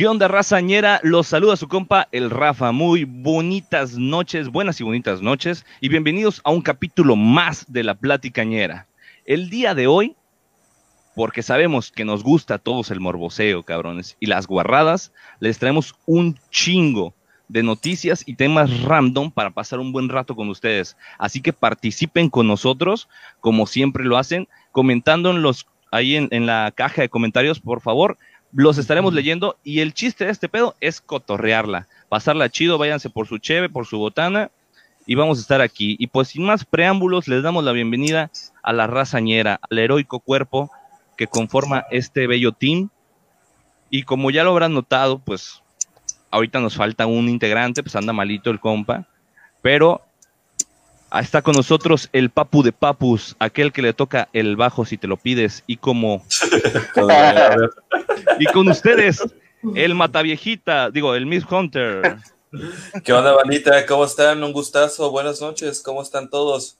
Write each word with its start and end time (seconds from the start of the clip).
¿Qué 0.00 0.08
razañera? 0.28 0.98
Los 1.02 1.26
saluda 1.26 1.58
su 1.58 1.68
compa, 1.68 2.08
el 2.10 2.30
Rafa. 2.30 2.72
Muy 2.72 3.04
bonitas 3.04 3.98
noches, 3.98 4.48
buenas 4.48 4.80
y 4.80 4.82
bonitas 4.82 5.20
noches, 5.20 5.66
y 5.78 5.90
bienvenidos 5.90 6.40
a 6.42 6.52
un 6.52 6.62
capítulo 6.62 7.16
más 7.16 7.70
de 7.70 7.84
la 7.84 7.94
Platicañera. 7.94 8.86
El 9.26 9.50
día 9.50 9.74
de 9.74 9.88
hoy, 9.88 10.16
porque 11.14 11.42
sabemos 11.42 11.92
que 11.92 12.06
nos 12.06 12.22
gusta 12.22 12.54
a 12.54 12.58
todos 12.58 12.90
el 12.90 12.98
morboseo, 12.98 13.62
cabrones, 13.62 14.16
y 14.20 14.24
las 14.24 14.46
guarradas, 14.46 15.12
les 15.38 15.58
traemos 15.58 15.94
un 16.06 16.38
chingo 16.50 17.12
de 17.48 17.62
noticias 17.62 18.22
y 18.24 18.36
temas 18.36 18.80
random 18.80 19.30
para 19.30 19.50
pasar 19.50 19.80
un 19.80 19.92
buen 19.92 20.08
rato 20.08 20.34
con 20.34 20.48
ustedes. 20.48 20.96
Así 21.18 21.42
que 21.42 21.52
participen 21.52 22.30
con 22.30 22.46
nosotros, 22.46 23.10
como 23.40 23.66
siempre 23.66 24.06
lo 24.06 24.16
hacen, 24.16 24.48
comentando 24.72 25.30
ahí 25.92 26.16
en 26.16 26.46
la 26.46 26.72
caja 26.74 27.02
de 27.02 27.10
comentarios, 27.10 27.60
por 27.60 27.82
favor 27.82 28.16
los 28.52 28.78
estaremos 28.78 29.14
leyendo 29.14 29.56
y 29.62 29.80
el 29.80 29.94
chiste 29.94 30.24
de 30.24 30.30
este 30.30 30.48
pedo 30.48 30.74
es 30.80 31.00
cotorrearla, 31.00 31.88
pasarla 32.08 32.50
chido, 32.50 32.78
váyanse 32.78 33.10
por 33.10 33.26
su 33.26 33.38
cheve, 33.38 33.68
por 33.68 33.86
su 33.86 33.98
botana 33.98 34.50
y 35.06 35.14
vamos 35.14 35.38
a 35.38 35.40
estar 35.42 35.60
aquí. 35.60 35.96
Y 35.98 36.08
pues 36.08 36.28
sin 36.28 36.44
más 36.44 36.64
preámbulos, 36.64 37.28
les 37.28 37.42
damos 37.42 37.64
la 37.64 37.72
bienvenida 37.72 38.30
a 38.62 38.72
la 38.72 38.86
razañera, 38.86 39.60
al 39.68 39.78
heroico 39.78 40.20
cuerpo 40.20 40.70
que 41.16 41.26
conforma 41.26 41.84
este 41.90 42.26
bello 42.26 42.52
team. 42.52 42.90
Y 43.88 44.04
como 44.04 44.30
ya 44.30 44.44
lo 44.44 44.50
habrán 44.50 44.72
notado, 44.72 45.18
pues 45.18 45.62
ahorita 46.30 46.60
nos 46.60 46.76
falta 46.76 47.06
un 47.06 47.28
integrante, 47.28 47.82
pues 47.82 47.96
anda 47.96 48.12
malito 48.12 48.50
el 48.50 48.60
compa, 48.60 49.06
pero 49.62 50.02
está 51.18 51.42
con 51.42 51.54
nosotros 51.54 52.08
el 52.12 52.30
papu 52.30 52.62
de 52.62 52.72
papus, 52.72 53.34
aquel 53.38 53.72
que 53.72 53.82
le 53.82 53.92
toca 53.92 54.28
el 54.32 54.56
bajo 54.56 54.84
si 54.84 54.96
te 54.96 55.08
lo 55.08 55.16
pides 55.16 55.64
y 55.66 55.76
como... 55.76 56.24
y 58.38 58.44
con 58.46 58.68
ustedes, 58.68 59.22
el 59.74 59.94
mataviejita, 59.94 60.90
digo, 60.90 61.14
el 61.14 61.26
Miss 61.26 61.44
Hunter. 61.50 62.16
¿Qué 63.04 63.12
onda, 63.12 63.32
bandita? 63.32 63.84
¿Cómo 63.86 64.04
están? 64.04 64.42
Un 64.42 64.52
gustazo, 64.52 65.10
buenas 65.10 65.40
noches, 65.40 65.82
¿cómo 65.82 66.02
están 66.02 66.30
todos? 66.30 66.76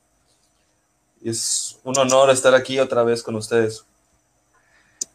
Es 1.25 1.79
un 1.85 1.99
honor 1.99 2.31
estar 2.31 2.55
aquí 2.55 2.79
otra 2.79 3.03
vez 3.03 3.23
con 3.23 3.35
ustedes. 3.35 3.85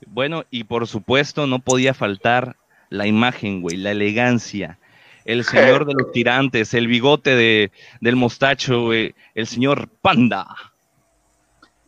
Bueno, 0.07 0.45
y 0.51 0.65
por 0.65 0.87
supuesto 0.87 1.47
no 1.47 1.59
podía 1.59 1.93
faltar 1.93 2.57
la 2.89 3.07
imagen, 3.07 3.61
güey, 3.61 3.77
la 3.77 3.91
elegancia, 3.91 4.77
el 5.25 5.43
señor 5.43 5.85
de 5.85 5.93
los 5.93 6.11
tirantes, 6.11 6.73
el 6.73 6.87
bigote 6.87 7.35
de, 7.35 7.71
del 7.99 8.15
mostacho, 8.15 8.83
güey, 8.83 9.13
el 9.33 9.47
señor 9.47 9.89
Panda. 10.01 10.47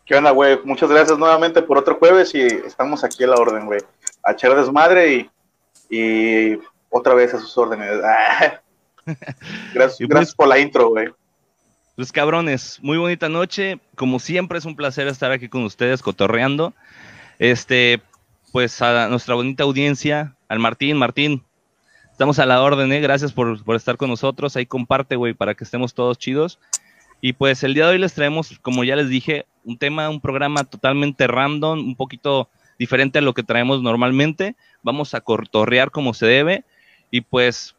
¿Qué 0.05 0.15
onda, 0.15 0.31
güey? 0.31 0.59
Muchas 0.63 0.89
gracias 0.89 1.17
nuevamente 1.17 1.61
por 1.61 1.77
otro 1.77 1.95
jueves 1.95 2.33
y 2.33 2.41
estamos 2.41 3.03
aquí 3.03 3.23
a 3.23 3.27
la 3.27 3.35
orden, 3.35 3.65
güey. 3.65 3.81
A 4.23 4.31
echar 4.31 4.55
desmadre 4.55 5.13
y, 5.13 5.29
y 5.89 6.59
otra 6.89 7.13
vez 7.13 7.33
a 7.33 7.39
sus 7.39 7.57
órdenes. 7.57 7.89
gracias, 9.73 9.97
pues, 9.97 10.09
gracias 10.09 10.35
por 10.35 10.47
la 10.47 10.59
intro, 10.59 10.89
güey. 10.89 11.09
Pues 11.97 12.11
cabrones, 12.11 12.79
muy 12.81 12.97
bonita 12.97 13.27
noche. 13.27 13.79
Como 13.95 14.19
siempre 14.19 14.59
es 14.59 14.65
un 14.65 14.75
placer 14.75 15.07
estar 15.07 15.31
aquí 15.31 15.49
con 15.49 15.63
ustedes 15.63 16.01
cotorreando. 16.01 16.73
Este, 17.39 18.01
pues 18.51 18.81
a 18.81 19.09
nuestra 19.09 19.35
bonita 19.35 19.63
audiencia, 19.63 20.35
al 20.47 20.59
Martín, 20.59 20.97
Martín, 20.97 21.43
Estamos 22.17 22.39
a 22.39 22.47
la 22.47 22.63
orden, 22.63 22.91
¿eh? 22.91 22.99
Gracias 22.99 23.31
por, 23.31 23.61
estar 23.75 23.95
con 23.95 24.09
nosotros. 24.09 24.55
Ahí 24.55 24.65
comparte, 24.65 25.15
güey, 25.15 25.35
para 25.35 25.53
que 25.53 25.63
estemos 25.63 25.93
todos 25.93 26.17
chidos. 26.17 26.57
Y 27.21 27.33
pues 27.33 27.61
el 27.61 27.75
día 27.75 27.85
de 27.85 27.91
hoy 27.91 27.99
les 27.99 28.15
traemos, 28.15 28.57
como 28.63 28.83
ya 28.83 28.95
les 28.95 29.07
dije, 29.07 29.45
un 29.63 29.77
tema, 29.77 30.09
un 30.09 30.19
programa 30.19 30.63
totalmente 30.63 31.27
random, 31.27 31.77
un 31.77 31.95
poquito 31.95 32.49
diferente 32.79 33.19
a 33.19 33.21
lo 33.21 33.35
que 33.35 33.43
traemos 33.43 33.83
normalmente. 33.83 34.55
Vamos 34.81 35.13
a 35.13 35.21
cortorrear 35.21 35.91
como 35.91 36.15
se 36.15 36.25
debe. 36.25 36.65
Y 37.11 37.21
pues, 37.21 37.75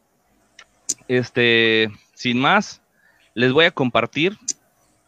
este, 1.09 1.91
sin 2.13 2.39
más, 2.39 2.81
les 3.33 3.51
voy 3.51 3.65
a 3.65 3.71
compartir 3.71 4.37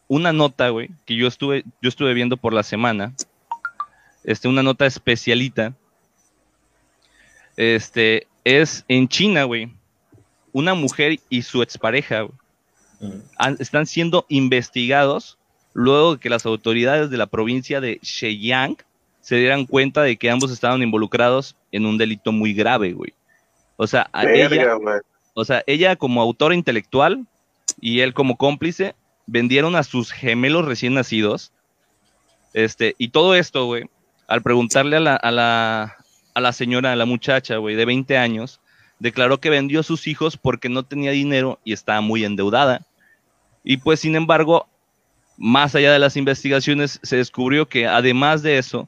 una 0.09 0.34
nota, 0.34 0.68
güey, 0.72 0.90
que 1.06 1.16
yo 1.16 1.28
estuve, 1.28 1.64
yo 1.81 1.88
estuve 1.88 2.14
viendo 2.14 2.36
por 2.36 2.52
la 2.52 2.64
semana. 2.64 3.14
Este, 4.25 4.50
una 4.50 4.62
nota 4.62 4.86
especialita. 4.86 5.74
Este, 7.56 8.28
es 8.44 8.85
en 8.88 9.07
China, 9.07 9.44
güey. 9.44 9.72
Una 10.52 10.74
mujer 10.74 11.19
y 11.29 11.41
su 11.44 11.62
expareja 11.62 12.25
mm. 13.00 13.59
están 13.59 13.85
siendo 13.85 14.25
investigados 14.29 15.38
luego 15.74 16.16
de 16.16 16.19
que 16.19 16.29
las 16.29 16.46
autoridades 16.46 17.09
de 17.09 17.18
la 17.18 17.28
provincia 17.28 17.79
de 17.79 18.00
Shenyang 18.02 18.78
se 19.22 19.35
dieran 19.35 19.66
cuenta 19.66 20.02
de 20.02 20.18
que 20.18 20.29
ambos 20.29 20.52
estaban 20.52 20.81
involucrados 20.81 21.56
en 21.72 21.85
un 21.85 21.97
delito 21.97 22.31
muy 22.31 22.53
grave, 22.53 22.94
güey. 22.94 23.13
O 23.78 23.88
sea, 23.88 24.09
ella, 24.13 24.78
o 25.34 25.46
sea, 25.46 25.63
ella 25.66 25.96
como 25.96 26.22
autora 26.22 26.56
intelectual 26.56 27.25
y 27.79 28.02
él 28.02 28.13
como 28.13 28.35
cómplice 28.38 28.96
vendieron 29.28 29.75
a 29.75 29.84
sus 29.84 30.12
gemelos 30.12 30.66
recién 30.66 30.94
nacidos. 30.94 31.52
Este, 32.53 32.96
y 32.97 33.09
todo 33.09 33.35
esto, 33.35 33.66
güey, 33.66 33.85
al 34.28 34.41
preguntarle 34.41 34.97
a 34.97 35.00
la, 35.00 35.16
a 35.16 35.31
la, 35.31 35.97
a 36.34 36.42
la 36.42 36.53
señora, 36.53 36.92
a 36.92 36.96
la 36.96 37.06
muchacha, 37.06 37.58
güey, 37.58 37.75
de 37.75 37.86
20 37.86 38.18
años, 38.18 38.59
declaró 39.00 39.40
que 39.40 39.50
vendió 39.50 39.80
a 39.80 39.84
sus 39.84 40.08
hijos 40.08 40.38
porque 40.38 40.69
no 40.69 40.84
tenía 40.84 41.12
dinero 41.12 41.59
y 41.64 41.74
estaba 41.74 42.02
muy 42.02 42.24
endeudada. 42.24 42.86
Y 43.64 43.78
pues, 43.78 44.00
sin 44.00 44.16
embargo, 44.16 44.68
más 45.38 45.75
allá 45.75 45.91
de 45.91 46.00
las 46.00 46.18
investigaciones, 46.18 47.00
se 47.02 47.18
descubrió 47.18 47.68
que 47.68 47.88
además 47.88 48.44
de 48.44 48.58
eso, 48.58 48.88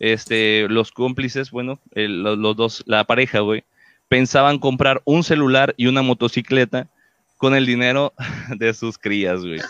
este, 0.00 0.66
los 0.68 0.90
cómplices, 0.90 1.50
bueno, 1.50 1.78
los, 1.94 2.56
dos, 2.56 2.82
la 2.86 3.04
pareja, 3.04 3.40
güey, 3.40 3.64
pensaban 4.08 4.58
comprar 4.58 5.00
un 5.04 5.22
celular 5.22 5.74
y 5.76 5.86
una 5.86 6.02
motocicleta 6.02 6.88
con 7.36 7.54
el 7.54 7.66
dinero 7.66 8.12
de 8.56 8.74
sus 8.74 8.98
crías, 8.98 9.40
güey. 9.40 9.60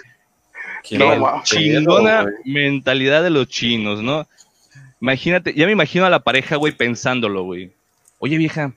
Qué 0.82 0.98
chingona 1.44 2.26
mentalidad 2.44 3.22
de 3.22 3.30
los 3.30 3.46
chinos, 3.46 4.02
¿no? 4.02 4.26
Imagínate, 5.02 5.52
ya 5.52 5.66
me 5.66 5.72
imagino 5.72 6.06
a 6.06 6.10
la 6.10 6.20
pareja, 6.20 6.54
güey, 6.54 6.72
pensándolo, 6.72 7.42
güey. 7.42 7.72
Oye, 8.20 8.38
vieja, 8.38 8.72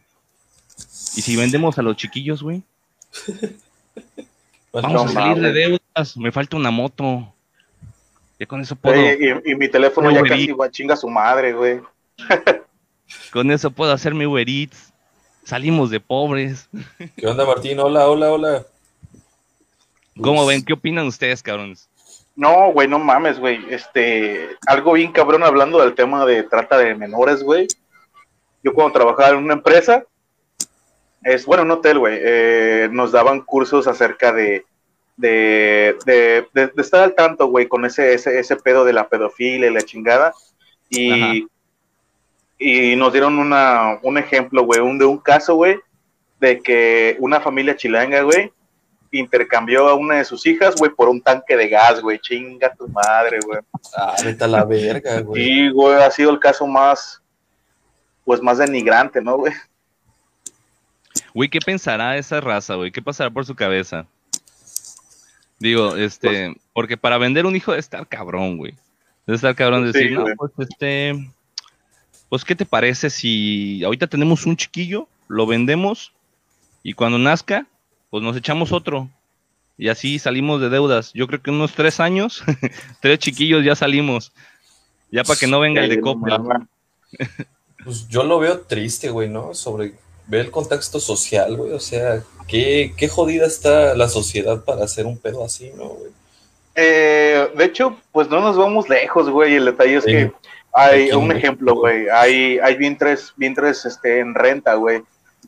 ¿y 1.15 1.21
si 1.21 1.35
vendemos 1.35 1.77
a 1.77 1.83
los 1.83 1.95
chiquillos, 1.95 2.43
güey? 2.43 2.63
Pues 4.71 4.83
Vamos 4.83 5.05
a 5.05 5.13
salir 5.13 5.41
de 5.41 5.53
deudas, 5.53 6.17
me 6.17 6.33
falta 6.33 6.57
una 6.57 6.69
moto. 6.69 7.33
Ya 8.37 8.45
con 8.45 8.59
eso 8.59 8.75
puedo. 8.75 9.01
y, 9.45 9.55
mi 9.55 9.69
teléfono 9.69 10.11
ya 10.11 10.21
casi 10.21 10.51
va 10.51 10.69
chinga 10.69 10.97
su 10.97 11.07
madre, 11.07 11.53
güey. 11.53 11.79
con 13.31 13.51
eso 13.51 13.71
puedo 13.71 13.93
hacer 13.93 14.13
mi 14.13 14.25
Uber 14.25 14.45
Salimos 15.45 15.91
de 15.91 16.01
pobres. 16.01 16.67
¿Qué 17.15 17.25
onda, 17.25 17.45
Martín? 17.45 17.79
Hola, 17.79 18.09
hola, 18.09 18.33
hola. 18.33 18.65
¿Cómo 20.19 20.45
ven? 20.45 20.61
¿Qué 20.61 20.73
opinan 20.73 21.07
ustedes, 21.07 21.41
cabrones? 21.41 21.87
No, 22.35 22.71
güey, 22.73 22.87
no 22.87 22.99
mames, 22.99 23.39
güey. 23.39 23.65
Este, 23.69 24.49
algo 24.67 24.93
bien 24.93 25.11
cabrón 25.11 25.43
hablando 25.43 25.79
del 25.79 25.95
tema 25.95 26.25
de 26.25 26.43
trata 26.43 26.77
de 26.77 26.93
menores, 26.95 27.41
güey. 27.43 27.67
Yo 28.63 28.73
cuando 28.73 28.93
trabajaba 28.93 29.29
en 29.29 29.43
una 29.43 29.53
empresa, 29.53 30.03
es, 31.23 31.45
bueno, 31.45 31.63
un 31.63 31.71
hotel, 31.71 31.99
güey, 31.99 32.19
eh, 32.21 32.89
nos 32.91 33.11
daban 33.11 33.41
cursos 33.41 33.87
acerca 33.87 34.33
de, 34.33 34.65
de, 35.17 35.95
de, 36.05 36.47
de, 36.53 36.71
estar 36.77 37.03
al 37.03 37.15
tanto, 37.15 37.47
güey, 37.47 37.67
con 37.67 37.85
ese, 37.85 38.13
ese, 38.13 38.39
ese 38.39 38.55
pedo 38.57 38.83
de 38.83 38.93
la 38.93 39.07
pedofilia 39.07 39.69
y 39.69 39.73
la 39.73 39.81
chingada. 39.81 40.33
Y, 40.89 41.47
y 42.57 42.95
nos 42.95 43.13
dieron 43.13 43.39
una, 43.39 43.99
un 44.03 44.17
ejemplo, 44.17 44.63
güey, 44.63 44.81
un, 44.81 44.97
de 44.97 45.05
un 45.05 45.17
caso, 45.17 45.55
güey, 45.55 45.79
de 46.39 46.59
que 46.59 47.15
una 47.19 47.39
familia 47.39 47.75
chilanga, 47.75 48.21
güey, 48.21 48.51
intercambió 49.19 49.87
a 49.87 49.95
una 49.95 50.15
de 50.15 50.25
sus 50.25 50.45
hijas, 50.45 50.75
güey, 50.75 50.91
por 50.91 51.09
un 51.09 51.21
tanque 51.21 51.55
de 51.55 51.67
gas, 51.67 52.01
güey. 52.01 52.19
Chinga 52.19 52.73
tu 52.75 52.87
madre, 52.87 53.39
güey. 53.45 53.59
Ah, 53.97 54.15
vete 54.23 54.47
la 54.47 54.63
verga, 54.63 55.21
güey. 55.21 55.43
Sí, 55.43 55.69
güey, 55.69 56.01
ha 56.01 56.11
sido 56.11 56.31
el 56.31 56.39
caso 56.39 56.67
más, 56.67 57.21
pues 58.23 58.41
más 58.41 58.57
denigrante, 58.57 59.21
¿no, 59.21 59.37
güey? 59.37 59.53
Güey, 61.33 61.49
¿qué 61.49 61.59
pensará 61.59 62.17
esa 62.17 62.41
raza, 62.41 62.75
güey? 62.75 62.91
¿Qué 62.91 63.01
pasará 63.01 63.29
por 63.29 63.45
su 63.45 63.55
cabeza? 63.55 64.05
Digo, 65.59 65.95
este, 65.95 66.47
pues 66.47 66.65
porque 66.73 66.97
para 66.97 67.17
vender 67.17 67.45
un 67.45 67.55
hijo 67.55 67.71
debe 67.71 67.79
estar 67.79 68.05
cabrón, 68.07 68.57
güey. 68.57 68.73
Debe 69.25 69.35
estar 69.35 69.55
cabrón 69.55 69.91
decir, 69.91 70.11
no, 70.11 70.25
pues 70.37 70.51
este, 70.59 71.31
pues, 72.29 72.43
¿qué 72.43 72.55
te 72.55 72.65
parece 72.65 73.09
si 73.09 73.81
ahorita 73.83 74.07
tenemos 74.07 74.45
un 74.45 74.57
chiquillo, 74.57 75.07
lo 75.27 75.47
vendemos 75.47 76.11
y 76.83 76.93
cuando 76.93 77.17
nazca, 77.17 77.65
pues 78.15 78.23
nos 78.23 78.37
echamos 78.37 78.71
otro. 78.71 79.09
Y 79.77 79.89
así 79.89 80.19
salimos 80.19 80.61
de 80.61 80.69
deudas. 80.69 81.11
Yo 81.11 81.27
creo 81.27 81.41
que 81.41 81.51
unos 81.51 81.73
tres 81.73 81.99
años, 81.99 82.41
tres 83.01 83.19
chiquillos 83.19 83.65
ya 83.65 83.75
salimos. 83.75 84.31
Ya 85.11 85.25
para 85.25 85.37
que 85.37 85.47
no 85.47 85.59
venga 85.59 85.83
el 85.83 85.89
de 85.89 85.99
copla. 85.99 86.65
Pues 87.83 88.07
yo 88.07 88.23
lo 88.23 88.39
veo 88.39 88.61
triste, 88.61 89.09
güey, 89.09 89.27
¿no? 89.27 89.53
Sobre 89.53 89.95
ver 90.27 90.45
el 90.45 90.49
contexto 90.49 91.01
social, 91.01 91.57
güey. 91.57 91.73
O 91.73 91.79
sea, 91.81 92.23
qué, 92.47 92.93
qué 92.95 93.09
jodida 93.09 93.47
está 93.47 93.93
la 93.95 94.07
sociedad 94.07 94.63
para 94.63 94.85
hacer 94.85 95.05
un 95.05 95.17
pedo 95.17 95.43
así, 95.43 95.73
¿no, 95.75 95.89
güey? 95.89 96.11
Eh, 96.73 97.49
de 97.53 97.65
hecho, 97.65 97.97
pues 98.13 98.29
no 98.29 98.39
nos 98.39 98.55
vamos 98.55 98.87
lejos, 98.87 99.29
güey. 99.29 99.55
El 99.55 99.65
detalle 99.65 99.97
es 99.97 100.05
que 100.05 100.31
hay 100.71 101.11
un 101.11 101.33
ejemplo, 101.33 101.75
güey. 101.75 102.07
Hay, 102.07 102.59
hay 102.59 102.77
vientres, 102.77 103.33
vientres 103.35 103.83
este, 103.85 104.21
en 104.21 104.33
renta, 104.33 104.75
güey 104.75 105.03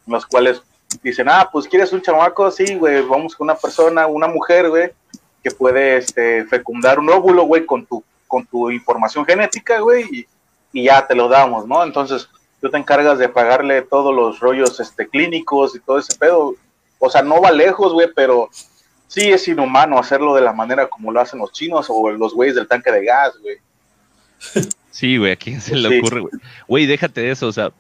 en 0.08 0.13
los 0.13 0.25
cuales 0.25 0.62
dicen, 1.02 1.28
ah, 1.30 1.50
pues 1.52 1.68
quieres 1.68 1.92
un 1.94 2.02
chamaco, 2.02 2.50
sí, 2.52 2.76
güey, 2.76 3.02
vamos 3.04 3.36
con 3.36 3.46
una 3.46 3.56
persona, 3.56 4.08
una 4.08 4.28
mujer, 4.28 4.70
güey, 4.70 4.92
que 5.44 5.52
puede 5.52 5.98
este, 5.98 6.46
fecundar 6.46 7.00
un 7.00 7.10
óvulo, 7.10 7.44
güey, 7.44 7.66
con 7.66 7.86
tu, 7.86 8.04
con 8.28 8.46
tu 8.46 8.70
información 8.72 9.26
genética, 9.26 9.80
güey, 9.80 10.06
y, 10.12 10.28
y, 10.74 10.84
ya 10.86 11.06
te 11.06 11.16
lo 11.16 11.28
damos, 11.28 11.68
¿no? 11.68 11.84
Entonces, 11.84 12.30
tú 12.62 12.70
te 12.70 12.78
encargas 12.78 13.20
de 13.20 13.30
pagarle 13.30 13.82
todos 13.82 14.14
los 14.16 14.40
rollos 14.40 14.80
este, 14.80 15.08
clínicos 15.08 15.76
y 15.76 15.80
todo 15.80 16.00
ese 16.00 16.18
pedo. 16.18 16.56
O 17.00 17.10
sea, 17.10 17.22
no 17.22 17.42
va 17.42 17.52
lejos, 17.52 17.94
güey, 17.94 18.10
pero 18.16 18.50
sí 19.08 19.30
es 19.30 19.48
inhumano 19.48 20.00
hacerlo 20.00 20.36
de 20.36 20.42
la 20.42 20.54
manera 20.54 20.88
como 20.88 21.12
lo 21.12 21.22
hacen 21.22 21.40
los 21.40 21.52
chinos 21.52 21.88
o 21.90 22.12
los 22.12 22.34
güeyes 22.34 22.56
del 22.56 22.68
tanque 22.68 22.92
de 22.92 23.06
gas, 23.06 23.34
güey. 23.42 23.58
Sí, 24.90 25.16
güey, 25.18 25.34
¿a 25.34 25.36
quién 25.36 25.62
se 25.62 25.76
le 25.76 26.00
ocurre, 26.00 26.22
güey? 26.22 26.34
Güey, 26.68 26.86
déjate 26.88 27.22
de 27.22 27.30
eso, 27.30 27.46
o 27.46 27.52
sea, 27.52 27.72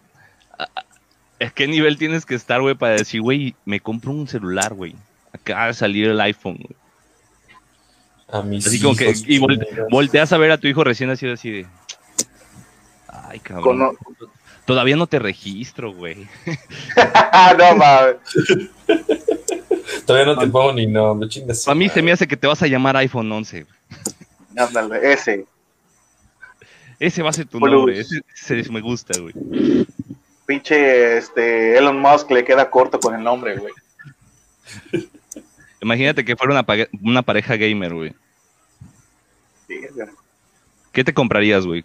¿a 1.39 1.49
qué 1.49 1.67
nivel 1.67 1.97
tienes 1.97 2.25
que 2.25 2.35
estar, 2.35 2.61
güey, 2.61 2.75
para 2.75 2.93
decir, 2.93 3.21
güey, 3.21 3.55
me 3.65 3.79
compro 3.79 4.11
un 4.11 4.27
celular, 4.27 4.73
güey? 4.73 4.95
Acaba 5.33 5.67
de 5.67 5.73
salir 5.73 6.07
el 6.07 6.19
iPhone, 6.21 6.57
güey. 6.57 6.75
A 8.29 8.41
mis 8.41 8.67
así 8.67 8.81
como 8.81 8.95
que, 8.95 9.13
y 9.25 9.39
volteas 9.89 10.33
a 10.33 10.37
ver 10.37 10.51
a 10.51 10.57
tu 10.57 10.67
hijo 10.67 10.83
recién 10.83 11.09
nacido 11.09 11.33
así 11.33 11.49
de, 11.49 11.65
ay, 13.07 13.39
cabrón. 13.39 13.97
Todavía 14.65 14.97
no 14.97 15.07
te 15.07 15.17
registro, 15.17 15.93
güey. 15.93 16.27
no 17.57 17.75
mames. 17.77 18.17
Todavía 20.05 20.33
no 20.33 20.37
te 20.37 20.47
pongo 20.47 20.73
ni 20.73 20.87
nombre, 20.87 21.29
chingas. 21.29 21.65
A 21.69 21.73
mí 21.73 21.87
se 21.87 22.01
me 22.01 22.11
hace 22.11 22.27
que 22.27 22.35
te 22.35 22.47
vas 22.47 22.61
a 22.61 22.67
llamar 22.67 22.97
iPhone 22.97 23.31
11. 23.31 23.65
Ándale, 24.57 25.13
ese. 25.13 25.45
Ese 26.99 27.21
va 27.21 27.29
a 27.29 27.33
ser 27.33 27.45
tu 27.45 27.59
nombre, 27.59 27.99
ese, 27.99 28.71
me 28.71 28.81
gusta, 28.81 29.19
güey. 29.19 29.33
Pinche 30.47 31.17
este, 31.17 31.77
Elon 31.77 31.99
Musk 31.99 32.31
le 32.31 32.45
queda 32.45 32.69
corto 32.69 32.99
con 32.99 33.13
el 33.13 33.21
nombre, 33.21 33.57
güey. 33.57 33.73
Imagínate 35.81 36.23
que 36.23 36.37
fuera 36.37 36.65
una, 37.01 37.21
pareja 37.21 37.57
gamer, 37.57 37.93
güey. 37.93 38.13
¿Qué 40.93 41.03
te 41.03 41.13
comprarías, 41.13 41.65
güey? 41.65 41.83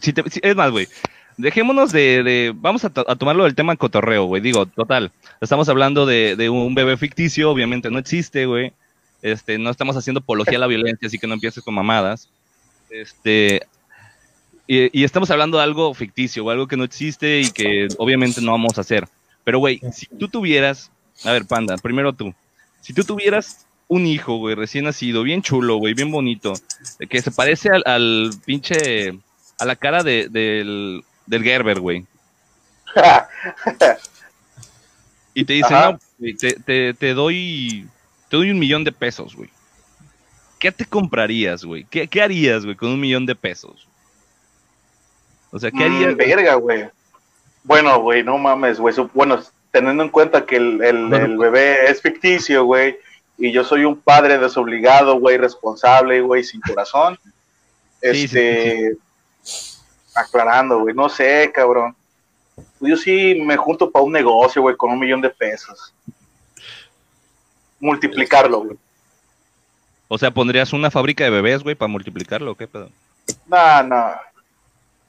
Si 0.00 0.14
es 0.42 0.54
más, 0.54 0.70
güey, 0.70 0.88
dejémonos 1.36 1.90
de, 1.90 2.54
vamos 2.56 2.84
a, 2.84 2.90
tomarlo 2.90 3.44
del 3.44 3.56
tema 3.56 3.74
cotorreo, 3.74 4.26
güey. 4.26 4.40
Digo, 4.40 4.64
total, 4.66 5.10
estamos 5.40 5.68
hablando 5.68 6.06
de, 6.06 6.48
un 6.48 6.74
bebé 6.76 6.96
ficticio, 6.96 7.50
obviamente 7.50 7.90
no 7.90 7.98
existe, 7.98 8.46
güey. 8.46 8.72
Este, 9.22 9.58
no 9.58 9.70
estamos 9.70 9.96
haciendo 9.96 10.20
apología 10.20 10.58
a 10.58 10.60
la 10.60 10.66
violencia, 10.68 11.08
así 11.08 11.18
que 11.18 11.26
no 11.26 11.34
empieces 11.34 11.64
con 11.64 11.74
mamadas. 11.74 12.28
Este, 12.90 13.66
y, 14.66 15.04
estamos 15.04 15.30
hablando 15.30 15.58
de 15.58 15.64
algo 15.64 15.92
ficticio, 15.94 16.44
o 16.44 16.50
algo 16.50 16.66
que 16.66 16.76
no 16.76 16.84
existe 16.84 17.40
y 17.40 17.50
que 17.50 17.88
obviamente 17.98 18.40
no 18.40 18.52
vamos 18.52 18.78
a 18.78 18.82
hacer. 18.82 19.06
Pero, 19.44 19.58
güey, 19.58 19.80
si 19.92 20.06
tú 20.06 20.28
tuvieras, 20.28 20.90
a 21.24 21.32
ver, 21.32 21.46
panda, 21.46 21.76
primero 21.76 22.12
tú, 22.12 22.34
si 22.80 22.94
tú 22.94 23.04
tuvieras 23.04 23.66
un 23.88 24.06
hijo, 24.06 24.36
güey, 24.36 24.54
recién 24.54 24.84
nacido, 24.84 25.22
bien 25.22 25.42
chulo, 25.42 25.76
güey, 25.76 25.94
bien 25.94 26.10
bonito, 26.10 26.54
que 27.08 27.20
se 27.20 27.30
parece 27.30 27.70
al, 27.70 27.82
al 27.86 28.30
pinche, 28.44 29.18
a 29.58 29.64
la 29.64 29.76
cara 29.76 30.02
de, 30.02 30.28
del, 30.28 31.04
del 31.26 31.42
Gerber, 31.42 31.80
güey. 31.80 32.06
y 35.34 35.44
te 35.44 35.52
dice, 35.54 35.72
no, 35.72 35.98
te, 36.64 36.94
te, 36.94 37.14
doy, 37.14 37.88
te 38.28 38.36
doy 38.36 38.50
un 38.50 38.58
millón 38.58 38.84
de 38.84 38.92
pesos, 38.92 39.34
güey. 39.34 39.50
¿Qué 40.58 40.72
te 40.72 40.86
comprarías, 40.86 41.64
güey? 41.64 41.84
¿Qué, 41.84 42.22
harías, 42.22 42.64
güey, 42.64 42.76
con 42.76 42.90
un 42.90 43.00
millón 43.00 43.26
de 43.26 43.34
pesos? 43.34 43.86
O 45.54 45.58
sea, 45.60 45.70
¿qué 45.70 45.84
harías? 45.84 46.14
Mm, 46.14 46.16
verga, 46.16 46.54
güey. 46.56 46.88
Bueno, 47.62 48.00
güey, 48.00 48.24
no 48.24 48.36
mames, 48.36 48.80
güey. 48.80 48.92
Bueno, 49.14 49.40
teniendo 49.70 50.02
en 50.02 50.08
cuenta 50.08 50.44
que 50.44 50.56
el, 50.56 50.82
el 50.82 51.38
bebé 51.38 51.88
es 51.88 52.02
ficticio, 52.02 52.64
güey, 52.64 52.98
y 53.38 53.52
yo 53.52 53.62
soy 53.62 53.84
un 53.84 53.96
padre 53.96 54.36
desobligado, 54.38 55.18
güey, 55.20 55.38
responsable, 55.38 56.20
güey, 56.20 56.42
sin 56.42 56.60
corazón. 56.60 57.16
este, 58.02 58.96
aclarando, 60.14 60.80
güey, 60.80 60.94
no 60.94 61.08
sé, 61.08 61.52
cabrón. 61.54 61.94
Yo 62.80 62.96
sí 62.96 63.40
me 63.40 63.56
junto 63.56 63.90
para 63.92 64.04
un 64.04 64.12
negocio, 64.12 64.60
güey, 64.60 64.76
con 64.76 64.90
un 64.90 64.98
millón 64.98 65.20
de 65.20 65.30
pesos. 65.30 65.94
Multiplicarlo, 67.78 68.60
güey. 68.60 68.76
O 70.08 70.18
sea, 70.18 70.32
¿pondrías 70.32 70.72
una 70.72 70.90
fábrica 70.90 71.22
de 71.22 71.30
bebés, 71.30 71.62
güey, 71.62 71.76
para 71.76 71.88
multiplicarlo 71.88 72.56
qué 72.56 72.66
pedo? 72.66 72.90
No, 73.46 73.82
no. 73.84 74.14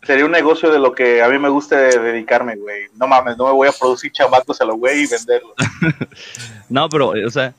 Sería 0.05 0.25
un 0.25 0.31
negocio 0.31 0.71
de 0.71 0.79
lo 0.79 0.93
que 0.93 1.21
a 1.21 1.29
mí 1.29 1.39
me 1.39 1.49
gusta 1.49 1.77
dedicarme, 1.77 2.55
güey. 2.55 2.85
No 2.95 3.07
mames, 3.07 3.37
no 3.37 3.47
me 3.47 3.53
voy 3.53 3.67
a 3.67 3.71
producir 3.71 4.11
chamacos 4.11 4.61
a 4.61 4.65
los 4.65 4.77
güey 4.77 5.03
y 5.03 5.07
venderlos. 5.07 5.53
no, 6.69 6.87
pero, 6.89 7.09
o 7.09 7.29
sea, 7.31 7.53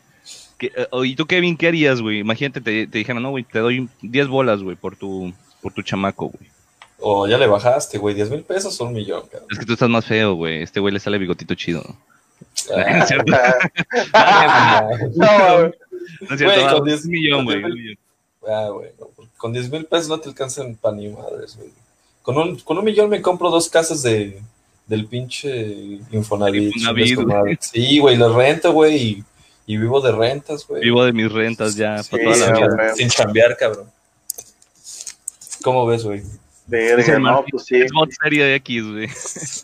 eh, 0.60 0.86
¿y 1.04 1.16
tú, 1.16 1.26
Kevin, 1.26 1.56
qué 1.56 1.68
harías, 1.68 2.00
güey? 2.00 2.20
Imagínate, 2.20 2.60
te, 2.60 2.86
te 2.86 2.98
dijeron, 2.98 3.22
no, 3.22 3.30
güey, 3.30 3.44
te 3.44 3.58
doy 3.58 3.88
10 4.02 4.28
bolas, 4.28 4.62
güey, 4.62 4.76
por 4.76 4.96
tu, 4.96 5.32
por 5.60 5.72
tu 5.72 5.82
chamaco, 5.82 6.28
güey. 6.28 6.50
O 6.98 7.26
ya 7.26 7.36
le 7.36 7.46
bajaste, 7.46 7.98
güey, 7.98 8.14
10 8.14 8.30
mil 8.30 8.42
pesos 8.42 8.80
o 8.80 8.84
un 8.84 8.94
millón, 8.94 9.22
cabrón. 9.30 9.48
Es 9.50 9.58
que 9.58 9.66
tú 9.66 9.74
estás 9.74 9.90
más 9.90 10.06
feo, 10.06 10.34
güey. 10.34 10.62
Este 10.62 10.80
güey 10.80 10.94
le 10.94 11.00
sale 11.00 11.18
bigotito 11.18 11.54
chido. 11.54 11.82
Ah, 12.74 13.06
no, 15.14 15.58
güey. 15.58 15.72
No 16.20 16.34
es 16.34 16.38
cierto, 16.38 16.76
con 16.76 16.84
10 16.86 17.06
millón, 17.06 17.44
güey. 17.44 17.98
Ah, 18.48 18.68
güey, 18.72 18.90
con 19.36 19.52
10 19.52 19.70
mil 19.70 19.84
pesos 19.86 20.08
no 20.08 20.20
te 20.20 20.28
alcanzan 20.28 20.76
para 20.76 20.96
ni 20.96 21.08
madres, 21.08 21.56
güey. 21.56 21.70
Con 22.26 22.36
un, 22.38 22.58
con 22.58 22.76
un 22.76 22.84
millón 22.84 23.08
me 23.08 23.22
compro 23.22 23.50
dos 23.50 23.70
casas 23.70 24.02
de, 24.02 24.42
del 24.88 25.06
pinche 25.06 26.00
Infonavit. 26.10 26.74
Sí, 27.60 28.00
güey, 28.00 28.16
lo 28.16 28.36
rento, 28.36 28.72
güey, 28.72 28.96
y, 28.96 29.24
y, 29.64 29.76
vivo 29.76 30.00
de 30.00 30.10
rentas, 30.10 30.66
güey. 30.66 30.82
Vivo 30.82 31.04
de 31.04 31.12
mis 31.12 31.30
rentas 31.30 31.76
ya, 31.76 32.02
para 32.10 32.24
toda 32.24 32.36
la 32.36 32.52
vida. 32.52 32.94
Sin 32.96 33.10
chambear, 33.10 33.56
cabrón. 33.56 33.88
¿Cómo 35.62 35.86
ves, 35.86 36.02
güey? 36.02 36.22
Verga, 36.66 37.20
no, 37.20 37.44
pues 37.48 37.66
sí. 37.66 37.76
Es 37.76 37.92
mod 37.92 38.08
serie 38.20 38.42
de 38.42 38.56
X, 38.56 38.84
güey. 38.84 39.08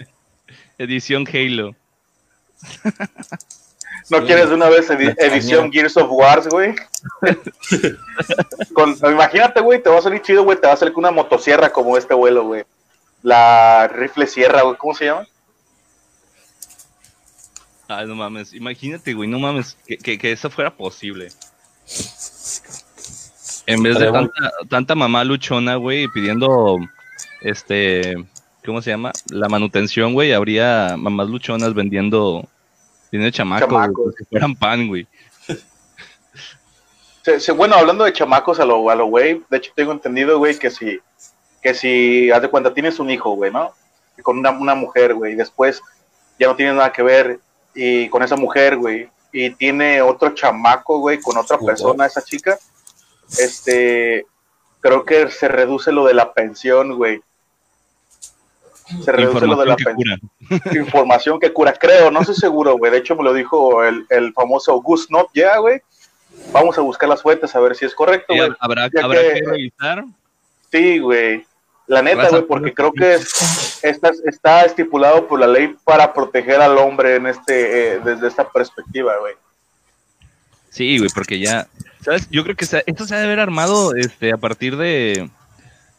Edición 0.79 1.27
Halo. 1.27 1.75
¿No 4.11 4.25
quieres 4.25 4.49
una 4.49 4.69
vez 4.69 4.89
edición 4.91 5.73
Gears 5.73 5.97
of 5.97 6.11
Wars, 6.11 6.49
güey? 6.49 6.75
imagínate, 9.11 9.61
güey, 9.61 9.83
te 9.83 9.91
va 9.91 9.99
a 9.99 10.03
salir 10.03 10.23
chido, 10.23 10.45
güey, 10.45 10.61
te 10.61 10.67
va 10.67 10.75
a 10.75 10.77
salir 10.77 10.93
con 10.93 11.05
una 11.05 11.13
motosierra 11.13 11.71
como 11.71 11.97
este 11.97 12.15
vuelo, 12.15 12.45
güey. 12.45 12.65
La 13.23 13.89
rifle 13.89 14.27
sierra, 14.27 14.63
güey, 14.63 14.77
¿cómo 14.77 14.95
se 14.95 15.07
llama? 15.07 15.27
Ay, 17.89 18.07
no 18.07 18.15
mames, 18.15 18.53
imagínate, 18.55 19.13
güey, 19.13 19.29
no 19.29 19.39
mames, 19.39 19.77
que, 19.87 19.99
que, 19.99 20.19
que 20.19 20.33
eso 20.33 20.51
fuera 20.51 20.75
posible. 20.75 21.29
En 23.67 23.83
vez 23.83 23.99
de 23.99 24.11
tanta, 24.69 24.95
mamá 24.95 25.25
luchona, 25.25 25.77
güey, 25.77 26.09
pidiendo, 26.09 26.79
este, 27.43 28.17
¿cómo 28.65 28.83
se 28.83 28.91
llama? 28.91 29.13
La 29.31 29.49
manutención, 29.49 30.15
güey, 30.15 30.33
habría 30.33 30.97
mamás 30.99 31.29
luchonas 31.29 31.75
vendiendo, 31.75 32.49
vendiendo 33.13 33.37
chamacos, 33.37 34.15
que 34.17 34.25
fueran 34.25 34.57
pan, 34.57 34.89
güey. 34.89 35.07
bueno, 37.57 37.77
hablando 37.77 38.05
de 38.05 38.13
chamacos 38.13 38.59
a 38.59 38.65
lo, 38.65 38.89
a 38.89 38.95
lo 38.95 39.07
güey, 39.07 39.43
de 39.51 39.57
hecho 39.59 39.73
tengo 39.77 39.93
entendido, 39.93 40.39
güey, 40.39 40.59
que 40.59 40.71
si, 40.71 40.99
que 41.63 41.75
si, 41.75 42.31
haz 42.31 42.43
de 42.43 42.49
cuenta, 42.49 42.75
tienes 42.75 42.99
un 42.99 43.11
hijo, 43.11 43.31
güey, 43.33 43.53
¿no? 43.53 43.73
Con 44.23 44.39
una, 44.39 44.51
una 44.51 44.75
mujer, 44.75 45.15
güey, 45.15 45.35
y 45.35 45.37
después 45.37 45.83
ya 46.39 46.49
no 46.49 46.57
tiene 46.57 46.73
nada 46.73 46.93
que 46.93 47.03
ver 47.03 47.41
y 47.75 48.09
con 48.09 48.23
esa 48.23 48.37
mujer, 48.37 48.77
güey, 48.77 49.09
y 49.31 49.51
tiene 49.51 50.03
otro 50.03 50.35
chamaco, 50.35 50.99
güey, 50.99 51.21
con 51.21 51.37
otra 51.37 51.59
persona, 51.59 52.07
esa 52.07 52.23
chica, 52.23 52.59
este, 53.39 54.27
creo 54.81 55.05
que 55.05 55.31
se 55.31 55.49
reduce 55.49 55.93
lo 55.93 56.07
de 56.07 56.15
la 56.15 56.33
pensión, 56.33 56.97
güey. 56.97 57.23
Se 59.05 59.13
reduce 59.13 59.47
lo 59.47 59.57
de 59.57 59.67
la 59.67 59.77
pensión. 59.77 60.21
Información 60.75 61.41
que 61.41 61.53
cura, 61.53 61.73
creo, 61.73 62.11
no 62.11 62.21
estoy 62.21 62.35
seguro, 62.35 62.77
güey. 62.77 62.93
De 62.93 62.99
hecho, 62.99 63.17
me 63.17 63.25
lo 63.25 63.33
dijo 63.33 63.85
el, 63.85 64.07
el 64.11 64.33
famoso 64.33 64.81
Gus 64.83 65.11
Not, 65.11 65.29
ya, 65.35 65.59
güey. 65.59 65.81
Vamos 66.53 66.77
a 66.79 66.81
buscar 66.81 67.09
las 67.09 67.23
fuentes 67.23 67.55
a 67.55 67.61
ver 67.61 67.75
si 67.75 67.85
es 67.85 67.95
correcto, 67.95 68.35
güey. 68.35 68.51
¿Habrá, 68.59 68.91
que, 68.91 69.01
revisar? 69.01 70.05
Sí, 70.71 70.99
güey. 70.99 71.45
La 71.87 72.03
neta, 72.03 72.29
güey, 72.29 72.43
porque 72.43 72.73
creo 72.73 72.93
que 72.93 73.15
está, 73.83 74.13
está 74.25 74.63
estipulado 74.63 75.27
por 75.27 75.41
la 75.41 75.47
ley 75.47 75.75
para 75.85 76.13
proteger 76.13 76.61
al 76.61 76.79
hombre 76.79 77.17
en 77.17 77.27
este, 77.27 77.95
eh, 77.95 78.01
desde 78.05 78.29
esta 78.29 78.49
perspectiva, 78.49 79.17
güey. 79.19 79.35
Sí, 80.71 80.97
güey, 80.99 81.11
porque 81.15 81.39
ya, 81.39 81.69
¿sabes? 82.01 82.29
Yo 82.31 82.45
creo 82.45 82.57
que 82.57 82.65
esto 82.65 83.05
se 83.05 83.15
ha 83.15 83.19
de 83.19 83.25
haber 83.25 83.41
armado 83.41 83.95
este, 83.95 84.33
a 84.33 84.39
partir 84.39 84.79
de, 84.79 85.29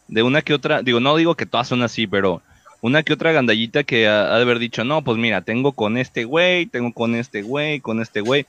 de 0.08 0.22
una 0.22 0.42
que 0.42 0.54
otra, 0.54 0.82
digo, 0.82 0.98
no 0.98 1.16
digo 1.16 1.36
que 1.36 1.46
todas 1.46 1.68
son 1.68 1.82
así, 1.82 2.08
pero 2.08 2.42
una 2.84 3.02
que 3.02 3.14
otra 3.14 3.32
gandallita 3.32 3.82
que 3.82 4.06
ha, 4.06 4.36
de 4.36 4.42
haber 4.42 4.58
dicho, 4.58 4.84
no, 4.84 5.02
pues 5.02 5.16
mira, 5.16 5.40
tengo 5.40 5.72
con 5.72 5.96
este 5.96 6.24
güey, 6.24 6.66
tengo 6.66 6.92
con 6.92 7.14
este 7.14 7.40
güey, 7.40 7.80
con 7.80 8.02
este 8.02 8.20
güey. 8.20 8.44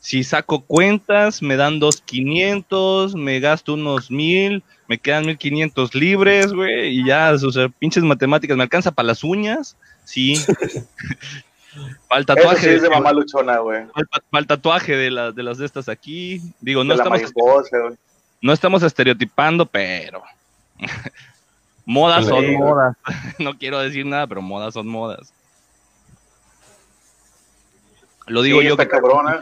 Si 0.00 0.24
saco 0.24 0.62
cuentas, 0.62 1.42
me 1.42 1.56
dan 1.56 1.80
dos 1.80 2.00
quinientos, 2.00 3.14
me 3.14 3.40
gasto 3.40 3.74
unos 3.74 4.10
mil, 4.10 4.62
me 4.88 4.96
quedan 4.96 5.26
mil 5.26 5.36
quinientos 5.36 5.94
libres, 5.94 6.54
güey, 6.54 6.98
y 6.98 7.04
ya, 7.04 7.34
o 7.34 7.52
sea, 7.52 7.68
pinches 7.68 8.02
matemáticas, 8.04 8.56
¿me 8.56 8.62
alcanza 8.62 8.90
para 8.90 9.08
las 9.08 9.22
uñas? 9.22 9.76
Sí. 10.04 10.42
Para 12.08 12.20
el 12.20 12.26
tatuaje. 12.26 12.76
es 12.76 12.82
de 12.82 12.88
mamá 12.88 13.12
luchona, 13.12 13.58
güey. 13.58 13.84
Para 14.30 14.40
el 14.40 14.46
tatuaje 14.46 14.96
de, 14.96 15.32
de 15.34 15.42
las 15.42 15.58
de 15.58 15.66
estas 15.66 15.90
aquí. 15.90 16.40
Digo, 16.60 16.84
no 16.84 16.94
estamos. 16.94 17.20
no 18.40 18.52
estamos 18.52 18.82
estereotipando, 18.82 19.66
pero. 19.66 20.22
modas 21.84 22.26
son 22.26 22.54
modas. 22.54 22.96
no 23.38 23.56
quiero 23.58 23.78
decir 23.78 24.06
nada, 24.06 24.26
pero 24.26 24.42
modas 24.42 24.74
son 24.74 24.88
modas. 24.88 25.32
Lo 28.26 28.42
digo 28.42 28.62
yo 28.62 28.76
que 28.76 28.88
cabrona. 28.88 29.40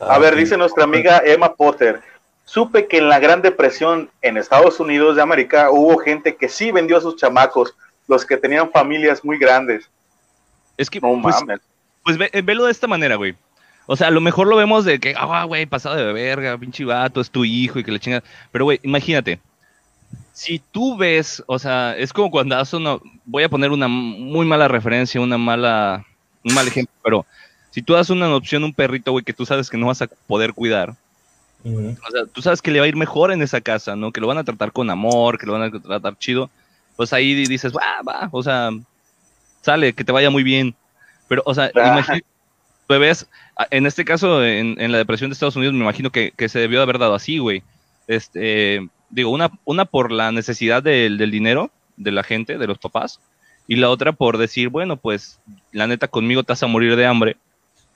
A 0.00 0.18
ver, 0.18 0.36
dice 0.36 0.56
nuestra 0.56 0.84
amiga 0.84 1.22
Emma 1.24 1.54
Potter. 1.54 2.00
Supe 2.44 2.86
que 2.86 2.98
en 2.98 3.08
la 3.08 3.18
Gran 3.18 3.42
Depresión 3.42 4.10
en 4.22 4.36
Estados 4.36 4.80
Unidos 4.80 5.16
de 5.16 5.22
América 5.22 5.70
hubo 5.70 5.98
gente 5.98 6.36
que 6.36 6.48
sí 6.48 6.70
vendió 6.72 6.96
a 6.96 7.00
sus 7.00 7.16
chamacos, 7.16 7.76
los 8.06 8.24
que 8.24 8.36
tenían 8.36 8.70
familias 8.70 9.24
muy 9.24 9.38
grandes. 9.38 9.90
Es 10.76 10.88
que, 10.88 11.00
no 11.00 11.20
pues, 11.20 11.34
mames. 11.40 11.60
Pues 12.04 12.16
ve, 12.16 12.30
eh, 12.32 12.40
velo 12.40 12.64
de 12.64 12.72
esta 12.72 12.86
manera, 12.86 13.16
güey. 13.16 13.36
O 13.90 13.96
sea, 13.96 14.08
a 14.08 14.10
lo 14.10 14.20
mejor 14.20 14.48
lo 14.48 14.56
vemos 14.56 14.84
de 14.84 15.00
que, 15.00 15.14
ah, 15.16 15.44
güey, 15.44 15.64
pasado 15.64 15.96
de 15.96 16.12
verga, 16.12 16.58
pinche 16.58 16.84
vato, 16.84 17.22
es 17.22 17.30
tu 17.30 17.46
hijo 17.46 17.78
y 17.78 17.84
que 17.84 17.90
le 17.90 17.98
chingas. 17.98 18.22
Pero, 18.52 18.66
güey, 18.66 18.78
imagínate, 18.82 19.40
si 20.34 20.58
tú 20.58 20.94
ves, 20.94 21.42
o 21.46 21.58
sea, 21.58 21.96
es 21.96 22.12
como 22.12 22.30
cuando 22.30 22.54
haces 22.58 22.74
una, 22.74 22.98
voy 23.24 23.44
a 23.44 23.48
poner 23.48 23.70
una 23.70 23.88
muy 23.88 24.44
mala 24.44 24.68
referencia, 24.68 25.18
una 25.22 25.38
mala, 25.38 26.04
un 26.44 26.54
mal 26.54 26.68
ejemplo, 26.68 26.94
pero 27.02 27.26
si 27.70 27.80
tú 27.80 27.94
das 27.94 28.10
una 28.10 28.26
adopción 28.26 28.62
a 28.62 28.66
un 28.66 28.74
perrito, 28.74 29.12
güey, 29.12 29.24
que 29.24 29.32
tú 29.32 29.46
sabes 29.46 29.70
que 29.70 29.78
no 29.78 29.86
vas 29.86 30.02
a 30.02 30.06
poder 30.26 30.52
cuidar, 30.52 30.94
o 31.64 32.10
sea, 32.10 32.26
tú 32.30 32.42
sabes 32.42 32.60
que 32.60 32.70
le 32.70 32.80
va 32.80 32.84
a 32.84 32.88
ir 32.88 32.96
mejor 32.96 33.32
en 33.32 33.40
esa 33.40 33.62
casa, 33.62 33.96
¿no? 33.96 34.12
Que 34.12 34.20
lo 34.20 34.26
van 34.26 34.38
a 34.38 34.44
tratar 34.44 34.70
con 34.70 34.90
amor, 34.90 35.38
que 35.38 35.46
lo 35.46 35.54
van 35.54 35.62
a 35.62 35.80
tratar 35.80 36.18
chido, 36.18 36.50
pues 36.94 37.14
ahí 37.14 37.34
dices, 37.46 37.72
va, 37.72 38.02
va, 38.06 38.28
o 38.32 38.42
sea, 38.42 38.68
sale, 39.62 39.94
que 39.94 40.04
te 40.04 40.12
vaya 40.12 40.28
muy 40.28 40.42
bien. 40.42 40.74
Pero, 41.26 41.42
o 41.46 41.54
sea, 41.54 41.70
imagínate, 41.74 42.24
bebés, 42.88 43.26
en 43.70 43.86
este 43.86 44.04
caso, 44.04 44.44
en, 44.44 44.92
la 44.92 44.98
depresión 44.98 45.30
de 45.30 45.34
Estados 45.34 45.56
Unidos, 45.56 45.74
me 45.74 45.80
imagino 45.80 46.10
que, 46.10 46.32
que 46.36 46.48
se 46.48 46.58
debió 46.58 46.80
haber 46.82 46.98
dado 46.98 47.14
así, 47.14 47.38
güey. 47.38 47.62
Este, 48.06 48.88
digo, 49.10 49.30
una, 49.30 49.50
una 49.64 49.84
por 49.84 50.12
la 50.12 50.32
necesidad 50.32 50.82
del, 50.82 51.18
dinero 51.30 51.70
de 51.96 52.12
la 52.12 52.22
gente, 52.22 52.58
de 52.58 52.66
los 52.66 52.78
papás, 52.78 53.20
y 53.66 53.76
la 53.76 53.90
otra 53.90 54.12
por 54.12 54.38
decir, 54.38 54.68
bueno, 54.68 54.96
pues 54.96 55.40
la 55.72 55.86
neta 55.86 56.08
conmigo 56.08 56.42
te 56.42 56.52
vas 56.52 56.62
a 56.62 56.68
morir 56.68 56.96
de 56.96 57.06
hambre, 57.06 57.36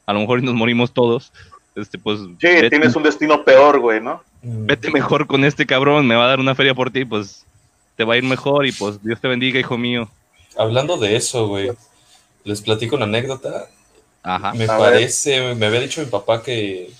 a 0.06 0.12
lo 0.12 0.20
mejor 0.20 0.42
nos 0.42 0.54
morimos 0.54 0.92
todos, 0.92 1.32
este, 1.76 1.98
pues... 1.98 2.20
Sí, 2.20 2.68
tienes 2.68 2.94
un 2.96 3.02
destino 3.02 3.44
peor, 3.44 3.80
güey, 3.80 4.00
¿no? 4.00 4.22
Mm. 4.42 4.66
Vete 4.66 4.90
mejor 4.90 5.26
con 5.26 5.44
este 5.44 5.64
cabrón, 5.64 6.06
me 6.06 6.16
va 6.16 6.24
a 6.24 6.28
dar 6.28 6.40
una 6.40 6.54
feria 6.54 6.74
por 6.74 6.90
ti, 6.90 7.04
pues 7.04 7.46
te 7.96 8.04
va 8.04 8.14
a 8.14 8.16
ir 8.16 8.24
mejor 8.24 8.66
y 8.66 8.72
pues 8.72 9.02
Dios 9.02 9.20
te 9.20 9.28
bendiga, 9.28 9.60
hijo 9.60 9.78
mío. 9.78 10.10
Hablando 10.56 10.98
de 10.98 11.16
eso, 11.16 11.46
güey, 11.48 11.70
les 12.44 12.60
platico 12.60 12.96
una 12.96 13.04
anécdota. 13.04 13.68
Ajá. 14.22 14.52
Me 14.54 14.66
parece, 14.66 15.54
me 15.54 15.66
había 15.66 15.80
dicho 15.80 16.00
mi 16.00 16.06
papá 16.06 16.42
que 16.42 16.92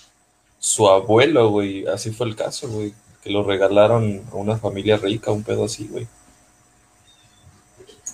su 0.58 0.88
abuelo, 0.88 1.50
güey, 1.50 1.86
así 1.86 2.10
fue 2.10 2.26
el 2.26 2.36
caso, 2.36 2.68
güey, 2.68 2.94
que 3.22 3.30
lo 3.30 3.42
regalaron 3.42 4.22
a 4.32 4.36
una 4.36 4.56
familia 4.56 4.96
rica, 4.96 5.30
un 5.30 5.42
pedo 5.42 5.64
así, 5.64 5.88
güey. 5.88 6.06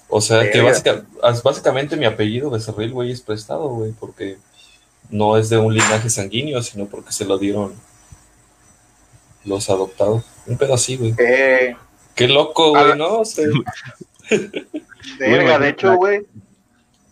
O 0.09 0.21
sea, 0.21 0.51
que 0.51 0.63
básicamente 1.45 1.97
mi 1.97 2.07
apellido 2.07 2.51
Becerril, 2.51 2.93
güey, 2.93 3.13
es 3.13 3.21
prestado, 3.21 3.69
güey, 3.69 3.93
porque 3.93 4.39
no 5.11 5.37
es 5.37 5.51
de 5.51 5.59
un 5.59 5.75
linaje 5.75 6.09
sanguíneo, 6.09 6.63
sino 6.63 6.87
porque 6.87 7.13
se 7.13 7.25
lo 7.25 7.39
dieron 7.39 7.75
los 9.45 9.69
adoptados. 9.71 10.25
Un 10.47 10.57
pedo 10.57 10.75
así, 10.75 10.97
güey. 10.97 11.15
Eh, 11.19 11.77
Qué 12.15 12.29
loco, 12.29 12.71
güey, 12.71 12.97
¿no? 12.97 13.23
de 15.19 15.69
hecho, 15.69 15.95
güey, 15.97 16.27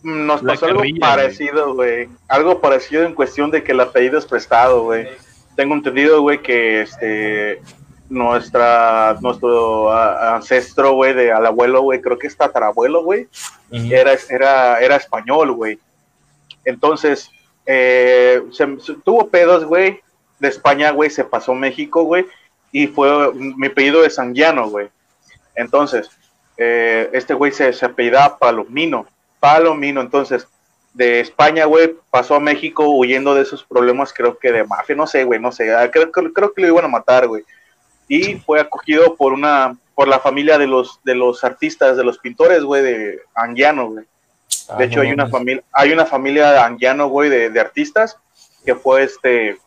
nos 0.07 0.41
pasó 0.41 0.67
algo 0.67 0.83
parecido, 0.99 1.73
güey. 1.75 2.07
Algo 2.27 2.61
parecido 2.61 3.03
en 3.03 3.13
cuestión 3.13 3.51
de 3.51 3.63
que 3.63 3.73
el 3.73 3.81
apellido 3.81 4.17
es 4.17 4.25
prestado, 4.25 4.83
güey. 4.83 5.07
Tengo 5.55 5.75
entendido, 5.75 6.21
güey, 6.21 6.41
que 6.41 6.81
este 6.81 7.61
nuestra, 8.09 9.17
nuestro 9.19 9.91
ancestro, 9.91 10.93
güey, 10.93 11.13
de 11.13 11.31
al 11.31 11.45
abuelo, 11.45 11.81
güey, 11.81 12.01
creo 12.01 12.17
que 12.17 12.27
es 12.27 12.37
tatarabuelo, 12.37 13.03
güey, 13.03 13.27
era, 13.69 14.13
era, 14.29 14.79
era 14.79 14.95
español, 14.95 15.51
güey. 15.51 15.77
Entonces, 16.63 17.29
eh, 17.65 18.41
tuvo 19.03 19.27
pedos, 19.27 19.65
güey, 19.65 19.99
de 20.39 20.47
España, 20.47 20.91
güey, 20.91 21.09
se 21.09 21.25
pasó 21.25 21.51
a 21.51 21.55
México, 21.55 22.03
güey, 22.03 22.25
y 22.71 22.87
fue, 22.87 23.33
mi 23.33 23.67
apellido 23.67 24.05
es 24.05 24.15
Sanguiano, 24.15 24.69
güey. 24.69 24.87
Entonces, 25.53 26.09
eh, 26.55 27.09
este 27.11 27.33
güey 27.33 27.51
se, 27.51 27.73
se 27.73 27.85
apellidaba 27.85 28.37
Palomino, 28.37 29.05
Palomino, 29.39 30.01
entonces, 30.01 30.47
de 30.93 31.19
España, 31.19 31.65
güey, 31.65 31.95
pasó 32.09 32.35
a 32.35 32.39
México 32.39 32.89
huyendo 32.89 33.35
de 33.35 33.43
esos 33.43 33.63
problemas, 33.63 34.13
creo 34.13 34.37
que 34.37 34.51
de 34.51 34.63
mafia, 34.63 34.95
no 34.95 35.07
sé, 35.07 35.23
güey, 35.23 35.39
no 35.39 35.51
sé, 35.51 35.73
ah, 35.75 35.89
creo, 35.91 36.11
creo 36.11 36.53
que 36.53 36.61
lo 36.61 36.67
iban 36.67 36.85
a 36.85 36.89
matar, 36.89 37.27
güey 37.27 37.43
y 38.07 38.35
fue 38.35 38.59
acogido 38.59 39.15
por 39.15 39.33
una 39.33 39.77
por 39.95 40.07
la 40.07 40.19
familia 40.19 40.57
de 40.57 40.67
los 40.67 40.99
de 41.03 41.15
los 41.15 41.43
artistas, 41.43 41.97
de 41.97 42.03
los 42.03 42.19
pintores, 42.19 42.63
güey, 42.63 42.83
de 42.83 43.21
Anguiano, 43.33 43.89
güey. 43.89 44.05
De 44.77 44.83
ah, 44.83 44.83
hecho, 44.83 45.01
hay 45.01 45.11
una 45.11 45.27
familia, 45.27 45.63
hay 45.71 45.91
una 45.91 46.05
familia 46.05 46.51
de 46.51 46.59
Anguiano, 46.59 47.07
güey, 47.07 47.29
de, 47.29 47.59
artistas 47.59 48.17
que 48.65 48.75
fue 48.75 49.03
este 49.03 49.57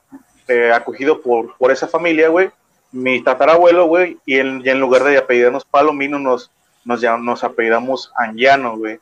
eh, 0.49 0.73
acogido 0.73 1.21
por, 1.21 1.57
por 1.57 1.71
esa 1.71 1.89
familia, 1.89 2.29
güey. 2.29 2.51
Mi 2.93 3.23
tatarabuelo, 3.23 3.87
güey, 3.87 4.19
y 4.27 4.39
en, 4.39 4.67
en 4.67 4.81
lugar 4.81 5.05
de 5.05 5.19
apellidarnos 5.19 5.65
Palomino, 5.65 6.19
nos, 6.19 6.51
nos, 6.85 7.03
nos 7.03 7.45
apellidamos 7.45 8.13
Anguiano, 8.17 8.77
güey. 8.77 8.99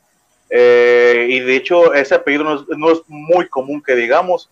Eh, 0.51 1.27
y 1.31 1.41
de 1.41 1.57
hecho, 1.57 1.93
ese 1.95 2.15
apellido 2.15 2.65
no 2.69 2.93
es 2.93 3.03
muy 3.07 3.49
común 3.49 3.83
que 3.83 3.95
digamos, 3.95 4.51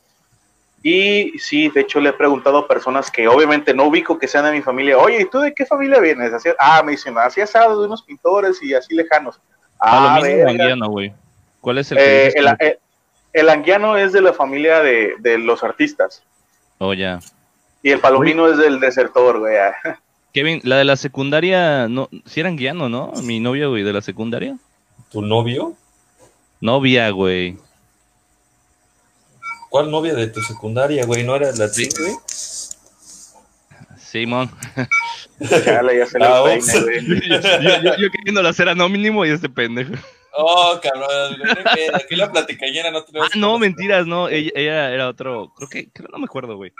y 0.88 1.36
sí, 1.40 1.68
de 1.68 1.80
hecho 1.80 1.98
le 1.98 2.10
he 2.10 2.12
preguntado 2.12 2.58
a 2.58 2.68
personas 2.68 3.10
que 3.10 3.26
obviamente 3.26 3.74
no 3.74 3.86
ubico 3.86 4.18
que 4.18 4.28
sean 4.28 4.44
de 4.44 4.52
mi 4.52 4.62
familia, 4.62 4.96
oye, 4.96 5.22
¿y 5.22 5.24
tú 5.24 5.40
de 5.40 5.52
qué 5.52 5.66
familia 5.66 5.98
vienes? 5.98 6.32
Así, 6.32 6.48
ah, 6.60 6.80
me 6.84 6.92
dicen, 6.92 7.18
así 7.18 7.40
asado 7.40 7.80
de 7.80 7.88
unos 7.88 8.02
pintores 8.02 8.62
y 8.62 8.72
así 8.72 8.94
lejanos. 8.94 9.40
Ah, 9.80 10.20
lo 10.22 10.48
anguiano, 10.48 10.88
güey. 10.88 11.12
¿Cuál 11.60 11.78
es 11.78 11.90
el, 11.90 11.98
eh, 11.98 12.32
el, 12.36 12.78
el, 13.32 13.48
anguiano 13.48 13.96
es 13.96 14.12
de 14.12 14.20
la 14.20 14.32
familia 14.32 14.80
de, 14.80 15.14
de 15.18 15.38
los 15.38 15.64
artistas. 15.64 16.22
Oh, 16.78 16.94
ya. 16.94 17.18
Y 17.82 17.90
el 17.90 17.98
palomino 17.98 18.48
es 18.48 18.56
del 18.56 18.78
desertor, 18.78 19.40
güey. 19.40 19.56
Kevin, 20.32 20.60
la 20.62 20.76
de 20.76 20.84
la 20.84 20.94
secundaria, 20.94 21.88
no, 21.88 22.08
si 22.26 22.38
era 22.38 22.48
anguiano, 22.48 22.88
¿no? 22.88 23.10
Mi 23.24 23.40
novio, 23.40 23.70
güey, 23.70 23.82
de 23.82 23.92
la 23.92 24.02
secundaria. 24.02 24.56
¿Tu 25.10 25.20
novio? 25.20 25.74
Novia, 26.66 27.10
güey. 27.10 27.56
¿Cuál 29.70 29.88
novia 29.88 30.14
de 30.14 30.26
tu 30.26 30.42
secundaria, 30.42 31.06
güey? 31.06 31.22
¿No 31.22 31.36
era 31.36 31.52
la 31.52 31.68
sí. 31.68 31.88
güey? 31.96 32.16
Simón. 33.96 34.50
ya 35.38 35.46
se 35.48 35.70
ah, 35.70 35.82
yo, 37.62 37.96
yo, 37.98 38.10
queriendo 38.10 38.40
hacer 38.48 38.68
anónimo 38.68 39.24
y 39.24 39.30
este 39.30 39.48
pendejo. 39.48 39.92
Oh, 40.36 40.80
cabrón, 40.82 41.40
aquí 41.94 42.16
la 42.16 42.32
platicañera 42.32 42.90
no 42.90 42.98
Ah, 42.98 43.28
no, 43.36 43.60
mentiras, 43.60 44.04
no, 44.08 44.28
ella, 44.28 44.90
era 44.90 45.08
otro, 45.08 45.52
creo 45.56 45.68
que, 45.68 45.88
creo, 45.92 46.08
no 46.10 46.18
me 46.18 46.24
acuerdo, 46.24 46.56
güey. 46.56 46.72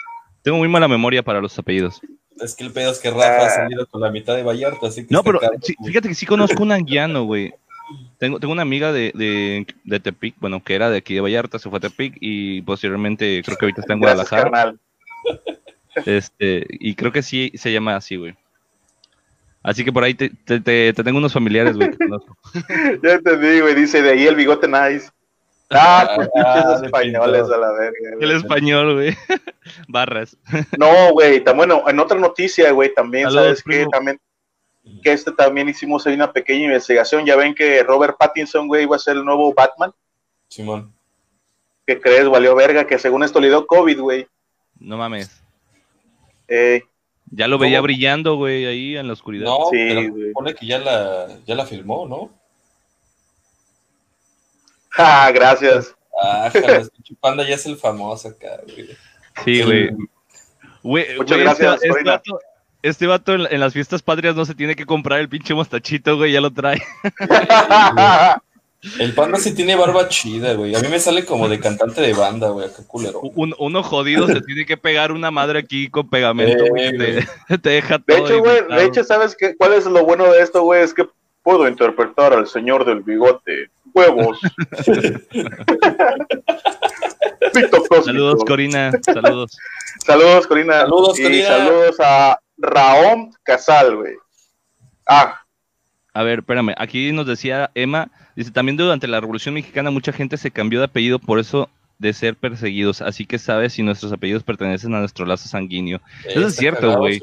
Tengo 0.42 0.58
muy 0.58 0.68
mala 0.68 0.88
memoria 0.88 1.22
para 1.22 1.40
los 1.40 1.56
apellidos. 1.60 2.00
Es 2.40 2.56
que 2.56 2.64
el 2.64 2.72
pedo 2.72 2.90
es 2.90 2.98
que 2.98 3.10
Rafa 3.10 3.46
ha 3.46 3.50
salido 3.50 3.86
con 3.86 4.00
la 4.00 4.10
mitad 4.10 4.34
de 4.34 4.42
Vallarta, 4.42 4.88
así 4.88 5.06
que... 5.06 5.14
No, 5.14 5.22
pero 5.22 5.38
fíjate 5.84 6.08
que 6.08 6.14
sí 6.16 6.26
conozco 6.26 6.64
un 6.64 6.72
anguiano, 6.72 7.22
güey. 7.24 7.54
Tengo, 8.18 8.40
tengo 8.40 8.52
una 8.52 8.62
amiga 8.62 8.92
de, 8.92 9.12
de, 9.14 9.66
de, 9.84 10.00
Tepic, 10.00 10.34
bueno, 10.38 10.62
que 10.62 10.74
era 10.74 10.88
de 10.88 10.98
aquí 10.98 11.14
de 11.14 11.20
Vallarta, 11.20 11.58
se 11.58 11.68
fue 11.68 11.78
a 11.78 11.80
Tepic 11.80 12.16
y 12.20 12.62
posteriormente 12.62 13.42
creo 13.44 13.56
que 13.58 13.66
ahorita 13.66 13.80
está 13.82 13.92
en 13.92 14.00
Guadalajara. 14.00 14.74
Este, 16.04 16.66
y 16.68 16.94
creo 16.94 17.10
que 17.10 17.22
sí 17.22 17.50
se 17.54 17.72
llama 17.72 17.96
así, 17.96 18.16
güey. 18.16 18.34
Así 19.62 19.82
que 19.82 19.90
por 19.90 20.04
ahí 20.04 20.12
te, 20.12 20.28
te, 20.28 20.60
te, 20.60 20.92
tengo 20.92 21.16
unos 21.16 21.32
familiares, 21.32 21.74
güey, 21.74 21.90
ya 23.02 23.14
entendí, 23.14 23.60
güey, 23.60 23.74
dice 23.74 24.02
de 24.02 24.10
ahí 24.10 24.26
el 24.26 24.36
bigote 24.36 24.68
nice. 24.68 25.08
Ah, 25.70 26.12
pues 26.14 26.28
ah, 26.36 26.80
españoles 26.84 27.50
a 27.50 27.56
la 27.56 27.72
verga. 27.72 28.16
El 28.20 28.30
español, 28.30 28.94
güey. 28.94 29.16
Barras. 29.88 30.36
No, 30.78 31.12
güey, 31.12 31.42
bueno, 31.56 31.82
en 31.88 31.98
otra 31.98 32.18
noticia, 32.18 32.70
güey, 32.70 32.94
también, 32.94 33.30
¿sabes 33.30 33.64
qué? 33.64 33.86
También 33.90 34.20
que 35.02 35.12
este 35.12 35.32
también 35.32 35.68
hicimos 35.68 36.06
ahí 36.06 36.14
una 36.14 36.32
pequeña 36.32 36.66
investigación. 36.66 37.24
Ya 37.26 37.36
ven 37.36 37.54
que 37.54 37.82
Robert 37.82 38.16
Pattinson, 38.18 38.68
güey, 38.68 38.84
iba 38.84 38.96
a 38.96 39.00
ser 39.00 39.16
el 39.16 39.24
nuevo 39.24 39.52
Batman. 39.52 39.92
Simón. 40.48 40.94
¿Qué 41.86 42.00
crees? 42.00 42.28
Valió 42.28 42.54
verga, 42.54 42.86
que 42.86 42.98
según 42.98 43.22
esto 43.22 43.40
le 43.40 43.48
dio 43.48 43.66
COVID, 43.66 44.00
güey. 44.00 44.26
No 44.78 44.96
mames. 44.96 45.42
Eh, 46.48 46.82
ya 47.30 47.48
lo 47.48 47.58
veía 47.58 47.80
brillando, 47.80 48.36
güey, 48.36 48.66
ahí 48.66 48.96
en 48.96 49.08
la 49.08 49.12
oscuridad. 49.12 49.46
No, 49.46 49.68
sí, 49.70 49.76
pero 49.78 50.32
pone 50.32 50.54
que 50.54 50.66
ya 50.66 50.78
la, 50.78 51.38
ya 51.44 51.54
la 51.54 51.66
filmó, 51.66 52.06
¿no? 52.06 52.30
Ah, 54.98 55.30
gracias. 55.30 55.94
Ah, 56.22 56.50
Panda 57.20 57.46
ya 57.46 57.56
es 57.56 57.66
el 57.66 57.76
famoso 57.76 58.28
acá, 58.28 58.62
güey. 58.64 58.96
Sí, 59.44 59.62
güey. 59.62 59.90
Muchas 61.18 61.38
gracias, 61.38 61.82
este 61.82 62.32
vato 63.06 63.34
en, 63.34 63.60
las 63.60 63.72
fiestas 63.72 64.02
patrias 64.02 64.36
no 64.36 64.44
se 64.44 64.54
tiene 64.54 64.76
que 64.76 64.86
comprar 64.86 65.20
el 65.20 65.28
pinche 65.28 65.54
mostachito, 65.54 66.16
güey, 66.16 66.32
ya 66.32 66.40
lo 66.40 66.52
trae. 66.52 66.82
El 68.98 69.14
panda 69.14 69.38
sí 69.38 69.54
tiene 69.54 69.74
barba 69.74 70.08
chida, 70.08 70.54
güey. 70.54 70.74
A 70.74 70.80
mí 70.80 70.88
me 70.88 71.00
sale 71.00 71.24
como 71.24 71.48
de 71.48 71.58
cantante 71.58 72.00
de 72.00 72.12
banda, 72.12 72.50
güey. 72.50 72.68
Qué 72.68 72.84
culero. 72.86 73.20
uno 73.20 73.82
jodido 73.82 74.28
se 74.28 74.40
tiene 74.42 74.64
que 74.64 74.76
pegar 74.76 75.12
una 75.12 75.30
madre 75.30 75.58
aquí 75.58 75.88
con 75.88 76.08
pegamento, 76.08 76.64
güey. 76.68 76.96
Te, 77.62 77.70
deja 77.70 77.98
todo. 77.98 78.16
De 78.16 78.22
hecho, 78.22 78.38
güey, 78.38 78.62
de 78.68 78.84
hecho, 78.84 79.02
¿sabes 79.02 79.34
qué? 79.36 79.56
cuál 79.56 79.72
es 79.72 79.86
lo 79.86 80.04
bueno 80.04 80.30
de 80.30 80.40
esto, 80.40 80.62
güey? 80.62 80.82
Es 80.82 80.94
que 80.94 81.08
puedo 81.42 81.66
interpretar 81.68 82.32
al 82.32 82.46
señor 82.46 82.84
del 82.84 83.00
bigote. 83.00 83.70
Huevos. 83.92 84.38
Saludos, 88.04 88.44
Corina. 88.44 88.92
Saludos. 89.02 89.56
Saludos, 90.04 90.46
Corina. 90.46 90.80
Saludos, 90.80 91.18
y 91.18 91.42
saludos 91.42 91.96
a 92.00 92.38
Raón 92.58 93.32
Casal, 93.42 93.96
güey. 93.96 94.14
Ah. 95.06 95.40
A 96.12 96.22
ver, 96.22 96.40
espérame. 96.40 96.74
Aquí 96.78 97.12
nos 97.12 97.26
decía 97.26 97.70
Emma 97.74 98.10
Dice, 98.36 98.50
también 98.50 98.76
durante 98.76 99.08
la 99.08 99.18
Revolución 99.18 99.54
Mexicana 99.54 99.90
mucha 99.90 100.12
gente 100.12 100.36
se 100.36 100.50
cambió 100.50 100.80
de 100.80 100.84
apellido 100.84 101.18
por 101.18 101.38
eso 101.38 101.70
de 101.98 102.12
ser 102.12 102.36
perseguidos, 102.36 103.00
así 103.00 103.24
que 103.24 103.38
sabes 103.38 103.72
si 103.72 103.82
nuestros 103.82 104.12
apellidos 104.12 104.42
pertenecen 104.42 104.94
a 104.94 105.00
nuestro 105.00 105.24
lazo 105.24 105.48
sanguíneo. 105.48 106.02
eso 106.28 106.46
es 106.46 106.56
cierto, 106.56 106.98
güey. 106.98 107.22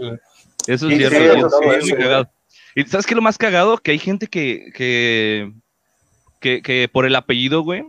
Eso 0.66 0.90
es 0.90 0.98
cierto. 0.98 2.32
Y 2.74 2.84
sabes 2.86 3.06
qué 3.06 3.13
es 3.13 3.16
lo 3.16 3.22
más 3.22 3.38
cagado? 3.38 3.78
Que 3.78 3.92
hay 3.92 4.00
gente 4.00 4.25
que, 4.25 4.72
que, 4.74 5.54
que, 6.42 6.90
por 6.92 7.06
el 7.06 7.16
apellido, 7.16 7.62
güey, 7.62 7.84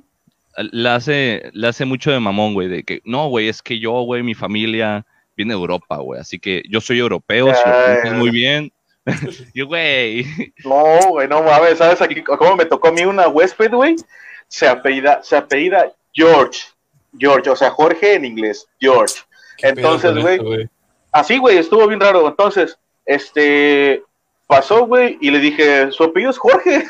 le 0.59 0.91
hace, 0.91 1.51
le 1.55 1.69
hace 1.69 1.87
mucho 1.87 2.11
de 2.11 2.21
mamón, 2.21 2.53
güey, 2.53 2.69
de 2.69 2.83
que, 2.83 3.01
no, 3.07 3.29
güey, 3.29 3.49
es 3.49 3.63
que 3.63 3.79
yo, 3.79 4.03
güey, 4.03 4.23
mi 4.23 4.35
familia 4.35 5.07
viene 5.37 5.55
de 5.55 5.61
Europa, 5.61 5.97
güey, 5.97 6.21
así 6.21 6.39
que 6.39 6.63
yo 6.69 6.81
soy 6.81 6.99
europeo, 6.99 7.53
si 7.55 8.11
muy 8.11 8.31
bien, 8.31 8.73
yo, 9.55 9.67
güey. 9.67 10.27
No, 10.65 11.09
güey, 11.11 11.29
no 11.29 11.43
mames, 11.43 11.79
¿sabes 11.79 12.01
aquí 12.01 12.23
cómo 12.23 12.57
me 12.57 12.65
tocó 12.65 12.89
a 12.89 12.93
mí 12.93 13.05
una 13.05 13.29
huésped, 13.29 13.71
güey? 13.71 13.97
Se 14.49 14.67
apellida, 14.67 15.23
se 15.23 15.37
apellida 15.37 15.93
George. 16.13 16.61
George, 17.19 17.51
o 17.51 17.57
sea, 17.57 17.71
Jorge 17.71 18.15
en 18.15 18.25
inglés, 18.25 18.67
George. 18.81 19.15
Entonces, 19.59 20.17
güey, 20.21 20.69
así, 21.13 21.39
güey, 21.39 21.59
estuvo 21.59 21.87
bien 21.87 22.01
raro. 22.01 22.27
Entonces, 22.27 22.79
este, 23.05 24.03
pasó, 24.47 24.87
güey, 24.87 25.19
y 25.21 25.31
le 25.31 25.39
dije, 25.39 25.93
¿su 25.93 26.05
apellido 26.05 26.31
es 26.31 26.39
Jorge? 26.39 26.85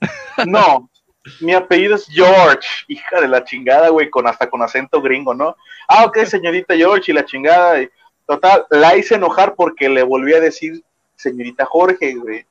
no, 0.46 0.90
mi 1.40 1.54
apellido 1.54 1.94
es 1.94 2.06
George, 2.06 2.68
hija 2.88 3.20
de 3.20 3.28
la 3.28 3.44
chingada, 3.44 3.88
güey, 3.88 4.10
con 4.10 4.26
hasta 4.26 4.48
con 4.48 4.62
acento 4.62 5.00
gringo, 5.00 5.34
¿no? 5.34 5.56
Ah, 5.88 6.04
ok, 6.04 6.24
señorita 6.24 6.76
George, 6.76 7.10
y 7.10 7.14
la 7.14 7.24
chingada. 7.24 7.82
Y, 7.82 7.88
total, 8.26 8.66
la 8.70 8.96
hice 8.96 9.14
enojar 9.14 9.54
porque 9.54 9.88
le 9.88 10.02
volví 10.02 10.34
a 10.34 10.40
decir 10.40 10.82
señorita 11.16 11.64
Jorge, 11.64 12.14
güey. 12.14 12.44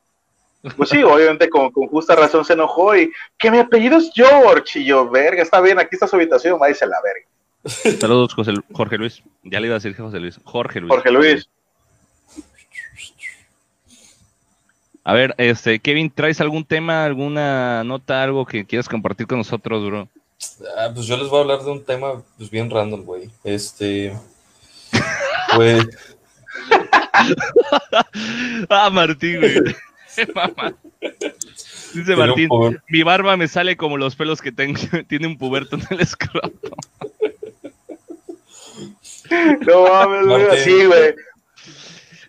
Pues 0.76 0.88
sí, 0.88 1.02
obviamente 1.02 1.50
con, 1.50 1.70
justa 1.70 2.16
razón 2.16 2.44
se 2.44 2.54
enojó 2.54 2.96
y 2.96 3.12
que 3.38 3.50
mi 3.50 3.58
apellido 3.58 3.98
es 3.98 4.10
George. 4.14 4.80
Y 4.80 4.86
yo, 4.86 5.08
verga, 5.08 5.42
está 5.42 5.60
bien, 5.60 5.78
aquí 5.78 5.90
está 5.92 6.06
su 6.06 6.16
habitación, 6.16 6.58
váyase 6.58 6.86
la 6.86 6.96
verga. 7.02 7.98
Saludos, 8.00 8.34
Jorge 8.72 8.98
Luis. 8.98 9.22
Ya 9.42 9.60
le 9.60 9.66
iba 9.66 9.76
a 9.76 9.78
decir 9.78 9.96
José 9.96 10.20
Luis. 10.20 10.40
Jorge 10.44 10.80
Luis. 10.80 10.90
Jorge 10.90 11.10
Luis. 11.10 11.48
A 15.04 15.12
ver, 15.12 15.34
este, 15.36 15.78
Kevin, 15.80 16.10
¿traes 16.10 16.40
algún 16.40 16.64
tema, 16.64 17.04
alguna 17.04 17.84
nota, 17.84 18.22
algo 18.22 18.46
que 18.46 18.64
quieras 18.64 18.88
compartir 18.88 19.26
con 19.26 19.38
nosotros, 19.38 19.84
bro? 19.84 20.08
Ah, 20.78 20.90
pues 20.94 21.06
yo 21.06 21.18
les 21.18 21.28
voy 21.28 21.38
a 21.38 21.42
hablar 21.42 21.62
de 21.62 21.70
un 21.70 21.84
tema 21.84 22.22
pues 22.38 22.50
bien 22.50 22.70
random, 22.70 23.02
güey. 23.02 23.30
Este, 23.44 24.16
pues 25.54 25.86
ah, 28.70 28.90
Martín, 28.92 29.40
güey. 29.40 29.54
Dice 31.94 32.16
Martín, 32.16 32.48
mi 32.88 33.02
barba 33.02 33.36
me 33.36 33.48
sale 33.48 33.76
como 33.76 33.98
los 33.98 34.16
pelos 34.16 34.40
que 34.40 34.52
tengo, 34.52 34.80
tiene 35.08 35.26
un 35.26 35.36
puberto 35.36 35.76
en 35.76 35.82
el 35.90 36.00
escroto. 36.00 36.76
No 39.66 39.88
mames, 39.88 40.26
güey, 40.26 40.46
así, 40.48 40.84
güey. 40.84 41.14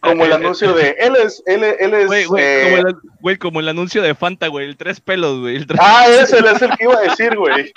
Como 0.05 0.25
el 0.25 0.33
anuncio 0.33 0.73
de 0.73 0.95
él 0.99 1.15
es, 1.15 1.43
él, 1.45 1.63
él 1.63 1.93
es. 1.93 2.07
Güey, 2.07 2.25
güey, 2.25 2.43
eh... 2.43 2.63
como, 2.63 2.87
el, 2.87 2.95
güey, 3.19 3.37
como 3.37 3.59
el 3.59 3.69
anuncio 3.69 4.01
de 4.01 4.15
Fanta, 4.15 4.47
güey, 4.47 4.67
el 4.67 4.77
tres 4.77 4.99
pelos, 4.99 5.39
güey. 5.39 5.65
Ah, 5.79 6.05
ese 6.07 6.39
es 6.39 6.61
el 6.61 6.69
que 6.71 6.83
iba 6.83 6.97
a 6.97 7.01
decir, 7.01 7.35
güey. 7.35 7.73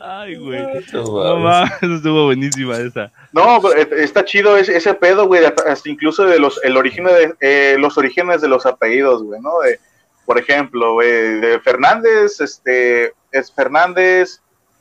Ay, 0.00 0.36
güey. 0.36 0.66
No 0.92 1.38
mames, 1.38 1.82
estuvo 1.82 2.24
buenísima 2.24 2.78
esa. 2.78 3.12
No, 3.32 3.60
eh, 3.72 3.88
está 3.98 4.24
chido 4.24 4.56
ese, 4.56 4.76
ese 4.76 4.94
pedo, 4.94 5.26
güey, 5.26 5.44
hasta 5.44 5.88
incluso 5.88 6.24
de 6.24 6.38
los, 6.38 6.62
el 6.64 6.76
origen 6.76 7.04
de, 7.04 7.34
eh, 7.40 7.76
los 7.78 7.96
orígenes 7.98 8.40
de 8.40 8.48
los 8.48 8.66
apellidos, 8.66 9.22
güey, 9.22 9.40
¿no? 9.40 9.60
De, 9.60 9.78
por 10.24 10.38
ejemplo, 10.38 10.94
güey, 10.94 11.40
de 11.40 11.60
Fernández, 11.60 12.40
este, 12.40 13.12
es 13.30 13.52
Fernández, 13.52 14.40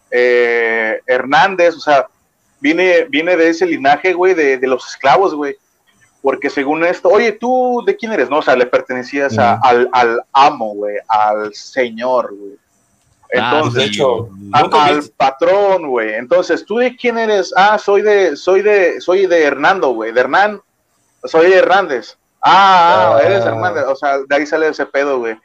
eh, 0.10 1.02
Hernández, 1.06 1.76
o 1.76 1.80
sea, 1.80 2.08
viene, 2.62 3.06
viene 3.10 3.36
de 3.36 3.50
ese 3.50 3.66
linaje, 3.66 4.14
güey, 4.14 4.34
de, 4.34 4.58
de 4.58 4.68
los 4.68 4.88
esclavos, 4.88 5.36
güey. 5.36 5.58
Porque 6.22 6.50
según 6.50 6.86
esto, 6.86 7.10
oye, 7.10 7.32
¿tú 7.32 7.84
de 7.86 7.98
quién 7.98 8.14
eres? 8.14 8.30
No, 8.30 8.38
o 8.38 8.42
sea, 8.42 8.56
le 8.56 8.68
pertenecías 8.68 9.38
al, 9.38 9.90
al 9.92 10.22
amo, 10.32 10.76
güey, 10.76 10.98
al 11.08 11.54
señor, 11.54 12.34
güey. 12.36 12.54
Ah, 13.34 13.54
Entonces, 13.56 13.74
de 13.74 13.86
hecho, 13.86 14.30
al 14.54 15.04
patrón, 15.18 15.88
güey. 15.88 16.14
Entonces, 16.16 16.66
¿tú 16.66 16.78
de 16.78 16.96
quién 16.96 17.18
eres? 17.18 17.54
Ah, 17.56 17.78
soy 17.78 18.02
de, 18.02 18.36
soy 18.36 18.62
de, 18.62 19.02
soy 19.02 19.26
de 19.26 19.44
Hernando, 19.44 19.94
güey. 19.94 20.12
De 20.12 20.20
Hernán, 20.20 20.62
soy 21.24 21.50
de 21.50 21.58
Hernández. 21.58 22.18
Ah, 22.42 23.16
ah, 23.16 23.22
eres 23.24 23.46
Hernández. 23.46 23.86
O 23.88 23.96
sea, 23.96 24.20
de 24.20 24.36
ahí 24.36 24.46
sale 24.46 24.68
ese 24.68 24.86
pedo, 24.86 25.20
güey. 25.20 25.38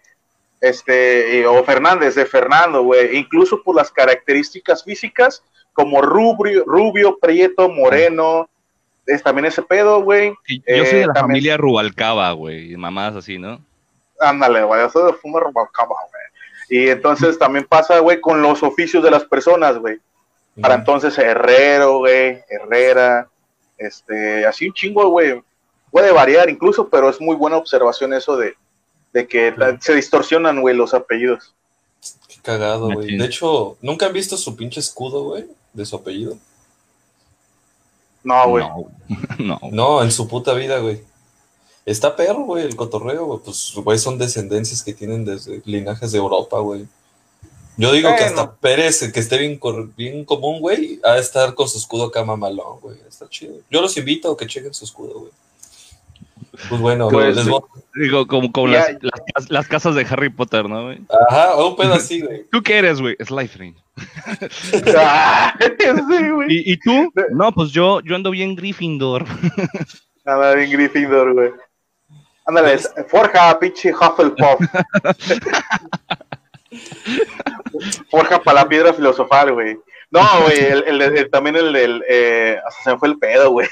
Este, 0.60 1.46
o 1.46 1.62
Fernández, 1.64 2.14
de 2.14 2.26
Fernando, 2.26 2.82
güey. 2.82 3.16
Incluso 3.16 3.62
por 3.62 3.76
las 3.76 3.90
características 3.90 4.84
físicas, 4.84 5.42
como 5.72 6.00
rubio, 6.00 6.64
rubio, 6.66 7.18
prieto, 7.18 7.68
moreno. 7.68 8.48
Es 9.06 9.22
también 9.22 9.46
ese 9.46 9.62
pedo, 9.62 10.02
güey. 10.02 10.30
Yo 10.48 10.84
soy 10.84 10.98
de 10.98 11.02
eh, 11.02 11.06
la 11.06 11.14
familia 11.14 11.56
Rubalcaba, 11.56 12.32
güey. 12.32 12.76
Mamás 12.76 13.14
así, 13.14 13.38
¿no? 13.38 13.60
Ándale, 14.18 14.64
güey. 14.64 14.80
Yo 14.80 14.90
soy 14.90 15.12
de 15.12 15.18
Fuma 15.18 15.40
Rubalcaba, 15.40 15.94
güey. 16.10 16.26
Y 16.68 16.88
entonces 16.88 17.38
también 17.38 17.66
pasa, 17.66 17.98
güey, 18.00 18.20
con 18.20 18.42
los 18.42 18.62
oficios 18.62 19.04
de 19.04 19.10
las 19.10 19.24
personas, 19.24 19.78
güey. 19.78 19.98
Para 20.60 20.76
entonces 20.76 21.18
herrero, 21.18 21.98
güey, 21.98 22.42
herrera, 22.48 23.28
este, 23.76 24.46
así 24.46 24.68
un 24.68 24.72
chingo, 24.72 25.08
güey. 25.10 25.42
Puede 25.90 26.12
variar 26.12 26.48
incluso, 26.48 26.88
pero 26.88 27.10
es 27.10 27.20
muy 27.20 27.36
buena 27.36 27.58
observación 27.58 28.14
eso 28.14 28.38
de, 28.38 28.54
que 29.24 29.54
se 29.80 29.94
distorsionan, 29.94 30.60
güey, 30.60 30.76
los 30.76 30.92
apellidos. 30.92 31.54
Qué 32.28 32.36
cagado, 32.42 32.90
güey. 32.92 33.16
De 33.16 33.24
hecho, 33.24 33.78
¿nunca 33.80 34.06
han 34.06 34.12
visto 34.12 34.36
su 34.36 34.54
pinche 34.56 34.80
escudo, 34.80 35.22
güey? 35.24 35.46
De 35.72 35.86
su 35.86 35.96
apellido. 35.96 36.36
No, 38.22 38.48
güey. 38.48 38.64
no. 39.38 39.60
no, 39.72 40.02
en 40.02 40.10
su 40.10 40.28
puta 40.28 40.52
vida, 40.52 40.78
güey. 40.80 41.00
Está 41.86 42.16
perro, 42.16 42.40
güey, 42.40 42.64
el 42.64 42.74
cotorreo, 42.74 43.26
güey. 43.26 43.40
Pues, 43.44 43.72
güey, 43.76 43.98
son 43.98 44.18
descendencias 44.18 44.82
que 44.82 44.92
tienen 44.92 45.24
desde 45.24 45.62
linajes 45.64 46.10
de 46.10 46.18
Europa, 46.18 46.58
güey. 46.58 46.86
Yo 47.78 47.92
digo 47.92 48.08
que 48.16 48.24
hasta 48.24 48.54
Pérez, 48.54 49.12
que 49.12 49.20
esté 49.20 49.38
bien, 49.38 49.60
bien 49.96 50.24
común, 50.24 50.60
güey, 50.60 50.98
a 51.04 51.18
estar 51.18 51.54
con 51.54 51.68
su 51.68 51.78
escudo 51.78 52.06
acá 52.06 52.24
mamalón, 52.24 52.80
güey. 52.80 52.98
Está 53.06 53.28
chido. 53.28 53.54
Yo 53.70 53.80
los 53.82 53.96
invito 53.96 54.32
a 54.32 54.36
que 54.36 54.46
chequen 54.46 54.74
su 54.74 54.84
escudo, 54.84 55.20
güey. 55.20 55.32
Pues 56.68 56.80
bueno, 56.80 57.08
pues, 57.08 57.36
digo, 57.94 58.26
como, 58.26 58.52
como 58.52 58.68
las, 58.68 58.96
las, 59.48 59.68
casas 59.68 59.94
de 59.94 60.06
Harry 60.08 60.28
Potter, 60.28 60.68
¿no, 60.68 60.84
güey? 60.84 61.00
Ajá, 61.28 61.56
un 61.56 61.76
pedo 61.76 61.94
así, 61.94 62.20
güey. 62.22 62.44
¿Tú 62.50 62.62
qué 62.62 62.78
eres, 62.78 63.00
güey? 63.00 63.16
Slytherin. 63.20 63.76
¿Y, 66.48 66.72
¿Y, 66.72 66.78
tú? 66.78 67.12
No, 67.30 67.52
pues 67.52 67.70
yo, 67.70 68.00
yo 68.00 68.16
ando 68.16 68.30
bien 68.30 68.54
Gryffindor. 68.54 69.24
Anda 70.24 70.54
bien 70.54 70.70
Gryffindor, 70.70 71.34
güey. 71.34 71.52
Ándale, 72.46 72.78
forja, 73.08 73.58
pinche 73.58 73.92
Hufflepuff. 73.92 74.60
forja 78.10 78.42
para 78.42 78.62
la 78.62 78.68
piedra 78.68 78.92
filosofal, 78.92 79.52
güey. 79.52 79.78
No, 80.10 80.22
güey, 80.42 80.60
el, 80.60 81.30
también 81.30 81.56
el 81.56 81.72
del. 81.72 82.04
Eh, 82.08 82.58
hasta 82.64 82.82
se 82.82 82.90
me 82.90 82.98
fue 82.98 83.08
el 83.08 83.18
pedo, 83.18 83.50
güey. 83.50 83.68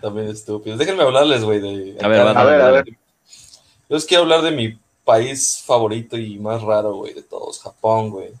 También 0.00 0.28
estúpido. 0.28 0.76
Déjenme 0.76 1.02
hablarles, 1.02 1.44
güey. 1.44 1.60
De, 1.60 1.96
a 2.02 2.08
ver, 2.08 2.20
a 2.20 2.44
ver, 2.44 2.60
a 2.60 2.70
ver. 2.70 2.84
Yo 2.86 3.96
les 3.96 4.04
quiero 4.04 4.22
hablar 4.22 4.42
de 4.42 4.50
mi 4.50 4.78
país 5.04 5.62
favorito 5.64 6.16
y 6.16 6.38
más 6.38 6.62
raro, 6.62 6.94
güey, 6.94 7.14
de 7.14 7.22
todos, 7.22 7.60
Japón, 7.60 8.10
güey. 8.10 8.32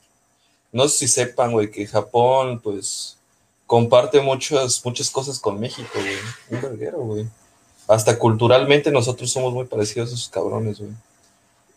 No 0.72 0.88
sé 0.88 0.98
si 0.98 1.08
sepan, 1.08 1.52
güey, 1.52 1.70
que 1.70 1.86
Japón, 1.86 2.60
pues, 2.60 3.18
comparte 3.66 4.20
muchas, 4.20 4.84
muchas 4.84 5.10
cosas 5.10 5.38
con 5.38 5.60
México, 5.60 5.90
güey. 5.94 6.16
Un 6.50 6.60
verguero, 6.60 6.98
güey. 6.98 7.26
Hasta 7.86 8.18
culturalmente 8.18 8.90
nosotros 8.90 9.30
somos 9.30 9.52
muy 9.52 9.66
parecidos 9.66 10.10
a 10.10 10.14
esos 10.14 10.28
cabrones, 10.28 10.78
güey. 10.78 10.90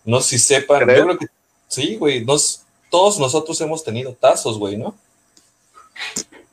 No 0.05 0.21
sé 0.21 0.37
si 0.37 0.45
sepan, 0.45 0.79
yo 0.79 1.03
creo 1.03 1.17
que 1.17 1.27
sí, 1.67 1.97
güey. 1.97 2.23
Nos, 2.23 2.61
todos 2.89 3.19
nosotros 3.19 3.59
hemos 3.59 3.83
tenido 3.83 4.13
tazos, 4.13 4.57
güey, 4.57 4.77
¿no? 4.77 4.95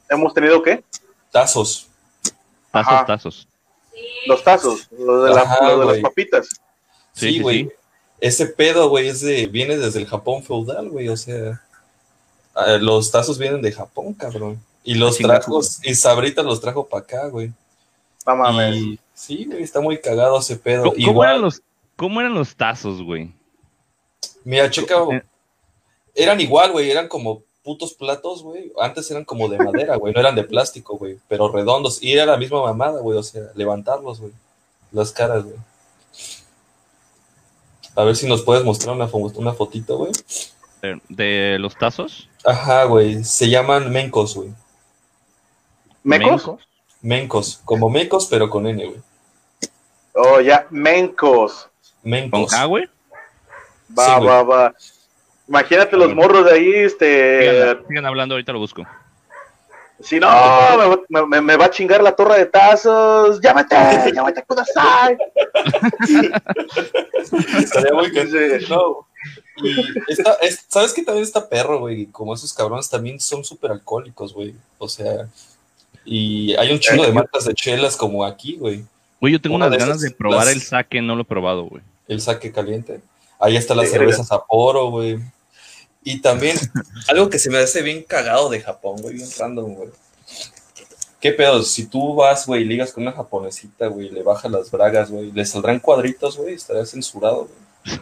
¿Hemos 0.08 0.34
tenido 0.34 0.62
qué? 0.62 0.82
Tazos. 1.30 1.86
Tazos, 2.74 3.06
tazos. 3.06 3.48
Los 4.26 4.42
tazos, 4.42 4.88
los 4.90 5.28
de, 5.28 5.34
las 5.34 5.98
papitas. 6.00 6.48
Sí, 7.12 7.40
güey. 7.40 7.70
Ese 8.20 8.46
pedo, 8.46 8.88
güey, 8.88 9.06
es 9.06 9.20
de, 9.20 9.46
viene 9.46 9.76
desde 9.76 10.00
el 10.00 10.06
Japón 10.06 10.42
feudal, 10.42 10.88
güey. 10.88 11.08
O 11.08 11.16
sea, 11.16 11.62
ah, 12.54 12.78
los 12.80 13.12
tazos 13.12 13.38
vienen 13.38 13.62
de 13.62 13.70
Japón, 13.70 14.12
cabrón. 14.14 14.60
Y 14.82 14.94
los 14.94 15.18
trajo, 15.18 15.60
y 15.84 15.94
Sabrita 15.94 16.42
los 16.42 16.60
trajo 16.60 16.84
para 16.86 17.04
acá, 17.04 17.28
güey. 17.28 17.52
No 18.26 18.36
mames. 18.36 18.98
sí, 19.14 19.44
güey, 19.44 19.62
está 19.62 19.80
muy 19.80 20.00
cagado 20.00 20.38
ese 20.40 20.56
pedo. 20.56 20.84
¿Cómo, 20.84 20.96
Igual, 20.96 21.30
eran, 21.30 21.42
los, 21.42 21.62
¿cómo 21.94 22.20
eran 22.20 22.34
los 22.34 22.56
tazos, 22.56 23.00
güey? 23.02 23.32
Mira, 24.42 24.68
checa, 24.68 24.96
eh. 25.12 25.22
eran 26.12 26.40
igual, 26.40 26.72
güey, 26.72 26.90
eran 26.90 27.06
como 27.06 27.44
putos 27.64 27.94
platos, 27.94 28.42
güey. 28.42 28.72
Antes 28.78 29.10
eran 29.10 29.24
como 29.24 29.48
de 29.48 29.58
madera, 29.58 29.96
güey, 29.96 30.12
no 30.12 30.20
eran 30.20 30.36
de 30.36 30.44
plástico, 30.44 30.96
güey, 30.96 31.18
pero 31.28 31.48
redondos. 31.48 32.02
Y 32.02 32.12
era 32.12 32.26
la 32.26 32.36
misma 32.36 32.62
mamada, 32.62 33.00
güey, 33.00 33.18
o 33.18 33.22
sea, 33.22 33.42
levantarlos, 33.54 34.20
güey. 34.20 34.32
Las 34.92 35.10
caras, 35.10 35.44
güey. 35.44 35.56
A 37.96 38.04
ver 38.04 38.16
si 38.16 38.28
nos 38.28 38.42
puedes 38.42 38.64
mostrar 38.64 38.94
una, 38.94 39.08
una 39.36 39.52
fotito, 39.52 39.98
güey. 39.98 40.12
¿De 41.08 41.56
los 41.58 41.76
tazos? 41.76 42.28
Ajá, 42.44 42.84
güey. 42.84 43.24
Se 43.24 43.48
llaman 43.48 43.90
mencos, 43.90 44.34
güey. 44.34 44.50
¿Mecos? 46.02 46.50
Mencos. 47.00 47.60
Como 47.64 47.88
mecos, 47.88 48.26
pero 48.26 48.50
con 48.50 48.66
N, 48.66 48.84
güey. 48.84 49.00
Oh, 50.14 50.40
ya. 50.40 50.66
Mencos. 50.70 51.68
Mencos. 52.02 52.52
¿Con 52.52 52.68
güey? 52.68 52.88
Va, 53.98 54.18
va, 54.18 54.42
va. 54.42 54.74
Imagínate 55.48 55.96
los 55.96 56.14
morros 56.14 56.46
de 56.46 56.52
ahí, 56.52 56.72
este. 56.74 57.76
Sigan, 57.88 58.06
hablando, 58.06 58.34
ahorita 58.34 58.52
lo 58.52 58.58
busco. 58.58 58.86
Si 60.00 60.18
no, 60.18 60.28
me, 61.08 61.56
va 61.56 61.66
a 61.66 61.70
chingar 61.70 62.02
la 62.02 62.16
torre 62.16 62.38
de 62.38 62.46
tazos. 62.46 63.40
¡Llámate! 63.40 63.76
¡Llámate 64.12 64.42
Kudasai! 64.42 65.16
Estaría 67.58 67.92
muy 67.94 68.10
no. 68.68 69.06
Y 69.62 70.14
¿sabes 70.68 70.92
qué 70.92 71.02
también 71.02 71.22
está 71.22 71.48
perro, 71.48 71.78
güey? 71.78 72.06
Como 72.06 72.34
esos 72.34 72.52
cabrones 72.52 72.90
también 72.90 73.20
son 73.20 73.44
súper 73.44 73.70
alcohólicos, 73.70 74.34
güey. 74.34 74.54
O 74.78 74.88
sea, 74.88 75.28
y 76.04 76.54
hay 76.56 76.72
un 76.72 76.80
chingo 76.80 77.04
de 77.04 77.12
marcas 77.12 77.44
de 77.44 77.54
chelas 77.54 77.96
como 77.96 78.24
aquí, 78.24 78.56
güey. 78.56 78.84
Güey, 79.20 79.32
yo 79.32 79.40
tengo 79.40 79.56
unas 79.56 79.70
ganas 79.70 80.00
de 80.00 80.10
probar 80.10 80.48
el 80.48 80.60
saque, 80.60 81.00
no 81.00 81.14
lo 81.14 81.22
he 81.22 81.24
probado, 81.24 81.64
güey. 81.64 81.82
El 82.08 82.20
saque 82.20 82.52
caliente. 82.52 83.00
Ahí 83.38 83.56
está 83.56 83.74
la 83.74 83.86
cerveza 83.86 84.24
Sapporo, 84.24 84.90
güey. 84.90 85.18
Y 86.02 86.20
también, 86.20 86.56
algo 87.08 87.28
que 87.30 87.38
se 87.38 87.50
me 87.50 87.58
hace 87.58 87.82
bien 87.82 88.02
cagado 88.02 88.48
de 88.48 88.60
Japón, 88.60 89.00
güey, 89.00 89.14
bien 89.14 89.28
random, 89.38 89.74
güey. 89.74 89.90
¿Qué 91.20 91.32
pedo? 91.32 91.62
Si 91.62 91.86
tú 91.86 92.14
vas, 92.14 92.46
güey, 92.46 92.64
ligas 92.64 92.92
con 92.92 93.02
una 93.02 93.12
japonesita, 93.12 93.86
güey, 93.86 94.10
le 94.10 94.22
bajas 94.22 94.50
las 94.50 94.70
bragas, 94.70 95.10
güey, 95.10 95.32
le 95.32 95.46
saldrán 95.46 95.80
cuadritos, 95.80 96.36
güey, 96.36 96.54
estaría 96.54 96.84
censurado, 96.84 97.48
güey. 97.48 98.00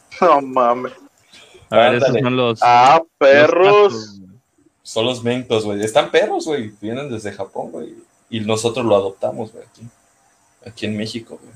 no 0.20 0.40
mames. 0.42 0.92
A 1.70 1.76
ver, 1.76 1.94
esos 1.96 2.16
son 2.20 2.36
los. 2.36 2.60
Ah, 2.62 3.02
perros. 3.18 4.20
son 4.82 5.04
los 5.04 5.22
mentos, 5.22 5.64
güey. 5.64 5.82
Están 5.82 6.10
perros, 6.10 6.46
güey. 6.46 6.72
Vienen 6.80 7.10
desde 7.10 7.32
Japón, 7.32 7.70
güey. 7.70 7.94
Y 8.30 8.40
nosotros 8.40 8.84
lo 8.84 8.96
adoptamos, 8.96 9.52
güey, 9.52 9.64
aquí. 9.64 9.82
Aquí 10.66 10.86
en 10.86 10.96
México, 10.96 11.38
güey. 11.42 11.54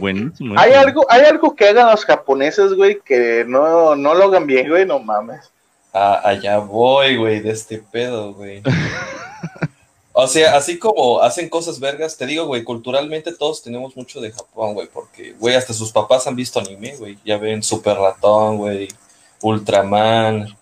Buenísimo. 0.00 0.54
Hay 0.58 0.72
algo, 0.72 1.06
hay 1.08 1.22
algo 1.22 1.54
que 1.54 1.68
hagan 1.68 1.90
los 1.90 2.04
japoneses, 2.04 2.74
güey, 2.74 3.00
que 3.00 3.44
no, 3.46 3.96
no 3.96 4.14
lo 4.14 4.24
hagan 4.24 4.46
bien, 4.46 4.68
güey, 4.68 4.86
no 4.86 4.98
mames. 4.98 5.52
Ah, 5.92 6.20
allá 6.24 6.58
voy, 6.58 7.16
güey, 7.16 7.40
de 7.40 7.50
este 7.50 7.78
pedo, 7.78 8.34
güey. 8.34 8.62
o 10.12 10.26
sea, 10.26 10.56
así 10.56 10.78
como 10.78 11.20
hacen 11.22 11.48
cosas 11.48 11.80
vergas, 11.80 12.16
te 12.16 12.26
digo, 12.26 12.46
güey, 12.46 12.64
culturalmente 12.64 13.32
todos 13.32 13.62
tenemos 13.62 13.96
mucho 13.96 14.20
de 14.20 14.32
Japón, 14.32 14.74
güey, 14.74 14.88
porque, 14.92 15.32
güey, 15.38 15.54
hasta 15.54 15.72
sus 15.72 15.92
papás 15.92 16.26
han 16.26 16.36
visto 16.36 16.60
anime, 16.60 16.96
güey. 16.96 17.18
Ya 17.24 17.38
ven 17.38 17.62
Super 17.62 17.96
Ratón, 17.96 18.58
güey, 18.58 18.88
Ultraman, 19.40 20.56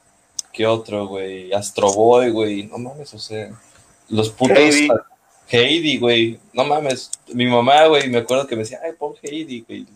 ¿qué 0.53 0.67
otro, 0.67 1.09
güey? 1.09 1.53
Astro 1.53 1.93
Boy, 1.93 2.31
güey, 2.31 2.63
no 2.65 2.79
mames, 2.79 3.13
o 3.15 3.19
sea, 3.19 3.51
los 4.09 4.31
putos... 4.31 4.75
Heidi, 5.55 5.99
güey. 5.99 6.39
No 6.53 6.65
mames. 6.65 7.11
Mi 7.33 7.47
mamá, 7.47 7.87
güey, 7.87 8.09
me 8.09 8.19
acuerdo 8.19 8.47
que 8.47 8.57
me 8.57 8.63
decía, 8.63 8.81
ay, 8.85 8.93
pon 8.99 9.15
Heidi, 9.23 9.61
güey. 9.61 9.87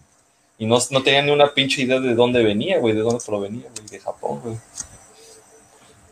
Y 0.58 0.66
no, 0.66 0.78
no 0.90 1.02
tenía 1.02 1.22
ni 1.22 1.30
una 1.30 1.52
pinche 1.54 1.82
idea 1.82 2.00
de 2.00 2.14
dónde 2.14 2.42
venía, 2.42 2.78
güey, 2.78 2.94
de 2.94 3.00
dónde 3.00 3.24
provenía, 3.24 3.68
güey, 3.76 3.88
de 3.88 4.00
Japón, 4.00 4.40
güey. 4.42 4.56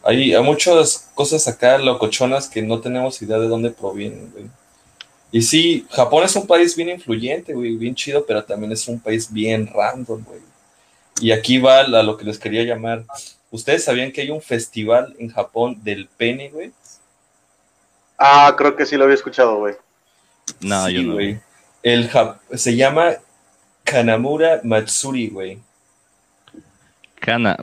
Hay, 0.04 0.34
hay 0.34 0.42
muchas 0.42 1.10
cosas 1.14 1.48
acá 1.48 1.78
locochonas 1.78 2.48
que 2.48 2.62
no 2.62 2.80
tenemos 2.80 3.20
idea 3.22 3.38
de 3.38 3.48
dónde 3.48 3.70
provienen, 3.70 4.30
güey. 4.32 4.46
Y 5.32 5.42
sí, 5.42 5.86
Japón 5.90 6.24
es 6.24 6.36
un 6.36 6.46
país 6.46 6.76
bien 6.76 6.90
influyente, 6.90 7.52
güey, 7.52 7.76
bien 7.76 7.94
chido, 7.94 8.24
pero 8.24 8.44
también 8.44 8.72
es 8.72 8.86
un 8.86 9.00
país 9.00 9.32
bien 9.32 9.66
random, 9.66 10.24
güey. 10.24 10.40
Y 11.20 11.32
aquí 11.32 11.58
va 11.58 11.80
a 11.80 12.02
lo 12.02 12.16
que 12.16 12.24
les 12.24 12.38
quería 12.38 12.62
llamar. 12.62 13.04
¿Ustedes 13.50 13.84
sabían 13.84 14.12
que 14.12 14.20
hay 14.20 14.30
un 14.30 14.42
festival 14.42 15.16
en 15.18 15.28
Japón 15.28 15.80
del 15.82 16.08
pene, 16.16 16.50
güey? 16.50 16.72
Ah, 18.18 18.54
creo 18.56 18.76
que 18.76 18.86
sí 18.86 18.96
lo 18.96 19.04
había 19.04 19.14
escuchado, 19.14 19.56
güey. 19.56 19.74
No, 20.60 20.88
yo 20.88 21.02
no. 21.02 21.14
Güey. 21.14 21.38
El 21.82 22.10
se 22.54 22.76
llama 22.76 23.12
Kanamura 23.84 24.60
Matsuri, 24.64 25.28
güey. 25.28 25.58
Kana. 27.20 27.56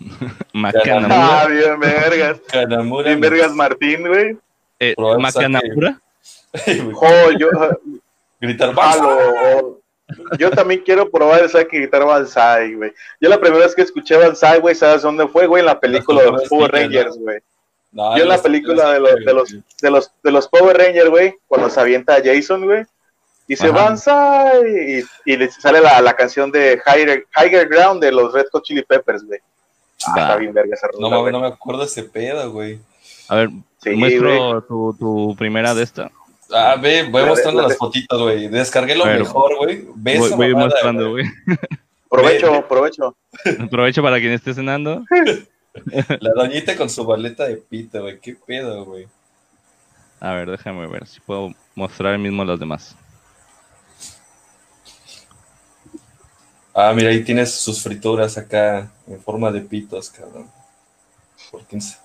Makanamura. 0.52 1.42
Ah, 1.42 1.46
bien 1.46 1.80
vergas. 1.80 2.40
Kanamura. 2.50 3.08
Bien 3.08 3.20
vergas 3.20 3.52
Martín, 3.54 4.06
güey. 4.06 4.36
Eh, 4.78 4.94
Makanamura. 4.96 6.00
oh, 6.94 7.30
yo. 7.38 7.48
Gritar 8.40 8.74
Halo. 8.76 9.80
Yo 10.38 10.50
también 10.50 10.82
quiero 10.84 11.10
probar 11.10 11.42
el 11.42 11.50
saque 11.50 11.78
gritar 11.78 12.04
Banzai, 12.04 12.74
güey. 12.74 12.92
Yo 13.20 13.28
la 13.28 13.38
primera 13.38 13.64
vez 13.64 13.74
que 13.74 13.82
escuché 13.82 14.16
Banzai, 14.16 14.60
güey, 14.60 14.74
¿sabes 14.74 15.02
dónde 15.02 15.26
fue, 15.28 15.46
güey? 15.46 15.60
En 15.60 15.66
la 15.66 15.78
película 15.78 16.22
de 16.22 16.32
los 16.32 16.48
Power 16.48 16.70
Rangers, 16.70 17.16
güey 17.18 17.40
yo 17.92 18.16
en 18.16 18.28
la 18.28 18.42
película 18.42 18.92
de 18.92 19.00
los, 19.00 19.14
de 19.14 19.32
los, 19.34 19.56
de 19.80 19.90
los, 19.90 20.12
de 20.22 20.30
los 20.30 20.48
Power 20.48 20.76
Rangers, 20.76 21.10
güey, 21.10 21.34
cuando 21.46 21.70
se 21.70 21.80
avienta 21.80 22.16
a 22.16 22.22
Jason, 22.22 22.64
güey, 22.64 22.84
dice 23.46 23.70
Banzai 23.70 25.00
y, 25.24 25.32
y 25.32 25.36
le 25.36 25.50
sale 25.50 25.80
la, 25.80 26.00
la 26.00 26.14
canción 26.14 26.50
de 26.52 26.80
Higher, 26.86 27.26
Higher, 27.36 27.68
Ground 27.68 28.02
de 28.02 28.12
los 28.12 28.32
Red 28.32 28.46
Hot 28.52 28.64
Chili 28.64 28.82
Peppers, 28.82 29.24
güey. 29.24 29.40
Ah, 30.06 30.14
está 30.16 30.36
bien 30.36 30.52
verga 30.52 30.74
esa 30.74 30.88
No, 30.98 31.10
no, 31.10 31.30
no 31.30 31.40
me 31.40 31.48
acuerdo 31.48 31.82
ese 31.82 32.04
pedo, 32.04 32.52
güey. 32.52 32.78
A 33.28 33.36
ver, 33.36 33.50
muestro 33.94 34.62
tu, 34.62 34.94
tu, 34.98 35.36
primera 35.36 35.74
de 35.74 35.82
esta. 35.82 36.10
Ah, 36.52 36.76
ve, 36.80 37.02
voy 37.10 37.24
mostrando 37.24 37.62
las 37.62 37.76
fotitas, 37.76 38.18
güey. 38.18 38.48
Descargué 38.48 38.94
lo 38.94 39.04
mejor, 39.06 39.56
güey. 39.56 39.86
Ve 39.96 40.18
voy, 40.18 40.30
voy 40.30 40.54
mostrando, 40.54 41.10
güey. 41.10 41.26
Provecho, 42.08 42.66
provecho. 42.66 43.16
Provecho 43.70 44.02
para 44.02 44.18
quien 44.18 44.32
esté 44.32 44.54
cenando. 44.54 45.04
La 46.20 46.30
doñita 46.34 46.76
con 46.76 46.90
su 46.90 47.04
baleta 47.04 47.46
de 47.46 47.56
pito, 47.56 48.02
güey. 48.02 48.18
¿Qué 48.20 48.34
pedo, 48.34 48.84
güey? 48.84 49.06
A 50.20 50.32
ver, 50.32 50.50
déjame 50.50 50.86
ver 50.86 51.06
si 51.06 51.20
puedo 51.20 51.52
mostrar 51.74 52.18
mismo 52.18 52.44
los 52.44 52.58
demás. 52.58 52.96
Ah, 56.74 56.92
mira, 56.94 57.10
ahí 57.10 57.24
tienes 57.24 57.54
sus 57.54 57.82
frituras 57.82 58.38
acá 58.38 58.90
en 59.06 59.20
forma 59.20 59.50
de 59.50 59.60
pitos, 59.60 60.10
cabrón. 60.10 60.48
Por 61.50 61.64
15. 61.66 61.98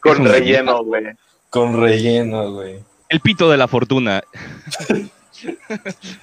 Con 0.00 0.24
relleno, 0.24 0.82
güey. 0.82 1.04
Con 1.50 1.80
relleno, 1.80 2.52
güey. 2.52 2.82
El 3.08 3.20
pito 3.20 3.50
de 3.50 3.56
la 3.56 3.68
fortuna. 3.68 4.22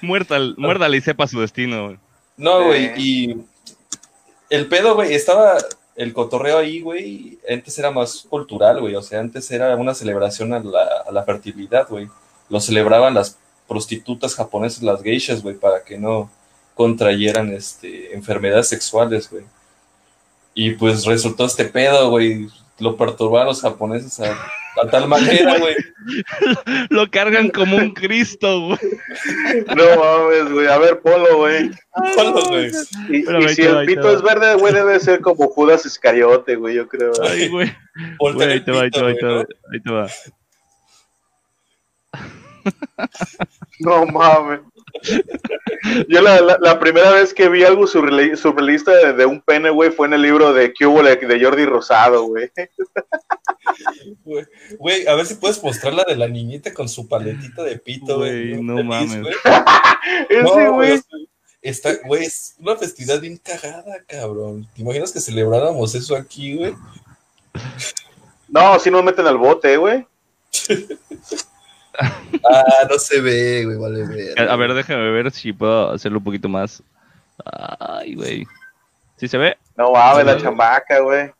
muérdale 0.02 0.96
y 0.96 1.00
sepa 1.00 1.26
su 1.26 1.40
destino. 1.40 1.98
No, 2.36 2.64
güey, 2.64 2.92
y 2.96 3.44
el 4.50 4.66
pedo, 4.66 4.94
güey, 4.94 5.14
estaba 5.14 5.56
el 5.96 6.12
cotorreo 6.12 6.58
ahí, 6.58 6.80
güey, 6.80 7.38
antes 7.48 7.78
era 7.78 7.90
más 7.90 8.26
cultural, 8.28 8.80
güey. 8.80 8.94
O 8.94 9.02
sea, 9.02 9.20
antes 9.20 9.50
era 9.50 9.74
una 9.76 9.94
celebración 9.94 10.52
a 10.52 10.60
la, 11.10 11.22
fertilidad, 11.24 11.88
güey. 11.88 12.08
Lo 12.48 12.60
celebraban 12.60 13.14
las 13.14 13.38
prostitutas 13.68 14.34
japonesas, 14.34 14.82
las 14.82 15.02
geishas, 15.02 15.42
güey, 15.42 15.54
para 15.54 15.82
que 15.84 15.98
no 15.98 16.30
contrayeran 16.74 17.52
este, 17.52 18.14
enfermedades 18.14 18.68
sexuales, 18.68 19.30
güey. 19.30 19.44
Y 20.54 20.72
pues 20.72 21.04
resultó 21.04 21.46
este 21.46 21.64
pedo, 21.64 22.10
güey. 22.10 22.48
Lo 22.78 22.96
perturbaron 22.96 23.48
los 23.48 23.60
japoneses 23.60 24.18
a 24.20 24.36
a 24.82 24.88
tal 24.88 25.08
manera, 25.08 25.58
güey. 25.60 25.76
Lo 26.90 27.10
cargan 27.10 27.50
como 27.50 27.76
un 27.76 27.92
Cristo, 27.92 28.60
güey. 28.60 28.78
No 29.76 29.84
mames, 29.96 30.52
güey. 30.52 30.66
A 30.66 30.78
ver, 30.78 31.00
polo, 31.00 31.36
güey. 31.38 31.70
Polo, 32.16 32.48
güey. 32.48 32.70
Y, 33.10 33.48
si 33.54 33.62
el 33.62 33.86
pito 33.86 34.10
es 34.10 34.22
verde, 34.22 34.54
güey, 34.56 34.74
debe 34.74 34.98
ser 35.00 35.20
como 35.20 35.48
Judas 35.48 35.86
Iscariote, 35.86 36.56
güey, 36.56 36.76
yo 36.76 36.88
creo. 36.88 37.12
Ay, 37.22 37.48
güey. 37.48 37.72
ahí 38.40 38.60
te 38.60 38.72
va, 38.72 38.82
ahí 38.82 38.90
te 38.90 39.02
va, 39.02 39.08
ahí 39.08 39.16
te 39.16 39.26
va. 39.26 39.40
Ahí 39.72 39.80
te 39.80 39.92
va. 39.92 40.08
No 43.80 44.06
mames. 44.06 44.60
Yo 46.08 46.22
la, 46.22 46.58
la, 46.60 46.78
primera 46.78 47.10
vez 47.10 47.34
que 47.34 47.48
vi 47.48 47.62
algo 47.64 47.86
surrealista 47.86 48.92
de, 48.92 49.12
de 49.12 49.26
un 49.26 49.40
pene, 49.40 49.70
güey, 49.70 49.90
fue 49.90 50.06
en 50.06 50.14
el 50.14 50.22
libro 50.22 50.52
de 50.52 50.72
Cubo 50.72 51.02
de 51.02 51.40
Jordi 51.42 51.66
Rosado, 51.66 52.24
güey. 52.24 52.50
Güey, 54.78 55.06
a 55.06 55.14
ver 55.14 55.26
si 55.26 55.34
puedes 55.34 55.62
mostrar 55.62 55.94
la 55.94 56.04
de 56.04 56.16
la 56.16 56.28
niñita 56.28 56.72
con 56.72 56.88
su 56.88 57.08
paletita 57.08 57.62
de 57.62 57.78
pito, 57.78 58.18
güey. 58.18 58.62
No, 58.62 58.82
mames. 58.82 59.26
Ese, 60.28 60.68
güey. 60.68 61.00
Está, 61.60 61.94
güey, 62.04 62.24
es 62.24 62.56
una 62.58 62.76
festividad 62.76 63.20
bien 63.20 63.38
cagada, 63.38 64.04
cabrón. 64.06 64.68
¿Te 64.74 64.82
imaginas 64.82 65.12
que 65.12 65.20
celebráramos 65.20 65.94
eso 65.94 66.14
aquí, 66.14 66.56
güey? 66.56 66.74
No, 68.48 68.78
si 68.78 68.90
nos 68.90 69.02
meten 69.02 69.26
al 69.26 69.38
bote, 69.38 69.76
güey. 69.76 70.06
ah, 72.50 72.86
no 72.88 72.98
se 72.98 73.20
ve, 73.20 73.64
güey, 73.64 73.78
vale 73.78 74.06
ver. 74.06 74.40
A 74.40 74.56
ver, 74.56 74.74
déjame 74.74 75.10
ver 75.10 75.30
si 75.30 75.52
puedo 75.52 75.90
hacerlo 75.90 76.18
un 76.18 76.24
poquito 76.24 76.48
más. 76.48 76.82
Ay, 77.44 78.14
güey. 78.14 78.46
¿Sí 79.16 79.28
se 79.28 79.38
ve? 79.38 79.56
No 79.76 79.92
mames, 79.92 80.26
la 80.26 80.36
chamaca, 80.38 81.00
güey. 81.00 81.30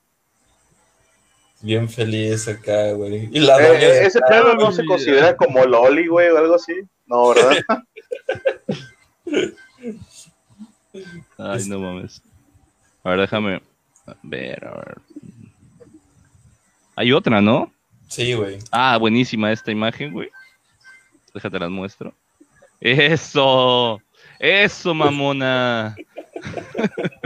Bien 1.60 1.88
feliz 1.88 2.46
acá, 2.46 2.92
güey. 2.92 3.28
Y 3.32 3.40
la 3.40 3.58
eh, 3.58 4.06
ese 4.06 4.20
pedo 4.20 4.54
no 4.54 4.70
se 4.70 4.84
considera 4.84 5.34
como 5.36 5.64
loli, 5.64 6.06
güey, 6.06 6.28
o 6.28 6.38
algo 6.38 6.56
así. 6.56 6.74
No, 7.06 7.28
¿verdad? 7.30 7.56
Ay, 11.38 11.64
no 11.66 11.78
mames. 11.78 12.22
A 13.02 13.10
ver, 13.10 13.20
déjame 13.20 13.62
ver, 14.22 14.64
a 14.66 14.70
ver. 14.76 14.98
Hay 16.96 17.12
otra, 17.12 17.40
¿no? 17.40 17.72
Sí, 18.08 18.34
güey. 18.34 18.58
Ah, 18.70 18.96
buenísima 18.98 19.50
esta 19.50 19.72
imagen, 19.72 20.12
güey. 20.12 20.30
Déjate 21.34 21.58
las 21.58 21.70
muestro. 21.70 22.14
Eso. 22.80 24.00
Eso, 24.38 24.94
mamona. 24.94 25.96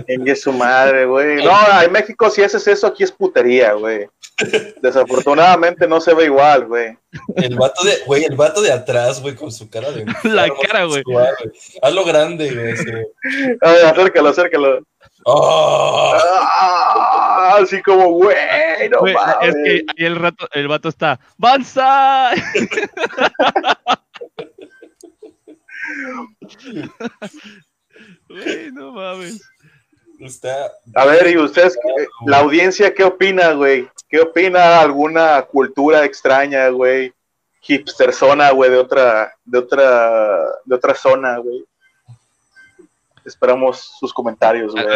En 0.06 0.36
su 0.36 0.52
madre, 0.52 1.04
güey. 1.04 1.44
No, 1.44 1.82
en 1.82 1.92
México 1.92 2.30
si 2.30 2.42
haces 2.42 2.66
eso, 2.66 2.86
aquí 2.86 3.04
es 3.04 3.12
putería, 3.12 3.72
güey. 3.74 4.08
Desafortunadamente 4.80 5.88
no 5.88 6.00
se 6.00 6.14
ve 6.14 6.26
igual, 6.26 6.66
güey. 6.66 6.96
El 7.36 7.56
vato 7.56 7.82
de, 7.84 7.98
güey, 8.06 8.24
el 8.24 8.36
vato 8.36 8.62
de 8.62 8.72
atrás, 8.72 9.20
güey, 9.20 9.34
con 9.34 9.50
su 9.50 9.68
cara 9.68 9.90
de... 9.90 10.06
La 10.22 10.48
cara, 10.48 10.84
güey. 10.84 11.02
Hazlo 11.82 12.04
grande, 12.04 12.54
güey. 12.54 13.56
A 13.60 13.72
ver, 13.72 13.84
acércalo, 13.86 14.28
acércalo. 14.28 14.78
Oh. 15.24 16.12
Ah, 16.14 16.87
así 17.56 17.82
como, 17.82 18.10
güey, 18.10 18.36
no 18.90 19.06
Es 19.06 19.54
que 19.54 19.84
ahí 19.96 20.04
el, 20.04 20.16
rato, 20.16 20.48
el 20.52 20.68
vato 20.68 20.88
está, 20.88 21.18
¡Banzai! 21.36 22.42
Güey, 28.28 28.70
no 28.72 28.92
mames. 28.92 29.40
A 30.94 31.06
ver, 31.06 31.28
¿y 31.28 31.38
ustedes, 31.38 31.78
la 32.26 32.38
audiencia, 32.38 32.92
qué 32.92 33.04
opina, 33.04 33.52
güey? 33.52 33.88
¿Qué 34.08 34.20
opina 34.20 34.80
alguna 34.80 35.42
cultura 35.42 36.04
extraña, 36.04 36.68
güey? 36.68 37.12
Hipster 37.60 38.12
zona, 38.12 38.50
güey, 38.50 38.70
de 38.70 38.78
otra, 38.78 39.32
de 39.44 39.58
otra, 39.58 40.44
de 40.64 40.74
otra 40.74 40.94
zona, 40.94 41.38
güey. 41.38 41.64
Esperamos 43.24 43.92
sus 43.98 44.12
comentarios, 44.12 44.72
güey. 44.72 44.86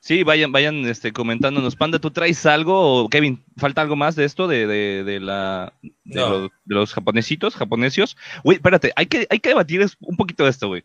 Sí, 0.00 0.22
vayan, 0.24 0.52
vayan 0.52 0.84
este, 0.86 1.12
comentándonos. 1.12 1.76
Panda, 1.76 1.98
¿tú 1.98 2.10
traes 2.10 2.44
algo? 2.46 3.04
O 3.04 3.08
Kevin, 3.08 3.44
¿falta 3.56 3.82
algo 3.82 3.96
más 3.96 4.16
de 4.16 4.24
esto? 4.24 4.48
De, 4.48 4.66
de, 4.66 5.04
de 5.04 5.20
la 5.20 5.72
de, 5.82 6.20
los, 6.20 6.50
de, 6.64 6.74
los, 6.74 6.92
japonesitos, 6.92 7.54
japonesios. 7.54 8.16
Güey, 8.42 8.56
espérate, 8.56 8.92
hay 8.96 9.06
que, 9.06 9.26
hay 9.30 9.38
que 9.38 9.50
debatir 9.50 9.86
un 10.00 10.16
poquito 10.16 10.44
de 10.44 10.50
esto, 10.50 10.68
güey. 10.68 10.82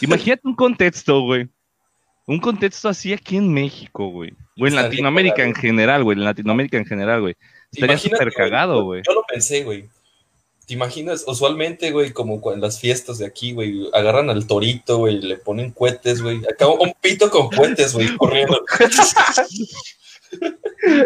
Imagínate 0.00 0.42
un 0.44 0.54
contexto, 0.54 1.20
güey. 1.20 1.48
Un 2.26 2.40
contexto 2.40 2.88
así 2.88 3.12
aquí 3.12 3.36
en 3.36 3.52
México, 3.52 4.08
güey. 4.08 4.32
O 4.58 4.66
en 4.66 4.74
Latinoamérica 4.74 5.44
en 5.44 5.54
general, 5.54 6.04
güey. 6.04 6.16
En 6.16 6.24
Latinoamérica 6.24 6.78
en 6.78 6.86
general, 6.86 7.20
güey. 7.20 7.36
Estaría 7.70 7.98
súper 7.98 8.32
cagado, 8.32 8.84
güey. 8.84 9.02
Yo 9.06 9.14
lo 9.14 9.24
pensé, 9.24 9.62
güey. 9.62 9.88
¿Te 10.66 10.74
imaginas? 10.74 11.24
Usualmente, 11.26 11.90
güey, 11.90 12.12
como 12.12 12.40
en 12.52 12.60
las 12.60 12.80
fiestas 12.80 13.18
de 13.18 13.26
aquí, 13.26 13.52
güey, 13.52 13.88
agarran 13.92 14.30
al 14.30 14.46
torito, 14.46 14.98
güey, 14.98 15.20
le 15.20 15.36
ponen 15.36 15.72
cohetes, 15.72 16.22
güey. 16.22 16.40
Acá 16.50 16.66
un 16.68 16.94
pito 17.00 17.30
con 17.30 17.50
cohetes, 17.50 17.92
güey, 17.92 18.16
corriendo. 18.16 18.64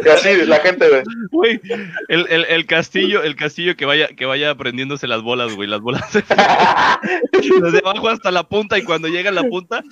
Y 0.04 0.08
así, 0.08 0.46
la 0.46 0.58
gente. 0.60 0.86
Güey, 1.30 1.60
el, 2.08 2.26
el, 2.28 2.44
el, 2.44 2.66
castillo, 2.66 3.22
el 3.22 3.36
castillo 3.36 3.76
que 3.76 3.84
vaya, 3.84 4.08
que 4.08 4.26
vaya 4.26 4.50
aprendiéndose 4.50 5.06
las 5.06 5.22
bolas, 5.22 5.54
güey. 5.54 5.68
Las 5.68 5.80
bolas 5.80 6.02
desde 6.12 7.78
abajo 7.78 8.08
hasta 8.08 8.30
la 8.30 8.44
punta 8.44 8.78
y 8.78 8.84
cuando 8.84 9.08
llega 9.08 9.30
a 9.30 9.34
la 9.34 9.44
punta. 9.44 9.82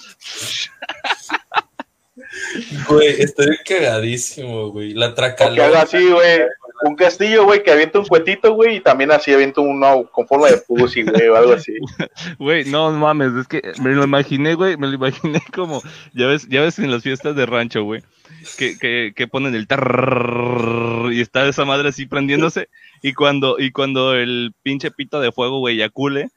Güey, 2.89 3.09
estoy 3.21 3.57
cagadísimo, 3.65 4.71
güey. 4.71 4.95
La 4.95 5.07
haga 5.07 5.83
así, 5.83 6.09
güey. 6.09 6.41
Un 6.83 6.97
castillo, 6.97 7.45
güey, 7.45 7.63
que 7.63 7.71
avienta 7.71 7.99
un 7.99 8.07
cuetito, 8.07 8.55
güey, 8.55 8.77
y 8.77 8.81
también 8.81 9.11
así 9.11 9.33
avienta 9.33 9.61
uno 9.61 10.05
con 10.13 10.27
forma 10.27 10.49
de 10.49 10.59
pussy, 10.59 11.03
güey, 11.03 11.29
o 11.29 11.37
algo 11.37 11.53
así. 11.55 11.75
Güey, 12.39 12.65
no 12.67 12.91
mames, 12.93 13.33
es 13.35 13.49
que 13.49 13.63
me 13.83 13.91
lo 13.91 14.05
imaginé, 14.05 14.55
güey, 14.55 14.77
me 14.77 14.87
lo 14.87 14.95
imaginé 14.95 15.41
como, 15.55 15.83
ya 16.13 16.27
ves, 16.27 16.47
ya 16.49 16.61
ves 16.61 16.79
en 16.79 16.91
las 16.91 17.03
fiestas 17.03 17.35
de 17.35 17.47
rancho, 17.47 17.85
güey 17.85 18.03
que, 18.57 18.79
que, 18.79 19.13
que 19.15 19.29
ponen 19.29 19.55
el 19.55 19.67
tar 19.67 19.81
y 21.13 21.21
está 21.21 21.47
esa 21.47 21.65
madre 21.65 21.89
así 21.89 22.07
prendiéndose 22.07 22.69
y 23.03 23.13
cuando 23.13 23.59
y 23.59 23.73
cuando 23.73 24.15
el 24.15 24.53
pinche 24.63 24.91
pito 24.91 25.21
de 25.21 25.33
fuego 25.33 25.59
güey 25.59 25.77
yacule 25.77 26.31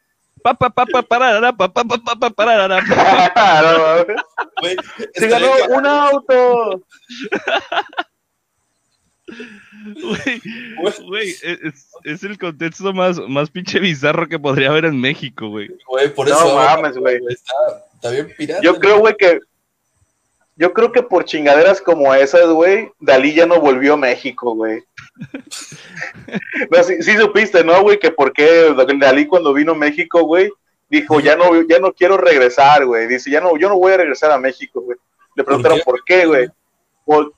pa 0.43 0.53
pa 0.53 0.69
pa 0.69 0.85
pa 0.85 1.01
pararara 1.03 1.53
pa 1.53 1.71
pa 1.71 1.83
pa 1.83 1.97
pa 1.97 2.15
pa 2.15 2.29
pararara 2.29 2.81
se 5.13 5.27
ganó 5.27 5.47
un 5.69 5.85
auto 5.85 6.83
Güey, 11.07 11.29
es, 11.29 11.89
es, 12.03 12.23
el 12.23 12.37
contexto 12.37 12.93
más, 12.93 13.19
más 13.27 13.49
pinche 13.49 13.79
bizarro 13.79 14.27
que 14.27 14.39
podría 14.39 14.69
haber 14.69 14.85
en 14.85 14.99
México, 14.99 15.49
güey. 15.49 15.69
Güey, 15.87 16.13
por 16.13 16.27
eso. 16.27 16.47
No 16.47 16.55
mames, 16.55 16.97
güey. 16.97 17.19
Está, 17.29 17.53
está, 17.93 18.09
bien 18.11 18.33
pirata. 18.37 18.61
Yo 18.61 18.75
creo, 18.75 18.99
güey, 18.99 19.15
que 19.17 19.39
yo 20.59 20.73
creo 20.73 20.91
que 20.91 21.01
por 21.01 21.23
chingaderas 21.23 21.81
como 21.81 22.13
esas, 22.13 22.49
güey, 22.49 22.91
Dalí 22.99 23.33
ya 23.33 23.45
no 23.45 23.61
volvió 23.61 23.93
a 23.93 23.97
México, 23.97 24.55
güey. 24.55 24.83
no, 26.69 26.83
sí, 26.83 27.17
supiste, 27.17 27.63
¿no, 27.63 27.81
güey? 27.81 27.97
Que 27.97 28.11
por 28.11 28.33
qué 28.33 28.75
Dalí 28.99 29.25
cuando 29.25 29.53
vino 29.53 29.71
a 29.71 29.75
México, 29.75 30.23
güey, 30.23 30.51
dijo, 30.89 31.21
ya 31.21 31.37
no, 31.37 31.49
ya 31.65 31.79
no 31.79 31.93
quiero 31.93 32.17
regresar, 32.17 32.85
güey. 32.85 33.07
Dice, 33.07 33.31
ya 33.31 33.39
no, 33.39 33.57
yo 33.57 33.69
no 33.69 33.77
voy 33.77 33.93
a 33.93 33.97
regresar 33.97 34.31
a 34.31 34.37
México, 34.37 34.81
güey. 34.81 34.97
Le 35.35 35.45
preguntaron 35.45 35.79
por 35.85 36.03
qué, 36.03 36.25
güey. 36.25 36.49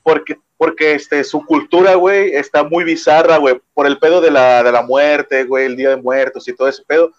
Porque, 0.02 0.36
porque 0.56 0.94
este, 0.94 1.24
su 1.24 1.44
cultura, 1.44 1.94
güey, 1.94 2.34
está 2.34 2.62
muy 2.62 2.84
bizarra, 2.84 3.38
güey, 3.38 3.60
por 3.74 3.86
el 3.86 3.98
pedo 3.98 4.20
de 4.20 4.30
la, 4.30 4.62
de 4.62 4.72
la 4.72 4.82
muerte, 4.82 5.44
güey, 5.44 5.66
el 5.66 5.76
Día 5.76 5.90
de 5.90 5.96
Muertos 5.96 6.46
y 6.48 6.54
todo 6.54 6.68
ese 6.68 6.82
pedo. 6.86 7.10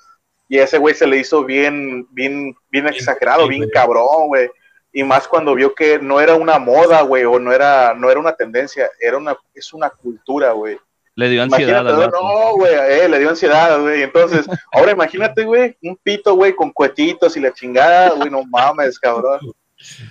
Y 0.47 0.57
ese 0.57 0.77
güey 0.77 0.93
se 0.93 1.07
le 1.07 1.17
hizo 1.17 1.43
bien, 1.43 2.07
bien, 2.11 2.55
bien 2.69 2.87
exagerado, 2.87 3.47
bien 3.47 3.69
cabrón, 3.73 4.27
güey 4.27 4.49
y 4.93 5.03
más 5.03 5.27
cuando 5.27 5.55
vio 5.55 5.73
que 5.73 5.97
no 5.97 6.21
era 6.21 6.35
una 6.35 6.59
moda, 6.59 7.01
güey, 7.01 7.25
o 7.25 7.39
no 7.39 7.51
era, 7.51 7.95
no 7.95 8.11
era 8.11 8.19
una 8.19 8.35
tendencia, 8.35 8.89
era 9.01 9.17
una, 9.17 9.35
es 9.55 9.73
una 9.73 9.89
cultura, 9.89 10.51
güey. 10.51 10.77
Le 11.15 11.29
dio 11.29 11.41
ansiedad. 11.41 11.83
No, 11.83 12.53
güey, 12.53 12.73
eh, 12.73 13.09
le 13.09 13.19
dio 13.19 13.29
ansiedad, 13.29 13.81
güey. 13.81 14.03
Entonces, 14.03 14.45
ahora 14.71 14.91
imagínate, 14.91 15.43
güey, 15.43 15.75
un 15.81 15.97
pito, 15.97 16.35
güey, 16.35 16.55
con 16.55 16.71
cuetitos 16.71 17.35
y 17.35 17.39
la 17.39 17.51
chingada, 17.51 18.11
güey, 18.11 18.29
no 18.29 18.43
mames, 18.45 18.99
cabrón. 18.99 19.39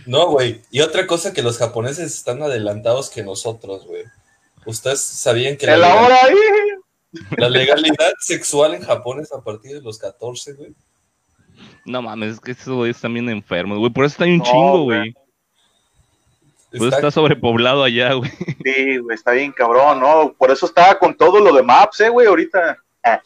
No, 0.07 0.31
güey. 0.31 0.61
Y 0.71 0.81
otra 0.81 1.07
cosa 1.07 1.33
que 1.33 1.43
los 1.43 1.59
japoneses 1.59 2.15
están 2.15 2.43
adelantados 2.43 3.11
que 3.11 3.23
nosotros, 3.23 3.87
güey. 3.87 4.05
Ustedes 4.65 5.01
sabían 5.01 5.57
que 5.57 5.67
la, 5.67 5.77
legalidad, 5.77 6.25
ahí? 6.25 6.37
la 7.37 7.51
legalidad 7.51 8.13
sexual 8.21 8.75
en 8.75 8.83
Japón 8.83 9.21
es 9.21 9.33
a 9.33 9.43
partir 9.43 9.73
de 9.75 9.81
los 9.81 9.99
14, 9.99 10.53
güey. 10.55 10.75
No 11.85 12.01
mames, 12.01 12.35
es 12.35 12.41
que 12.41 12.53
estos 12.53 12.75
güeyes 12.75 12.97
están 12.97 13.13
bien 13.13 13.29
enfermos, 13.29 13.79
güey. 13.79 13.93
Por 13.93 14.05
eso 14.05 14.13
está 14.13 14.25
ahí 14.25 14.35
un 14.35 14.43
chingo, 14.43 14.85
güey. 14.85 15.15
Pues 16.71 16.95
está... 16.95 17.11
sobrepoblado 17.11 17.83
allá, 17.83 18.15
güey. 18.15 18.31
Sí, 18.65 18.97
güey, 18.99 19.15
está 19.15 19.33
bien 19.33 19.53
cabrón, 19.53 20.01
¿no? 20.01 20.33
Por 20.39 20.51
eso 20.51 20.67
está 20.67 20.99
con 20.99 21.17
todo 21.17 21.41
lo 21.41 21.53
de 21.53 21.63
Maps, 21.63 22.01
eh, 22.01 22.09
güey, 22.09 22.27
ahorita. 22.27 22.79
Ah. 23.03 23.21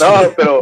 No, 0.00 0.32
pero 0.36 0.60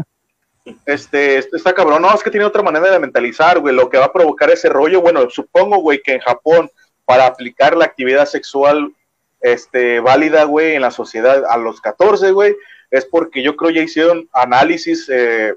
este, 0.84 1.38
este, 1.38 1.56
está 1.56 1.74
cabrón. 1.74 2.02
No, 2.02 2.14
es 2.14 2.22
que 2.22 2.30
tiene 2.30 2.46
otra 2.46 2.62
manera 2.62 2.90
de 2.90 2.98
mentalizar, 2.98 3.58
güey. 3.60 3.74
Lo 3.74 3.88
que 3.88 3.98
va 3.98 4.06
a 4.06 4.12
provocar 4.12 4.50
ese 4.50 4.68
rollo, 4.68 5.00
bueno, 5.00 5.28
supongo, 5.30 5.78
güey, 5.78 6.02
que 6.02 6.14
en 6.14 6.20
Japón, 6.20 6.70
para 7.04 7.26
aplicar 7.26 7.76
la 7.76 7.84
actividad 7.84 8.26
sexual 8.26 8.92
este, 9.40 10.00
válida, 10.00 10.44
güey, 10.44 10.74
en 10.74 10.82
la 10.82 10.90
sociedad 10.90 11.44
a 11.48 11.56
los 11.56 11.80
14, 11.80 12.32
güey, 12.32 12.56
es 12.90 13.04
porque 13.04 13.42
yo 13.42 13.56
creo 13.56 13.70
ya 13.70 13.82
hicieron 13.82 14.28
análisis 14.32 15.08
eh, 15.08 15.54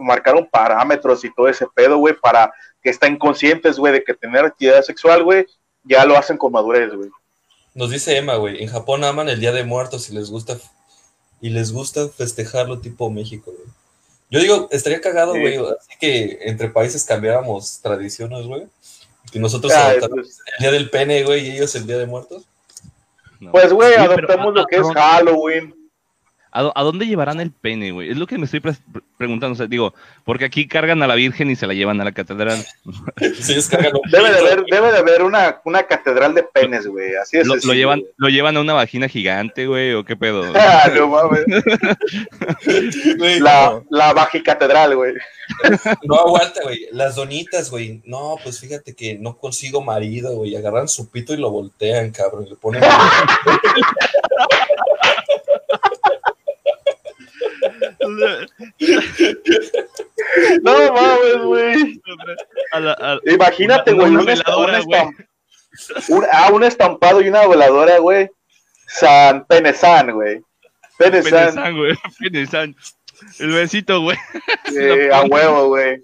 marcaron 0.00 0.48
parámetros 0.50 1.24
y 1.24 1.34
todo 1.34 1.48
ese 1.48 1.66
pedo, 1.74 1.98
güey, 1.98 2.14
para 2.14 2.52
que 2.82 2.90
estén 2.90 3.16
conscientes, 3.16 3.78
güey, 3.78 3.94
de 3.94 4.04
que 4.04 4.14
tener 4.14 4.44
actividad 4.44 4.82
sexual, 4.82 5.24
güey, 5.24 5.46
ya 5.84 6.04
lo 6.04 6.16
hacen 6.16 6.36
con 6.36 6.52
madurez, 6.52 6.94
güey. 6.94 7.10
Nos 7.74 7.90
dice 7.90 8.16
Emma, 8.16 8.36
güey, 8.36 8.62
en 8.62 8.68
Japón 8.68 9.02
aman 9.04 9.28
el 9.28 9.40
Día 9.40 9.52
de 9.52 9.64
Muertos 9.64 10.10
y 10.10 10.14
les 10.14 10.30
gusta 10.30 10.56
y 11.40 11.50
les 11.50 11.72
gusta 11.72 12.08
festejarlo 12.08 12.78
tipo 12.78 13.10
México, 13.10 13.52
güey. 13.52 13.68
Yo 14.34 14.40
digo, 14.40 14.68
estaría 14.72 15.00
cagado, 15.00 15.30
güey, 15.30 15.56
así 15.56 15.96
que 16.00 16.40
entre 16.42 16.68
países 16.68 17.04
cambiáramos 17.04 17.78
tradiciones, 17.80 18.44
güey. 18.46 18.66
Que 19.30 19.38
nosotros 19.38 19.72
ah, 19.72 19.94
pues. 20.10 20.40
el 20.56 20.58
Día 20.58 20.72
del 20.72 20.90
Pene, 20.90 21.22
güey, 21.22 21.46
y 21.46 21.50
ellos 21.52 21.72
el 21.76 21.86
Día 21.86 21.98
de 21.98 22.06
Muertos. 22.06 22.42
Pues, 23.52 23.72
güey, 23.72 23.94
adoptamos 23.94 24.52
lo 24.52 24.66
que 24.66 24.76
es 24.76 24.86
Halloween. 24.92 25.72
¿A, 26.56 26.82
dónde 26.84 27.08
llevarán 27.08 27.40
el 27.40 27.50
pene, 27.50 27.90
güey? 27.90 28.10
Es 28.10 28.16
lo 28.16 28.28
que 28.28 28.38
me 28.38 28.44
estoy 28.44 28.62
preguntando. 29.18 29.54
O 29.54 29.56
sea, 29.56 29.66
digo, 29.66 29.92
porque 30.24 30.44
aquí 30.44 30.68
cargan 30.68 31.02
a 31.02 31.08
la 31.08 31.16
Virgen 31.16 31.50
y 31.50 31.56
se 31.56 31.66
la 31.66 31.74
llevan 31.74 32.00
a 32.00 32.04
la 32.04 32.12
catedral. 32.12 32.64
Sí, 33.40 33.54
debe, 34.10 34.30
de 34.30 34.38
haber, 34.38 34.64
debe 34.70 34.92
de 34.92 34.98
haber 34.98 35.22
una, 35.22 35.60
una 35.64 35.82
catedral 35.84 36.34
de 36.34 36.42
penes, 36.44 36.86
güey. 36.86 37.16
Así 37.16 37.38
es. 37.38 37.46
Lo, 37.46 37.56
lo, 37.56 37.74
llevan, 37.74 38.02
lo 38.16 38.28
llevan 38.28 38.56
a 38.56 38.60
una 38.60 38.72
vagina 38.72 39.08
gigante, 39.08 39.66
güey, 39.66 39.94
o 39.94 40.04
qué 40.04 40.16
pedo. 40.16 40.44
ah, 40.54 40.90
no 40.94 41.08
mames. 41.08 41.44
la, 43.40 43.82
la 43.90 44.12
bajicatedral, 44.12 44.94
güey. 44.94 45.14
No 46.04 46.16
aguanta, 46.16 46.62
güey. 46.62 46.86
Las 46.92 47.16
donitas, 47.16 47.70
güey. 47.70 48.02
No, 48.04 48.36
pues 48.42 48.60
fíjate 48.60 48.94
que 48.94 49.18
no 49.18 49.36
consigo 49.38 49.82
marido, 49.82 50.36
güey. 50.36 50.54
Agarran 50.54 50.88
su 50.88 51.10
pito 51.10 51.34
y 51.34 51.38
lo 51.38 51.50
voltean, 51.50 52.10
cabrón. 52.10 52.46
le 52.48 52.56
ponen. 52.56 52.82
No 60.62 60.92
mames, 60.92 61.38
güey. 61.42 62.00
Imagínate, 63.26 63.92
güey, 63.92 64.14
un, 66.08 66.24
ah, 66.32 66.50
un 66.52 66.64
estampado 66.64 67.20
y 67.20 67.28
una 67.28 67.46
voladora, 67.46 67.98
güey. 67.98 68.30
San 68.86 69.44
Penesan, 69.46 70.12
güey. 70.12 70.42
Penesan, 70.98 71.76
güey. 71.76 71.94
Penesan. 72.20 72.76
El 73.38 73.52
besito, 73.52 74.00
güey. 74.00 74.16
a 75.12 75.22
huevo, 75.22 75.68
güey. 75.68 76.02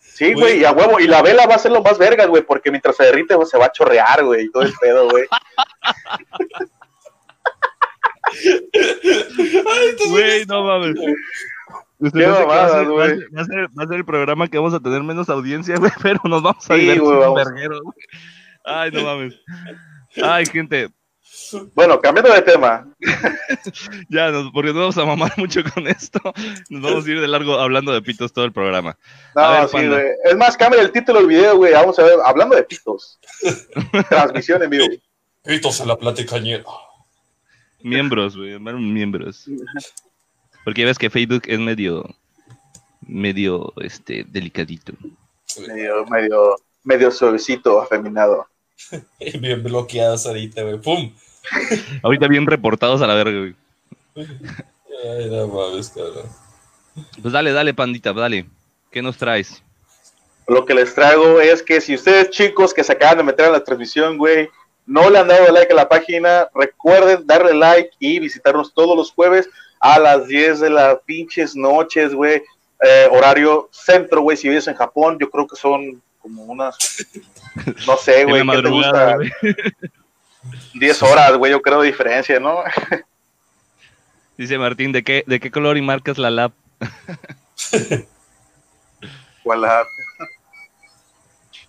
Sí, 0.00 0.34
güey, 0.34 0.60
y 0.60 0.64
a 0.64 0.72
huevo. 0.72 1.00
Y 1.00 1.06
la 1.06 1.22
vela 1.22 1.46
va 1.46 1.54
a 1.56 1.58
ser 1.58 1.72
lo 1.72 1.82
más 1.82 1.98
vergas, 1.98 2.28
güey, 2.28 2.42
porque 2.42 2.70
mientras 2.70 2.96
se 2.96 3.04
derrite, 3.04 3.34
se 3.46 3.58
va 3.58 3.66
a 3.66 3.72
chorrear, 3.72 4.24
güey, 4.24 4.44
y 4.44 4.50
todo 4.50 4.62
el 4.62 4.72
pedo, 4.80 5.08
güey. 5.08 5.24
Güey, 10.08 10.44
no 10.46 10.64
mames. 10.64 10.94
Qué 12.12 12.26
va, 12.26 12.32
a 12.32 12.36
ser, 12.36 12.48
va, 12.48 12.64
a 12.64 12.68
ser, 12.68 12.90
va, 12.90 13.84
a 13.84 13.86
ser, 13.86 13.96
el 13.96 14.04
programa 14.04 14.48
que 14.48 14.58
vamos 14.58 14.74
a 14.74 14.80
tener 14.80 15.02
menos 15.04 15.28
audiencia, 15.28 15.76
güey, 15.78 15.92
pero 16.02 16.20
nos 16.24 16.42
vamos 16.42 16.68
a 16.68 16.76
ir 16.76 17.00
un 17.00 17.34
verguero, 17.34 17.78
Ay, 18.64 18.90
no 18.90 19.04
mames. 19.04 19.34
Ay, 20.22 20.46
gente. 20.46 20.88
Bueno, 21.74 22.00
cambiando 22.00 22.32
de 22.32 22.42
tema. 22.42 22.86
ya, 24.08 24.30
porque 24.52 24.72
no 24.72 24.80
vamos 24.80 24.98
a 24.98 25.04
mamar 25.04 25.32
mucho 25.36 25.62
con 25.74 25.86
esto. 25.86 26.20
Nos 26.68 26.82
vamos 26.82 27.06
a 27.06 27.10
ir 27.10 27.20
de 27.20 27.28
largo 27.28 27.58
hablando 27.58 27.92
de 27.92 28.02
pitos 28.02 28.32
todo 28.32 28.44
el 28.44 28.52
programa. 28.52 28.98
No, 29.34 29.68
sí, 29.68 29.86
güey. 29.86 30.06
Es 30.24 30.36
más, 30.36 30.56
cambia 30.56 30.80
el 30.80 30.92
título 30.92 31.20
del 31.20 31.28
video, 31.28 31.56
güey. 31.56 31.72
Vamos 31.72 31.98
a 31.98 32.04
ver, 32.04 32.16
hablando 32.24 32.54
de 32.56 32.64
pitos. 32.64 33.18
Transmisión 34.08 34.62
en 34.62 34.70
vivo. 34.70 34.86
Pitos 35.42 35.80
en 35.80 35.88
la 35.88 35.96
plática 35.96 36.38
ñera. 36.38 36.64
Miembros, 37.82 38.36
güey, 38.36 38.58
miembros. 38.58 39.46
Porque 40.64 40.84
ves 40.84 40.98
que 40.98 41.10
Facebook 41.10 41.42
es 41.46 41.58
medio, 41.58 42.04
medio, 43.00 43.72
este, 43.76 44.24
delicadito. 44.24 44.92
Medio, 45.66 46.06
medio, 46.06 46.56
medio 46.84 47.10
suavecito, 47.10 47.80
afeminado. 47.80 48.46
bien 49.40 49.62
bloqueados 49.62 50.26
ahorita, 50.26 50.62
güey, 50.62 50.80
¡pum! 50.80 51.12
ahorita 52.02 52.28
bien 52.28 52.46
reportados 52.46 53.02
a 53.02 53.06
la 53.06 53.14
verga, 53.14 53.38
güey. 53.38 53.54
Ay, 54.16 55.30
no 55.30 55.48
mames, 55.48 55.90
cabrón. 55.90 56.26
Pues 57.20 57.32
dale, 57.32 57.52
dale, 57.52 57.74
pandita, 57.74 58.12
dale. 58.12 58.46
¿Qué 58.90 59.02
nos 59.02 59.16
traes? 59.16 59.62
Lo 60.46 60.64
que 60.64 60.74
les 60.74 60.94
traigo 60.94 61.40
es 61.40 61.62
que 61.62 61.80
si 61.80 61.94
ustedes 61.94 62.30
chicos 62.30 62.74
que 62.74 62.84
se 62.84 62.92
acaban 62.92 63.18
de 63.18 63.24
meter 63.24 63.46
a 63.46 63.50
la 63.50 63.64
transmisión, 63.64 64.18
güey, 64.18 64.50
no 64.86 65.10
le 65.10 65.18
han 65.18 65.28
dado 65.28 65.52
like 65.52 65.72
a 65.72 65.76
la 65.76 65.88
página, 65.88 66.48
recuerden 66.54 67.26
darle 67.26 67.54
like 67.54 67.90
y 67.98 68.18
visitarnos 68.18 68.74
todos 68.74 68.96
los 68.96 69.12
jueves 69.12 69.48
a 69.80 69.98
las 69.98 70.26
10 70.26 70.60
de 70.60 70.70
las 70.70 70.98
pinches 71.04 71.56
noches, 71.56 72.14
güey. 72.14 72.42
Eh, 72.84 73.08
horario 73.10 73.68
centro, 73.70 74.22
güey. 74.22 74.36
Si 74.36 74.48
vives 74.48 74.66
en 74.66 74.74
Japón, 74.74 75.18
yo 75.20 75.30
creo 75.30 75.46
que 75.46 75.56
son 75.56 76.02
como 76.20 76.44
unas, 76.44 76.76
no 77.86 77.96
sé, 77.96 78.24
güey, 78.24 78.46
¿qué 78.46 78.62
te 78.62 78.68
gusta? 78.68 79.16
10 80.74 81.02
horas, 81.02 81.36
güey, 81.36 81.50
yo 81.52 81.60
creo 81.60 81.80
de 81.80 81.88
diferencia, 81.88 82.38
¿no? 82.38 82.62
Dice 84.38 84.56
Martín, 84.58 84.92
¿de 84.92 85.02
qué, 85.02 85.24
de 85.26 85.40
qué 85.40 85.50
color 85.50 85.76
y 85.76 85.82
marcas 85.82 86.18
la 86.18 86.30
lap? 86.30 86.52
¿Cuál 89.42 89.60
lap? 89.60 89.86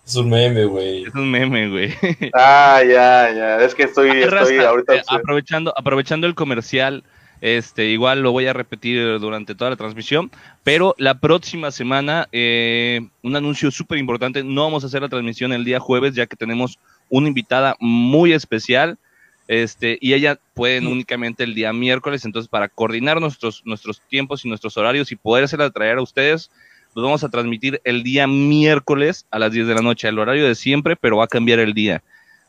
Es 0.06 0.16
un 0.16 0.28
meme, 0.28 0.66
güey. 0.66 1.04
Es 1.04 1.14
un 1.14 1.30
meme, 1.30 1.68
güey. 1.68 1.94
Ah, 2.34 2.82
ya, 2.82 3.32
ya. 3.32 3.64
Es 3.64 3.74
que 3.74 3.84
estoy, 3.84 4.10
estoy 4.10 4.58
ahorita. 4.58 4.96
Eh, 4.96 5.02
aprovechando, 5.08 5.72
aprovechando 5.76 6.26
el 6.26 6.34
comercial, 6.34 7.04
este, 7.40 7.86
igual 7.86 8.22
lo 8.22 8.32
voy 8.32 8.46
a 8.46 8.52
repetir 8.52 9.18
durante 9.18 9.54
toda 9.54 9.70
la 9.70 9.76
transmisión, 9.76 10.30
pero 10.62 10.94
la 10.98 11.18
próxima 11.20 11.70
semana, 11.70 12.28
eh, 12.32 13.00
un 13.22 13.36
anuncio 13.36 13.70
súper 13.70 13.98
importante. 13.98 14.44
No 14.44 14.62
vamos 14.62 14.84
a 14.84 14.88
hacer 14.88 15.02
la 15.02 15.08
transmisión 15.08 15.52
el 15.52 15.64
día 15.64 15.80
jueves, 15.80 16.14
ya 16.14 16.26
que 16.26 16.36
tenemos 16.36 16.78
una 17.08 17.28
invitada 17.28 17.76
muy 17.80 18.32
especial. 18.32 18.98
Este, 19.46 19.98
y 20.00 20.14
ella 20.14 20.38
pueden 20.54 20.86
únicamente 20.86 21.44
el 21.44 21.54
día 21.54 21.72
miércoles, 21.72 22.24
entonces 22.24 22.48
para 22.48 22.68
coordinar 22.68 23.20
nuestros, 23.20 23.60
nuestros 23.66 24.00
tiempos 24.08 24.44
y 24.44 24.48
nuestros 24.48 24.76
horarios 24.78 25.12
y 25.12 25.16
poder 25.16 25.44
hacerla 25.44 25.68
traer 25.68 25.98
a 25.98 26.02
ustedes, 26.02 26.50
los 26.94 27.04
vamos 27.04 27.24
a 27.24 27.28
transmitir 27.28 27.80
el 27.84 28.02
día 28.02 28.26
miércoles 28.26 29.26
a 29.30 29.38
las 29.38 29.52
10 29.52 29.66
de 29.66 29.74
la 29.74 29.82
noche, 29.82 30.08
el 30.08 30.18
horario 30.18 30.46
de 30.46 30.54
siempre, 30.54 30.96
pero 30.96 31.16
va 31.16 31.24
a 31.24 31.28
cambiar 31.28 31.58
el 31.58 31.74
día. 31.74 32.02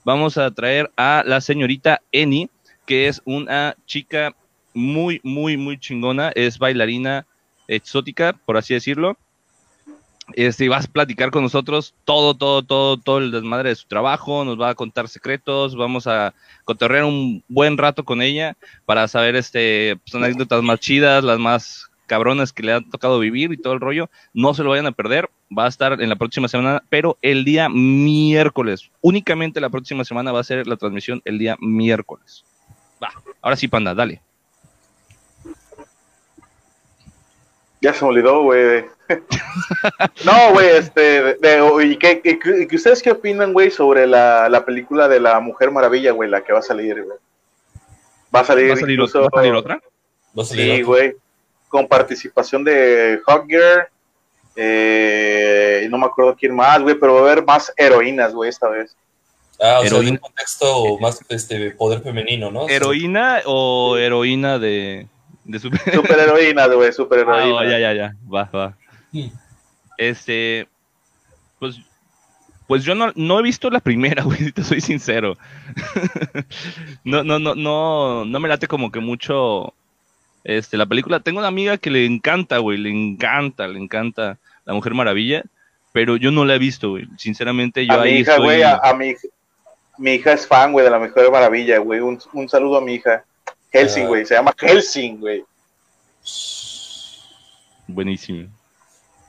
Vamos 0.04 0.38
a 0.38 0.52
traer 0.52 0.92
a 0.98 1.24
la 1.26 1.42
señorita 1.42 2.02
Eni, 2.12 2.50
que 2.86 3.08
es 3.08 3.22
una 3.26 3.76
chica 3.88 4.36
muy, 4.74 5.20
muy, 5.24 5.58
muy 5.58 5.80
chingona, 5.80 6.32
es 6.36 6.60
bailarina 6.60 7.26
exótica, 7.68 8.34
por 8.46 8.58
así 8.58 8.76
decirlo. 8.76 9.18
Este, 10.34 10.70
vas 10.70 10.86
a 10.86 10.92
platicar 10.92 11.30
con 11.30 11.44
nosotros 11.44 11.94
todo, 12.04 12.34
todo, 12.34 12.64
todo, 12.64 12.98
todo 12.98 13.20
el 13.20 13.32
desmadre 13.32 13.70
de 13.70 13.76
su 13.76 13.88
trabajo, 13.88 14.44
nos 14.44 14.60
va 14.60 14.70
a 14.70 14.76
contar 14.76 15.08
secretos, 15.08 15.76
vamos 15.76 16.08
a 16.08 16.34
cotorrear 16.64 17.06
un 17.06 17.44
buen 17.48 17.78
rato 17.78 18.04
con 18.04 18.22
ella 18.22 18.56
para 18.86 19.08
saber 19.08 19.36
este, 19.36 19.98
pues, 19.98 20.16
anécdotas 20.16 20.64
más 20.64 20.80
chidas, 20.80 21.24
las 21.24 21.38
más 21.38 21.90
cabronas 22.06 22.54
que 22.54 22.64
le 22.64 22.74
han 22.74 22.90
tocado 22.90 23.20
vivir 23.20 23.52
y 23.52 23.58
todo 23.58 23.74
el 23.74 23.80
rollo, 23.80 24.10
no 24.34 24.54
se 24.54 24.64
lo 24.64 24.70
vayan 24.70 24.88
a 24.88 24.92
perder, 24.92 25.30
va 25.56 25.66
a 25.66 25.70
estar 25.70 26.02
en 26.02 26.10
la 26.10 26.16
próxima 26.16 26.48
semana, 26.48 26.84
pero 26.90 27.18
el 27.22 27.46
día 27.46 27.70
miércoles, 27.70 28.90
únicamente 29.02 29.62
la 29.62 29.70
próxima 29.70 30.04
semana 30.04 30.32
va 30.32 30.40
a 30.40 30.44
ser 30.44 30.68
la 30.68 30.78
transmisión 30.78 31.22
el 31.26 31.38
día 31.38 31.56
miércoles. 31.60 32.44
Va, 33.04 33.10
ahora 33.42 33.56
sí, 33.56 33.68
panda, 33.68 33.94
dale. 33.94 34.22
Ya 37.82 37.94
se 37.94 38.04
me 38.04 38.10
olvidó, 38.10 38.42
güey. 38.44 38.86
no, 40.26 40.54
güey, 40.54 40.70
este, 40.70 41.38
¿y 41.84 41.98
qué, 41.98 42.68
ustedes 42.74 43.04
qué 43.04 43.12
opinan, 43.12 43.54
güey, 43.54 43.70
sobre 43.70 44.08
la, 44.08 44.50
la, 44.50 44.66
película 44.66 45.08
de 45.08 45.20
la 45.20 45.40
Mujer 45.40 45.70
Maravilla, 45.70 46.12
güey, 46.12 46.30
la 46.30 46.44
que 46.44 46.54
va 46.54 46.60
a 46.60 46.64
salir, 46.64 47.04
güey? 47.04 47.18
Va 48.34 48.40
a 48.40 48.44
salir, 48.44 48.72
¿Va 48.72 48.74
a 48.74 48.78
salir, 48.78 48.94
incluso, 48.94 49.22
¿va 49.22 49.28
a 49.28 49.38
salir 49.38 49.54
otra? 49.54 49.80
¿Va 50.38 50.42
a 50.42 50.46
salir 50.46 50.78
sí, 50.78 50.82
güey 50.82 51.16
con 51.76 51.90
participación 51.90 52.64
de 52.64 53.20
Hogger, 53.28 53.90
eh, 54.56 55.86
no 55.92 55.98
me 55.98 56.06
acuerdo 56.06 56.34
quién 56.40 56.56
más, 56.56 56.82
güey, 56.82 56.96
pero 56.98 57.16
va 57.16 57.20
a 57.20 57.24
haber 57.24 57.44
más 57.44 57.74
heroínas, 57.76 58.34
güey, 58.34 58.50
esta 58.50 58.70
vez. 58.70 58.96
Ah, 59.62 59.82
o 59.82 59.86
sea, 59.86 60.00
en 60.00 60.12
un 60.12 60.18
contexto 60.18 60.98
más 61.02 61.20
este, 61.28 61.72
poder 61.72 62.02
femenino, 62.02 62.50
¿no? 62.50 62.70
¿Heroína 62.70 63.42
o 63.46 63.98
heroína 63.98 64.58
de, 64.58 65.06
de 65.44 65.60
super... 65.60 65.82
Superheroína, 65.94 66.68
güey, 66.68 66.94
superheroína. 66.94 67.60
Ah, 67.60 67.66
ya, 67.66 67.78
ya, 67.78 67.94
ya, 67.94 68.16
va, 68.34 68.50
va. 68.56 68.78
Este, 69.98 70.70
pues, 71.60 71.76
pues 72.68 72.86
yo 72.86 72.96
no, 72.96 73.12
no 73.16 73.40
he 73.40 73.44
visto 73.44 73.70
la 73.70 73.82
primera, 73.82 74.24
güey, 74.24 74.54
te 74.54 74.64
soy 74.64 74.80
sincero. 74.80 75.36
no, 77.04 77.22
no, 77.26 77.38
no, 77.38 77.54
no, 77.54 78.24
no 78.24 78.40
me 78.40 78.48
late 78.48 78.70
como 78.70 78.94
que 78.94 79.02
mucho 79.02 79.74
este, 80.46 80.78
la 80.78 80.86
película, 80.86 81.22
tengo 81.22 81.40
una 81.40 81.48
amiga 81.48 81.80
que 81.80 81.90
le 81.90 82.06
encanta, 82.06 82.60
güey, 82.60 82.78
le 82.78 82.92
encanta, 82.92 83.68
le 83.68 83.80
encanta 83.80 84.38
La 84.64 84.76
Mujer 84.76 84.94
Maravilla, 84.94 85.44
pero 85.92 86.18
yo 86.18 86.30
no 86.30 86.46
la 86.46 86.54
he 86.54 86.60
visto, 86.60 86.92
güey. 86.92 87.08
Sinceramente, 87.18 87.88
yo 87.88 87.94
a 87.94 88.04
mi 88.04 88.12
hija, 88.12 88.38
güey, 88.38 88.62
a, 88.62 88.94
mi, 88.94 89.16
mi 89.98 90.14
hija 90.14 90.34
es 90.34 90.46
fan, 90.46 90.72
güey, 90.72 90.86
de 90.86 90.92
La 90.92 91.00
Mujer 91.00 91.32
Maravilla, 91.32 91.80
güey. 91.80 92.00
Un, 92.00 92.20
un 92.34 92.48
saludo 92.48 92.78
a 92.78 92.82
mi 92.82 92.94
hija. 92.94 93.26
Helsing, 93.72 94.06
güey, 94.06 94.24
se 94.24 94.36
llama 94.36 94.54
Helsing, 94.56 95.20
güey. 95.20 95.44
Buenísimo. 97.88 98.48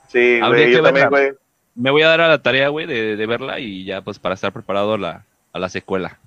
Sí, 0.09 0.39
güey, 0.39 0.71
yo 0.71 0.83
también, 0.83 1.09
güey. 1.09 1.33
Me 1.75 1.91
voy 1.91 2.03
a 2.03 2.09
dar 2.09 2.21
a 2.21 2.29
la 2.29 2.43
tarea, 2.43 2.69
güey, 2.69 2.85
de, 2.85 3.17
de, 3.17 3.27
verla 3.27 3.59
y 3.59 3.87
ya, 3.87 4.03
pues, 4.03 4.19
para 4.19 4.35
estar 4.35 4.53
preparado 4.53 4.95
a 4.95 4.99
la, 4.99 5.25
a 5.55 5.59
la 5.59 5.71
secuela. 5.71 6.19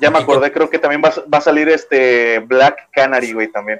Ya 0.00 0.10
me 0.10 0.18
acordé, 0.18 0.50
creo 0.50 0.68
que 0.68 0.80
también 0.80 1.02
va, 1.04 1.12
va 1.32 1.38
a 1.38 1.40
salir 1.40 1.68
este 1.68 2.40
Black 2.40 2.88
Canary, 2.90 3.32
güey, 3.32 3.46
también. 3.46 3.78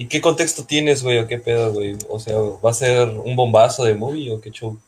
¿Y 0.00 0.06
qué 0.06 0.22
contexto 0.22 0.64
tienes, 0.64 1.02
güey, 1.02 1.18
o 1.18 1.28
qué 1.28 1.36
pedo, 1.36 1.74
güey? 1.74 1.94
O 2.08 2.18
sea, 2.18 2.34
¿va 2.64 2.70
a 2.70 2.72
ser 2.72 3.06
un 3.06 3.36
bombazo 3.36 3.84
de 3.84 3.94
movie 3.94 4.32
o 4.32 4.40
qué 4.40 4.50
show? 4.50 4.78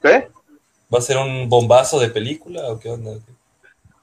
¿Qué? 0.00 0.28
¿Va 0.94 0.98
a 1.00 1.02
ser 1.02 1.16
un 1.16 1.48
bombazo 1.48 1.98
de 1.98 2.08
película 2.08 2.68
o 2.68 2.78
qué 2.78 2.88
onda? 2.88 3.18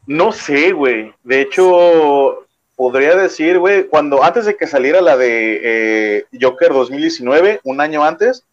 No 0.05 0.33
sé, 0.33 0.73
güey. 0.73 1.13
De 1.23 1.39
hecho, 1.39 2.47
podría 2.75 3.15
decir, 3.15 3.59
güey, 3.59 3.87
cuando 3.87 4.21
antes 4.21 4.43
de 4.43 4.57
que 4.57 4.67
saliera 4.67 4.99
la 4.99 5.15
de 5.15 5.61
eh, 5.63 6.25
Joker 6.41 6.73
2019, 6.73 7.61
un 7.63 7.79
año 7.79 8.03
antes, 8.03 8.43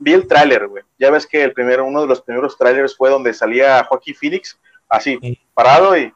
vi 0.00 0.12
el 0.12 0.26
tráiler, 0.26 0.66
güey. 0.66 0.82
Ya 0.98 1.12
ves 1.12 1.24
que 1.24 1.44
el 1.44 1.52
primero, 1.52 1.84
uno 1.84 2.00
de 2.00 2.08
los 2.08 2.20
primeros 2.20 2.58
tráilers 2.58 2.96
fue 2.96 3.10
donde 3.10 3.32
salía 3.32 3.84
Joaquín 3.84 4.16
Phoenix, 4.16 4.58
así, 4.88 5.20
parado 5.54 5.96
y 5.96 6.12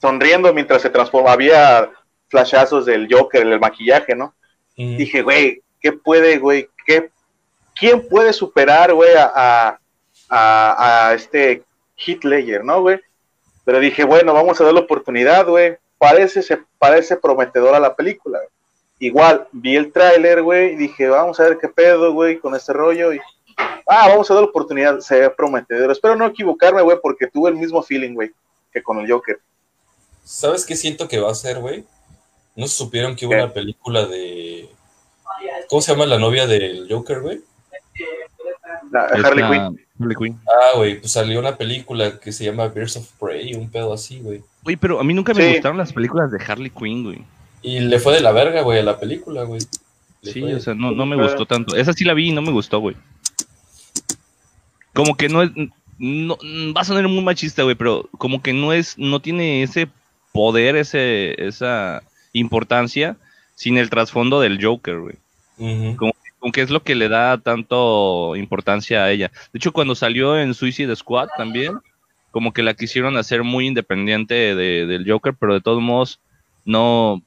sonriendo 0.00 0.52
mientras 0.52 0.82
se 0.82 0.90
transformaba. 0.90 1.34
Había 1.34 1.92
flashazos 2.34 2.84
del 2.84 3.06
Joker, 3.08 3.46
el 3.46 3.60
maquillaje, 3.60 4.16
¿no? 4.16 4.34
Dije, 4.76 5.22
güey, 5.22 5.62
¿qué 5.80 5.92
puede, 5.92 6.38
güey? 6.38 6.68
¿Qué, 6.84 7.10
¿Quién 7.78 8.08
puede 8.08 8.32
superar, 8.32 8.92
güey, 8.92 9.14
a, 9.16 9.78
a, 10.28 11.08
a, 11.08 11.14
este 11.14 11.62
Hitler, 11.96 12.64
¿no, 12.64 12.80
güey? 12.80 13.00
Pero 13.64 13.78
dije, 13.78 14.02
bueno, 14.02 14.34
vamos 14.34 14.60
a 14.60 14.64
dar 14.64 14.74
la 14.74 14.80
oportunidad, 14.80 15.46
güey. 15.46 15.76
Parece, 15.96 16.42
se 16.42 16.58
parece 16.76 17.16
prometedora 17.16 17.78
la 17.78 17.94
película. 17.94 18.40
Igual, 18.98 19.46
vi 19.52 19.76
el 19.76 19.92
tráiler, 19.92 20.42
güey, 20.42 20.72
y 20.72 20.76
dije, 20.76 21.06
vamos 21.06 21.38
a 21.38 21.44
ver 21.44 21.58
qué 21.58 21.68
pedo, 21.68 22.12
güey, 22.12 22.40
con 22.40 22.56
este 22.56 22.72
rollo. 22.72 23.12
Y, 23.12 23.20
ah, 23.86 24.08
vamos 24.08 24.28
a 24.28 24.34
dar 24.34 24.42
la 24.42 24.48
oportunidad, 24.48 24.98
se 24.98 25.20
ve 25.20 25.30
prometedor. 25.30 25.92
Espero 25.92 26.16
no 26.16 26.26
equivocarme, 26.26 26.82
güey, 26.82 26.98
porque 27.00 27.28
tuve 27.28 27.50
el 27.50 27.56
mismo 27.56 27.80
feeling, 27.80 28.14
güey, 28.14 28.32
que 28.72 28.82
con 28.82 28.98
el 28.98 29.08
Joker. 29.08 29.38
¿Sabes 30.24 30.66
qué 30.66 30.74
siento 30.74 31.06
que 31.06 31.20
va 31.20 31.30
a 31.30 31.34
ser, 31.36 31.60
güey? 31.60 31.84
¿No 32.56 32.68
supieron 32.68 33.16
que 33.16 33.26
hubo 33.26 33.34
una 33.34 33.52
película 33.52 34.06
de. 34.06 34.68
¿Cómo 35.68 35.82
se 35.82 35.92
llama 35.92 36.06
la 36.06 36.18
novia 36.18 36.46
del 36.46 36.86
Joker, 36.88 37.20
güey? 37.20 37.40
Harley 38.92 40.16
Quinn. 40.16 40.40
Ah, 40.46 40.76
güey, 40.76 41.00
pues 41.00 41.12
salió 41.12 41.38
una 41.38 41.56
película 41.56 42.18
que 42.18 42.32
se 42.32 42.44
llama 42.44 42.68
Birds 42.68 42.96
of 42.96 43.10
Prey, 43.18 43.54
un 43.54 43.70
pedo 43.70 43.92
así, 43.92 44.20
güey. 44.20 44.42
Güey, 44.62 44.76
pero 44.76 45.00
a 45.00 45.04
mí 45.04 45.14
nunca 45.14 45.34
me 45.34 45.52
gustaron 45.52 45.78
las 45.78 45.92
películas 45.92 46.30
de 46.30 46.42
Harley 46.42 46.70
Quinn, 46.70 47.04
güey. 47.04 47.24
Y 47.62 47.80
le 47.80 47.98
fue 47.98 48.14
de 48.14 48.20
la 48.20 48.32
verga, 48.32 48.62
güey, 48.62 48.78
a 48.78 48.82
la 48.82 48.98
película, 48.98 49.44
güey. 49.44 49.60
sí, 50.22 50.42
o 50.42 50.60
sea, 50.60 50.74
no, 50.74 50.92
no 50.92 51.06
me 51.06 51.16
gustó 51.16 51.46
tanto. 51.46 51.76
Esa 51.76 51.92
sí 51.92 52.04
la 52.04 52.14
vi 52.14 52.28
y 52.28 52.32
no 52.32 52.42
me 52.42 52.52
gustó, 52.52 52.78
güey. 52.78 52.96
Como 54.92 55.16
que 55.16 55.28
no 55.28 55.42
es. 55.42 55.50
No, 55.96 56.36
va 56.76 56.80
a 56.80 56.84
sonar 56.84 57.06
muy 57.08 57.22
machista, 57.22 57.62
güey, 57.62 57.74
pero 57.74 58.08
como 58.18 58.42
que 58.42 58.52
no 58.52 58.72
es. 58.72 58.98
No 58.98 59.20
tiene 59.20 59.62
ese 59.62 59.88
poder, 60.32 60.76
ese, 60.76 61.34
esa 61.44 62.02
importancia 62.34 63.16
sin 63.54 63.78
el 63.78 63.88
trasfondo 63.88 64.40
del 64.40 64.62
Joker, 64.62 64.98
güey. 64.98 65.16
como, 65.96 66.12
que 66.52 66.60
es 66.60 66.68
lo 66.68 66.82
que 66.82 66.94
le 66.94 67.08
da 67.08 67.38
tanto 67.38 68.36
importancia 68.36 69.04
a 69.04 69.10
ella. 69.10 69.30
De 69.52 69.58
hecho, 69.58 69.72
cuando 69.72 69.94
salió 69.94 70.38
en 70.38 70.52
Suicide 70.52 70.94
Squad 70.94 71.28
también, 71.38 71.78
como 72.30 72.52
que 72.52 72.62
la 72.62 72.74
quisieron 72.74 73.16
hacer 73.16 73.44
muy 73.44 73.66
independiente 73.66 74.34
de, 74.54 74.86
del 74.86 75.10
Joker, 75.10 75.34
pero 75.38 75.54
de 75.54 75.62
todos 75.62 75.80
modos 75.80 76.20
no... 76.66 77.22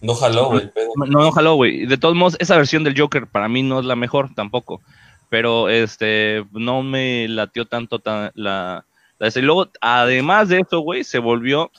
No 0.00 0.14
jaló, 0.14 0.46
güey. 0.50 0.70
No, 0.96 1.06
no 1.24 1.32
jaló, 1.32 1.56
güey. 1.56 1.84
De 1.84 1.98
todos 1.98 2.14
modos, 2.14 2.36
esa 2.38 2.56
versión 2.56 2.84
del 2.84 2.98
Joker 2.98 3.26
para 3.26 3.48
mí 3.48 3.64
no 3.64 3.80
es 3.80 3.84
la 3.84 3.96
mejor 3.96 4.32
tampoco. 4.34 4.80
Pero 5.28 5.68
este, 5.68 6.44
no 6.52 6.82
me 6.82 7.28
latió 7.28 7.66
tanto 7.66 8.00
la... 8.34 8.84
Y 9.20 9.40
luego, 9.40 9.68
además 9.80 10.48
de 10.48 10.60
eso, 10.60 10.80
güey, 10.80 11.04
se 11.04 11.18
volvió 11.18 11.70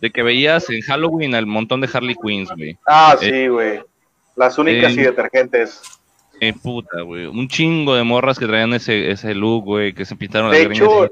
de 0.00 0.10
que 0.10 0.22
veías 0.22 0.68
en 0.68 0.82
Halloween 0.82 1.34
al 1.34 1.46
montón 1.46 1.80
de 1.80 1.88
Harley 1.92 2.14
Quinns, 2.22 2.50
güey. 2.54 2.76
Ah, 2.86 3.16
sí, 3.18 3.28
eh, 3.28 3.48
güey. 3.48 3.80
Las 4.36 4.58
únicas 4.58 4.92
y 4.92 5.02
detergentes. 5.02 5.80
Eh, 6.40 6.52
puta, 6.52 7.02
güey. 7.02 7.26
Un 7.26 7.48
chingo 7.48 7.94
de 7.94 8.02
morras 8.02 8.38
que 8.38 8.46
traían 8.46 8.74
ese, 8.74 9.10
ese 9.10 9.34
look, 9.34 9.64
güey, 9.64 9.94
que 9.94 10.04
se 10.04 10.16
pintaron 10.16 10.50
de 10.50 10.62
hecho, 10.62 11.08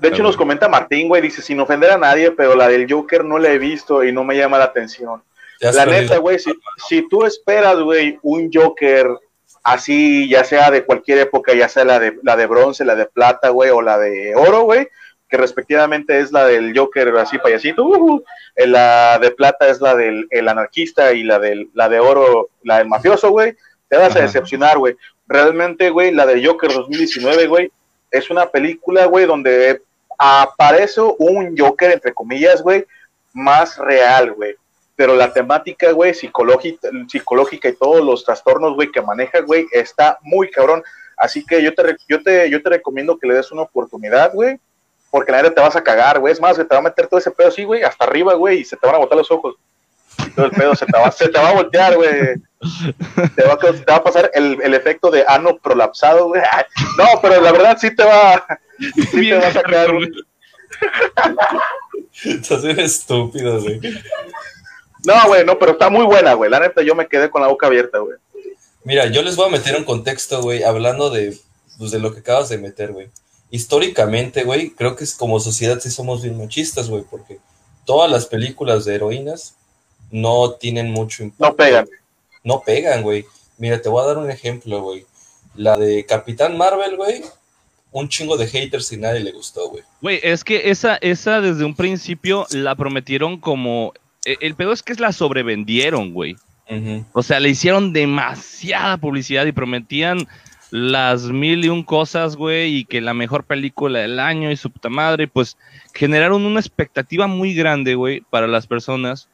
De 0.00 0.08
hecho, 0.08 0.22
nos 0.22 0.36
comenta 0.36 0.68
Martín, 0.68 1.08
güey, 1.08 1.22
dice, 1.22 1.42
sin 1.42 1.58
ofender 1.60 1.90
a 1.90 1.98
nadie, 1.98 2.30
pero 2.32 2.54
la 2.54 2.68
del 2.68 2.90
Joker 2.90 3.24
no 3.24 3.38
la 3.38 3.50
he 3.50 3.58
visto 3.58 4.04
y 4.04 4.12
no 4.12 4.22
me 4.22 4.36
llama 4.36 4.58
la 4.58 4.64
atención. 4.64 5.22
La 5.60 5.86
neta, 5.86 6.18
güey, 6.18 6.38
si, 6.38 6.52
si 6.88 7.06
tú 7.08 7.24
esperas, 7.24 7.78
güey, 7.80 8.18
un 8.22 8.50
Joker 8.52 9.08
así, 9.62 10.28
ya 10.28 10.44
sea 10.44 10.70
de 10.70 10.84
cualquier 10.84 11.18
época, 11.18 11.54
ya 11.54 11.68
sea 11.68 11.84
la 11.84 11.98
de, 11.98 12.18
la 12.22 12.36
de 12.36 12.46
bronce, 12.46 12.84
la 12.84 12.94
de 12.94 13.06
plata, 13.06 13.50
güey, 13.50 13.70
o 13.70 13.82
la 13.82 13.98
de 13.98 14.34
oro, 14.34 14.62
güey, 14.62 14.88
que 15.30 15.36
respectivamente 15.36 16.18
es 16.18 16.32
la 16.32 16.44
del 16.44 16.76
Joker 16.76 17.16
así 17.16 17.38
payasito, 17.38 17.84
uh, 17.84 18.22
la 18.56 19.18
de 19.20 19.30
plata 19.30 19.68
es 19.68 19.80
la 19.80 19.94
del 19.94 20.26
el 20.30 20.48
anarquista 20.48 21.12
y 21.12 21.22
la 21.22 21.38
del 21.38 21.70
la 21.72 21.88
de 21.88 22.00
oro, 22.00 22.50
la 22.64 22.78
del 22.78 22.88
mafioso, 22.88 23.30
güey, 23.30 23.56
te 23.88 23.96
vas 23.96 24.14
a 24.16 24.20
decepcionar, 24.20 24.76
güey. 24.78 24.96
Realmente, 25.28 25.90
güey, 25.90 26.10
la 26.12 26.26
de 26.26 26.44
Joker 26.44 26.72
2019, 26.72 27.46
güey, 27.46 27.72
es 28.10 28.28
una 28.28 28.46
película, 28.46 29.06
güey, 29.06 29.24
donde 29.24 29.80
aparece 30.18 31.00
un 31.00 31.56
Joker, 31.56 31.92
entre 31.92 32.12
comillas, 32.12 32.60
güey, 32.60 32.84
más 33.32 33.78
real, 33.78 34.32
güey. 34.32 34.56
Pero 34.96 35.14
la 35.14 35.32
temática, 35.32 35.92
güey, 35.92 36.12
psicológica, 36.12 36.88
psicológica 37.08 37.68
y 37.68 37.76
todos 37.76 38.04
los 38.04 38.24
trastornos, 38.24 38.74
güey, 38.74 38.90
que 38.90 39.00
maneja, 39.00 39.40
güey, 39.40 39.66
está 39.70 40.18
muy 40.22 40.50
cabrón. 40.50 40.82
Así 41.16 41.44
que 41.46 41.62
yo 41.62 41.72
te, 41.72 41.96
yo 42.08 42.20
te, 42.20 42.50
yo 42.50 42.60
te 42.60 42.70
recomiendo 42.70 43.16
que 43.16 43.28
le 43.28 43.34
des 43.34 43.52
una 43.52 43.62
oportunidad, 43.62 44.32
güey 44.34 44.58
porque 45.10 45.32
la 45.32 45.42
neta 45.42 45.54
te 45.54 45.60
vas 45.60 45.76
a 45.76 45.82
cagar, 45.82 46.20
güey. 46.20 46.32
Es 46.32 46.40
más, 46.40 46.56
te 46.56 46.64
va 46.64 46.78
a 46.78 46.82
meter 46.82 47.08
todo 47.08 47.18
ese 47.18 47.30
pedo 47.30 47.48
así, 47.48 47.64
güey, 47.64 47.82
hasta 47.82 48.04
arriba, 48.04 48.34
güey, 48.34 48.60
y 48.60 48.64
se 48.64 48.76
te 48.76 48.86
van 48.86 48.96
a 48.96 49.00
botar 49.00 49.18
los 49.18 49.30
ojos. 49.30 49.56
Y 50.26 50.30
todo 50.30 50.46
el 50.46 50.52
pedo 50.52 50.74
se 50.74 50.86
te 50.86 50.98
va, 50.98 51.10
se 51.10 51.28
te 51.28 51.38
va 51.38 51.50
a 51.50 51.54
voltear, 51.54 51.96
güey. 51.96 52.10
Te 53.34 53.42
va, 53.44 53.58
te 53.58 53.72
va 53.90 53.96
a 53.96 54.04
pasar 54.04 54.30
el, 54.34 54.60
el, 54.62 54.74
efecto 54.74 55.10
de 55.10 55.24
ano 55.26 55.56
prolapsado, 55.58 56.28
güey. 56.28 56.42
No, 56.98 57.06
pero 57.20 57.40
la 57.40 57.52
verdad 57.52 57.78
sí 57.80 57.94
te 57.94 58.04
va, 58.04 58.46
sí 59.10 59.28
te 59.28 59.36
va 59.36 59.46
a 59.48 59.52
sacar, 59.52 59.92
güey. 59.92 60.08
Estás 62.24 62.62
bien 62.62 62.80
estúpido, 62.80 63.60
güey. 63.60 63.80
No, 65.04 65.14
güey, 65.26 65.44
no, 65.44 65.58
pero 65.58 65.72
está 65.72 65.88
muy 65.88 66.04
buena, 66.04 66.34
güey. 66.34 66.50
La 66.50 66.60
neta, 66.60 66.82
yo 66.82 66.94
me 66.94 67.08
quedé 67.08 67.30
con 67.30 67.40
la 67.40 67.48
boca 67.48 67.66
abierta, 67.66 67.98
güey. 67.98 68.18
Mira, 68.84 69.06
yo 69.06 69.22
les 69.22 69.36
voy 69.36 69.48
a 69.48 69.50
meter 69.50 69.76
un 69.76 69.84
contexto, 69.84 70.42
güey, 70.42 70.62
hablando 70.62 71.10
de, 71.10 71.36
pues, 71.78 71.90
de 71.90 71.98
lo 71.98 72.12
que 72.12 72.20
acabas 72.20 72.48
de 72.48 72.58
meter, 72.58 72.92
güey 72.92 73.10
históricamente, 73.50 74.44
güey, 74.44 74.70
creo 74.70 74.96
que 74.96 75.04
es 75.04 75.14
como 75.14 75.40
sociedad 75.40 75.80
sí 75.80 75.90
somos 75.90 76.22
bien 76.22 76.38
machistas, 76.38 76.88
güey, 76.88 77.04
porque 77.08 77.38
todas 77.84 78.10
las 78.10 78.26
películas 78.26 78.84
de 78.84 78.94
heroínas 78.94 79.56
no 80.10 80.52
tienen 80.52 80.90
mucho 80.90 81.22
impacto. 81.22 81.46
No 81.46 81.56
pegan. 81.56 81.88
No 82.42 82.62
pegan, 82.64 83.02
güey. 83.02 83.24
Mira, 83.58 83.80
te 83.82 83.88
voy 83.88 84.02
a 84.02 84.06
dar 84.06 84.18
un 84.18 84.30
ejemplo, 84.30 84.82
güey. 84.82 85.04
La 85.54 85.76
de 85.76 86.06
Capitán 86.06 86.56
Marvel, 86.56 86.96
güey, 86.96 87.22
un 87.92 88.08
chingo 88.08 88.36
de 88.36 88.46
haters 88.46 88.92
y 88.92 88.96
nadie 88.96 89.20
le 89.20 89.32
gustó, 89.32 89.68
güey. 89.68 89.82
Güey, 90.00 90.20
es 90.22 90.44
que 90.44 90.70
esa, 90.70 90.96
esa 90.96 91.40
desde 91.40 91.64
un 91.64 91.74
principio 91.74 92.46
la 92.50 92.74
prometieron 92.74 93.38
como... 93.38 93.92
E, 94.24 94.36
el 94.40 94.54
pedo 94.54 94.72
es 94.72 94.82
que 94.82 94.94
la 94.94 95.12
sobrevendieron, 95.12 96.12
güey. 96.12 96.36
O 97.14 97.24
sea, 97.24 97.40
le 97.40 97.48
hicieron 97.48 97.92
demasiada 97.92 98.96
publicidad 98.96 99.44
y 99.44 99.50
prometían 99.50 100.28
las 100.70 101.24
mil 101.24 101.64
y 101.64 101.68
un 101.68 101.82
cosas, 101.82 102.36
güey, 102.36 102.76
y 102.76 102.84
que 102.84 103.00
la 103.00 103.14
mejor 103.14 103.44
película 103.44 104.00
del 104.00 104.20
año 104.20 104.50
y 104.50 104.56
su 104.56 104.70
puta 104.70 104.88
madre, 104.88 105.26
pues 105.26 105.56
generaron 105.94 106.44
una 106.44 106.60
expectativa 106.60 107.26
muy 107.26 107.54
grande, 107.54 107.94
güey, 107.94 108.22
para 108.30 108.46
las 108.46 108.66
personas. 108.66 109.28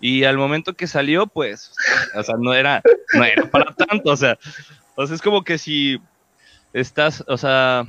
Y 0.00 0.24
al 0.24 0.36
momento 0.36 0.74
que 0.74 0.88
salió, 0.88 1.28
pues, 1.28 1.72
o 2.16 2.22
sea, 2.22 2.34
no 2.36 2.52
era, 2.52 2.82
no 3.14 3.24
era 3.24 3.44
para 3.48 3.72
tanto, 3.72 4.10
o 4.10 4.16
sea, 4.16 4.36
o 4.96 5.06
sea, 5.06 5.14
es 5.14 5.22
como 5.22 5.44
que 5.44 5.58
si 5.58 6.00
estás, 6.72 7.22
o 7.28 7.38
sea, 7.38 7.86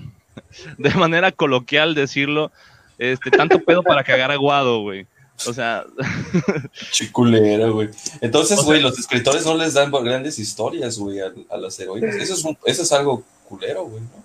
de 0.78 0.90
manera 0.92 1.32
coloquial 1.32 1.96
decirlo, 1.96 2.52
este, 3.00 3.32
tanto 3.32 3.60
pedo 3.60 3.82
para 3.82 4.04
cagar 4.04 4.32
aguado, 4.32 4.82
güey. 4.82 5.08
O 5.48 5.54
sea. 5.54 5.86
Chiculera, 6.92 7.68
güey. 7.68 7.90
Entonces, 8.22 8.60
güey, 8.62 8.82
los 8.82 8.98
escritores 8.98 9.46
no 9.46 9.56
les 9.56 9.74
dan 9.74 9.92
grandes 9.92 10.40
historias, 10.40 10.98
güey, 10.98 11.20
a, 11.20 11.58
las 11.58 11.80
heroínas. 11.80 12.16
Eso 12.16 12.34
es, 12.34 12.46
eso 12.66 12.84
es 12.84 12.92
algo 12.92 13.24
culero, 13.48 13.86
güey, 13.86 14.02
¿no? 14.02 14.24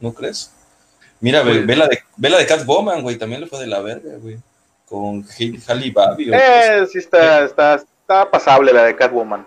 ¿No 0.00 0.14
crees? 0.14 0.50
Mira, 1.20 1.42
ve, 1.42 1.76
la 1.76 1.86
de, 1.86 1.98
ve 2.16 2.30
la 2.30 2.38
de 2.38 2.46
Catwoman, 2.46 3.02
güey, 3.02 3.18
también 3.18 3.42
le 3.42 3.46
fue 3.46 3.60
de 3.60 3.66
la 3.66 3.80
verga, 3.80 4.16
güey. 4.16 4.38
Con 4.86 5.24
Halle 5.68 5.90
Babi. 5.90 6.30
Eh, 6.32 6.86
sí 6.90 6.98
está, 6.98 7.44
está, 7.44 7.74
está 7.74 8.30
pasable 8.30 8.72
la 8.72 8.84
de 8.84 8.96
Catwoman. 8.96 9.46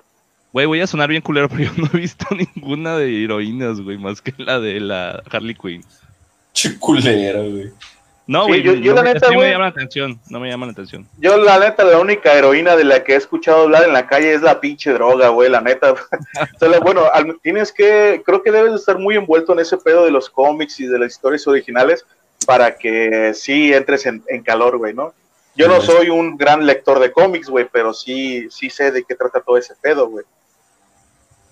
Güey, 0.54 0.68
voy 0.68 0.82
a 0.82 0.88
sonar 0.88 1.10
bien 1.10 1.24
culero, 1.24 1.50
pero 1.50 1.64
yo 1.64 1.72
no 1.76 1.90
he 1.94 1.98
visto 1.98 2.26
ninguna 2.32 2.96
de 2.98 3.24
heroínas, 3.24 3.82
güey, 3.82 3.98
más 3.98 4.22
que 4.22 4.34
la 4.38 4.60
de 4.60 4.80
la 4.80 5.22
Harley 5.32 5.56
Quinn. 5.56 5.84
Chiculera, 6.54 7.42
güey. 7.42 7.72
No, 8.26 8.48
güey, 8.48 8.64
yo, 8.64 8.94
la 8.94 9.04
neta, 9.04 9.30
no 9.30 9.40
me 9.40 9.52
llama 9.52 9.66
la 9.66 9.70
atención, 9.70 10.20
no 10.30 10.40
me 10.40 10.50
llama 10.50 10.66
la 10.66 10.72
atención. 10.72 11.06
Yo 11.18 11.36
la 11.38 11.60
neta, 11.60 11.84
la 11.84 12.00
única 12.00 12.34
heroína 12.34 12.78
de 12.78 12.86
la 12.86 13.04
que 13.04 13.14
he 13.14 13.18
escuchado 13.18 13.64
hablar 13.64 13.84
en 13.84 13.92
la 13.92 14.08
calle 14.08 14.34
es 14.34 14.42
la 14.42 14.62
pinche 14.62 14.94
droga, 14.94 15.28
güey, 15.28 15.50
la 15.50 15.60
neta. 15.60 15.94
bueno, 16.82 17.04
tienes 17.42 17.74
que, 17.74 18.22
creo 18.26 18.42
que 18.42 18.52
debes 18.52 18.76
estar 18.76 18.98
muy 18.98 19.16
envuelto 19.16 19.52
en 19.52 19.60
ese 19.60 19.78
pedo 19.78 20.06
de 20.06 20.12
los 20.12 20.30
cómics 20.30 20.80
y 20.80 20.86
de 20.86 21.00
las 21.00 21.12
historias 21.12 21.46
originales 21.48 22.06
para 22.46 22.78
que 22.78 23.34
sí 23.34 23.74
entres 23.74 24.06
en, 24.06 24.22
calor, 24.44 24.78
güey, 24.78 24.94
¿no? 24.94 25.14
Yo 25.56 25.68
no 25.68 25.82
soy 25.82 26.10
un 26.10 26.38
gran 26.38 26.66
lector 26.66 27.00
de 27.00 27.12
cómics, 27.12 27.50
güey, 27.50 27.68
pero 27.72 27.94
sí, 27.94 28.48
sí 28.50 28.70
sé 28.70 28.92
de 28.92 29.04
qué 29.04 29.16
trata 29.16 29.42
todo 29.42 29.58
ese 29.58 29.76
pedo, 29.82 30.08
güey. 30.08 30.26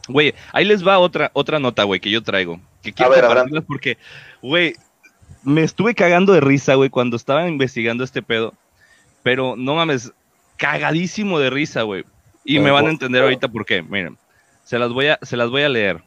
Güey, 0.08 0.34
ahí 0.54 0.66
les 0.66 0.86
va 0.86 1.00
otra, 1.00 1.32
otra 1.34 1.60
nota, 1.60 1.84
güey, 1.84 2.00
que 2.00 2.10
yo 2.10 2.24
traigo. 2.24 2.60
Que 2.82 2.94
quiero 2.94 3.14
compartirlas 3.14 3.64
porque, 3.68 3.98
güey, 4.42 4.74
me 5.44 5.64
estuve 5.64 5.96
cagando 5.96 6.34
de 6.34 6.42
risa, 6.42 6.76
güey, 6.76 6.90
cuando 6.90 7.16
estaba 7.16 7.48
investigando 7.48 8.04
este 8.04 8.22
pedo. 8.22 8.54
Pero 9.24 9.56
no 9.56 9.76
mames, 9.76 10.12
cagadísimo 10.58 11.40
de 11.40 11.50
risa, 11.50 11.84
güey. 11.84 12.04
Y 12.44 12.60
me 12.60 12.72
van 12.72 12.88
a 12.88 12.90
entender 12.90 13.24
ahorita 13.24 13.48
por 13.48 13.66
qué. 13.66 13.82
Miren, 13.82 14.18
se 14.64 14.80
las 14.80 14.92
voy 14.92 15.08
a, 15.08 15.20
se 15.22 15.38
las 15.38 15.50
voy 15.50 15.64
a 15.64 15.70
leer. 15.70 16.04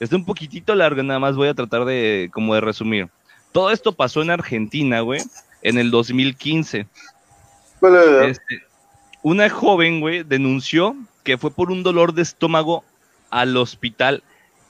Está 0.00 0.16
un 0.16 0.24
poquitito 0.24 0.74
largo, 0.74 1.02
nada 1.02 1.20
más 1.20 1.36
voy 1.36 1.48
a 1.48 1.54
tratar 1.54 1.84
de, 1.84 2.30
como 2.32 2.54
de 2.54 2.60
resumir. 2.60 3.08
Todo 3.52 3.70
esto 3.70 3.92
pasó 3.92 4.22
en 4.22 4.30
Argentina, 4.30 5.00
güey, 5.00 5.20
en 5.62 5.78
el 5.78 5.90
2015. 5.90 6.86
Este, 8.24 8.62
una 9.22 9.50
joven, 9.50 10.00
güey, 10.00 10.22
denunció 10.22 10.96
que 11.22 11.38
fue 11.38 11.50
por 11.50 11.70
un 11.70 11.82
dolor 11.82 12.14
de 12.14 12.22
estómago 12.22 12.84
al 13.30 13.56
hospital 13.56 14.22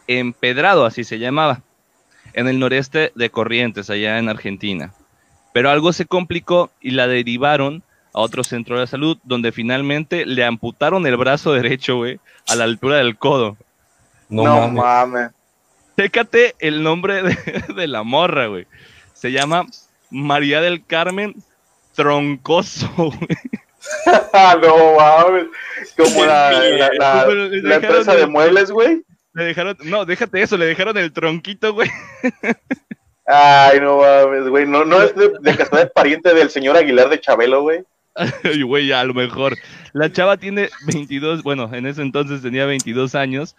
Empedrado, 0.06 0.84
así 0.84 1.04
se 1.04 1.18
llamaba, 1.18 1.62
en 2.34 2.48
el 2.48 2.58
noreste 2.58 3.12
de 3.14 3.30
Corrientes, 3.30 3.90
allá 3.90 4.18
en 4.18 4.28
Argentina. 4.28 4.92
Pero 5.52 5.70
algo 5.70 5.92
se 5.92 6.06
complicó 6.06 6.70
y 6.80 6.92
la 6.92 7.06
derivaron 7.06 7.82
a 8.14 8.20
otro 8.20 8.44
centro 8.44 8.78
de 8.78 8.86
salud, 8.86 9.18
donde 9.24 9.52
finalmente 9.52 10.26
le 10.26 10.44
amputaron 10.44 11.06
el 11.06 11.16
brazo 11.16 11.52
derecho, 11.52 11.96
güey, 11.96 12.20
a 12.48 12.54
la 12.54 12.64
altura 12.64 12.96
del 12.96 13.16
codo. 13.16 13.56
No, 14.28 14.68
mames. 14.68 15.30
Chécate 15.96 16.54
el 16.58 16.82
nombre 16.82 17.22
de, 17.76 17.86
la 17.86 18.02
morra, 18.02 18.46
güey. 18.46 18.66
Se 19.14 19.30
llama 19.30 19.66
María 20.10 20.60
del 20.60 20.84
Carmen 20.84 21.34
Troncoso, 21.94 22.90
güey. 22.96 23.18
no 24.62 24.96
mames. 24.96 25.46
Como 25.96 26.24
la, 26.26 26.52
la, 26.52 27.74
empresa 27.74 28.14
de 28.14 28.26
muebles, 28.26 28.70
güey. 28.70 29.02
Le 29.34 29.44
dejaron, 29.44 29.76
no, 29.84 30.04
déjate 30.04 30.42
eso, 30.42 30.56
le 30.56 30.66
dejaron 30.66 30.96
el 30.98 31.12
tronquito, 31.12 31.72
güey. 31.72 31.88
Ay, 33.26 33.80
no 33.80 33.98
mames, 33.98 34.48
güey. 34.48 34.66
No, 34.66 34.84
no 34.84 35.00
es 35.00 35.14
de, 35.14 35.28
de 35.28 35.86
pariente 35.94 36.34
del 36.34 36.50
señor 36.50 36.76
Aguilar 36.76 37.08
de 37.08 37.20
Chabelo, 37.20 37.62
güey. 37.62 37.82
güey, 38.66 38.86
ya, 38.86 39.00
a 39.00 39.04
lo 39.04 39.14
mejor. 39.14 39.56
La 39.92 40.12
chava 40.12 40.36
tiene 40.36 40.68
22, 40.86 41.42
bueno, 41.42 41.70
en 41.72 41.86
ese 41.86 42.02
entonces 42.02 42.42
tenía 42.42 42.66
22 42.66 43.14
años, 43.14 43.56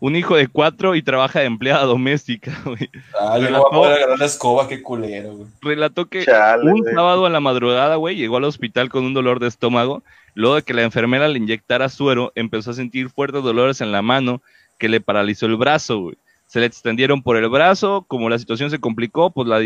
un 0.00 0.16
hijo 0.16 0.36
de 0.36 0.48
cuatro 0.48 0.94
y 0.94 1.02
trabaja 1.02 1.40
de 1.40 1.46
empleada 1.46 1.84
doméstica, 1.84 2.52
güey. 2.64 2.90
Ah, 3.18 3.38
le 3.38 3.50
voy 3.50 3.60
a 3.60 3.70
poder 3.70 3.92
agarrar 3.96 4.18
la 4.18 4.26
escoba, 4.26 4.68
qué 4.68 4.82
culero, 4.82 5.34
güey. 5.34 5.48
Relató 5.62 6.06
que 6.06 6.26
un 6.62 6.84
sábado 6.94 7.26
a 7.26 7.30
la 7.30 7.40
madrugada, 7.40 7.96
güey, 7.96 8.16
llegó 8.16 8.36
al 8.36 8.44
hospital 8.44 8.88
con 8.88 9.04
un 9.04 9.14
dolor 9.14 9.40
de 9.40 9.48
estómago. 9.48 10.02
Luego 10.34 10.56
de 10.56 10.62
que 10.62 10.74
la 10.74 10.82
enfermera 10.82 11.28
le 11.28 11.38
inyectara 11.38 11.88
suero, 11.88 12.30
empezó 12.34 12.72
a 12.72 12.74
sentir 12.74 13.08
fuertes 13.08 13.42
dolores 13.42 13.80
en 13.80 13.90
la 13.90 14.02
mano 14.02 14.42
que 14.78 14.88
le 14.88 15.00
paralizó 15.00 15.46
el 15.46 15.56
brazo, 15.56 16.00
güey. 16.00 16.16
Se 16.46 16.60
le 16.60 16.66
extendieron 16.66 17.22
por 17.22 17.36
el 17.36 17.48
brazo, 17.48 18.04
como 18.06 18.28
la 18.28 18.38
situación 18.38 18.70
se 18.70 18.78
complicó, 18.78 19.30
pues 19.30 19.48
la, 19.48 19.60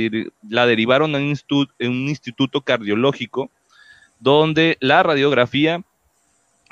la 0.49 0.67
derivaron 0.67 1.15
a 1.15 1.19
un, 1.19 1.39
un 1.81 2.09
instituto 2.09 2.63
cardiológico 2.63 3.51
donde 4.19 4.77
la 4.81 5.03
radiografía, 5.03 5.83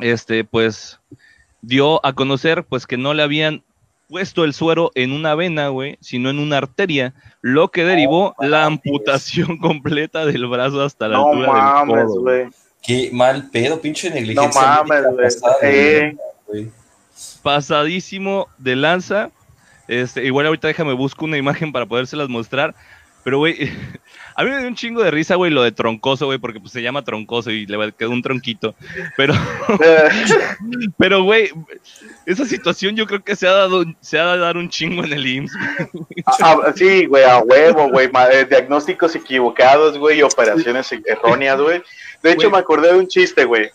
este, 0.01 0.45
pues, 0.45 0.99
dio 1.61 2.05
a 2.07 2.15
conocer, 2.15 2.65
pues, 2.65 2.87
que 2.87 2.97
no 2.97 3.13
le 3.13 3.23
habían 3.23 3.63
puesto 4.09 4.45
el 4.45 4.55
suero 4.55 4.91
en 4.95 5.13
una 5.13 5.35
vena, 5.35 5.69
güey, 5.69 5.99
sino 6.01 6.31
en 6.31 6.39
una 6.39 6.59
arteria, 6.59 7.15
lo 7.43 7.71
que 7.71 7.85
derivó 7.85 8.35
la 8.39 8.65
amputación 8.65 9.59
completa 9.59 10.25
del 10.25 10.47
brazo 10.47 10.83
hasta 10.83 11.09
la 11.09 11.19
altura 11.19 11.53
mames, 11.53 11.97
del 11.97 12.07
codo. 12.07 12.21
Güey. 12.23 12.49
Qué 12.83 13.11
mal 13.13 13.51
pedo, 13.51 13.81
pinche 13.81 14.09
negligencia. 14.11 14.61
No 14.61 14.85
mames, 14.85 15.05
güey. 16.47 16.71
Pasadísimo 17.49 18.47
de 18.59 18.77
lanza. 18.77 19.31
Este, 19.87 20.23
igual 20.27 20.45
ahorita 20.45 20.69
déjame 20.69 20.93
busco 20.93 21.25
una 21.25 21.39
imagen 21.39 21.73
para 21.73 21.87
podérselas 21.87 22.29
mostrar. 22.29 22.75
Pero, 23.25 23.39
güey, 23.39 23.57
a 24.37 24.45
mí 24.45 24.51
me 24.51 24.59
dio 24.59 24.69
un 24.69 24.75
chingo 24.75 25.03
de 25.03 25.11
risa, 25.11 25.35
güey, 25.37 25.51
lo 25.51 25.63
de 25.63 25.73
troncoso, 25.73 26.27
güey, 26.27 26.37
porque 26.37 26.61
pues 26.61 26.73
se 26.73 26.83
llama 26.83 27.05
troncoso 27.05 27.51
y 27.51 27.65
le 27.65 27.93
quedó 27.93 28.11
un 28.11 28.21
tronquito. 28.21 28.75
Pero, 29.17 29.33
pero, 30.99 31.23
güey, 31.23 31.51
esa 32.27 32.45
situación 32.45 32.97
yo 32.97 33.07
creo 33.07 33.25
que 33.25 33.35
se 33.35 33.49
ha 33.49 33.53
dado, 33.53 33.83
se 34.03 34.19
ha 34.19 34.25
dado 34.25 34.43
dar 34.43 34.59
un 34.59 34.69
chingo 34.69 35.03
en 35.03 35.15
el 35.15 35.27
IMSS. 35.27 35.57
Ah, 36.27 36.59
ah, 36.67 36.73
sí, 36.77 37.07
güey, 37.07 37.25
a 37.25 37.39
huevo, 37.39 37.89
güey, 37.89 38.11
eh, 38.31 38.45
diagnósticos 38.45 39.17
equivocados, 39.17 39.97
güey, 39.97 40.21
operaciones 40.21 40.93
erróneas, 41.07 41.59
güey. 41.59 41.83
De 42.23 42.33
hecho, 42.33 42.51
me 42.51 42.59
acordé 42.59 42.93
de 42.93 42.99
un 42.99 43.09
chiste, 43.09 43.47
güey. 43.47 43.71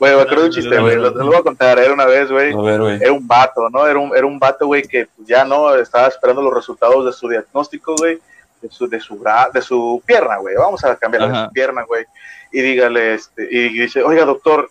Güey, 0.00 0.16
me 0.16 0.22
acordé 0.22 0.40
de 0.40 0.46
un 0.46 0.52
chiste, 0.52 0.78
güey. 0.80 0.96
Lo, 0.96 1.10
lo, 1.10 1.26
voy 1.26 1.36
a 1.36 1.42
contar. 1.42 1.78
Era 1.78 1.92
una 1.92 2.06
vez, 2.06 2.28
güey. 2.30 2.52
Era 3.00 3.12
un 3.12 3.28
vato, 3.28 3.68
¿no? 3.70 3.86
Era 3.86 3.98
un, 3.98 4.16
era 4.16 4.26
un 4.26 4.38
vato, 4.38 4.66
güey, 4.66 4.82
que 4.82 5.06
ya 5.18 5.44
no 5.44 5.74
estaba 5.76 6.08
esperando 6.08 6.42
los 6.42 6.54
resultados 6.54 7.06
de 7.06 7.12
su 7.12 7.28
diagnóstico, 7.28 7.94
güey 7.96 8.18
de 8.60 8.70
su, 8.70 8.88
de 8.88 9.00
su, 9.00 9.22
de 9.52 9.62
su 9.62 10.02
pierna, 10.04 10.36
güey. 10.36 10.56
Vamos 10.56 10.84
a 10.84 10.96
cambiarle 10.96 11.28
de 11.28 11.44
su 11.46 11.52
pierna, 11.52 11.82
güey. 11.82 12.04
Y 12.52 12.60
dígale, 12.60 13.14
este, 13.14 13.48
y 13.50 13.68
dice, 13.70 14.02
oiga, 14.02 14.24
doctor, 14.24 14.70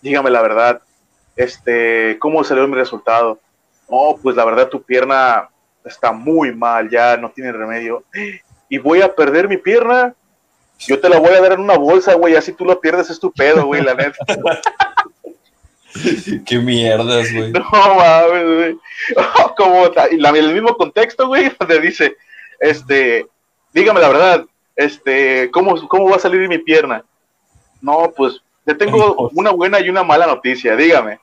dígame 0.00 0.30
la 0.30 0.42
verdad, 0.42 0.80
este, 1.36 2.18
¿cómo 2.18 2.42
salió 2.42 2.66
mi 2.66 2.74
resultado? 2.74 3.38
Oh, 3.86 4.18
pues 4.20 4.36
la 4.36 4.44
verdad, 4.44 4.68
tu 4.68 4.82
pierna 4.82 5.48
está 5.84 6.12
muy 6.12 6.54
mal, 6.54 6.90
ya 6.90 7.16
no 7.16 7.30
tiene 7.30 7.52
remedio. 7.52 8.04
Y 8.68 8.78
voy 8.78 9.02
a 9.02 9.14
perder 9.14 9.48
mi 9.48 9.56
pierna. 9.56 10.14
Yo 10.86 11.00
te 11.00 11.08
la 11.08 11.18
voy 11.18 11.30
a 11.30 11.40
dar 11.40 11.52
en 11.52 11.60
una 11.60 11.76
bolsa, 11.76 12.14
güey, 12.14 12.36
así 12.36 12.52
tú 12.52 12.64
la 12.64 12.78
pierdes, 12.78 13.10
es 13.10 13.18
tu 13.18 13.32
pedo, 13.32 13.66
güey, 13.66 13.82
la 13.82 13.94
neta. 13.94 14.24
Qué 16.46 16.58
mierdas, 16.58 17.32
güey. 17.32 17.52
No 17.52 17.64
mames, 17.70 18.44
güey. 18.44 18.78
como 19.56 19.86
el 19.86 20.54
mismo 20.54 20.76
contexto, 20.76 21.26
güey, 21.26 21.50
donde 21.58 21.80
dice, 21.80 22.16
este, 22.60 23.26
dígame 23.72 24.00
la 24.00 24.08
verdad, 24.08 24.44
este, 24.76 25.50
¿cómo, 25.50 25.88
cómo 25.88 26.10
va 26.10 26.16
a 26.16 26.20
salir 26.20 26.48
mi 26.48 26.58
pierna? 26.58 27.04
No, 27.80 28.12
pues, 28.16 28.40
te 28.64 28.74
tengo 28.74 29.30
una 29.34 29.50
buena 29.50 29.80
y 29.80 29.88
una 29.88 30.02
mala 30.02 30.26
noticia, 30.26 30.76
dígame. 30.76 31.20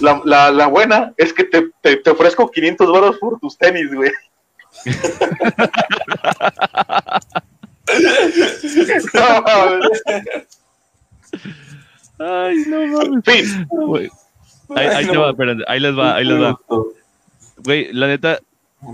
La, 0.00 0.20
la, 0.24 0.50
la 0.50 0.66
buena 0.66 1.14
es 1.16 1.32
que 1.32 1.44
te, 1.44 1.70
te, 1.80 2.10
ofrezco 2.10 2.50
500 2.50 2.90
baros 2.90 3.18
por 3.18 3.38
tus 3.38 3.56
tenis, 3.56 3.94
güey. 3.94 4.10
Ay, 12.18 12.64
no 12.68 12.86
mames. 12.86 13.24
Fin. 13.24 13.68
Ahí, 14.76 14.86
ahí, 14.86 15.06
te 15.06 15.16
va, 15.16 15.34
ahí 15.68 15.80
les 15.80 15.98
va, 15.98 16.16
ahí 16.16 16.24
les 16.24 16.40
va. 16.40 16.58
Güey, 17.58 17.92
la 17.92 18.06
neta, 18.06 18.40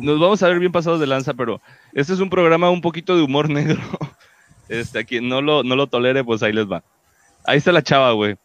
nos 0.01 0.19
vamos 0.19 0.43
a 0.43 0.49
ver 0.49 0.59
bien 0.59 0.73
pasados 0.73 1.01
de 1.01 1.07
lanza, 1.07 1.35
pero 1.35 1.61
este 1.93 2.13
es 2.13 2.21
un 2.21 2.31
programa 2.31 2.71
un 2.71 2.81
poquito 2.81 3.17
de 3.17 3.23
humor 3.23 3.49
negro. 3.51 3.81
Este, 4.69 5.01
a 5.01 5.05
quien 5.05 5.29
no 5.29 5.43
lo, 5.43 5.63
no 5.63 5.77
lo 5.77 5.87
tolere, 5.89 6.25
pues 6.25 6.43
ahí 6.43 6.53
les 6.53 6.71
va. 6.71 6.83
Ahí 7.45 7.59
está 7.59 7.73
la 7.73 7.83
chava, 7.83 8.13
güey. 8.13 8.37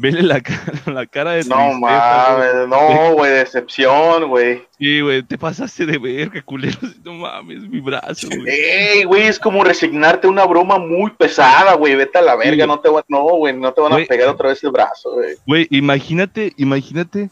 Vele 0.00 0.22
la, 0.22 0.40
la 0.86 1.06
cara 1.06 1.32
de 1.32 1.44
No 1.44 1.72
mames, 1.74 2.68
no, 2.68 3.14
güey, 3.14 3.32
decepción, 3.32 4.28
güey. 4.28 4.62
Sí, 4.78 5.00
güey, 5.00 5.24
te 5.24 5.36
pasaste 5.36 5.86
de 5.86 5.98
ver, 5.98 6.30
qué 6.30 6.40
culero. 6.40 6.78
No 7.04 7.14
mames, 7.14 7.68
mi 7.68 7.80
brazo, 7.80 8.28
güey. 8.28 8.48
Ey, 8.48 9.02
güey, 9.02 9.22
es 9.24 9.40
como 9.40 9.64
resignarte 9.64 10.28
a 10.28 10.30
una 10.30 10.44
broma 10.44 10.78
muy 10.78 11.10
pesada, 11.10 11.74
güey. 11.74 11.96
Vete 11.96 12.18
a 12.18 12.22
la 12.22 12.36
verga, 12.36 12.64
no 12.64 12.78
te, 12.78 12.88
no, 13.08 13.22
güey, 13.22 13.56
no 13.56 13.72
te 13.72 13.80
van 13.80 13.92
a 13.94 14.06
pegar 14.06 14.28
otra 14.28 14.50
vez 14.50 14.62
el 14.62 14.70
brazo, 14.70 15.14
güey. 15.14 15.34
Güey, 15.46 15.66
imagínate, 15.70 16.52
imagínate 16.58 17.30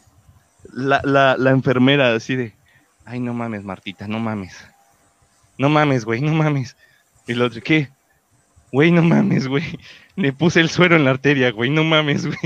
la, 0.73 0.99
la, 1.05 1.37
la 1.37 1.51
enfermera 1.51 2.13
así 2.15 2.35
de, 2.35 2.53
ay, 3.05 3.21
no 3.21 3.33
mames, 3.33 3.63
Martita, 3.63 4.09
no 4.09 4.19
mames. 4.19 4.57
No 5.57 5.69
mames, 5.69 6.03
güey, 6.03 6.19
no 6.19 6.33
mames. 6.33 6.75
Y 7.27 7.31
el 7.31 7.41
otro, 7.41 7.61
¿qué? 7.61 7.87
Güey, 8.73 8.91
no 8.91 9.03
mames, 9.03 9.47
güey. 9.47 9.79
Le 10.17 10.33
puse 10.33 10.59
el 10.59 10.69
suero 10.71 10.95
en 10.95 11.05
la 11.05 11.11
arteria, 11.11 11.51
güey. 11.51 11.69
No 11.69 11.83
mames, 11.83 12.25
güey. 12.25 12.37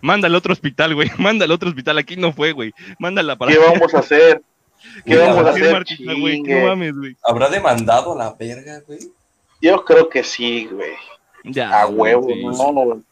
Manda 0.00 0.28
al 0.28 0.34
otro 0.34 0.54
hospital, 0.54 0.94
güey. 0.94 1.10
Manda 1.18 1.44
al 1.44 1.50
otro 1.50 1.68
hospital. 1.68 1.98
Aquí 1.98 2.16
no 2.16 2.32
fue, 2.32 2.52
güey. 2.52 2.72
Mándala 2.98 3.36
para. 3.36 3.52
¿Qué 3.52 3.58
vamos 3.58 3.94
a 3.94 3.98
hacer? 3.98 4.42
¿Qué 5.04 5.16
vamos 5.16 5.44
a 5.44 5.50
hacer, 5.50 5.72
Martita, 5.72 6.12
güey? 6.18 6.40
No 6.40 6.66
mames, 6.66 6.96
güey. 6.96 7.16
¿Habrá 7.22 7.50
demandado 7.50 8.16
la 8.16 8.32
verga, 8.32 8.80
güey? 8.86 9.00
Yo 9.60 9.84
creo 9.84 10.08
que 10.08 10.24
sí, 10.24 10.68
güey. 10.72 10.92
Ya. 11.44 11.82
A 11.82 11.86
huevo, 11.86 12.28
no, 12.34 12.72
no, 12.72 13.02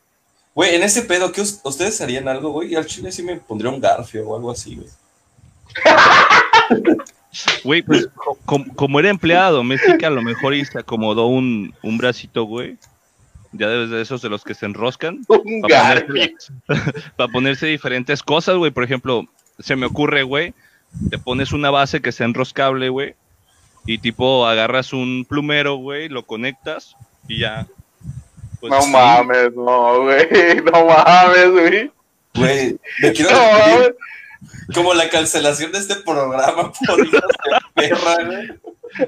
güey. 0.55 0.75
en 0.75 0.83
ese 0.83 1.03
pedo, 1.03 1.31
¿qué 1.31 1.43
ustedes 1.43 2.01
harían 2.01 2.27
algo, 2.27 2.51
güey? 2.51 2.73
Y 2.73 2.77
al 2.77 2.87
chile 2.87 3.13
sí 3.13 3.23
me 3.23 3.37
pondría 3.37 3.71
un 3.71 3.81
garfio 3.81 4.27
o 4.27 4.37
algo 4.37 4.51
así, 4.51 4.77
güey. 4.77 4.89
Güey, 7.65 7.83
pues 7.83 8.09
como, 8.47 8.99
era 8.99 9.11
empleada 9.11 9.51
doméstica, 9.51 10.07
a 10.07 10.11
lo 10.11 10.23
mejor 10.23 10.55
y 10.55 10.65
se 10.65 10.79
acomodó 10.79 11.27
un, 11.27 11.75
un 11.83 11.99
bracito, 11.99 12.45
güey. 12.45 12.79
Ya 13.59 13.69
de 13.69 14.01
esos 14.01 14.23
de 14.23 14.29
los 14.29 14.45
que 14.45 14.55
se 14.55 14.67
enroscan. 14.67 15.25
Para 15.63 16.07
ponerse, 16.07 16.53
para 17.17 17.33
ponerse, 17.33 17.67
diferentes 17.67 18.23
cosas, 18.23 18.57
güey. 18.57 18.71
Por 18.71 18.85
ejemplo, 18.85 19.25
se 19.59 19.77
me 19.77 19.87
ocurre, 19.87 20.23
güey, 20.23 20.55
te 21.11 21.19
pones 21.19 21.53
una 21.53 21.71
base 21.71 22.01
que 22.01 22.13
sea 22.13 22.27
enroscable, 22.27 22.89
güey. 22.89 23.15
Y 23.87 23.99
tipo, 23.99 24.47
agarras 24.47 24.93
un 24.93 25.25
plumero, 25.29 25.77
güey, 25.77 26.09
lo 26.09 26.27
conectas 26.27 26.97
y 27.29 27.41
ya. 27.41 27.67
Pues, 28.61 28.73
no 28.73 28.87
mames, 28.87 29.55
no, 29.55 30.03
güey. 30.03 30.27
No 30.73 30.87
mames, 30.87 31.51
güey. 31.51 31.91
Güey, 32.35 32.79
me 33.01 33.13
quiero 33.13 33.31
no, 33.31 34.75
como 34.75 34.93
la 34.93 35.09
cancelación 35.09 35.73
de 35.73 35.79
este 35.79 35.97
programa 35.97 36.73
por 36.73 37.11
perra, 37.75 38.25
güey. 38.25 38.49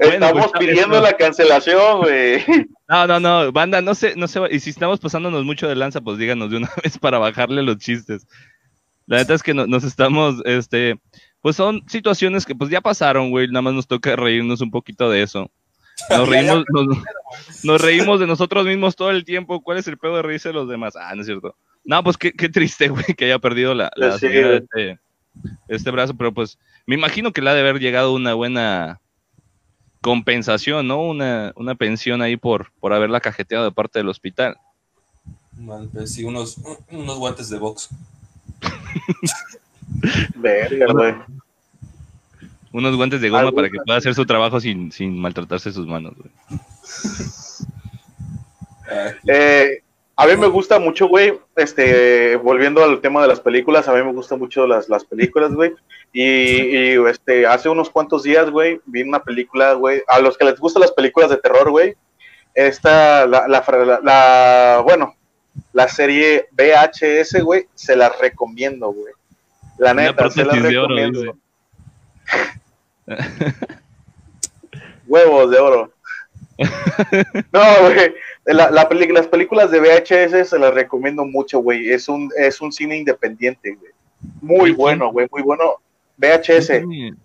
Estamos 0.01 0.49
pues, 0.53 0.67
pidiendo 0.67 1.01
la 1.01 1.13
cancelación, 1.15 2.01
güey. 2.01 2.45
No, 2.89 3.07
no, 3.07 3.21
no, 3.21 3.53
banda, 3.53 3.81
no 3.81 3.95
sé, 3.95 4.15
no 4.17 4.29
sé, 4.29 4.41
y 4.51 4.61
si 4.61 4.71
estamos 4.71 5.01
pasándonos 5.01 5.45
mucho 5.45 5.69
de 5.69 5.77
lanza, 5.77 6.01
pues 6.01 6.19
díganos 6.19 6.51
de 6.51 6.57
una 6.57 6.71
vez 6.83 6.99
para 6.99 7.19
bajarle 7.19 7.63
los 7.63 7.79
chistes. 7.79 8.27
La 9.07 9.19
neta 9.19 9.35
es 9.35 9.43
que 9.43 9.55
nos 9.55 9.85
estamos, 9.85 10.43
este, 10.45 10.99
pues 11.41 11.57
son 11.57 11.83
situaciones 11.89 12.45
que 12.45 12.55
pues 12.55 12.71
ya 12.71 12.81
pasaron, 12.81 13.31
güey, 13.31 13.49
nada 13.49 13.63
más 13.63 13.75
nos 13.75 13.87
toca 13.87 14.17
reírnos 14.17 14.61
un 14.61 14.71
poquito 14.71 15.09
de 15.11 15.23
eso. 15.23 15.51
Nos 16.11 16.29
reímos, 16.29 16.65
nos, 17.65 17.81
reímos 17.81 18.21
de 18.21 18.27
nosotros 18.27 18.65
mismos 18.67 18.97
todo 18.97 19.11
el 19.11 19.25
tiempo. 19.25 19.61
¿Cuál 19.63 19.79
es 19.79 19.89
el 19.89 19.99
pedo 19.99 20.17
de 20.17 20.23
reírse 20.23 20.51
de 20.51 20.55
los 20.55 20.69
demás? 20.69 20.95
Ah, 20.97 21.15
no 21.15 21.23
es 21.23 21.27
cierto. 21.27 21.57
No, 21.85 22.03
pues 22.05 22.17
qué, 22.17 22.33
qué 22.33 22.49
triste, 22.49 22.89
güey, 22.89 23.15
que 23.17 23.27
haya 23.27 23.39
perdido 23.39 23.75
la, 23.75 23.91
la 23.97 24.15
este, 24.15 24.99
este, 25.69 25.91
brazo, 25.91 26.15
pero 26.17 26.33
pues 26.33 26.59
me 26.87 26.95
imagino 26.95 27.33
que 27.33 27.43
le 27.43 27.51
ha 27.51 27.55
de 27.55 27.61
haber 27.61 27.79
llegado 27.79 28.13
una 28.13 28.35
buena 28.35 29.01
compensación, 30.09 30.89
¿no? 30.89 31.03
Una, 31.03 31.53
una 31.55 31.75
pensión 31.75 32.23
ahí 32.23 32.39
por, 32.39 32.73
por 32.81 32.95
haberla 32.95 33.21
cajeteado 33.21 33.67
de 33.67 33.73
parte 33.73 33.99
del 33.99 34.09
hospital. 34.09 34.57
Mal, 35.59 35.91
pues 35.93 36.15
sí, 36.15 36.25
unos, 36.25 36.57
unos 36.91 37.19
guantes 37.19 37.51
de 37.51 37.59
box. 37.59 37.91
Verga, 40.35 40.87
güey. 40.95 41.15
Unos 42.73 42.97
guantes 42.97 43.21
de 43.21 43.29
goma 43.29 43.53
para 43.53 43.69
que 43.69 43.77
pueda 43.85 43.99
hacer 43.99 44.15
su 44.15 44.25
trabajo 44.25 44.59
sin, 44.61 44.91
sin 44.93 45.21
maltratarse 45.21 45.73
sus 45.73 45.87
manos, 45.87 46.15
güey. 46.17 46.31
eh, 49.27 49.83
a 50.21 50.27
mí 50.27 50.37
me 50.37 50.49
gusta 50.49 50.81
mucho, 50.81 51.07
güey, 51.07 51.39
este, 51.55 52.35
volviendo 52.35 52.83
al 52.83 53.01
tema 53.01 53.23
de 53.23 53.29
las 53.29 53.39
películas, 53.39 53.87
a 53.87 53.95
mí 53.95 54.03
me 54.03 54.13
gustan 54.13 54.41
mucho 54.41 54.67
las, 54.67 54.89
las 54.89 55.05
películas, 55.05 55.55
güey. 55.55 55.75
Y, 56.13 56.99
este, 57.07 57.47
hace 57.47 57.69
unos 57.69 57.89
cuantos 57.89 58.25
días, 58.25 58.51
güey, 58.51 58.81
vi 58.85 59.03
una 59.03 59.23
película, 59.23 59.75
güey, 59.75 60.03
a 60.09 60.19
los 60.19 60.37
que 60.37 60.45
les 60.45 60.59
gustan 60.59 60.81
las 60.81 60.91
películas 60.91 61.31
de 61.31 61.37
terror, 61.37 61.71
güey, 61.71 61.95
esta, 62.53 63.29
la, 63.29 63.47
la, 63.47 64.01
la, 64.03 64.81
bueno, 64.83 65.15
la 65.73 65.87
serie 65.87 66.49
VHS, 66.51 67.41
güey, 67.45 67.69
se 67.77 67.95
la 67.95 68.09
recomiendo, 68.09 68.91
güey. 68.91 69.15
La 69.79 69.95
neta, 69.95 70.29
se 70.31 70.45
la 70.45 70.55
recomiendo. 70.55 71.37
Huevos 75.07 75.49
de 75.49 75.59
oro. 75.61 75.93
no, 77.53 77.61
güey. 77.83 78.15
La, 78.49 78.71
las 78.71 78.87
películas 78.87 79.71
de 79.71 79.79
VHS 79.79 80.49
se 80.49 80.59
las 80.59 80.73
recomiendo 80.73 81.25
mucho, 81.27 81.59
güey. 81.59 81.91
Es 81.91 82.09
un, 82.09 82.31
es 82.37 82.63
un 82.63 82.73
cine 82.73 82.97
independiente, 82.97 83.75
güey. 83.75 83.93
Muy 84.41 84.73
bueno, 84.73 85.13
güey, 85.13 85.29
muy 85.31 85.43
bueno. 85.43 85.75
VHS. 86.17 86.71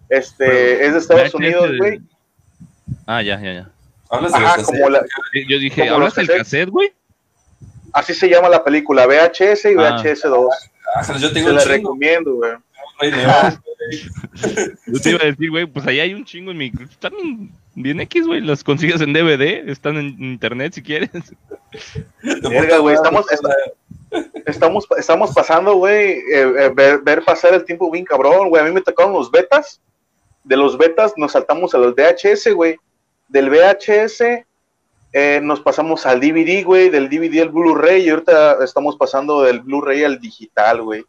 Este, 0.09 0.85
es 0.85 0.93
de 0.93 0.99
Estados 0.99 1.33
Unidos, 1.33 1.71
güey. 1.77 2.01
Ah, 3.07 3.21
ya, 3.21 3.41
ya, 3.41 3.53
ya. 3.53 3.71
Ajá, 4.09 4.61
como 4.63 4.89
la, 4.89 5.03
Yo 5.47 5.59
dije, 5.59 5.87
¿hablas 5.87 6.13
del 6.15 6.27
cassette, 6.27 6.69
güey? 6.69 6.93
Así 7.93 8.13
se 8.13 8.29
llama 8.29 8.49
la 8.49 8.63
película, 8.63 9.07
VHS 9.07 9.65
y 9.65 9.75
VHS 9.75 10.23
2. 10.23 10.49
Ah, 10.95 11.17
yo 11.19 11.31
tengo 11.31 11.49
se 11.49 11.55
la 11.55 11.63
recomiendo, 11.63 12.35
güey. 12.35 12.51
Yo 14.87 14.99
te 15.01 15.09
iba 15.09 15.23
a 15.23 15.25
decir, 15.25 15.49
güey, 15.49 15.65
pues 15.65 15.87
ahí 15.87 16.01
hay 16.01 16.13
un 16.13 16.25
chingo 16.25 16.51
en 16.51 16.57
mi. 16.57 16.71
Están 16.81 17.13
bien 17.75 17.99
X, 18.01 18.27
güey. 18.27 18.41
Las 18.41 18.63
consigues 18.63 19.01
en 19.01 19.13
DVD, 19.13 19.69
están 19.69 19.97
en 19.97 20.23
internet 20.23 20.73
si 20.73 20.81
quieres. 20.81 21.09
Verga, 22.21 22.77
güey, 22.77 22.95
estamos, 22.95 23.25
estamos, 24.45 24.87
estamos 24.97 25.33
pasando, 25.33 25.75
güey, 25.75 26.11
eh, 26.11 26.23
eh, 26.31 26.99
ver, 27.03 27.23
pasar 27.25 27.53
el 27.53 27.65
tiempo 27.65 27.89
bien 27.91 28.05
cabrón, 28.05 28.49
güey. 28.49 28.61
A 28.61 28.65
mí 28.65 28.71
me 28.71 28.81
tocaron 28.81 29.13
los 29.13 29.31
betas. 29.31 29.81
De 30.43 30.57
los 30.57 30.77
betas 30.77 31.13
nos 31.15 31.31
saltamos 31.31 31.73
a 31.73 31.77
los 31.77 31.95
VHS, 31.95 32.53
güey. 32.53 32.77
Del 33.29 33.49
VHS 33.49 34.45
eh, 35.13 35.39
nos 35.41 35.61
pasamos 35.61 36.05
al 36.05 36.19
DVD, 36.19 36.63
güey. 36.63 36.89
Del 36.89 37.09
DVD 37.09 37.41
al 37.41 37.49
Blu-ray. 37.49 38.03
Y 38.03 38.09
ahorita 38.09 38.63
estamos 38.63 38.97
pasando 38.97 39.43
del 39.43 39.61
Blu-ray 39.61 40.03
al 40.03 40.19
digital, 40.19 40.81
güey. 40.81 41.03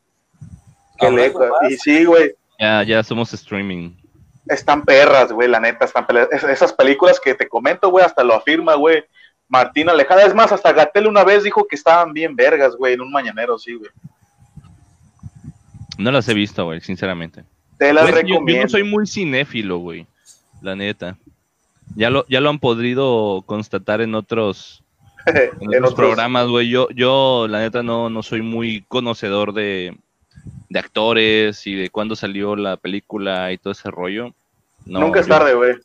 Qué 0.99 1.33
Y 1.69 1.77
sí, 1.77 2.05
güey. 2.05 2.35
Ya, 2.61 2.85
ya 2.85 3.03
somos 3.03 3.33
streaming. 3.35 4.04
Están 4.47 4.85
perras, 4.85 5.33
güey, 5.33 5.49
la 5.49 5.61
neta, 5.61 5.85
están 5.85 6.07
Esas 6.31 6.73
películas 6.73 7.19
que 7.19 7.35
te 7.35 7.49
comento, 7.49 7.91
güey, 7.91 8.05
hasta 8.05 8.23
lo 8.23 8.35
afirma, 8.35 8.75
güey. 8.75 9.05
Martín 9.49 9.89
Alejada, 9.89 10.27
es 10.27 10.35
más, 10.35 10.53
hasta 10.53 10.73
Gatel 10.73 11.07
una 11.07 11.25
vez 11.25 11.45
dijo 11.45 11.67
que 11.67 11.77
estaban 11.77 12.13
bien 12.13 12.35
vergas, 12.35 12.77
güey, 12.77 12.95
en 12.95 13.01
un 13.01 13.13
mañanero, 13.13 13.59
sí, 13.59 13.75
güey. 13.75 13.91
No 15.99 16.11
las 16.11 16.29
he 16.29 16.35
visto, 16.35 16.65
güey, 16.65 16.81
sinceramente. 16.81 17.45
Te 17.79 17.93
las 17.93 18.11
recomiendo. 18.11 18.53
Yo, 18.53 18.63
no 18.63 18.69
soy 18.69 18.83
muy 18.83 19.07
cinéfilo, 19.07 19.79
güey, 19.79 20.07
la 20.61 20.75
neta. 20.77 21.17
Ya 21.97 22.11
lo, 22.11 22.27
ya 22.29 22.41
lo 22.41 22.51
han 22.51 22.59
podido 22.59 23.43
constatar 23.47 24.01
en 24.03 24.15
otros, 24.15 24.83
en 25.27 25.75
otros 25.77 25.95
programas, 25.95 26.49
güey. 26.49 26.69
Yo, 26.69 26.89
yo, 26.91 27.47
la 27.49 27.61
neta, 27.61 27.83
no, 27.83 28.11
no 28.11 28.23
soy 28.23 28.43
muy 28.43 28.85
conocedor 28.89 29.53
de, 29.53 29.97
de 30.75 30.81
actores 30.81 31.69
y 31.69 31.75
de 31.77 31.89
cuándo 31.89 32.17
salió 32.17 32.57
la 32.57 32.77
película 32.77 33.53
y 33.53 33.59
todo 33.59 33.73
ese 33.73 33.93
rollo. 33.93 34.35
Nunca 34.85 35.21
es 35.21 35.29
tarde, 35.29 35.55
güey. 35.55 35.77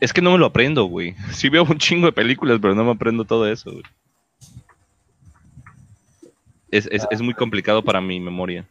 Es 0.00 0.14
que 0.14 0.22
no 0.22 0.32
me 0.32 0.38
lo 0.38 0.46
aprendo, 0.46 0.84
güey. 0.84 1.14
Sí 1.34 1.50
veo 1.50 1.64
un 1.64 1.76
chingo 1.76 2.06
de 2.06 2.12
películas, 2.12 2.58
pero 2.62 2.74
no 2.74 2.82
me 2.82 2.92
aprendo 2.92 3.26
todo 3.26 3.46
eso, 3.46 3.70
güey. 3.70 3.84
Es, 6.70 6.88
es, 6.90 7.20
muy 7.20 7.34
complicado 7.34 7.82
para 7.82 8.00
mi 8.00 8.18
memoria. 8.20 8.66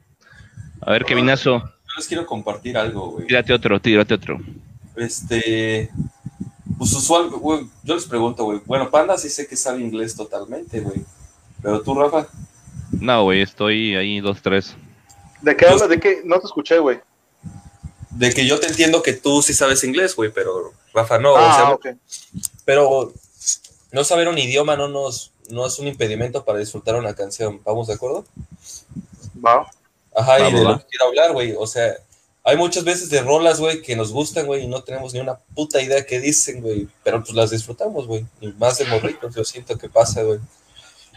A 0.81 0.91
ver, 0.91 1.05
Kevinazo. 1.05 1.59
Yo 1.59 1.93
les 1.95 2.07
quiero 2.07 2.25
compartir 2.25 2.75
algo, 2.75 3.11
güey. 3.11 3.27
Tírate 3.27 3.53
otro, 3.53 3.79
tírate 3.79 4.15
otro. 4.15 4.39
Este. 4.95 5.91
Pues 6.75 6.91
usual, 6.93 7.29
güey. 7.29 7.67
Yo 7.83 7.93
les 7.93 8.05
pregunto, 8.05 8.45
güey. 8.45 8.61
Bueno, 8.65 8.89
Panda 8.89 9.15
sí 9.17 9.29
sé 9.29 9.47
que 9.47 9.55
sabe 9.55 9.79
inglés 9.79 10.15
totalmente, 10.15 10.79
güey. 10.79 11.01
Pero 11.61 11.81
tú, 11.81 11.93
Rafa. 11.93 12.27
No, 12.91 13.23
güey, 13.23 13.41
estoy 13.41 13.95
ahí 13.95 14.19
dos, 14.21 14.41
tres. 14.41 14.75
¿De 15.41 15.55
qué 15.55 15.67
hablas? 15.67 15.89
¿De 15.89 15.99
qué? 15.99 16.21
No 16.23 16.39
te 16.39 16.47
escuché, 16.47 16.79
güey. 16.79 16.99
De 18.11 18.33
que 18.33 18.47
yo 18.47 18.59
te 18.59 18.67
entiendo 18.67 19.03
que 19.03 19.13
tú 19.13 19.41
sí 19.41 19.53
sabes 19.53 19.83
inglés, 19.83 20.15
güey, 20.15 20.31
pero 20.31 20.73
Rafa 20.93 21.19
no. 21.19 21.35
Ah, 21.37 21.77
Pero 22.65 23.13
no 23.91 24.03
saber 24.03 24.27
un 24.27 24.37
idioma 24.37 24.75
no 24.75 24.87
nos 24.87 25.31
no 25.49 25.65
es 25.65 25.79
un 25.79 25.87
impedimento 25.87 26.43
para 26.43 26.59
disfrutar 26.59 26.95
una 26.95 27.13
canción. 27.13 27.61
¿Vamos 27.63 27.87
de 27.87 27.93
acuerdo? 27.93 28.25
Va. 29.45 29.69
Ajá, 30.15 30.39
y 30.49 30.53
de 30.53 30.63
lo 30.63 30.79
que 30.79 30.85
quiero 30.85 31.05
hablar, 31.05 31.31
güey. 31.31 31.53
O 31.57 31.67
sea, 31.67 31.95
hay 32.43 32.57
muchas 32.57 32.83
veces 32.83 33.09
de 33.09 33.21
rolas, 33.21 33.59
güey, 33.59 33.81
que 33.81 33.95
nos 33.95 34.11
gustan, 34.11 34.45
güey, 34.45 34.63
y 34.63 34.67
no 34.67 34.83
tenemos 34.83 35.13
ni 35.13 35.19
una 35.19 35.35
puta 35.35 35.81
idea 35.81 36.05
que 36.05 36.19
dicen, 36.19 36.61
güey. 36.61 36.87
Pero 37.03 37.21
pues 37.21 37.33
las 37.33 37.51
disfrutamos, 37.51 38.07
güey. 38.07 38.25
Y 38.41 38.47
más 38.53 38.77
de 38.77 38.85
morritos, 38.85 39.35
yo 39.35 39.43
siento 39.43 39.77
que 39.77 39.89
pasa, 39.89 40.23
güey. 40.23 40.39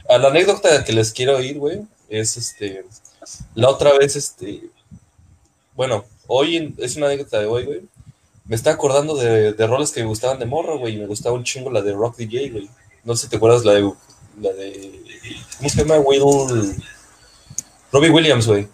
A 0.08 0.18
la 0.18 0.28
anécdota 0.28 0.84
que 0.84 0.92
les 0.92 1.12
quiero 1.12 1.40
ir, 1.40 1.58
güey, 1.58 1.82
es 2.08 2.36
este. 2.36 2.84
La 3.54 3.68
otra 3.68 3.96
vez, 3.98 4.16
este. 4.16 4.62
Bueno, 5.74 6.04
hoy 6.26 6.74
es 6.78 6.96
una 6.96 7.06
anécdota 7.06 7.40
de 7.40 7.46
hoy, 7.46 7.64
güey. 7.64 7.80
Me 8.46 8.56
está 8.56 8.70
acordando 8.70 9.14
de, 9.16 9.52
de 9.52 9.66
roles 9.66 9.92
que 9.92 10.00
me 10.00 10.08
gustaban 10.08 10.38
de 10.38 10.46
morro, 10.46 10.78
güey. 10.78 10.96
Y 10.96 10.98
me 10.98 11.06
gustaba 11.06 11.34
un 11.34 11.44
chingo 11.44 11.70
la 11.70 11.82
de 11.82 11.92
Rock 11.92 12.16
DJ, 12.16 12.50
güey. 12.50 12.70
No 13.04 13.14
sé 13.14 13.24
si 13.24 13.30
te 13.30 13.36
acuerdas 13.36 13.64
la 13.64 13.74
de. 13.74 13.92
La 14.40 14.52
de 14.52 15.00
¿Cómo 15.58 15.68
se 15.68 15.82
llama, 15.82 15.98
Will? 15.98 16.74
Robbie 17.92 18.10
Williams, 18.10 18.46
güey. 18.46 18.68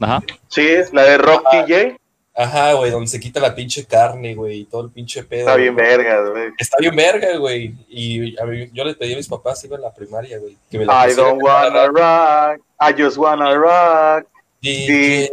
Ajá. 0.00 0.22
Sí, 0.48 0.66
la 0.92 1.02
de 1.04 1.18
Rock 1.18 1.44
DJ. 1.52 1.98
Ajá, 2.34 2.74
güey, 2.74 2.92
donde 2.92 3.08
se 3.08 3.18
quita 3.18 3.40
la 3.40 3.52
pinche 3.52 3.84
carne, 3.84 4.36
güey, 4.36 4.60
y 4.60 4.64
todo 4.64 4.84
el 4.84 4.90
pinche 4.92 5.24
pedo. 5.24 5.40
Está 5.40 5.56
bien 5.56 5.74
verga, 5.74 6.28
güey. 6.30 6.50
Está 6.56 6.76
bien 6.78 6.94
verga, 6.94 7.36
güey. 7.36 7.74
Y 7.88 8.40
a 8.40 8.44
mí, 8.44 8.70
yo 8.72 8.84
les 8.84 8.96
pedí 8.96 9.14
a 9.14 9.16
mis 9.16 9.26
papás, 9.26 9.64
iba 9.64 9.74
en 9.74 9.82
la 9.82 9.92
primaria, 9.92 10.38
güey. 10.38 10.56
Que 10.70 10.78
me 10.78 10.86
la 10.86 11.10
I 11.10 11.14
don't 11.14 11.42
wanna 11.42 11.86
rock, 11.88 12.62
I 12.80 12.92
just 12.96 13.16
wanna 13.16 13.54
rock. 13.56 14.26
DJ. 14.62 15.30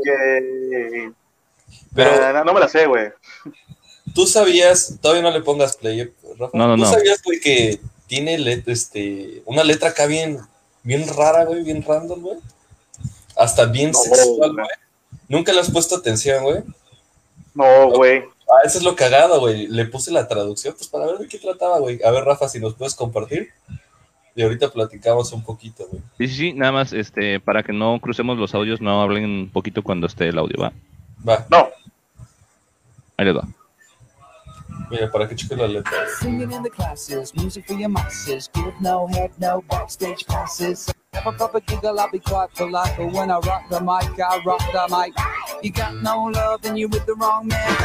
Pero, 1.93 2.43
no, 2.43 2.53
me 2.53 2.59
la 2.59 2.67
sé, 2.67 2.85
güey. 2.85 3.11
Tú 4.13 4.27
sabías, 4.27 4.97
todavía 5.01 5.23
no 5.23 5.31
le 5.31 5.41
pongas 5.41 5.77
play, 5.77 6.13
Rafa. 6.37 6.57
No, 6.57 6.75
no, 6.75 6.83
¿Tú 6.83 6.89
sabías, 6.89 7.21
güey, 7.23 7.39
que 7.39 7.79
tiene 8.07 8.37
este, 8.67 9.41
una 9.45 9.63
letra 9.63 9.89
acá 9.89 10.05
bien, 10.05 10.39
bien 10.83 11.07
rara, 11.07 11.45
güey, 11.45 11.63
bien 11.63 11.83
random, 11.83 12.21
güey? 12.21 12.37
Hasta 13.35 13.65
bien 13.65 13.93
sexual, 13.93 14.53
güey. 14.53 14.67
Nunca 15.27 15.51
le 15.53 15.59
has 15.59 15.71
puesto 15.71 15.95
atención, 15.95 16.43
güey. 16.43 16.63
No, 17.53 17.89
güey. 17.89 18.23
Ah, 18.47 18.61
eso 18.63 18.77
es 18.77 18.83
lo 18.83 18.95
cagado, 18.95 19.39
güey. 19.39 19.67
Le 19.67 19.85
puse 19.85 20.11
la 20.11 20.27
traducción, 20.27 20.75
pues 20.75 20.87
para 20.87 21.07
ver 21.07 21.17
de 21.17 21.27
qué 21.27 21.39
trataba, 21.39 21.79
güey. 21.79 21.99
A 22.03 22.11
ver, 22.11 22.23
Rafa, 22.23 22.47
si 22.47 22.59
nos 22.59 22.75
puedes 22.75 22.93
compartir. 22.93 23.49
Y 24.36 24.43
ahorita 24.43 24.69
platicamos 24.69 25.31
un 25.31 25.43
poquito, 25.43 25.88
güey. 25.88 26.01
Sí, 26.17 26.27
sí, 26.27 26.53
nada 26.53 26.73
más, 26.73 26.91
este, 26.91 27.39
para 27.39 27.63
que 27.63 27.71
no 27.71 27.99
crucemos 28.01 28.38
los 28.38 28.53
audios, 28.53 28.81
no 28.81 29.01
hablen 29.01 29.23
un 29.23 29.49
poquito 29.49 29.81
cuando 29.81 30.07
esté 30.07 30.27
el 30.27 30.38
audio, 30.38 30.61
¿va? 30.61 30.73
Va. 31.27 31.45
No. 31.49 31.69
Ahí 33.15 33.25
les 33.25 33.36
va. 33.36 33.47
Mira, 34.89 35.09
para 35.09 35.27
que 35.27 35.36
cheque 35.36 35.55
la 35.55 35.67
letra. 35.67 36.07
Singing 36.19 36.51
in 36.51 36.63
the 36.63 36.69
classes, 36.69 37.33
music 37.36 37.65
for 37.65 37.73
your 37.73 37.89
masses, 37.89 38.49
give 38.53 38.73
no 38.79 39.07
head, 39.07 39.31
no 39.39 39.63
backstage 39.69 40.25
passes. 40.27 40.93
Have 41.13 41.27
a 41.27 41.31
proper 41.31 41.59
giggle, 41.61 41.99
I'll 41.99 42.11
be 42.11 42.19
quite 42.19 42.53
polite, 42.53 42.93
but 42.97 43.11
when 43.11 43.31
I 43.31 43.39
rock 43.39 43.69
the 43.69 43.79
mic, 43.79 44.19
I 44.19 44.41
rock 44.45 44.61
the 44.71 44.88
mic. 44.95 45.13
You 45.63 45.71
got 45.71 45.95
no 46.03 46.25
love, 46.25 46.61
then 46.61 46.77
you're 46.77 46.89
with 46.89 47.05
the 47.05 47.15
wrong 47.15 47.47
man. 47.47 47.75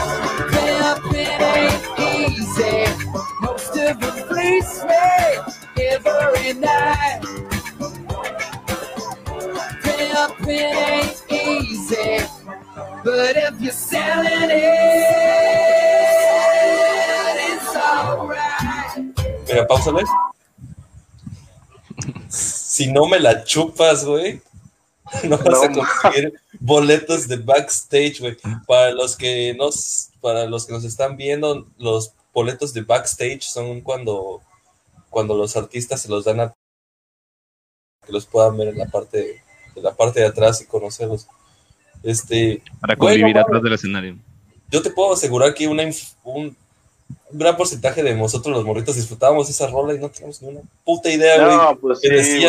Play 0.51 0.79
up, 0.81 1.15
ain't 1.15 1.83
easy. 1.99 3.07
Most 3.41 3.71
of 3.77 4.03
it 4.03 4.27
fleece 4.29 4.85
me 4.85 5.85
every 5.85 6.53
night. 6.55 7.21
Play 9.83 10.11
up, 10.13 10.47
ain't 10.47 11.25
easy. 11.31 12.27
But 13.05 13.37
if 13.37 13.61
you're 13.61 13.73
selling 13.73 14.51
it, 14.51 15.80
Mira, 19.51 19.67
pausale. 19.67 20.03
Si 22.29 22.91
no 22.91 23.07
me 23.07 23.19
la 23.19 23.45
chupas, 23.45 24.05
güey, 24.05 24.41
no 25.25 25.39
vas 25.39 25.63
a 25.63 25.73
conseguir 25.73 26.35
boletos 26.59 27.27
de 27.27 27.37
backstage, 27.37 28.21
güey. 28.21 28.37
Para 28.67 28.93
los 28.93 29.17
que 29.17 29.55
nos, 29.55 30.11
para 30.21 30.47
los 30.47 30.67
que 30.67 30.73
nos 30.73 30.85
están 30.85 31.17
viendo, 31.17 31.67
los 31.79 32.13
boletos 32.33 32.73
de 32.73 32.83
backstage 32.83 33.43
son 33.43 33.81
cuando, 33.81 34.41
cuando 35.09 35.35
los 35.35 35.57
artistas 35.57 36.03
se 36.03 36.09
los 36.09 36.25
dan 36.25 36.41
a 36.41 36.55
que 38.07 38.13
los 38.13 38.27
puedan 38.27 38.57
ver 38.57 38.69
en 38.69 38.79
la 38.79 38.87
parte, 38.87 39.43
en 39.75 39.83
la 39.83 39.95
parte 39.95 40.21
de 40.21 40.27
atrás 40.27 40.61
y 40.63 40.67
conocerlos. 40.67 41.27
Este, 42.03 42.63
Para 42.81 42.97
convivir 42.97 43.37
atrás 43.39 43.63
del 43.63 43.75
escenario. 43.75 44.19
Yo 44.71 44.81
te 44.81 44.91
puedo 44.91 45.13
asegurar 45.13 45.53
que 45.53 45.67
una, 45.67 45.83
un, 46.25 46.57
gran 47.31 47.57
porcentaje 47.57 48.03
de 48.03 48.15
nosotros 48.15 48.57
los 48.57 48.65
morritos 48.65 48.97
disfrutábamos 48.97 49.49
esa 49.49 49.67
rola 49.67 49.95
y 49.95 49.99
no 49.99 50.09
teníamos 50.09 50.43
ni 50.43 50.49
una 50.49 50.61
puta 50.85 51.11
idea, 51.11 51.45
güey. 51.45 51.57
No, 51.57 51.77
pues 51.77 52.01
sí, 52.01 52.45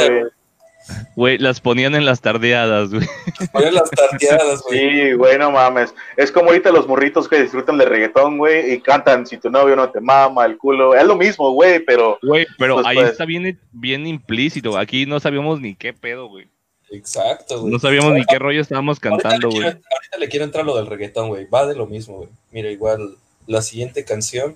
Güey, 1.16 1.38
las 1.38 1.62
ponían 1.62 1.94
en 1.96 2.06
las 2.06 2.22
tardeadas, 2.22 2.90
güey. 2.90 3.08
Ponían 3.52 3.76
las 3.76 3.90
tardeadas, 3.92 4.62
güey. 4.64 4.80
Sí, 4.80 5.14
güey, 5.14 5.38
no 5.38 5.52
mames. 5.52 5.94
Es 6.18 6.32
como 6.32 6.48
ahorita 6.48 6.72
los 6.72 6.88
morritos 6.88 7.28
que 7.28 7.42
disfrutan 7.42 7.78
de 7.78 7.86
reggaetón, 7.86 8.38
güey, 8.38 8.74
y 8.74 8.82
cantan 8.82 9.26
si 9.28 9.38
tu 9.38 9.50
novio 9.50 9.76
no 9.76 9.90
te 9.90 10.02
mama, 10.02 10.46
el 10.46 10.58
culo. 10.58 10.96
Es 10.96 11.06
lo 11.06 11.16
mismo, 11.16 11.52
güey, 11.52 11.80
pero. 11.86 12.18
Güey, 12.24 12.48
pero 12.58 12.76
pues, 12.76 12.88
ahí 12.88 12.96
pues 12.96 13.12
está 13.12 13.26
bien, 13.26 13.60
bien 13.72 14.08
implícito. 14.08 14.78
Aquí 14.78 15.06
no 15.06 15.20
sabíamos 15.20 15.62
ni 15.62 15.76
qué 15.76 15.94
pedo, 15.94 16.28
güey. 16.28 16.48
Exacto, 16.90 17.62
güey. 17.62 17.72
No 17.72 17.80
sabíamos 17.80 18.14
ni 18.14 18.26
qué 18.26 18.40
rollo 18.40 18.62
estábamos 18.62 19.00
cantando, 19.00 19.50
güey. 19.50 19.64
Ahorita, 19.64 20.18
le 20.20 20.30
quiero 20.30 20.46
entrar 20.46 20.66
lo 20.66 20.76
del 20.76 20.88
reggaetón, 20.88 21.30
güey. 21.30 21.46
Va 21.46 21.66
de 21.68 21.76
lo 21.76 21.86
mismo, 21.86 22.18
güey. 22.18 22.30
Mira, 22.52 22.70
igual 22.70 23.16
la 23.52 23.62
siguiente 23.62 24.04
canción. 24.06 24.56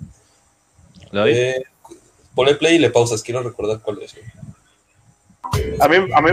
¿La 1.12 1.28
eh, 1.28 1.64
ponle 2.34 2.56
play 2.56 2.76
y 2.76 2.80
le 2.80 2.90
pausas. 2.90 3.22
Quiero 3.22 3.44
recordar 3.44 3.82
cuál 3.82 4.02
es, 4.02 4.14
güey. 4.14 5.80
A 5.80 5.88
mí, 5.88 5.98
a 6.14 6.22
mí. 6.22 6.32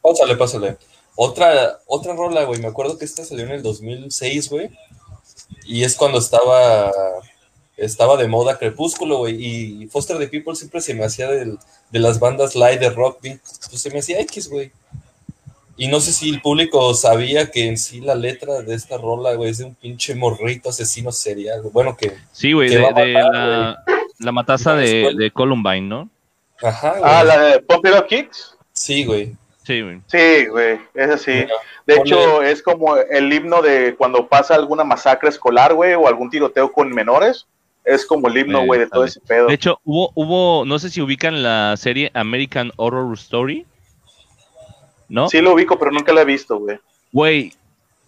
Pásale, 0.00 0.36
pásale. 0.36 0.78
Otra, 1.14 1.80
otra 1.86 2.14
rola, 2.14 2.44
güey. 2.44 2.60
Me 2.60 2.68
acuerdo 2.68 2.98
que 2.98 3.04
esta 3.04 3.24
salió 3.24 3.44
en 3.44 3.52
el 3.52 3.62
2006, 3.62 4.48
güey. 4.48 4.70
Y 5.66 5.84
es 5.84 5.96
cuando 5.96 6.18
estaba 6.18 6.90
estaba 7.76 8.16
de 8.16 8.28
moda 8.28 8.58
Crepúsculo, 8.58 9.18
güey, 9.18 9.82
y 9.82 9.86
Foster 9.88 10.18
the 10.18 10.28
People 10.28 10.54
siempre 10.54 10.80
se 10.80 10.94
me 10.94 11.04
hacía 11.04 11.28
de 11.28 11.58
las 11.90 12.20
bandas 12.20 12.54
live 12.54 12.78
de 12.78 12.90
rock, 12.90 13.18
pues 13.20 13.80
se 13.80 13.90
me 13.90 13.98
hacía 13.98 14.20
X, 14.20 14.48
güey. 14.48 14.72
Y 15.76 15.88
no 15.88 16.00
sé 16.00 16.12
si 16.12 16.30
el 16.30 16.40
público 16.40 16.92
sabía 16.94 17.50
que 17.50 17.66
en 17.66 17.78
sí 17.78 18.00
la 18.00 18.14
letra 18.14 18.62
de 18.62 18.74
esta 18.74 18.98
rola, 18.98 19.34
güey, 19.34 19.50
es 19.50 19.58
de 19.58 19.64
un 19.64 19.74
pinche 19.74 20.14
morrito 20.14 20.68
asesino 20.68 21.12
serial. 21.12 21.62
Bueno, 21.72 21.96
que. 21.96 22.12
Sí, 22.32 22.52
güey, 22.52 22.70
de, 22.70 22.78
la, 22.78 23.82
la, 24.18 24.32
mataza 24.32 24.74
de, 24.74 25.12
de, 25.16 25.30
Columbine, 25.30 25.88
¿no? 25.88 26.08
Ajá, 26.62 26.90
güey. 26.98 27.02
Ah, 27.04 27.24
la 27.24 27.38
de 27.40 27.56
Up 27.68 28.06
Kicks. 28.06 28.56
Sí, 28.72 29.04
güey. 29.04 29.34
Sí, 29.64 29.80
güey. 29.80 30.00
Sí, 30.06 30.46
güey, 30.46 30.78
es 30.94 31.10
así. 31.10 31.32
de 31.86 31.94
hecho, 31.94 32.42
es 32.42 32.62
como 32.62 32.96
el 32.96 33.32
himno 33.32 33.62
de 33.62 33.94
cuando 33.96 34.26
pasa 34.26 34.54
alguna 34.54 34.84
masacre 34.84 35.28
escolar, 35.28 35.74
güey, 35.74 35.94
o 35.94 36.08
algún 36.08 36.30
tiroteo 36.30 36.72
con 36.72 36.90
menores 36.90 37.46
es 37.84 38.06
como 38.06 38.28
el 38.28 38.38
himno, 38.38 38.64
güey, 38.64 38.80
de 38.80 38.86
todo 38.86 39.04
ese 39.04 39.20
pedo. 39.20 39.46
De 39.48 39.54
hecho, 39.54 39.80
hubo, 39.84 40.12
hubo, 40.14 40.64
no 40.64 40.78
sé 40.78 40.90
si 40.90 41.00
ubican 41.00 41.42
la 41.42 41.76
serie 41.76 42.10
American 42.14 42.72
Horror 42.76 43.14
Story. 43.14 43.66
¿No? 45.12 45.28
Sí 45.28 45.40
lo 45.40 45.52
ubico, 45.52 45.78
pero 45.78 45.90
nunca 45.90 46.12
la 46.12 46.22
he 46.22 46.24
visto, 46.24 46.58
güey. 46.58 46.78
Güey, 47.12 47.52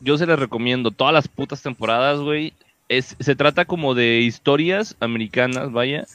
yo 0.01 0.17
se 0.17 0.27
les 0.27 0.39
recomiendo 0.39 0.91
todas 0.91 1.13
las 1.13 1.29
putas 1.29 1.63
temporadas, 1.63 2.21
güey. 2.21 2.55
Es, 2.89 3.17
se 3.21 3.37
trata 3.37 3.65
como 3.65 3.95
de 3.95 4.21
historias 4.21 4.97
americanas, 5.01 5.71
vaya, 5.71 6.07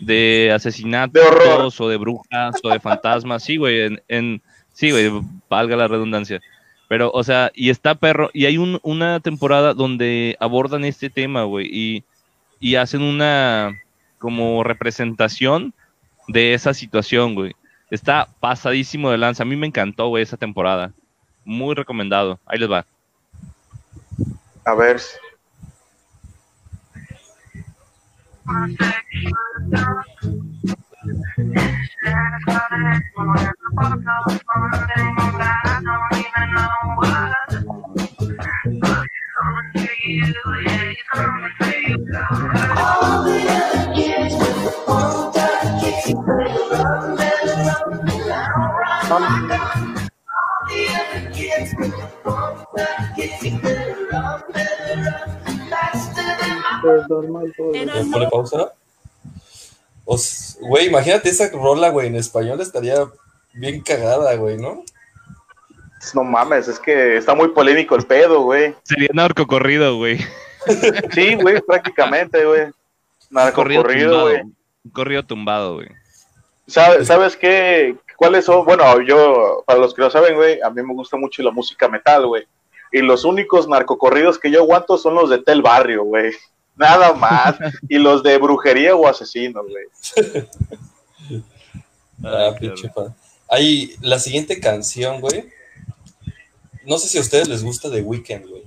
de 0.00 0.50
asesinatos 0.54 1.80
o 1.80 1.88
de 1.88 1.96
brujas 1.96 2.56
o 2.62 2.70
de 2.70 2.80
fantasmas. 2.80 3.44
Sí, 3.44 3.56
güey, 3.56 3.82
en, 3.82 4.02
en, 4.08 4.42
sí, 4.72 4.90
güey, 4.90 5.10
valga 5.48 5.76
la 5.76 5.88
redundancia. 5.88 6.40
Pero, 6.88 7.10
o 7.12 7.22
sea, 7.22 7.52
y 7.54 7.70
está 7.70 7.94
perro. 7.94 8.30
Y 8.32 8.46
hay 8.46 8.58
un, 8.58 8.80
una 8.82 9.20
temporada 9.20 9.74
donde 9.74 10.36
abordan 10.40 10.84
este 10.84 11.08
tema, 11.08 11.44
güey. 11.44 11.68
Y 11.70 12.04
y 12.62 12.76
hacen 12.76 13.02
una 13.02 13.82
como 14.18 14.62
representación 14.62 15.74
de 16.28 16.54
esa 16.54 16.72
situación, 16.72 17.34
güey. 17.34 17.54
Está 17.92 18.26
pasadísimo 18.40 19.10
de 19.10 19.18
lanza. 19.18 19.42
A 19.42 19.46
mí 19.46 19.54
me 19.54 19.66
encantó, 19.66 20.08
güey, 20.08 20.22
esa 20.22 20.38
temporada. 20.38 20.94
Muy 21.44 21.74
recomendado. 21.74 22.40
Ahí 22.46 22.58
les 22.58 22.70
va. 22.70 22.86
A 24.64 24.74
ver. 24.74 24.98
¿Pone 58.10 58.28
pausa? 58.30 58.72
Güey, 60.60 60.86
imagínate 60.86 61.28
esa 61.28 61.50
rola, 61.50 61.88
güey, 61.90 62.08
en 62.08 62.16
español 62.16 62.60
estaría 62.60 62.96
bien 63.52 63.80
cagada, 63.82 64.34
güey, 64.36 64.58
¿no? 64.58 64.84
No 66.14 66.24
mames, 66.24 66.68
es 66.68 66.80
que 66.80 67.16
está 67.16 67.34
muy 67.34 67.48
polémico 67.48 67.94
el 67.94 68.04
pedo, 68.04 68.42
güey. 68.42 68.74
Sería 68.82 69.10
narco 69.12 69.46
corrido, 69.46 69.96
güey. 69.96 70.18
Sí, 71.12 71.34
güey, 71.36 71.60
prácticamente, 71.60 72.44
güey. 72.44 72.70
Narco 73.30 73.62
corrido, 73.62 74.22
güey. 74.22 74.42
Un 74.42 74.90
corrido 74.92 75.24
tumbado, 75.24 75.74
güey. 75.74 75.88
¿Sabes, 76.72 77.06
¿Sabes 77.06 77.36
qué? 77.36 77.96
¿Cuáles 78.16 78.44
son? 78.44 78.64
Bueno, 78.64 79.00
yo, 79.02 79.62
para 79.66 79.78
los 79.78 79.94
que 79.94 80.02
lo 80.02 80.10
saben, 80.10 80.36
güey, 80.36 80.60
a 80.60 80.70
mí 80.70 80.82
me 80.82 80.94
gusta 80.94 81.16
mucho 81.16 81.42
la 81.42 81.50
música 81.50 81.88
metal, 81.88 82.26
güey. 82.26 82.44
Y 82.90 83.00
los 83.00 83.24
únicos 83.24 83.68
narcocorridos 83.68 84.38
que 84.38 84.50
yo 84.50 84.60
aguanto 84.60 84.98
son 84.98 85.14
los 85.14 85.30
de 85.30 85.38
Tel 85.38 85.62
Barrio, 85.62 86.04
güey. 86.04 86.32
Nada 86.76 87.12
más. 87.12 87.56
y 87.88 87.98
los 87.98 88.22
de 88.22 88.38
brujería 88.38 88.96
o 88.96 89.06
asesino, 89.06 89.62
güey. 89.62 89.84
ah, 92.24 92.54
pinche 92.58 92.90
Hay 93.48 93.94
la 94.00 94.18
siguiente 94.18 94.58
canción, 94.58 95.20
güey 95.20 95.52
no 96.84 96.98
sé 96.98 97.08
si 97.08 97.18
a 97.18 97.20
ustedes 97.20 97.48
les 97.48 97.62
gusta 97.62 97.90
The 97.90 98.02
Weeknd, 98.02 98.46
güey. 98.48 98.62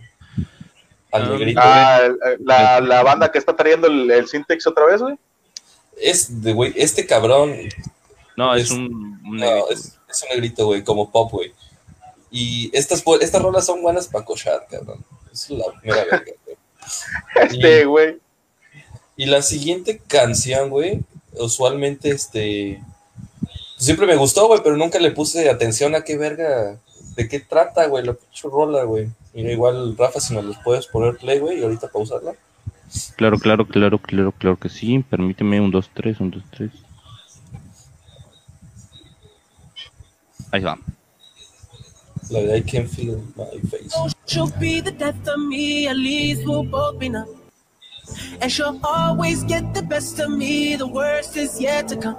Al 1.12 1.30
negrito. 1.30 1.60
Ah, 1.64 2.02
la, 2.40 2.82
la, 2.82 3.04
banda 3.04 3.32
que 3.32 3.38
está 3.38 3.56
trayendo 3.56 3.88
el, 3.88 4.10
el 4.12 4.28
Syntex 4.28 4.68
otra 4.68 4.86
vez, 4.86 5.02
güey. 5.02 5.16
Es 5.98 6.42
de, 6.42 6.54
güey, 6.54 6.74
este 6.76 7.06
cabrón. 7.06 7.56
No, 8.38 8.54
es, 8.56 8.72
un, 8.72 9.22
negrito. 9.24 9.70
es, 9.70 9.98
un 10.24 10.30
negrito, 10.30 10.66
güey, 10.66 10.84
como 10.84 11.12
pop, 11.12 11.32
güey. 11.32 11.54
Y 12.30 12.70
estas, 12.74 13.04
estas 13.22 13.42
rolas 13.42 13.66
son 13.66 13.82
buenas 13.82 14.08
para 14.08 14.26
cochar, 14.26 14.68
cabrón. 14.70 15.04
Es 15.32 15.50
la 15.50 15.66
primera 15.80 16.04
verga, 16.04 16.34
güey. 16.46 16.58
Este, 17.50 17.86
güey. 17.86 18.20
Y, 19.18 19.26
la 19.26 19.42
siguiente 19.42 20.00
canción, 20.08 20.70
güey, 20.70 21.02
usualmente, 21.34 22.10
este. 22.10 22.82
Siempre 23.78 24.06
me 24.06 24.16
gustó, 24.16 24.48
güey, 24.48 24.62
pero 24.64 24.78
nunca 24.78 25.00
le 25.00 25.12
puse 25.12 25.50
atención 25.50 25.96
a 25.96 26.04
qué 26.04 26.18
verga 26.18 26.80
de 27.16 27.28
qué 27.28 27.40
trata, 27.40 27.88
güey, 27.88 28.06
la 28.06 28.14
pinche 28.14 28.48
rola, 28.48 28.84
güey. 28.84 29.10
Mira, 29.34 29.52
igual, 29.52 29.96
Rafa, 29.98 30.20
si 30.20 30.34
me 30.34 30.42
los 30.42 30.58
puedes 30.58 30.88
poner 30.88 31.18
play, 31.18 31.40
güey, 31.40 31.60
y 31.60 31.64
ahorita 31.64 31.88
pausarla. 31.88 32.36
Claro, 33.18 33.40
claro, 33.40 33.68
claro, 33.68 34.00
claro, 34.00 34.32
claro 34.32 34.58
que 34.58 34.70
sí. 34.70 35.04
Permíteme 35.10 35.60
un, 35.60 35.72
dos, 35.72 35.90
tres, 35.94 36.20
un, 36.20 36.32
dos, 36.32 36.44
tres. 36.52 36.72
Ahí 40.52 40.62
va. 40.62 40.78
La 42.30 42.40
verdad, 42.40 42.56
I 42.56 42.62
can 42.62 42.88
feel 42.88 43.22
my 43.36 43.60
face. 43.70 43.94
She'll 44.26 44.52
be 44.60 44.82
the 44.82 44.92
death 44.92 45.28
of 45.28 45.40
me, 45.40 45.88
at 45.88 45.96
least 45.96 46.44
we'll 46.46 46.64
both 46.64 46.98
be 46.98 47.10
numb. 47.10 47.28
And 48.42 48.52
she'll 48.52 48.80
always 48.84 49.44
get 49.44 49.74
the 49.74 49.82
best 49.82 50.20
of 50.20 50.30
me, 50.30 50.76
the 50.76 50.88
worst 50.88 51.38
is 51.38 51.60
yet 51.60 51.88
to 51.90 51.98
come. 51.98 52.18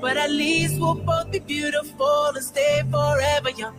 But 0.00 0.16
at 0.16 0.30
least 0.30 0.80
we'll 0.80 0.94
both 0.94 1.30
be 1.30 1.38
beautiful 1.38 2.32
and 2.34 2.44
stay 2.44 2.82
forever 2.90 3.50
young. 3.50 3.76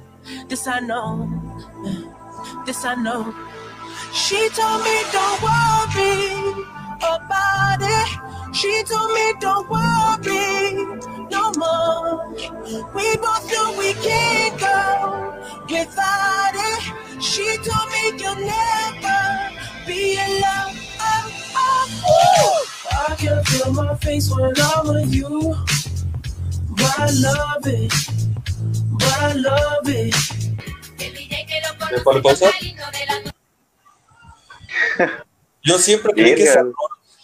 This 0.47 0.67
I 0.67 0.79
know. 0.79 1.29
this 2.65 2.83
I 2.85 2.95
know. 2.95 3.33
She 4.15 4.49
told 4.49 4.81
me 4.81 4.97
don't 5.11 5.41
worry 5.43 6.63
about 7.01 7.79
it. 7.81 8.55
She 8.55 8.81
told 8.83 9.11
me 9.11 9.33
don't 9.41 9.69
worry 9.69 10.73
no 11.29 11.51
more. 11.57 12.33
We 12.95 13.17
both 13.17 13.51
know 13.51 13.75
we 13.77 13.93
can't 13.95 14.57
go 14.57 15.35
without 15.69 16.55
it. 16.55 17.21
She 17.21 17.57
told 17.57 17.89
me 17.91 18.17
you'll 18.17 18.35
never 18.35 19.51
be 19.85 20.15
alone. 20.17 20.75
Oh, 21.01 22.03
oh, 22.07 22.65
I 23.09 23.15
can 23.15 23.43
feel 23.43 23.73
my 23.73 23.95
face 23.95 24.31
when 24.33 24.53
I'm 24.57 24.87
with 24.87 25.13
you. 25.13 25.55
But 26.69 26.99
I 26.99 27.09
love 27.11 27.67
it. 27.67 27.93
But 28.93 29.17
I 29.21 29.33
love 29.33 29.89
it. 29.89 30.15
¿Me 31.91 31.99
pone 31.99 32.21
pausa? 32.21 32.49
Yo 35.63 35.79
siempre 35.79 36.13
creí 36.13 36.35
que 36.35 36.43
esa, 36.43 36.63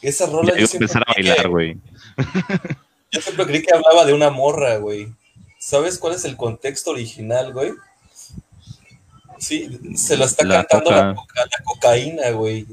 esa 0.02 0.26
rola. 0.26 0.58
Yo 0.58 0.66
empezar 0.72 1.04
a 1.06 1.14
bailar, 1.14 1.48
güey. 1.48 1.78
Yo 3.12 3.22
siempre 3.22 3.46
creí 3.46 3.62
que 3.62 3.74
hablaba 3.74 4.06
de 4.06 4.14
una 4.14 4.30
morra, 4.30 4.78
güey. 4.78 5.14
¿Sabes 5.60 6.00
cuál 6.00 6.16
es 6.16 6.26
el 6.26 6.38
contexto 6.38 6.92
original, 6.92 7.54
güey? 7.54 7.74
Sí, 9.38 9.80
se 9.96 10.18
la 10.18 10.26
está 10.26 10.48
cantando 10.48 10.92
La, 10.92 11.16
coca, 11.16 11.42
la, 11.46 11.64
cocaína, 11.64 12.32
güey. 12.32 12.66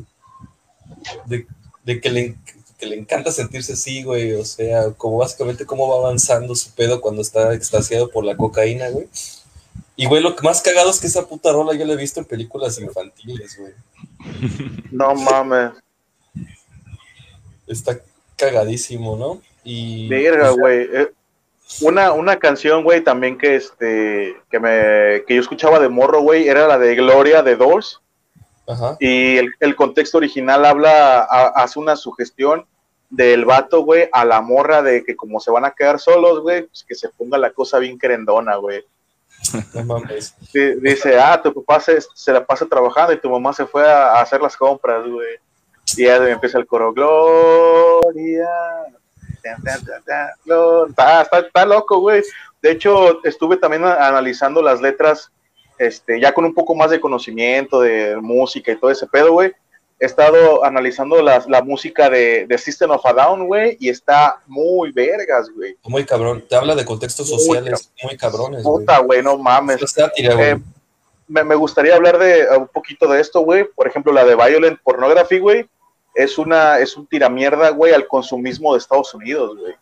De, 1.27 1.47
de 1.85 2.01
que, 2.01 2.11
le, 2.11 2.37
que, 2.79 2.87
le, 2.87 2.97
encanta 2.97 3.33
sentirse 3.33 3.73
así, 3.73 4.03
güey. 4.03 4.33
O 4.35 4.45
sea, 4.45 4.91
como 4.93 5.19
básicamente 5.19 5.67
cómo 5.67 5.89
va 5.89 5.97
avanzando 5.97 6.55
su 6.55 6.71
pedo 6.71 7.01
cuando 7.01 7.21
está 7.21 7.53
extasiado 7.53 8.11
por 8.11 8.25
la 8.25 8.37
cocaína, 8.37 8.89
güey. 8.91 9.09
Y, 10.01 10.07
güey, 10.07 10.23
lo 10.23 10.37
que 10.37 10.45
más 10.45 10.63
cagado 10.63 10.91
es 10.91 11.01
que 11.01 11.09
esa 11.09 11.27
puta 11.27 11.53
rola 11.53 11.75
yo 11.75 11.85
la 11.85 11.95
he 11.95 11.97
visto 11.97 12.21
en 12.21 12.27
películas 12.27 12.79
infantiles, 12.79 13.59
güey. 13.59 13.73
No 14.93 15.13
mames. 15.17 15.73
Está 17.67 17.99
cagadísimo, 18.37 19.17
¿no? 19.17 19.43
Y. 19.65 20.09
Verga, 20.09 20.51
güey. 20.51 20.89
Eh, 20.93 21.11
una, 21.81 22.13
una 22.13 22.39
canción, 22.39 22.85
güey, 22.85 23.03
también 23.03 23.37
que 23.37 23.57
este. 23.57 24.37
Que 24.53 24.61
me. 24.61 25.25
Que 25.27 25.35
yo 25.35 25.41
escuchaba 25.41 25.81
de 25.81 25.89
morro, 25.89 26.21
güey, 26.21 26.47
era 26.47 26.69
la 26.69 26.79
de 26.79 26.95
Gloria 26.95 27.43
de 27.43 27.57
Doors. 27.57 28.01
Ajá. 28.69 28.97
Y 29.01 29.39
el, 29.39 29.51
el, 29.59 29.75
contexto 29.75 30.19
original 30.19 30.65
habla. 30.65 31.27
A, 31.29 31.49
hace 31.65 31.81
una 31.81 31.97
sugestión 31.97 32.65
del 33.11 33.45
vato, 33.45 33.83
güey, 33.83 34.09
a 34.13 34.25
la 34.25 34.43
morra 34.43 34.81
de 34.81 35.03
que 35.03 35.17
como 35.17 35.41
se 35.41 35.51
van 35.51 35.65
a 35.65 35.73
quedar 35.73 35.99
solos, 35.99 36.39
güey, 36.41 36.69
pues 36.69 36.85
que 36.87 36.95
se 36.95 37.09
ponga 37.09 37.37
la 37.37 37.51
cosa 37.51 37.81
bien 37.81 37.99
querendona, 37.99 38.55
güey. 38.55 38.85
Dice, 40.81 41.19
ah, 41.19 41.41
tu 41.43 41.53
papá 41.55 41.81
se, 41.81 41.99
se, 42.15 42.33
la 42.33 42.45
pasa 42.45 42.67
trabajando 42.67 43.13
y 43.13 43.21
tu 43.21 43.31
mamá 43.31 43.53
se 43.53 43.67
fue 43.67 43.89
a, 43.89 44.15
a 44.15 44.21
hacer 44.23 44.41
las 44.41 44.57
compras, 44.57 45.07
güey. 45.07 45.37
Y 45.97 46.05
ya 46.05 46.17
empieza 46.17 46.59
el 46.59 46.67
coro, 46.67 46.93
Gloria. 46.93 48.49
Está, 49.43 51.23
está, 51.23 51.39
está 51.39 51.67
loco, 51.67 52.01
güey. 52.01 52.23
De 52.61 52.73
hecho, 52.73 53.25
estuve 53.25 53.57
también 53.57 53.85
analizando 53.85 54.61
las 54.61 54.81
letras, 54.81 55.31
este, 55.79 56.21
ya 56.21 56.33
con 56.33 56.45
un 56.45 56.55
poco 56.55 56.75
más 56.75 56.91
de 56.91 57.01
conocimiento 57.01 57.81
de 57.81 58.17
música 58.17 58.73
y 58.73 58.77
todo 58.77 58.91
ese 58.91 59.07
pedo, 59.07 59.33
güey. 59.33 59.53
He 60.01 60.07
estado 60.07 60.65
analizando 60.65 61.21
las, 61.23 61.49
la 61.49 61.63
música 61.63 62.09
de, 62.09 62.47
de, 62.47 62.59
System 62.59 62.91
of 62.91 63.05
a 63.05 63.13
Down, 63.13 63.47
güey, 63.47 63.77
y 63.81 63.89
está 63.89 64.41
muy 64.47 64.93
vergas, 64.93 65.51
güey. 65.51 65.77
Muy 65.85 66.05
cabrón. 66.05 66.45
Te 66.49 66.55
habla 66.55 66.75
de 66.75 66.85
contextos 66.85 67.29
sociales 67.29 67.91
muy, 68.03 68.11
muy 68.11 68.17
cabrones, 68.17 68.63
Puta, 68.63 68.99
güey, 69.01 69.23
no 69.23 69.37
mames. 69.37 69.81
Eh, 70.17 70.57
me, 71.27 71.43
me, 71.43 71.55
gustaría 71.57 71.97
hablar 71.97 72.19
de 72.19 72.47
un 72.57 72.69
poquito 72.69 73.09
de 73.09 73.21
esto, 73.21 73.41
güey. 73.41 73.65
Por 73.65 73.89
ejemplo, 73.89 74.13
la 74.13 74.25
de 74.25 74.37
Violent 74.37 74.81
Pornography, 74.83 75.39
güey 75.41 75.69
es 76.19 76.37
una 76.37 76.81
es 76.81 76.97
un 76.97 77.07
tiramierda, 77.07 77.71
güey, 77.71 77.93
al 77.93 78.09
consumismo 78.09 78.73
de 78.73 78.79
Estados 78.79 79.15
Unidos, 79.15 79.57
güey. 79.57 79.75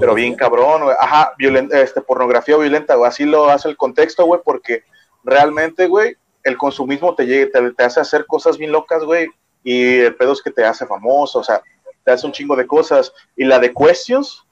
Pero 0.00 0.14
bien 0.14 0.34
cabrón, 0.34 0.84
güey. 0.84 0.96
Ajá, 0.98 1.32
este, 1.72 2.00
pornografía 2.00 2.56
violenta, 2.56 2.94
güey. 2.94 3.06
Así 3.06 3.24
lo 3.26 3.50
hace 3.50 3.68
el 3.68 3.76
contexto, 3.76 4.24
güey, 4.24 4.40
porque 4.42 4.84
realmente, 5.24 5.86
güey, 5.86 6.16
el 6.42 6.56
consumismo 6.56 7.14
te, 7.14 7.46
te, 7.46 7.70
te, 7.72 7.84
hace 7.84 8.00
hacer 8.00 8.26
cosas 8.26 8.56
bien 8.56 8.72
locas, 8.72 9.04
güey. 9.04 9.28
Y 9.64 9.98
el 9.98 10.14
pedo 10.14 10.32
es 10.32 10.42
que 10.42 10.50
te 10.50 10.64
hace 10.64 10.86
famoso, 10.86 11.40
o 11.40 11.44
sea, 11.44 11.62
te 12.04 12.10
hace 12.10 12.26
un 12.26 12.32
chingo 12.32 12.56
de 12.56 12.66
cosas. 12.66 13.12
Y 13.36 13.44
la 13.44 13.58
de 13.58 13.72
Questions, 13.72 14.44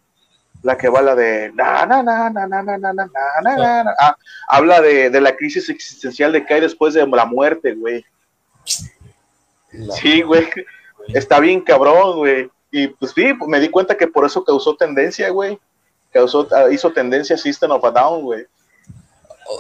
la 0.63 0.77
que 0.77 0.89
va 0.89 1.01
la 1.03 1.15
de 1.15 1.53
na, 1.55 1.87
na, 1.87 2.03
na, 2.03 2.31
na, 2.31 2.47
na, 2.47 2.63
na, 2.63 2.77
na, 2.77 2.93
na, 2.93 3.07
na, 3.43 3.85
na, 3.85 3.95
ah, 4.01 4.17
habla 4.49 4.81
de, 4.81 5.11
de, 5.11 5.21
la 5.21 5.37
crisis 5.37 5.69
existencial 5.69 6.33
de 6.33 6.45
que 6.45 6.55
hay 6.55 6.61
después 6.61 6.95
de 6.95 7.07
la 7.07 7.25
muerte, 7.25 7.75
güey. 7.75 8.05
Sí, 10.01 10.23
güey 10.23 10.49
está 11.09 11.41
bien 11.41 11.61
cabrón, 11.61 12.17
güey. 12.17 12.51
Y 12.71 12.89
pues 12.89 13.13
sí, 13.13 13.33
me 13.47 13.61
di 13.61 13.69
cuenta 13.69 13.97
que 13.97 14.07
por 14.07 14.25
eso 14.25 14.45
causó 14.45 14.75
tendencia, 14.77 15.31
güey. 15.31 15.59
Causó, 16.13 16.49
ah, 16.53 16.71
hizo 16.71 16.93
tendencia 16.93 17.37
System 17.37 17.71
of 17.71 17.85
a 17.85 17.91
Down, 17.91 18.23
güey. 18.23 18.47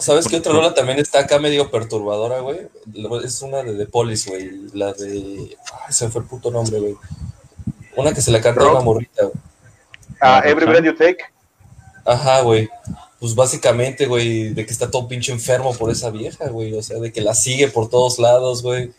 ¿Sabes 0.01 0.26
qué 0.28 0.37
otra 0.37 0.53
rola 0.53 0.74
también 0.74 0.99
está 0.99 1.20
acá 1.20 1.39
medio 1.39 1.70
perturbadora, 1.70 2.41
güey? 2.41 2.68
Es 3.24 3.43
una 3.43 3.62
de 3.62 3.74
The 3.74 3.87
Police, 3.87 4.28
güey. 4.28 4.68
La 4.74 4.93
de. 4.93 5.57
Ay, 5.87 5.93
se 5.93 6.09
fue 6.09 6.22
el 6.22 6.28
puto 6.28 6.51
nombre, 6.51 6.78
güey. 6.78 6.97
Una 7.97 8.12
que 8.12 8.20
se 8.20 8.30
la 8.30 8.41
canta 8.41 8.62
a 8.62 8.70
una 8.70 8.80
morrita, 8.80 9.24
güey. 9.24 9.34
Ah, 10.20 10.43
Every 10.45 10.66
Breath 10.66 10.84
You 10.84 10.97
Take. 10.97 11.24
Ajá, 12.05 12.43
güey. 12.43 12.68
Pues 13.18 13.34
básicamente, 13.34 14.07
güey, 14.07 14.53
de 14.53 14.66
que 14.66 14.72
está 14.72 14.91
todo 14.91 15.09
pinche 15.09 15.32
enfermo 15.32 15.74
por 15.74 15.91
esa 15.91 16.11
vieja, 16.11 16.49
güey. 16.49 16.74
O 16.74 16.82
sea, 16.82 16.99
de 16.99 17.12
que 17.12 17.20
la 17.20 17.34
sigue 17.34 17.68
por 17.68 17.89
todos 17.89 18.18
lados, 18.18 18.62
güey. 18.62 18.93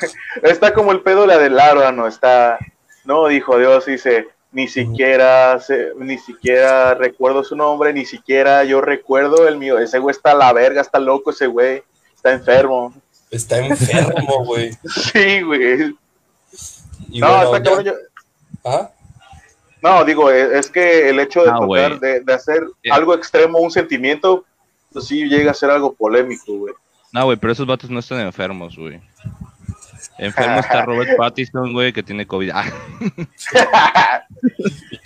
está 0.42 0.74
como 0.74 0.92
el 0.92 1.02
pedo 1.02 1.26
la 1.26 1.38
del 1.38 1.56
no 1.94 2.06
está, 2.06 2.58
no, 3.04 3.28
dijo 3.28 3.58
Dios, 3.58 3.86
dice, 3.86 4.28
ni 4.56 4.68
siquiera, 4.68 5.60
ni 5.98 6.16
siquiera 6.16 6.94
recuerdo 6.94 7.44
su 7.44 7.54
nombre, 7.54 7.92
ni 7.92 8.06
siquiera 8.06 8.64
yo 8.64 8.80
recuerdo 8.80 9.46
el 9.46 9.58
mío, 9.58 9.78
ese 9.78 9.98
güey 9.98 10.16
está 10.16 10.30
a 10.30 10.34
la 10.34 10.50
verga, 10.54 10.80
está 10.80 10.98
loco 10.98 11.30
ese 11.30 11.46
güey, 11.46 11.82
está 12.14 12.32
enfermo. 12.32 12.94
Está 13.30 13.58
enfermo, 13.58 14.44
güey. 14.46 14.70
sí, 15.12 15.42
güey. 15.42 15.94
no, 17.08 17.42
está 17.42 17.62
cabrón, 17.62 17.84
yo... 17.84 17.92
¿Ah? 18.64 18.90
No, 19.82 20.06
digo, 20.06 20.30
e, 20.30 20.58
es 20.58 20.70
que 20.70 21.10
el 21.10 21.20
hecho 21.20 21.42
de, 21.42 21.50
ah, 21.50 21.98
de, 22.24 22.32
hacer 22.32 22.62
eh. 22.82 22.90
algo 22.90 23.12
extremo, 23.14 23.58
un 23.58 23.70
sentimiento, 23.70 24.46
pues 24.90 25.06
sí 25.06 25.28
llega 25.28 25.50
a 25.50 25.54
ser 25.54 25.68
algo 25.68 25.92
polémico, 25.92 26.56
güey. 26.56 26.72
No, 27.12 27.26
güey, 27.26 27.36
pero 27.36 27.52
esos 27.52 27.66
vatos 27.66 27.90
no 27.90 27.98
están 27.98 28.20
enfermos, 28.20 28.74
güey. 28.74 29.02
Enfermo 30.18 30.60
está 30.60 30.82
Robert 30.86 31.16
Pattinson, 31.16 31.72
güey, 31.72 31.92
que 31.92 32.02
tiene 32.02 32.26
COVID. 32.26 32.50
Ah. 32.54 32.64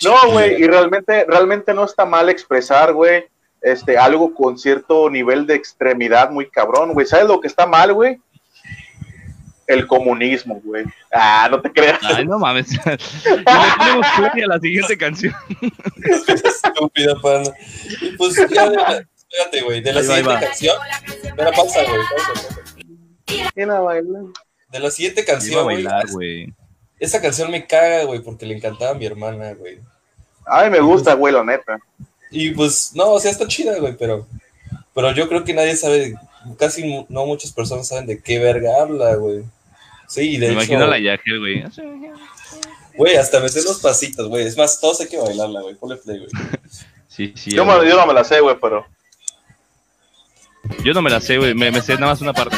no, 0.04 0.30
güey, 0.32 0.62
y 0.62 0.66
realmente, 0.66 1.24
realmente 1.28 1.74
no 1.74 1.84
está 1.84 2.04
mal 2.04 2.28
expresar, 2.28 2.92
güey, 2.92 3.24
este, 3.60 3.98
algo 3.98 4.34
con 4.34 4.58
cierto 4.58 5.10
nivel 5.10 5.46
de 5.46 5.54
extremidad 5.54 6.30
muy 6.30 6.48
cabrón, 6.48 6.92
güey. 6.92 7.06
¿Sabes 7.06 7.26
lo 7.26 7.40
que 7.40 7.48
está 7.48 7.66
mal, 7.66 7.92
güey? 7.92 8.18
El 9.66 9.86
comunismo, 9.86 10.60
güey. 10.64 10.84
Ah, 11.12 11.46
no 11.50 11.60
te 11.60 11.70
creas. 11.70 12.00
Ay, 12.02 12.26
no 12.26 12.38
mames. 12.38 12.72
y 12.72 12.76
le 12.76 13.44
ponemos 13.44 14.06
a 14.06 14.46
la 14.46 14.58
siguiente 14.58 14.98
canción. 14.98 15.34
Estúpida, 16.02 17.14
pana. 17.20 17.50
Y 18.00 18.16
pues 18.16 18.36
ya, 18.36 18.64
espérate, 18.66 19.60
güey, 19.62 19.80
de 19.80 19.92
la 19.92 20.02
siguiente 20.02 20.46
canción. 20.46 20.76
Espera, 21.22 21.52
pausa, 21.52 21.80
güey, 21.84 22.00
pausa. 22.26 22.60
¿Quién 23.54 23.68
la 23.68 23.80
baila? 23.80 24.20
De 24.70 24.78
la 24.78 24.90
siguiente 24.90 25.24
canción, 25.24 25.64
güey. 26.12 26.52
Esa 26.98 27.20
canción 27.20 27.50
me 27.50 27.66
caga, 27.66 28.04
güey, 28.04 28.20
porque 28.20 28.46
le 28.46 28.56
encantaba 28.56 28.92
a 28.92 28.94
mi 28.94 29.06
hermana, 29.06 29.54
güey. 29.54 29.78
A 30.46 30.64
mí 30.64 30.70
me 30.70 30.80
gusta, 30.80 31.14
güey, 31.14 31.32
la 31.32 31.44
neta. 31.44 31.78
Y 32.30 32.50
pues, 32.50 32.92
no, 32.94 33.10
o 33.10 33.20
sea, 33.20 33.30
está 33.30 33.48
chida, 33.48 33.78
güey, 33.78 33.96
pero, 33.96 34.26
pero 34.94 35.12
yo 35.12 35.28
creo 35.28 35.44
que 35.44 35.54
nadie 35.54 35.76
sabe, 35.76 36.14
casi 36.58 37.06
no 37.08 37.26
muchas 37.26 37.52
personas 37.52 37.88
saben 37.88 38.06
de 38.06 38.22
qué 38.22 38.38
verga 38.38 38.82
habla, 38.82 39.14
güey. 39.14 39.44
Sí, 40.08 40.36
de 40.36 40.38
me 40.38 40.46
hecho. 40.46 40.52
imagino 40.52 40.86
la 40.86 40.98
Yaje, 40.98 41.38
güey. 41.38 41.64
Güey, 42.96 43.16
hasta 43.16 43.40
me 43.40 43.48
sé 43.48 43.62
los 43.62 43.78
pasitos, 43.78 44.28
güey. 44.28 44.46
Es 44.46 44.56
más, 44.56 44.80
todos 44.80 45.00
hay 45.00 45.08
que 45.08 45.16
bailarla, 45.16 45.62
güey. 45.62 45.74
Ponle 45.76 45.96
play, 45.96 46.18
güey. 46.18 46.30
sí, 47.08 47.32
sí. 47.36 47.52
Yo, 47.52 47.64
me, 47.64 47.88
yo, 47.88 47.96
no 47.96 48.06
me 48.06 48.12
la 48.12 48.24
sé, 48.24 48.40
güey, 48.40 48.56
pero. 48.60 48.86
Yo 50.84 50.92
no 50.92 51.00
me 51.00 51.10
la 51.10 51.20
sé, 51.20 51.38
güey. 51.38 51.54
Me, 51.54 51.70
me 51.70 51.80
sé 51.80 51.94
nada 51.94 52.08
más 52.08 52.20
una 52.20 52.32
parte. 52.32 52.56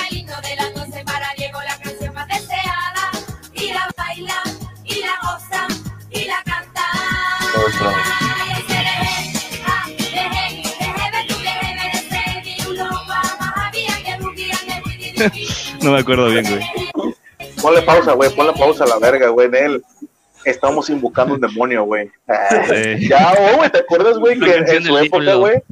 No 15.82 15.92
me 15.92 15.98
acuerdo 15.98 16.28
bien, 16.28 16.44
güey. 16.48 17.14
Ponle 17.60 17.82
pausa, 17.82 18.12
güey, 18.12 18.34
ponle 18.34 18.52
pausa 18.52 18.84
a 18.84 18.88
la 18.88 18.98
verga, 18.98 19.28
güey, 19.28 19.48
de 19.48 19.64
él. 19.64 19.84
Estamos 20.44 20.90
invocando 20.90 21.34
un 21.34 21.40
demonio, 21.40 21.84
güey. 21.84 22.10
Ya, 23.00 23.34
oh, 23.38 23.56
güey, 23.58 23.70
¿te 23.70 23.78
acuerdas, 23.78 24.18
güey, 24.18 24.38
que 24.38 24.54
en, 24.54 24.82
su 24.82 24.98
época, 24.98 25.34
güey? 25.34 25.62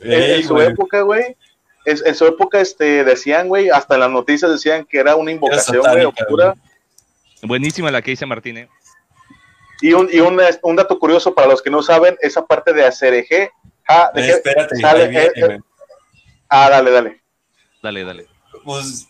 En, 0.00 0.42
su 0.44 0.60
época, 0.60 1.00
güey, 1.02 1.36
en 1.84 2.14
su 2.14 2.26
época 2.26 2.60
este, 2.60 3.04
decían, 3.04 3.48
güey, 3.48 3.70
hasta 3.70 3.94
en 3.94 4.00
las 4.00 4.10
noticias 4.10 4.50
decían 4.50 4.84
que 4.84 4.98
era 4.98 5.16
una 5.16 5.32
invocación, 5.32 5.82
güey, 5.82 6.04
oscura. 6.04 6.54
Buenísima 7.42 7.90
la 7.90 8.02
que 8.02 8.12
dice 8.12 8.26
Martín, 8.26 8.58
¿eh? 8.58 8.68
Y, 9.80 9.94
un, 9.94 10.08
y 10.12 10.20
un, 10.20 10.40
un, 10.62 10.76
dato 10.76 10.96
curioso 10.96 11.34
para 11.34 11.48
los 11.48 11.60
que 11.60 11.68
no 11.68 11.82
saben, 11.82 12.16
esa 12.20 12.46
parte 12.46 12.72
de 12.72 12.84
ACRG. 12.84 13.50
Ah, 13.88 14.12
de 14.14 14.28
espérate, 14.28 14.76
eh, 14.76 15.32
eh, 15.34 15.58
ah, 16.48 16.70
dale, 16.70 16.90
dale. 16.92 17.20
Dale, 17.82 18.04
dale. 18.04 18.31
Pues 18.64 19.08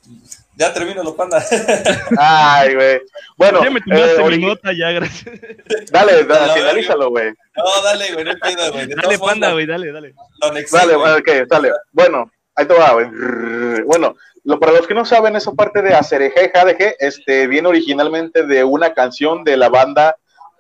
ya 0.57 0.73
termino 0.73 1.03
lo 1.03 1.17
panda. 1.17 1.45
Ay, 2.19 2.75
güey. 2.75 3.01
Bueno, 3.37 3.65
ya 3.65 3.71
me 3.71 3.81
eh, 3.81 4.31
mi 4.31 4.39
nota, 4.39 4.73
ya, 4.73 4.91
gracias. 4.93 5.41
Dale, 5.91 6.25
dale, 6.25 6.53
finalízalo, 6.53 7.11
güey. 7.11 7.33
No, 7.57 7.83
dale, 7.83 8.13
güey, 8.13 8.25
no 8.25 8.33
pido, 8.35 8.73
güey. 8.73 8.87
Dale, 8.89 9.19
panda, 9.19 9.53
güey, 9.53 9.67
dale, 9.67 9.93
dale. 9.93 10.15
Dale, 10.71 10.97
bueno, 10.97 11.17
ok, 11.17 11.49
dale. 11.49 11.73
Bueno, 11.93 12.31
ahí 12.55 12.67
te 12.67 12.75
va, 12.75 12.93
güey. 12.93 13.07
Bueno, 13.85 14.15
lo, 14.45 14.61
para 14.61 14.73
los 14.73 14.87
que 14.87 14.95
no 14.95 15.05
saben, 15.05 15.37
esa 15.37 15.53
parte 15.53 15.83
de 15.83 15.95
Acereje 15.95 16.53
JDG 16.55 16.97
este, 16.99 17.47
viene 17.47 17.69
originalmente 17.69 18.45
de 18.45 18.65
una 18.65 18.93
canción 18.93 19.45
de 19.45 19.57
la 19.57 19.69
banda 19.69 20.17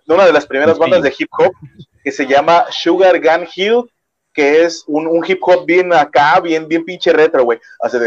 de 0.06 0.14
una 0.14 0.26
de 0.26 0.32
las 0.32 0.46
primeras 0.46 0.78
bandas 0.78 1.02
de 1.02 1.14
hip 1.16 1.28
hop 1.38 1.52
que 2.02 2.10
se 2.10 2.26
llama 2.26 2.66
Sugar 2.70 3.20
Gun 3.20 3.46
Hill, 3.54 3.84
que 4.32 4.64
es 4.64 4.84
un, 4.86 5.06
un 5.06 5.24
hip 5.26 5.38
hop 5.42 5.64
bien 5.64 5.92
acá, 5.92 6.40
bien, 6.40 6.66
bien 6.66 6.84
pinche 6.84 7.12
retro, 7.12 7.44
güey. 7.44 7.60
Hace 7.80 7.98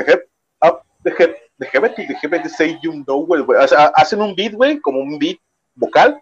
de 0.62 0.70
up, 0.70 0.82
de 1.04 1.12
de 1.58 2.18
hip, 2.22 2.32
de 2.32 2.50
say 2.50 2.78
you 2.82 3.04
know, 3.04 3.26
güey. 3.26 3.42
O 3.42 3.68
sea, 3.68 3.86
hacen 3.96 4.22
un 4.22 4.36
beat, 4.36 4.54
güey, 4.54 4.80
como 4.80 5.00
un 5.00 5.18
beat 5.18 5.38
vocal, 5.76 6.20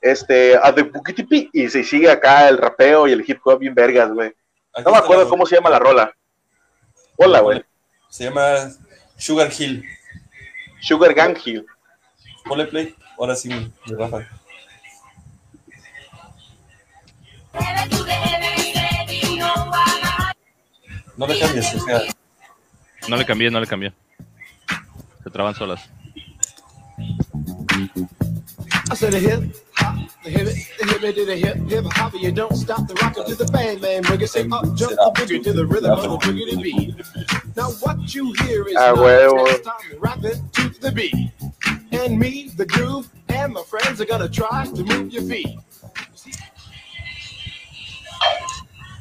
este, 0.00 0.56
a 0.62 0.72
de 0.72 0.90
y 1.52 1.68
se 1.68 1.84
sigue 1.84 2.10
acá 2.10 2.48
el 2.48 2.58
rapeo 2.58 3.06
y 3.06 3.12
el 3.12 3.24
hip 3.26 3.40
hop 3.44 3.58
bien 3.58 3.74
vergas, 3.74 4.10
güey. 4.12 4.32
No 4.84 4.92
me 4.92 4.98
acuerdo 4.98 5.28
cómo 5.28 5.44
se 5.46 5.56
llama 5.56 5.70
la 5.70 5.78
rola. 5.78 6.14
Hola, 7.16 7.40
güey. 7.40 7.64
Se 8.08 8.24
llama 8.24 8.70
Sugar 9.16 9.50
Hill. 9.56 9.84
Sugar 10.80 11.14
Gun 11.14 11.36
Hill. 11.44 11.66
Ponle 12.44 12.66
play. 12.66 12.94
Ahora 13.18 13.36
sí, 13.36 13.48
me 13.48 13.96
baja. 13.96 14.26
No 21.16 21.26
le 21.26 21.38
cambies, 21.38 21.74
o 21.74 21.80
sea. 21.80 22.00
No 23.10 23.16
le 23.16 23.24
cambié, 23.24 23.50
no 23.50 23.58
le 23.58 23.66
cambié. 23.66 23.92
Se 25.24 25.30
traban 25.30 25.52
solas. 25.52 25.80
I 28.88 28.94
said 28.94 29.14
a 29.14 29.18
hip 29.18 29.52
hop, 29.74 29.96
the 30.22 30.30
hip 30.30 30.46
the 30.46 30.86
hip 30.86 31.14
to 31.16 31.24
the 31.26 31.36
hip 31.36 31.56
hip 31.68 31.84
hop, 31.86 32.14
you 32.14 32.30
don't 32.30 32.54
stop 32.54 32.86
the 32.86 32.94
rocker 33.02 33.24
to 33.24 33.34
the 33.34 33.46
bang 33.46 33.80
bang 33.80 34.04
boogie, 34.04 34.28
say 34.28 34.42
up 34.52 34.64
jump 34.76 34.92
the 34.92 35.12
boogie 35.16 35.42
to 35.42 35.52
the 35.52 35.66
rhythm 35.66 35.90
of 35.90 36.02
the 36.02 36.18
boogie 36.18 36.50
to 36.50 36.56
beat. 36.58 37.56
Now 37.56 37.70
what 37.82 38.14
you 38.14 38.32
hear 38.44 38.68
is 38.68 38.76
ah, 38.76 38.94
time 38.94 39.98
rapping 39.98 40.48
to 40.52 40.68
the 40.80 40.92
beat, 40.92 41.32
and 41.90 42.16
me, 42.16 42.52
the 42.56 42.66
groove, 42.66 43.08
and 43.28 43.54
my 43.54 43.64
friends 43.64 44.00
are 44.00 44.06
gonna 44.06 44.28
try 44.28 44.66
to 44.66 44.84
move 44.84 45.12
your 45.12 45.24
feet. 45.24 45.58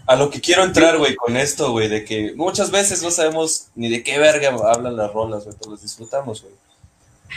A 0.10 0.16
lo 0.16 0.32
que 0.32 0.42
quiero 0.42 0.64
entrar, 0.64 0.98
güey, 0.98 1.16
con 1.16 1.38
esto, 1.38 1.72
güey, 1.72 1.88
de 1.88 2.04
que 2.04 2.34
muchas 2.36 2.72
veces 2.72 3.04
no 3.04 3.12
sabemos 3.12 3.68
ni 3.76 3.90
de 3.90 4.02
qué 4.02 4.18
verga 4.18 4.50
hablan 4.74 4.98
las 4.98 5.14
rolas, 5.14 5.44
güey, 5.44 5.56
pero 5.60 5.74
las 5.74 5.84
disfrutamos, 5.84 6.42
güey. 6.42 6.56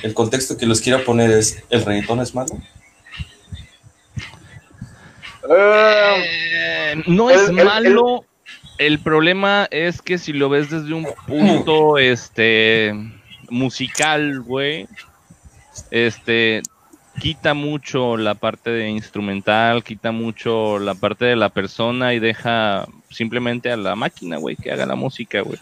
El 0.02 0.14
contexto 0.14 0.56
que 0.56 0.64
los 0.64 0.80
quiero 0.80 1.04
poner 1.04 1.30
es, 1.32 1.62
¿el 1.68 1.84
reggaetón 1.84 2.20
es 2.20 2.34
malo? 2.34 2.54
Eh, 5.54 7.02
no 7.06 7.28
es 7.28 7.50
malo. 7.50 8.24
El, 8.78 9.00
problema 9.00 9.68
es 9.70 10.00
que 10.00 10.16
si 10.16 10.32
lo 10.32 10.48
ves 10.48 10.70
desde 10.70 10.94
un 10.94 11.06
punto, 11.26 11.98
este, 11.98 12.94
musical, 13.50 14.40
güey, 14.40 14.88
este, 15.90 16.62
quita 17.20 17.54
mucho 17.54 18.16
la 18.16 18.34
parte 18.34 18.70
de 18.70 18.88
instrumental, 18.88 19.84
quita 19.84 20.12
mucho 20.12 20.78
la 20.78 20.94
parte 20.94 21.24
de 21.26 21.36
la 21.36 21.50
persona 21.50 22.14
y 22.14 22.18
deja 22.18 22.86
simplemente 23.10 23.70
a 23.70 23.76
la 23.76 23.94
máquina, 23.94 24.38
güey, 24.38 24.56
que 24.56 24.72
haga 24.72 24.86
la 24.86 24.94
música, 24.94 25.40
güey. 25.42 25.58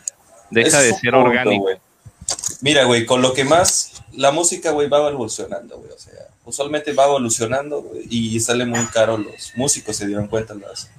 Deja 0.51 0.81
de 0.81 0.95
ser 0.95 1.15
orgánico. 1.15 1.67
Mira, 2.61 2.85
güey, 2.85 3.07
con 3.07 3.23
lo 3.23 3.33
que 3.33 3.45
más 3.45 4.03
la 4.13 4.31
música, 4.31 4.71
güey, 4.71 4.89
va 4.89 5.09
evolucionando, 5.09 5.79
güey. 5.79 5.91
O 5.91 5.99
sea, 5.99 6.27
usualmente 6.45 6.93
va 6.93 7.05
evolucionando, 7.05 7.83
güey, 7.83 8.07
y 8.09 8.39
sale 8.41 8.65
muy 8.65 8.85
caro 8.87 9.17
los 9.17 9.53
músicos, 9.57 9.97
se 9.97 10.07
dieron 10.07 10.29
cuenta 10.29 10.55
las, 10.55 10.91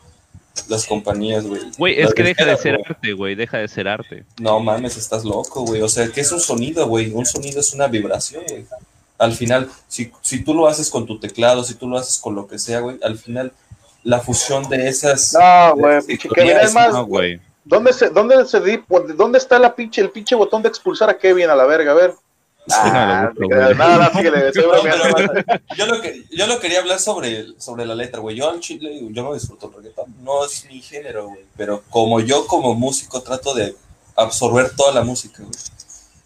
las 0.68 0.86
compañías, 0.86 1.46
güey. 1.46 1.62
Güey, 1.78 2.02
es 2.02 2.14
que 2.14 2.24
deja 2.24 2.46
de 2.46 2.58
ser 2.58 2.76
arte, 2.76 3.14
güey, 3.14 3.36
deja 3.36 3.58
de 3.58 3.68
ser 3.68 3.88
arte. 3.88 4.26
No 4.40 4.60
mames, 4.60 4.98
estás 4.98 5.24
loco, 5.24 5.62
güey. 5.66 5.82
O 5.82 5.90
sea, 5.90 6.10
¿qué 6.10 6.22
es 6.22 6.32
un 6.32 6.42
sonido, 6.42 6.88
güey? 6.88 7.12
Un 7.12 7.26
sonido 7.26 7.60
es 7.60 7.74
una 7.74 7.88
vibración, 7.88 8.44
güey 8.48 8.66
al 9.22 9.34
final, 9.34 9.70
si, 9.88 10.12
si 10.22 10.44
tú 10.44 10.56
lo 10.56 10.68
haces 10.68 10.90
con 10.90 11.06
tu 11.06 11.20
teclado, 11.20 11.64
si 11.64 11.76
tú 11.76 11.88
lo 11.88 11.98
haces 11.98 12.18
con 12.18 12.34
lo 12.34 12.48
que 12.48 12.58
sea, 12.58 12.80
güey, 12.80 12.98
al 13.04 13.20
final 13.20 13.54
la 14.04 14.20
fusión 14.20 14.68
de 14.68 14.90
esas. 14.90 15.34
No, 15.34 15.76
güey, 15.76 16.04
es 16.08 16.74
más, 16.74 16.92
no, 16.92 17.06
güey. 17.06 17.40
¿Dónde 17.64 17.94
se, 17.94 18.10
dónde 18.10 18.44
se 18.48 18.60
dónde 19.16 19.38
está 19.38 19.60
la 19.60 19.76
pinche, 19.76 20.02
el 20.02 20.10
pinche 20.10 20.34
botón 20.34 20.64
de 20.64 20.70
expulsar 20.70 21.12
a 21.12 21.18
Kevin 21.20 21.52
a 21.52 21.56
la 21.56 21.66
verga? 21.66 21.92
A 21.92 21.96
ver. 21.96 22.16
Ah, 22.72 23.32
nada, 23.76 24.12
síguele, 24.12 24.52
yo, 25.76 25.86
lo 25.88 26.02
que, 26.02 26.24
yo 26.32 26.48
lo 26.48 26.60
quería 26.60 26.80
hablar 26.80 27.00
sobre, 27.00 27.48
sobre 27.60 27.86
la 27.86 27.94
letra, 27.94 28.20
güey. 28.22 28.36
Yo 28.36 28.50
al 28.50 28.60
chile, 28.60 29.00
yo 29.12 29.24
no 29.24 29.36
disfruto 29.36 29.68
el 29.68 29.74
reggaetón, 29.74 30.16
no 30.24 30.46
es 30.46 30.66
mi 30.66 30.82
género, 30.82 31.28
güey. 31.28 31.46
Pero 31.56 31.84
como 31.90 32.20
yo, 32.20 32.48
como 32.48 32.74
músico, 32.74 33.22
trato 33.22 33.54
de 33.54 33.76
absorber 34.16 34.76
toda 34.76 34.94
la 34.94 35.04
música, 35.04 35.44
güey. 35.44 35.54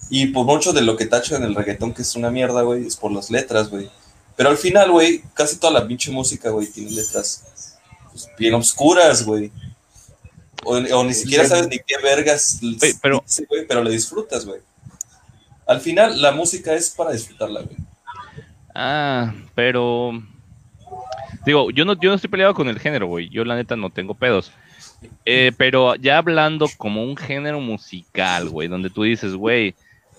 Y 0.09 0.27
por 0.27 0.45
mucho 0.45 0.71
de 0.73 0.81
lo 0.81 0.95
que 0.97 1.05
tacho 1.05 1.35
en 1.35 1.43
el 1.43 1.55
reggaetón, 1.55 1.93
que 1.93 2.03
es 2.03 2.15
una 2.15 2.29
mierda, 2.29 2.61
güey, 2.61 2.85
es 2.85 2.95
por 2.95 3.11
las 3.11 3.31
letras, 3.31 3.69
güey. 3.69 3.89
Pero 4.35 4.49
al 4.49 4.57
final, 4.57 4.91
güey, 4.91 5.23
casi 5.33 5.57
toda 5.57 5.73
la 5.73 5.87
pinche 5.87 6.11
música, 6.11 6.49
güey, 6.49 6.67
tiene 6.67 6.91
letras 6.91 7.43
pues, 8.11 8.29
bien 8.37 8.53
oscuras, 8.53 9.25
güey. 9.25 9.51
O, 10.63 11.03
ni 11.03 11.13
siquiera 11.13 11.45
sabes 11.45 11.67
ni 11.67 11.77
qué 11.77 11.95
vergas, 12.01 12.59
pero, 13.01 13.23
pero 13.67 13.83
le 13.83 13.91
disfrutas, 13.91 14.45
güey. 14.45 14.61
Al 15.67 15.79
final, 15.79 16.21
la 16.21 16.31
música 16.31 16.73
es 16.73 16.89
para 16.89 17.11
disfrutarla, 17.11 17.61
güey. 17.61 17.77
Ah, 18.73 19.33
pero. 19.53 20.11
Digo, 21.45 21.69
yo 21.71 21.85
no, 21.85 21.93
yo 21.93 22.09
no 22.09 22.15
estoy 22.15 22.29
peleado 22.29 22.53
con 22.53 22.67
el 22.67 22.79
género, 22.79 23.07
güey. 23.07 23.29
Yo, 23.29 23.45
la 23.45 23.55
neta, 23.55 23.75
no 23.75 23.89
tengo 23.89 24.15
pedos. 24.15 24.51
Eh, 25.25 25.51
pero 25.57 25.95
ya 25.95 26.17
hablando 26.17 26.67
como 26.77 27.03
un 27.03 27.15
género 27.15 27.59
musical, 27.59 28.49
güey, 28.49 28.67
donde 28.67 28.89
tú 28.89 29.03
dices, 29.03 29.35
güey, 29.35 29.75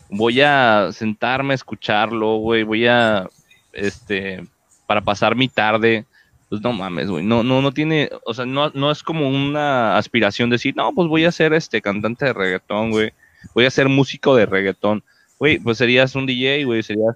voy 0.09 0.41
a 0.41 0.91
sentarme 0.93 1.55
a 1.55 1.57
escucharlo, 1.57 2.37
güey, 2.37 2.63
voy 2.63 2.87
a, 2.87 3.29
este, 3.73 4.45
para 4.87 5.01
pasar 5.01 5.37
mi 5.37 5.49
tarde, 5.49 6.05
pues 6.49 6.61
no 6.61 6.73
mames, 6.73 7.09
güey, 7.09 7.25
no, 7.25 7.43
no, 7.43 7.61
no 7.61 7.73
tiene, 7.73 8.11
o 8.25 8.33
sea, 8.35 8.47
no, 8.47 8.71
no 8.75 8.91
es 8.91 9.03
como 9.03 9.29
una 9.29 9.97
aspiración 9.97 10.51
decir, 10.51 10.77
no, 10.77 10.93
pues 10.95 11.09
voy 11.09 11.25
a 11.25 11.33
ser 11.33 11.53
este 11.53 11.83
cantante 11.83 12.27
de 12.27 12.33
reggaetón, 12.33 12.91
güey, 12.91 13.13
voy 13.55 13.65
a 13.65 13.71
ser 13.71 13.89
músico 13.89 14.37
de 14.37 14.47
reggaetón. 14.47 15.03
Güey, 15.39 15.59
pues 15.59 15.77
serías 15.77 16.15
un 16.15 16.25
DJ, 16.25 16.65
güey, 16.65 16.83
serías 16.83 17.15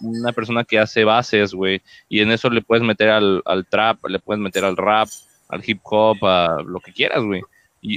una 0.00 0.32
persona 0.32 0.64
que 0.64 0.80
hace 0.80 1.04
bases, 1.04 1.54
güey, 1.54 1.80
y 2.08 2.18
en 2.18 2.32
eso 2.32 2.50
le 2.50 2.60
puedes 2.60 2.82
meter 2.82 3.08
al, 3.10 3.40
al 3.44 3.66
trap, 3.66 4.04
le 4.06 4.18
puedes 4.18 4.42
meter 4.42 4.64
al 4.64 4.76
rap, 4.76 5.08
al 5.48 5.62
hip 5.64 5.78
hop, 5.84 6.26
a 6.26 6.60
lo 6.60 6.80
que 6.80 6.92
quieras, 6.92 7.22
güey, 7.22 7.42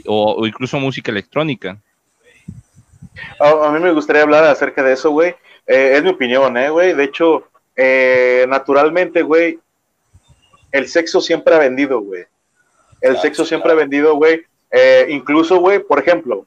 o 0.05 0.45
incluso 0.45 0.79
música 0.79 1.11
electrónica. 1.11 1.81
A, 3.39 3.72
mí 3.72 3.80
me 3.80 3.91
gustaría 3.91 4.24
hablar 4.24 4.43
acerca 4.43 4.84
de 4.84 4.93
eso, 4.93 5.11
güey. 5.11 5.36
Eh, 5.68 5.93
es 5.95 6.03
mi 6.03 6.09
opinión, 6.09 6.57
¿eh, 6.57 6.70
güey? 6.70 6.93
De 6.93 7.03
hecho, 7.03 7.47
eh, 7.76 8.45
naturalmente, 8.47 9.22
güey, 9.22 9.59
el 10.72 10.88
sexo 10.88 11.22
siempre 11.22 11.55
ha 11.55 11.59
vendido, 11.59 11.99
güey. 12.01 12.26
El 13.01 13.18
sexo 13.18 13.45
siempre 13.45 13.72
ha 13.72 13.76
vendido, 13.76 14.16
güey. 14.16 14.43
Eh, 14.72 15.07
incluso, 15.09 15.59
güey, 15.59 15.80
por 15.80 15.99
ejemplo, 15.99 16.45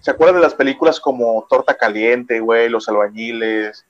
¿se 0.00 0.10
acuerdan 0.10 0.36
de 0.36 0.42
las 0.42 0.54
películas 0.54 0.98
como 1.00 1.46
Torta 1.48 1.76
Caliente, 1.76 2.40
güey, 2.40 2.68
Los 2.68 2.88
Albañiles? 2.88 3.84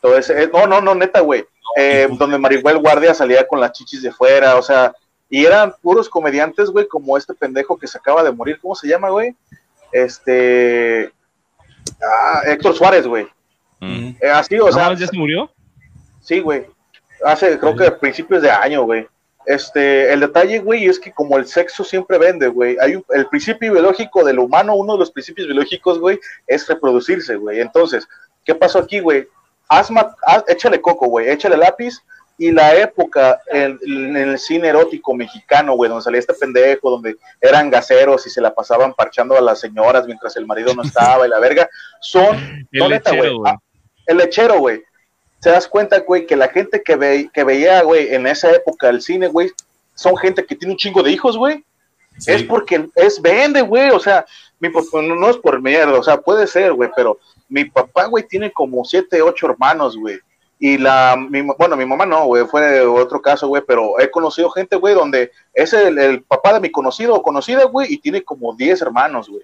Todo 0.00 0.16
ese. 0.16 0.48
no, 0.48 0.66
no, 0.66 0.80
no, 0.80 0.94
neta, 0.94 1.20
güey. 1.20 1.44
donde 2.18 2.38
Maribel 2.38 2.78
Guardia 2.78 3.14
salía 3.14 3.46
con 3.46 3.60
las 3.60 3.72
chichis 3.72 4.02
de 4.02 4.12
fuera, 4.12 4.56
o 4.56 4.62
sea, 4.62 4.94
y 5.28 5.44
eran 5.44 5.74
puros 5.82 6.08
comediantes, 6.08 6.70
güey, 6.70 6.86
como 6.86 7.16
este 7.16 7.34
pendejo 7.34 7.76
que 7.76 7.86
se 7.86 7.98
acaba 7.98 8.22
de 8.22 8.30
morir. 8.30 8.58
¿Cómo 8.60 8.74
se 8.74 8.88
llama, 8.88 9.10
güey? 9.10 9.34
Este. 9.92 11.12
Ah, 12.02 12.42
Héctor 12.46 12.74
Suárez, 12.74 13.06
güey. 13.06 13.26
Mm. 13.80 14.10
Eh, 14.20 14.30
así, 14.32 14.58
o 14.58 14.70
sea. 14.72 14.94
¿Ya 14.94 15.06
se 15.06 15.16
murió? 15.16 15.50
Sí, 16.20 16.40
güey. 16.40 16.66
Hace, 17.24 17.58
creo 17.58 17.76
que 17.76 17.86
a 17.86 17.98
principios 17.98 18.42
de 18.42 18.50
año, 18.50 18.82
güey. 18.82 19.06
Este, 19.46 20.12
el 20.12 20.20
detalle, 20.20 20.58
güey, 20.58 20.86
es 20.86 20.98
que 20.98 21.12
como 21.12 21.38
el 21.38 21.46
sexo 21.46 21.84
siempre 21.84 22.18
vende, 22.18 22.48
güey, 22.48 22.76
hay 22.80 23.00
el 23.10 23.28
principio 23.28 23.72
biológico 23.72 24.24
del 24.24 24.40
humano, 24.40 24.74
uno 24.74 24.94
de 24.94 24.98
los 24.98 25.12
principios 25.12 25.46
biológicos, 25.46 26.00
güey, 26.00 26.18
es 26.48 26.66
reproducirse, 26.66 27.36
güey. 27.36 27.60
Entonces, 27.60 28.08
¿qué 28.44 28.56
pasó 28.56 28.80
aquí, 28.80 28.98
güey? 28.98 29.28
Haz, 29.68 29.88
échale 30.48 30.80
coco, 30.80 31.06
güey, 31.06 31.28
échale 31.30 31.56
lápiz, 31.56 32.02
y 32.38 32.52
la 32.52 32.74
época 32.74 33.40
en, 33.50 33.78
el 34.16 34.38
cine 34.38 34.68
erótico 34.68 35.14
mexicano, 35.14 35.74
güey, 35.74 35.88
donde 35.88 36.04
salía 36.04 36.20
este 36.20 36.34
pendejo, 36.34 36.90
donde 36.90 37.16
eran 37.40 37.70
gaseros 37.70 38.26
y 38.26 38.30
se 38.30 38.40
la 38.40 38.54
pasaban 38.54 38.92
parchando 38.92 39.36
a 39.36 39.40
las 39.40 39.60
señoras 39.60 40.06
mientras 40.06 40.36
el 40.36 40.46
marido 40.46 40.74
no 40.74 40.82
estaba 40.82 41.26
y 41.26 41.30
la 41.30 41.38
verga, 41.38 41.68
son... 42.00 42.36
el, 42.72 42.88
lechero, 42.88 43.38
güey. 43.38 43.52
Ah, 43.52 43.58
el 44.06 44.16
lechero, 44.18 44.58
güey. 44.58 44.82
Te 45.40 45.50
das 45.50 45.66
cuenta, 45.66 45.98
güey, 46.00 46.26
que 46.26 46.36
la 46.36 46.48
gente 46.48 46.82
que, 46.82 46.96
ve, 46.96 47.30
que 47.32 47.44
veía, 47.44 47.82
güey, 47.82 48.14
en 48.14 48.26
esa 48.26 48.50
época 48.50 48.88
el 48.88 49.00
cine, 49.00 49.28
güey, 49.28 49.50
son 49.94 50.16
gente 50.16 50.44
que 50.44 50.56
tiene 50.56 50.74
un 50.74 50.78
chingo 50.78 51.02
de 51.02 51.12
hijos, 51.12 51.36
güey. 51.36 51.64
Es 52.26 52.42
porque 52.42 52.88
es 52.94 53.20
vende, 53.20 53.60
güey, 53.60 53.90
o 53.90 54.00
sea, 54.00 54.24
mi, 54.58 54.70
no 54.70 55.30
es 55.30 55.36
por 55.36 55.60
mierda, 55.60 55.98
o 55.98 56.02
sea, 56.02 56.16
puede 56.16 56.46
ser, 56.46 56.72
güey, 56.72 56.90
pero 56.96 57.18
mi 57.48 57.64
papá, 57.64 58.06
güey, 58.06 58.26
tiene 58.26 58.50
como 58.50 58.84
siete, 58.84 59.20
ocho 59.20 59.46
hermanos, 59.46 59.96
güey. 59.96 60.18
Y 60.58 60.78
la, 60.78 61.16
mi, 61.16 61.42
bueno, 61.42 61.76
mi 61.76 61.84
mamá 61.84 62.06
no, 62.06 62.26
güey, 62.26 62.46
fue 62.46 62.80
otro 62.86 63.20
caso, 63.20 63.46
güey, 63.48 63.62
pero 63.66 64.00
he 64.00 64.10
conocido 64.10 64.50
gente, 64.50 64.76
güey, 64.76 64.94
donde 64.94 65.30
es 65.52 65.72
el, 65.74 66.22
papá 66.22 66.54
de 66.54 66.60
mi 66.60 66.70
conocido 66.70 67.14
o 67.14 67.22
conocida, 67.22 67.64
güey, 67.64 67.92
y 67.92 67.98
tiene 67.98 68.22
como 68.22 68.54
diez 68.54 68.80
hermanos, 68.80 69.28
güey. 69.28 69.42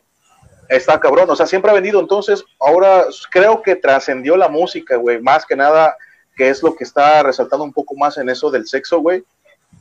Está 0.70 0.98
cabrón, 0.98 1.28
o 1.28 1.36
sea, 1.36 1.46
siempre 1.46 1.70
ha 1.70 1.74
venido, 1.74 2.00
entonces, 2.00 2.42
ahora 2.58 3.04
creo 3.30 3.60
que 3.60 3.76
trascendió 3.76 4.36
la 4.38 4.48
música, 4.48 4.96
güey, 4.96 5.20
más 5.20 5.44
que 5.44 5.54
nada, 5.54 5.94
que 6.34 6.48
es 6.48 6.62
lo 6.62 6.74
que 6.74 6.84
está 6.84 7.22
resaltando 7.22 7.64
un 7.64 7.74
poco 7.74 7.94
más 7.94 8.16
en 8.16 8.30
eso 8.30 8.50
del 8.50 8.66
sexo, 8.66 9.00
güey. 9.00 9.22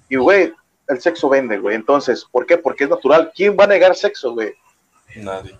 Y, 0.09 0.17
güey, 0.17 0.53
el 0.89 1.01
sexo 1.01 1.29
vende, 1.29 1.57
güey. 1.57 1.75
Entonces, 1.75 2.25
¿por 2.29 2.45
qué? 2.45 2.57
Porque 2.57 2.83
es 2.83 2.89
natural. 2.89 3.31
¿Quién 3.33 3.55
va 3.57 3.63
a 3.63 3.67
negar 3.67 3.95
sexo, 3.95 4.33
güey? 4.33 4.53
Nadie. 5.15 5.57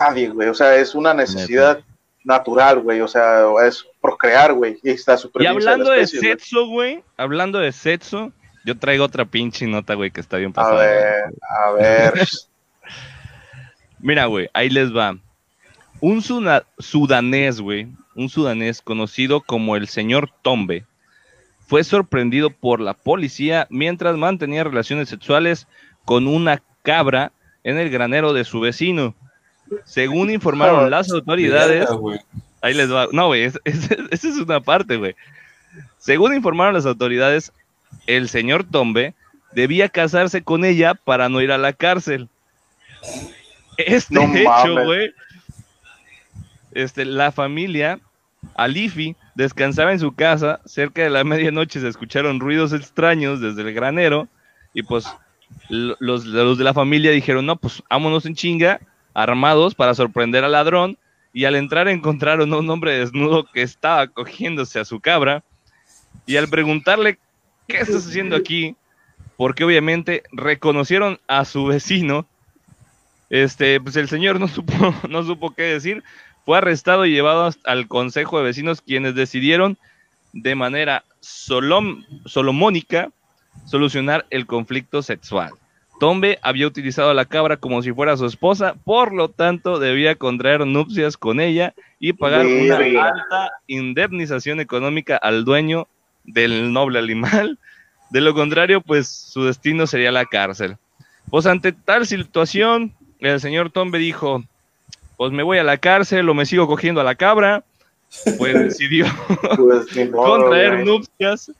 Nadie, 0.00 0.28
güey. 0.30 0.48
O 0.48 0.54
sea, 0.54 0.74
es 0.76 0.94
una 0.94 1.14
necesidad 1.14 1.80
natural, 2.24 2.80
güey. 2.80 3.00
O 3.00 3.08
sea, 3.08 3.44
es 3.66 3.86
procrear, 4.00 4.52
güey. 4.52 4.78
Y 4.82 4.90
está 4.90 5.16
Y 5.38 5.46
hablando 5.46 5.90
de, 5.90 6.06
sexo, 6.06 6.66
güey. 6.66 7.02
Hablando 7.16 7.58
de 7.58 7.70
sexo, 7.70 8.32
yo 8.64 8.76
traigo 8.76 9.04
otra 9.04 9.24
pinche 9.24 9.66
nota, 9.66 9.94
güey, 9.94 10.10
que 10.10 10.20
está 10.20 10.38
bien 10.38 10.52
pasada. 10.52 10.74
A 10.74 10.84
ver, 10.84 11.24
a 11.66 11.72
ver. 11.72 12.28
Mira, 14.00 14.26
güey, 14.26 14.48
ahí 14.52 14.68
les 14.68 14.94
va. 14.94 15.16
Un 16.00 16.20
sudanés, 16.22 17.60
güey, 17.60 17.88
un 18.14 18.28
sudanés 18.28 18.82
conocido 18.82 19.40
como 19.40 19.76
el 19.76 19.88
señor 19.88 20.30
Tombe, 20.42 20.84
fue 21.66 21.84
sorprendido 21.84 22.50
por 22.50 22.80
la 22.80 22.94
policía 22.94 23.66
mientras 23.70 24.16
mantenía 24.16 24.64
relaciones 24.64 25.08
sexuales 25.08 25.66
con 26.04 26.26
una 26.26 26.62
cabra 26.82 27.32
en 27.62 27.78
el 27.78 27.90
granero 27.90 28.32
de 28.32 28.44
su 28.44 28.60
vecino. 28.60 29.14
Según 29.84 30.30
informaron 30.30 30.90
las 30.90 31.10
autoridades, 31.10 31.88
ahí 32.60 32.74
les 32.74 32.92
va, 32.92 33.08
no, 33.12 33.28
güey, 33.28 33.44
esa 33.44 33.58
es 34.10 34.36
una 34.38 34.60
parte, 34.60 34.96
güey. 34.96 35.14
Según 35.98 36.34
informaron 36.34 36.74
las 36.74 36.86
autoridades, 36.86 37.52
el 38.06 38.28
señor 38.28 38.64
Tombe 38.64 39.14
debía 39.52 39.88
casarse 39.88 40.42
con 40.42 40.64
ella 40.64 40.94
para 40.94 41.28
no 41.28 41.40
ir 41.40 41.52
a 41.52 41.58
la 41.58 41.72
cárcel. 41.72 42.28
Este 43.76 44.42
hecho, 44.42 44.84
güey, 44.84 45.12
este, 46.72 47.04
la 47.04 47.32
familia 47.32 48.00
Alifi 48.54 49.16
descansaba 49.34 49.92
en 49.92 50.00
su 50.00 50.14
casa, 50.14 50.60
cerca 50.64 51.02
de 51.02 51.10
la 51.10 51.24
medianoche 51.24 51.80
se 51.80 51.88
escucharon 51.88 52.40
ruidos 52.40 52.72
extraños 52.72 53.40
desde 53.40 53.62
el 53.62 53.72
granero 53.72 54.28
y 54.74 54.82
pues 54.82 55.06
los, 55.68 56.24
los 56.24 56.58
de 56.58 56.64
la 56.64 56.74
familia 56.74 57.10
dijeron, 57.10 57.46
no, 57.46 57.56
pues 57.56 57.82
vámonos 57.88 58.26
en 58.26 58.34
chinga, 58.34 58.80
armados 59.14 59.74
para 59.74 59.94
sorprender 59.94 60.44
al 60.44 60.52
ladrón 60.52 60.98
y 61.32 61.46
al 61.46 61.56
entrar 61.56 61.88
encontraron 61.88 62.52
a 62.52 62.58
un 62.58 62.68
hombre 62.68 62.98
desnudo 62.98 63.44
que 63.50 63.62
estaba 63.62 64.06
cogiéndose 64.08 64.78
a 64.78 64.84
su 64.84 65.00
cabra 65.00 65.42
y 66.26 66.36
al 66.36 66.48
preguntarle, 66.48 67.18
¿qué 67.66 67.78
estás 67.78 68.06
haciendo 68.06 68.36
aquí? 68.36 68.76
Porque 69.36 69.64
obviamente 69.64 70.22
reconocieron 70.32 71.18
a 71.26 71.44
su 71.44 71.66
vecino, 71.66 72.26
este, 73.30 73.80
pues 73.80 73.96
el 73.96 74.08
señor 74.08 74.38
no 74.38 74.48
supo, 74.48 74.72
no 75.08 75.22
supo 75.24 75.54
qué 75.54 75.62
decir, 75.62 76.02
fue 76.44 76.58
arrestado 76.58 77.06
y 77.06 77.12
llevado 77.12 77.50
al 77.64 77.88
Consejo 77.88 78.38
de 78.38 78.44
Vecinos, 78.44 78.80
quienes 78.80 79.14
decidieron 79.14 79.78
de 80.32 80.54
manera 80.54 81.04
solomónica 81.20 83.10
solucionar 83.66 84.26
el 84.30 84.46
conflicto 84.46 85.02
sexual. 85.02 85.52
Tombe 86.04 86.38
había 86.42 86.66
utilizado 86.66 87.08
a 87.08 87.14
la 87.14 87.24
cabra 87.24 87.56
como 87.56 87.82
si 87.82 87.90
fuera 87.90 88.18
su 88.18 88.26
esposa, 88.26 88.74
por 88.84 89.14
lo 89.14 89.30
tanto 89.30 89.78
debía 89.78 90.16
contraer 90.16 90.66
nupcias 90.66 91.16
con 91.16 91.40
ella 91.40 91.72
y 91.98 92.12
pagar 92.12 92.44
una 92.44 92.76
alta 92.76 93.52
indemnización 93.68 94.60
económica 94.60 95.16
al 95.16 95.46
dueño 95.46 95.88
del 96.24 96.74
noble 96.74 96.98
animal. 96.98 97.58
De 98.10 98.20
lo 98.20 98.34
contrario, 98.34 98.82
pues 98.82 99.08
su 99.08 99.44
destino 99.44 99.86
sería 99.86 100.12
la 100.12 100.26
cárcel. 100.26 100.76
Pues 101.30 101.46
ante 101.46 101.72
tal 101.72 102.06
situación, 102.06 102.92
el 103.20 103.40
señor 103.40 103.70
Tombe 103.70 103.96
dijo, 103.96 104.44
pues 105.16 105.32
me 105.32 105.42
voy 105.42 105.56
a 105.56 105.64
la 105.64 105.78
cárcel 105.78 106.28
o 106.28 106.34
me 106.34 106.44
sigo 106.44 106.66
cogiendo 106.66 107.00
a 107.00 107.04
la 107.04 107.14
cabra. 107.14 107.64
Pues 108.36 108.52
decidió 108.62 109.06
pues, 109.56 109.86
contraer 110.12 110.84
nupcias. 110.84 111.50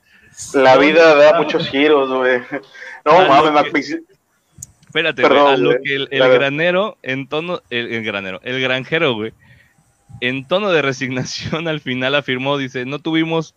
La 0.53 0.77
vida 0.77 1.15
da 1.15 1.41
muchos 1.41 1.67
giros, 1.67 2.11
güey. 2.13 2.43
No 3.07 3.27
mames, 3.27 3.73
Espérate, 4.95 5.27
a 5.27 5.57
lo 5.57 5.71
que 5.83 5.97
el, 5.97 6.09
granero, 6.09 6.99
en 7.03 7.27
tono, 7.27 7.61
el, 7.69 8.05
granero, 8.05 8.41
el 8.45 8.61
granjero, 8.61 9.15
güey, 9.15 9.33
en 10.21 10.47
tono 10.47 10.71
de 10.71 10.83
resignación 10.83 11.67
al 11.69 11.81
final 11.81 12.15
afirmó, 12.15 12.57
dice, 12.59 12.87
no 12.87 13.01
tuvimos, 13.01 13.57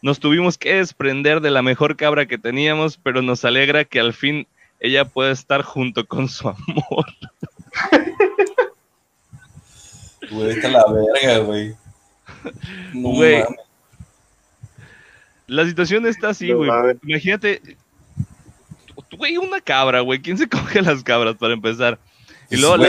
nos 0.00 0.18
tuvimos 0.18 0.56
que 0.56 0.76
desprender 0.76 1.42
de 1.42 1.50
la 1.50 1.60
mejor 1.60 1.98
cabra 1.98 2.24
que 2.24 2.38
teníamos, 2.38 2.96
pero 2.96 3.20
nos 3.20 3.44
alegra 3.44 3.84
que 3.84 4.00
al 4.00 4.14
fin 4.14 4.46
ella 4.80 5.04
pueda 5.04 5.30
estar 5.30 5.60
junto 5.60 6.06
con 6.06 6.30
su 6.30 6.48
amor. 6.48 7.04
Güey, 10.30 10.52
está 10.52 10.68
la 10.68 10.84
verga, 10.90 11.38
güey. 11.44 11.74
güey. 12.94 13.44
La 15.46 15.66
situación 15.66 16.06
está 16.06 16.30
así, 16.30 16.50
güey. 16.52 16.70
Imagínate, 17.02 17.60
güey, 19.16 19.36
una 19.36 19.60
cabra, 19.60 20.00
güey. 20.00 20.20
¿Quién 20.20 20.38
se 20.38 20.48
coge 20.48 20.82
las 20.82 21.02
cabras 21.02 21.36
para 21.36 21.54
empezar? 21.54 21.98
Y 22.50 22.56
luego 22.56 22.76
lo, 22.76 22.84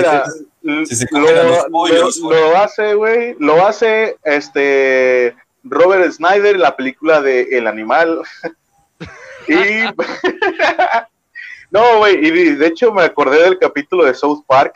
hace, 2.58 2.96
güey, 2.96 3.36
lo 3.40 3.66
hace 3.66 4.18
este 4.24 5.36
Robert 5.64 6.12
Snyder 6.12 6.56
en 6.56 6.62
la 6.62 6.76
película 6.76 7.22
de 7.22 7.44
El 7.52 7.68
Animal. 7.68 8.22
y 9.48 9.54
no, 11.72 12.00
güey, 12.00 12.26
y 12.26 12.56
de 12.56 12.68
hecho 12.68 12.92
me 12.92 13.04
acordé 13.04 13.42
del 13.42 13.58
capítulo 13.58 14.04
de 14.04 14.14
South 14.14 14.44
Park 14.46 14.76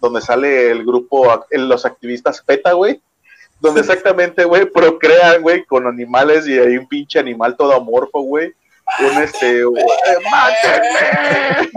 donde 0.00 0.20
sale 0.20 0.70
el 0.70 0.84
grupo, 0.84 1.44
los 1.50 1.84
activistas 1.84 2.42
PETA, 2.42 2.72
güey, 2.72 3.00
donde 3.60 3.80
exactamente, 3.80 4.44
güey, 4.44 4.66
procrean, 4.66 5.42
güey, 5.42 5.64
con 5.64 5.86
animales 5.86 6.46
y 6.46 6.58
hay 6.58 6.76
un 6.76 6.86
pinche 6.86 7.18
animal 7.18 7.56
todo 7.56 7.74
amorfo, 7.74 8.20
güey. 8.20 8.54
Un 9.00 9.22
este, 9.22 9.62
¡mátenme! 10.30 11.70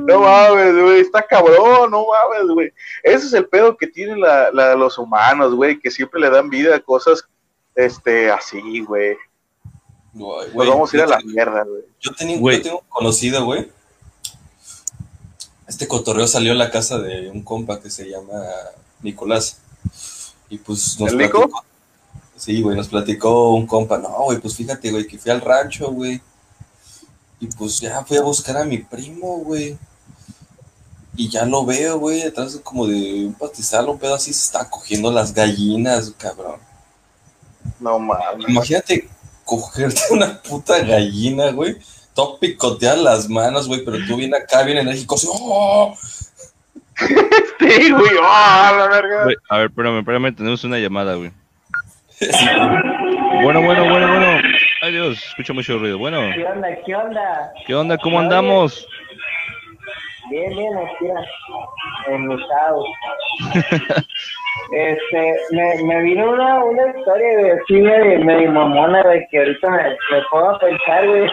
no 0.00 0.20
mames, 0.20 0.82
güey, 0.82 1.00
está 1.00 1.22
cabrón, 1.22 1.90
no 1.90 2.06
mames, 2.06 2.48
güey. 2.54 2.72
Ese 3.02 3.26
es 3.26 3.32
el 3.34 3.46
pedo 3.46 3.76
que 3.76 3.86
tienen 3.86 4.20
la, 4.20 4.50
los 4.74 4.98
humanos, 4.98 5.54
güey, 5.54 5.78
que 5.78 5.90
siempre 5.90 6.20
le 6.20 6.30
dan 6.30 6.48
vida 6.48 6.76
a 6.76 6.80
cosas, 6.80 7.24
este, 7.74 8.30
así, 8.30 8.80
güey. 8.80 9.16
Pues 10.12 10.68
vamos 10.68 10.92
a 10.92 10.96
ir 10.96 11.02
a 11.02 11.06
la 11.06 11.18
mierda, 11.20 11.64
güey. 11.64 11.82
Yo, 12.00 12.12
tenía, 12.12 12.36
yo 12.36 12.62
tengo 12.62 12.78
un 12.78 12.88
conocido, 12.88 13.44
güey, 13.44 13.68
este 15.66 15.88
cotorreo 15.88 16.26
salió 16.26 16.52
a 16.52 16.56
la 16.56 16.70
casa 16.70 16.98
de 16.98 17.30
un 17.30 17.42
compa 17.42 17.80
que 17.80 17.90
se 17.90 18.08
llama 18.08 18.40
Nicolás. 19.02 19.60
Y 20.48 20.58
pues 20.58 21.00
nos 21.00 21.12
platicó. 21.12 21.50
Sí, 22.36 22.62
güey, 22.62 22.76
nos 22.76 22.88
platicó 22.88 23.54
un 23.54 23.66
compa. 23.66 23.98
No, 23.98 24.24
güey, 24.24 24.38
pues 24.38 24.56
fíjate, 24.56 24.90
güey, 24.90 25.06
que 25.06 25.18
fui 25.18 25.30
al 25.30 25.40
rancho, 25.40 25.90
güey. 25.90 26.20
Y 27.40 27.46
pues 27.46 27.80
ya 27.80 28.04
fui 28.04 28.16
a 28.16 28.22
buscar 28.22 28.56
a 28.56 28.64
mi 28.64 28.78
primo, 28.78 29.38
güey. 29.38 29.76
Y 31.16 31.28
ya 31.28 31.44
lo 31.44 31.64
veo, 31.64 31.98
güey, 31.98 32.22
detrás 32.22 32.56
como 32.62 32.86
de 32.86 33.26
un 33.26 33.34
pastizal, 33.34 33.88
un 33.88 33.98
pedo 33.98 34.14
así, 34.14 34.32
se 34.32 34.44
está 34.44 34.68
cogiendo 34.68 35.12
las 35.12 35.32
gallinas, 35.32 36.12
cabrón. 36.18 36.60
No 37.78 37.98
mames. 37.98 38.48
Imagínate 38.48 39.08
cogerte 39.44 40.00
una 40.10 40.42
puta 40.42 40.80
gallina, 40.80 41.52
güey 41.52 41.78
todo 42.14 42.38
picotear 42.38 42.96
las 42.98 43.28
manos, 43.28 43.66
güey, 43.66 43.84
pero 43.84 43.98
tú 44.06 44.16
vienes 44.16 44.40
acá, 44.40 44.62
bien 44.62 44.78
enérgico, 44.78 45.16
así, 45.16 45.26
¡oh! 45.30 45.96
sí, 46.96 47.90
güey, 47.90 48.16
¡oh, 48.18 48.76
la 48.76 48.88
verga! 48.88 49.26
a 49.48 49.58
ver, 49.58 49.66
espérame, 49.66 49.98
espérame, 49.98 50.34
tenemos 50.34 50.62
una 50.64 50.78
llamada, 50.78 51.16
güey. 51.16 51.32
Bueno, 52.20 53.60
bueno, 53.62 53.84
bueno, 53.88 54.08
bueno. 54.08 54.40
Ay, 54.82 54.92
Dios, 54.92 55.24
escucha 55.28 55.52
mucho 55.52 55.78
ruido. 55.78 55.98
Bueno. 55.98 56.20
¿Qué 56.34 56.44
onda, 56.44 56.68
qué 56.86 56.94
onda? 56.94 57.52
¿Qué 57.66 57.74
onda, 57.74 57.98
cómo 57.98 58.20
andamos? 58.20 58.86
Bien, 60.30 60.50
bien, 60.50 60.72
aquí 60.78 61.06
en 62.08 62.28
mi 62.28 62.36
Este, 64.72 65.36
me, 65.50 65.82
me 65.82 66.02
vino 66.02 66.30
una, 66.30 66.64
una 66.64 66.86
historia 66.96 67.36
de 67.36 67.60
cine 67.66 68.18
medio 68.24 68.50
mamona, 68.52 69.02
de 69.02 69.26
que 69.30 69.38
ahorita 69.38 69.68
me, 69.70 69.82
me 69.90 70.22
puedo 70.30 70.58
pensar, 70.58 71.06
güey. 71.06 71.28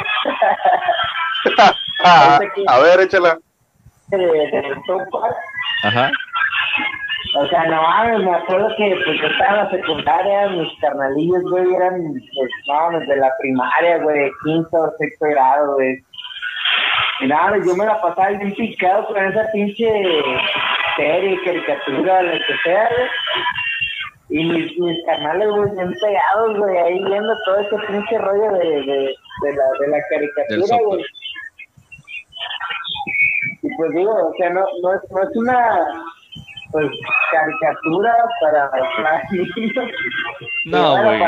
a 2.67 2.79
ver, 2.79 2.99
échala. 3.01 3.37
De, 4.11 4.17
de 4.17 4.61
Ajá. 5.83 6.11
O 7.35 7.47
sea, 7.47 7.65
no 7.65 7.81
mames, 7.81 8.19
me 8.25 8.35
acuerdo 8.35 8.67
que 8.75 8.99
pues 9.05 9.21
yo 9.21 9.27
estaba 9.27 9.51
en 9.51 9.57
la 9.57 9.69
secundaria, 9.69 10.49
mis 10.49 10.79
carnalillos, 10.81 11.43
güey, 11.43 11.73
eran, 11.75 11.93
pues, 12.35 12.51
no, 12.67 12.99
desde 12.99 13.15
la 13.15 13.31
primaria, 13.39 13.97
güey, 13.99 14.31
quinto 14.43 14.77
o 14.77 14.91
sexto 14.97 15.27
grado, 15.27 15.75
güey. 15.75 16.03
Y 17.21 17.27
nada, 17.27 17.57
yo 17.65 17.75
me 17.75 17.85
la 17.85 18.01
pasaba 18.01 18.29
bien 18.29 18.53
picado 18.55 19.05
con 19.07 19.23
esa 19.23 19.49
pinche 19.53 19.87
serie, 20.97 21.39
caricatura, 21.45 22.23
lo 22.23 22.31
que 22.31 22.57
sea, 22.63 22.89
güey. 22.89 23.09
Y 24.29 24.45
mis, 24.45 24.79
mis 24.79 25.05
canales, 25.05 25.49
güey, 25.49 25.71
bien 25.71 25.93
pegados, 26.01 26.57
güey, 26.57 26.77
ahí 26.77 27.03
viendo 27.03 27.33
todo 27.45 27.59
ese 27.59 27.77
pinche 27.87 28.17
rollo 28.17 28.51
de, 28.53 28.67
de, 28.67 29.15
de, 29.43 29.55
la, 29.55 29.65
de 29.79 29.87
la 29.87 29.97
caricatura, 30.09 30.77
güey. 30.85 31.05
Y 33.61 33.75
pues 33.77 33.91
digo, 33.91 34.11
o 34.11 34.33
sea, 34.37 34.49
no, 34.49 34.65
no, 34.81 34.93
es, 34.95 35.01
no 35.11 35.23
es 35.23 35.37
una 35.37 35.85
pues 36.71 36.87
caricatura 37.31 38.15
para, 38.41 39.21
niños. 39.31 39.91
No, 40.65 41.03
güey. 41.03 41.19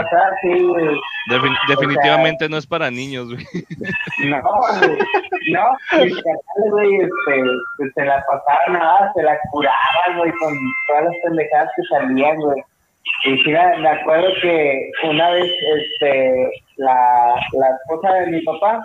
definitivamente 1.67 2.47
no 2.49 2.57
es 2.57 2.67
para 2.67 2.89
niños, 2.91 3.29
güey. 3.29 3.45
No, 4.29 4.41
güey. 4.41 4.97
No, 5.51 6.03
mis 6.03 6.15
canales, 6.21 6.71
güey, 6.71 6.95
este, 6.95 7.43
pues, 7.77 7.91
se 7.95 8.05
la 8.05 8.23
pasaban 8.25 8.73
nada, 8.73 9.11
se 9.15 9.23
la 9.23 9.37
curaban, 9.51 10.17
güey, 10.17 10.31
con 10.33 10.53
todas 10.87 11.05
las 11.05 11.13
pendejadas 11.23 11.69
que 11.75 11.83
salían, 11.83 12.37
güey. 12.37 12.63
Y 13.25 13.37
sí, 13.43 13.51
me 13.51 13.89
acuerdo 13.89 14.27
que 14.41 14.91
una 15.03 15.29
vez, 15.31 15.51
este, 15.77 16.51
la, 16.77 17.35
la 17.53 17.67
esposa 17.69 18.13
de 18.13 18.27
mi 18.27 18.41
papá, 18.41 18.81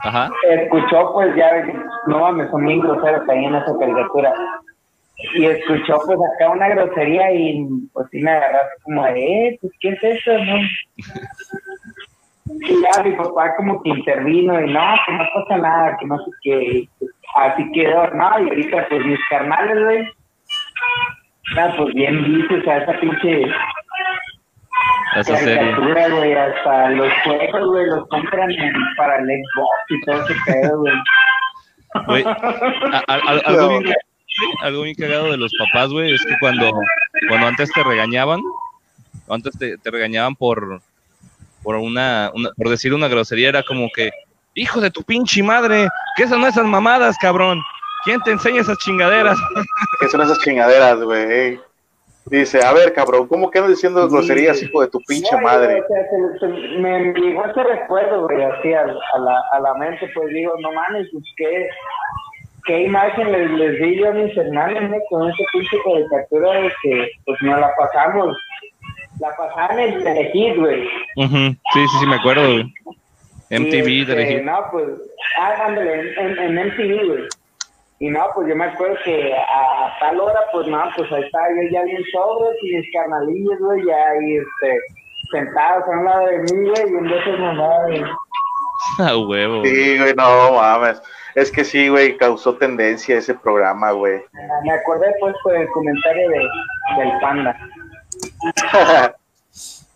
Ajá. 0.00 0.30
escuchó, 0.50 1.12
pues 1.12 1.34
ya, 1.36 1.50
no 2.06 2.18
mames, 2.20 2.50
son 2.50 2.66
bien 2.66 2.80
groseros 2.80 3.28
ahí 3.28 3.44
en 3.44 3.54
esa 3.54 3.78
caricatura 3.78 4.34
y 5.16 5.46
escuchó 5.46 5.98
pues 6.06 6.18
acá 6.34 6.50
una 6.50 6.68
grosería 6.68 7.32
y 7.32 7.66
pues 7.92 8.06
sí 8.10 8.18
me 8.20 8.30
agarraste 8.30 8.82
como 8.82 9.04
de, 9.04 9.48
eh, 9.48 9.58
pues 9.60 9.72
qué 9.80 9.88
es 9.90 10.02
eso, 10.02 10.32
¿no? 10.38 10.56
y 12.46 12.82
ya 12.82 13.02
mi 13.02 13.12
papá 13.12 13.56
como 13.56 13.82
que 13.82 13.90
intervino 13.90 14.60
y 14.60 14.72
no, 14.72 14.80
que 15.06 15.12
no 15.12 15.24
pasa 15.34 15.56
nada, 15.56 15.96
que 15.98 16.06
no 16.06 16.18
sé 16.18 16.30
qué, 16.42 16.88
así 17.36 17.70
quedó, 17.72 18.06
no, 18.08 18.40
y 18.40 18.48
ahorita 18.48 18.86
pues 18.88 19.06
mis 19.06 19.18
carnales, 19.30 19.82
güey, 19.82 20.08
ah, 21.58 21.74
pues 21.76 21.94
bien 21.94 22.24
viste, 22.24 22.54
o 22.56 22.62
sea, 22.62 22.78
esa 22.78 23.00
pinche 23.00 23.46
esa 25.16 25.32
caricatura, 25.32 26.08
güey, 26.08 26.34
hasta 26.34 26.90
los 26.90 27.12
juegos, 27.24 27.66
güey, 27.70 27.86
los 27.86 28.08
compran 28.08 28.50
para 28.96 29.18
el 29.18 29.26
Xbox 29.26 29.90
y 29.90 30.00
todo 30.00 30.24
ese 30.24 30.34
pedo, 30.46 30.78
güey. 30.78 30.94
Güey, 32.06 32.24
algo 33.46 33.78
bien 33.78 33.94
algo 34.62 34.82
bien 34.82 34.94
cagado 34.94 35.30
de 35.30 35.36
los 35.36 35.52
papás, 35.58 35.90
güey, 35.90 36.14
es 36.14 36.24
que 36.24 36.34
cuando, 36.40 36.70
cuando 37.28 37.46
antes 37.46 37.70
te 37.72 37.82
regañaban, 37.82 38.40
antes 39.28 39.56
te, 39.58 39.76
regañaban 39.84 40.34
por, 40.34 40.80
por 41.62 41.76
una, 41.76 42.30
por 42.56 42.68
decir 42.68 42.94
una 42.94 43.08
grosería, 43.08 43.48
era 43.48 43.62
como 43.62 43.88
que, 43.94 44.10
hijo 44.54 44.80
de 44.80 44.90
tu 44.90 45.02
pinche 45.02 45.42
madre, 45.42 45.88
¿qué 46.16 46.26
son 46.28 46.44
esas 46.44 46.66
mamadas, 46.66 47.16
cabrón? 47.18 47.60
¿Quién 48.04 48.20
te 48.20 48.32
enseña 48.32 48.60
esas 48.60 48.78
chingaderas? 48.78 49.38
¿Qué 50.00 50.08
son 50.08 50.20
esas 50.20 50.38
chingaderas, 50.40 51.00
güey? 51.00 51.60
Dice, 52.26 52.64
a 52.64 52.72
ver, 52.72 52.94
cabrón, 52.94 53.28
¿cómo 53.28 53.50
quedas 53.50 53.68
diciendo 53.68 54.08
groserías, 54.08 54.62
hijo 54.62 54.80
de 54.80 54.88
tu 54.88 54.98
pinche 55.00 55.36
madre? 55.42 55.82
me 56.78 57.12
llegó 57.12 57.44
ese 57.44 57.62
recuerdo, 57.62 58.22
güey, 58.22 58.42
así 58.42 58.72
a, 58.72 58.86
la, 58.86 59.42
a 59.52 59.60
la 59.60 59.74
mente, 59.74 60.10
pues 60.14 60.28
digo, 60.28 60.54
no 60.58 60.72
mames, 60.72 61.06
pues 61.12 61.24
qué, 61.36 61.68
qué 62.64 62.82
imagen 62.82 63.30
les, 63.30 63.50
les 63.52 63.80
di 63.80 63.96
yo 63.96 64.08
a 64.08 64.12
mis 64.12 64.36
hermanos, 64.36 64.90
¿no? 64.90 64.96
Con 65.10 65.30
ese 65.30 65.44
pinche 65.52 65.76
de 65.76 66.06
captura 66.08 66.52
de 66.52 66.72
que, 66.82 67.10
pues, 67.24 67.42
nos 67.42 67.60
la 67.60 67.70
pasamos. 67.76 68.36
La 69.20 69.30
pasaban 69.36 69.78
en 69.78 70.02
Telehit, 70.02 70.56
güey. 70.56 70.88
Sí, 71.16 71.56
sí, 71.72 71.86
sí, 72.00 72.06
me 72.06 72.16
acuerdo, 72.16 72.42
güey. 72.42 72.72
MTV, 73.50 73.88
y, 73.88 74.00
este, 74.02 74.42
No, 74.42 74.58
pues, 74.72 74.86
ah, 75.38 75.54
ándale, 75.66 76.12
en, 76.18 76.38
en, 76.38 76.66
MTV, 76.68 77.06
güey. 77.06 77.22
Y 78.00 78.08
no, 78.08 78.26
pues 78.34 78.48
yo 78.48 78.56
me 78.56 78.64
acuerdo 78.64 78.96
que 79.04 79.32
a, 79.34 79.96
tal 80.00 80.18
hora, 80.20 80.40
pues 80.52 80.66
no, 80.66 80.82
pues 80.96 81.10
ahí 81.12 81.22
estaba 81.22 81.46
yo 81.50 81.70
ya 81.70 81.84
bien 81.84 82.02
sobres 82.12 82.56
y 82.62 82.76
mis 82.76 82.92
carnalillos, 82.92 83.58
güey, 83.60 83.86
ya 83.86 84.08
ahí, 84.08 84.36
este, 84.36 84.80
sentados 85.30 85.84
a 85.86 85.90
un 85.90 86.04
lado 86.04 86.26
de 86.26 86.38
mí, 86.38 86.68
güey, 86.70 86.92
y 86.92 86.96
en 86.96 87.04
veces 87.04 87.38
mamá, 87.38 87.86
güey. 87.86 88.02
Ah, 88.98 89.16
huevo. 89.16 89.64
Sí, 89.64 89.98
güey, 89.98 90.14
no 90.14 90.52
mames. 90.52 91.00
Es 91.34 91.50
que 91.50 91.64
sí, 91.64 91.88
güey, 91.88 92.16
causó 92.16 92.54
tendencia 92.56 93.18
ese 93.18 93.34
programa, 93.34 93.90
güey. 93.90 94.22
Me 94.62 94.72
acordé 94.72 95.12
pues 95.18 95.34
por 95.42 95.56
el 95.56 95.68
comentario 95.68 96.28
de, 96.30 96.38
del 96.98 97.20
panda. 97.20 97.58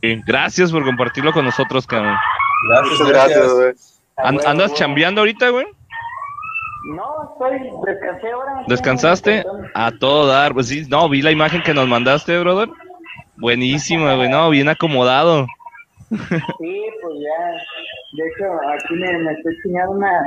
gracias 0.27 0.73
por 0.73 0.85
compartirlo 0.85 1.33
con 1.33 1.45
nosotros, 1.45 1.87
cabrón. 1.87 2.17
Gracias, 2.69 3.09
gracias, 3.09 3.53
güey. 3.53 3.73
¿Andas 4.17 4.75
chambeando 4.75 5.21
ahorita, 5.21 5.51
güey? 5.51 5.67
No, 6.95 7.05
estoy, 7.33 7.71
descansé 7.87 8.31
ahora. 8.33 8.65
¿Descansaste? 8.67 9.45
A 9.75 9.93
todo 9.93 10.27
dar. 10.27 10.55
Pues 10.55 10.69
sí, 10.69 10.87
no, 10.89 11.09
vi 11.09 11.23
la 11.23 11.31
imagen 11.31 11.63
que 11.63 11.75
nos 11.75 11.87
mandaste, 11.87 12.39
brother. 12.41 12.69
Buenísima, 13.37 14.15
güey, 14.15 14.29
no, 14.29 14.51
bien 14.51 14.69
acomodado. 14.69 15.47
Sí, 16.11 16.17
pues 16.19 17.15
ya. 17.21 17.53
De 18.13 18.29
hecho, 18.29 18.45
aquí 18.73 18.95
me, 18.95 19.19
me 19.19 19.33
estoy 19.33 19.55
enseñando 19.55 19.93
una, 19.93 20.23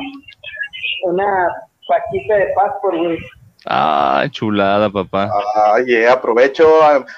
una 1.04 1.48
paquita 1.88 2.36
de 2.36 2.48
por 2.82 2.98
güey. 2.98 3.18
Ah, 3.66 4.26
chulada, 4.32 4.90
papá. 4.90 5.30
Ay, 5.76 6.06
aprovecho, 6.06 6.68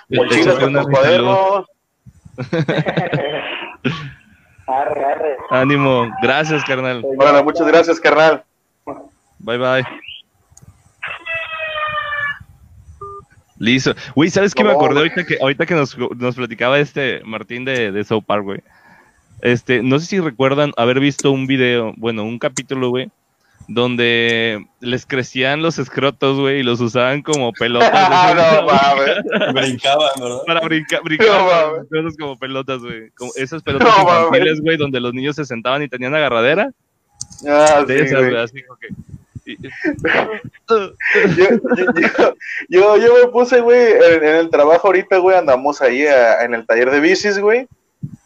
mochilas 0.09 0.59
con 0.59 0.73
tus 0.73 0.87
cuadernos. 0.87 1.65
arre, 4.67 5.05
arre. 5.05 5.37
Ánimo, 5.51 6.11
gracias, 6.21 6.63
carnal. 6.65 7.01
Bueno, 7.15 7.43
muchas 7.43 7.67
gracias, 7.67 7.99
carnal. 7.99 8.43
Bye, 9.39 9.57
bye. 9.57 9.85
Listo. 13.59 13.93
Güey, 14.15 14.29
¿sabes 14.29 14.53
qué 14.53 14.63
me 14.63 14.71
acordé 14.71 14.99
ahorita 14.99 15.25
que, 15.25 15.37
ahorita 15.39 15.65
que 15.65 15.75
nos, 15.75 15.97
nos 15.97 16.35
platicaba 16.35 16.79
este 16.79 17.21
Martín 17.23 17.63
de, 17.63 17.93
de 17.93 18.03
South 18.03 18.23
Park, 18.25 18.43
güey? 18.43 18.61
Este, 19.41 19.81
no 19.83 19.99
sé 19.99 20.05
si 20.05 20.19
recuerdan 20.19 20.71
haber 20.75 20.99
visto 20.99 21.31
un 21.31 21.47
video, 21.47 21.93
bueno, 21.97 22.23
un 22.23 22.39
capítulo, 22.39 22.89
güey, 22.89 23.11
donde 23.67 24.65
les 24.79 25.05
crecían 25.05 25.61
los 25.61 25.79
escrotos, 25.79 26.39
güey, 26.39 26.59
y 26.59 26.63
los 26.63 26.81
usaban 26.81 27.21
como 27.21 27.53
pelotas. 27.53 27.91
no, 28.35 28.65
mames. 28.65 29.53
Brincaban, 29.53 30.11
¿verdad? 30.19 30.41
Para 30.45 30.59
brincar, 30.61 31.01
brincaban 31.03 31.85
como 32.19 32.37
pelotas, 32.37 32.81
güey. 32.81 33.11
Esas 33.35 33.63
pelotas 33.63 33.93
infantiles, 33.99 34.61
güey, 34.61 34.77
donde 34.77 34.99
los 34.99 35.13
niños 35.13 35.35
se 35.35 35.45
sentaban 35.45 35.83
y 35.83 35.87
tenían 35.87 36.15
agarradera. 36.15 36.71
Ah, 37.47 37.83
sí, 37.87 37.93
esas, 37.93 38.33
así 38.33 38.63
como 38.63 38.79
que... 38.79 38.89
yo, 42.69 42.97
yo, 42.97 43.13
me 43.21 43.27
puse, 43.31 43.59
güey, 43.59 43.91
en, 43.91 44.23
el 44.23 44.49
trabajo 44.49 44.87
ahorita, 44.87 45.17
güey, 45.17 45.37
andamos 45.37 45.81
ahí 45.81 46.05
en 46.05 46.53
el 46.53 46.65
taller 46.65 46.91
de 46.91 46.99
bicis, 46.99 47.39
güey. 47.39 47.67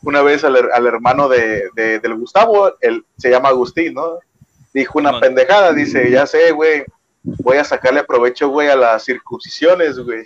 Una 0.04 0.22
vez 0.22 0.44
al, 0.44 0.56
hermano 0.86 1.28
de, 1.28 1.70
de, 1.76 2.00
del 2.00 2.16
Gustavo, 2.16 2.74
él 2.82 3.04
se 3.18 3.30
llama 3.30 3.50
Agustín, 3.50 3.96
¿no? 3.96 4.20
Dijo 4.78 5.00
una 5.00 5.20
pendejada, 5.20 5.74
dice, 5.74 6.10
ya 6.12 6.26
sé, 6.28 6.52
güey, 6.52 6.84
voy 7.24 7.58
a 7.58 7.64
sacarle 7.64 8.04
provecho, 8.04 8.50
güey, 8.50 8.70
a 8.70 8.76
las 8.76 9.04
circuncisiones, 9.04 10.00
güey. 10.00 10.24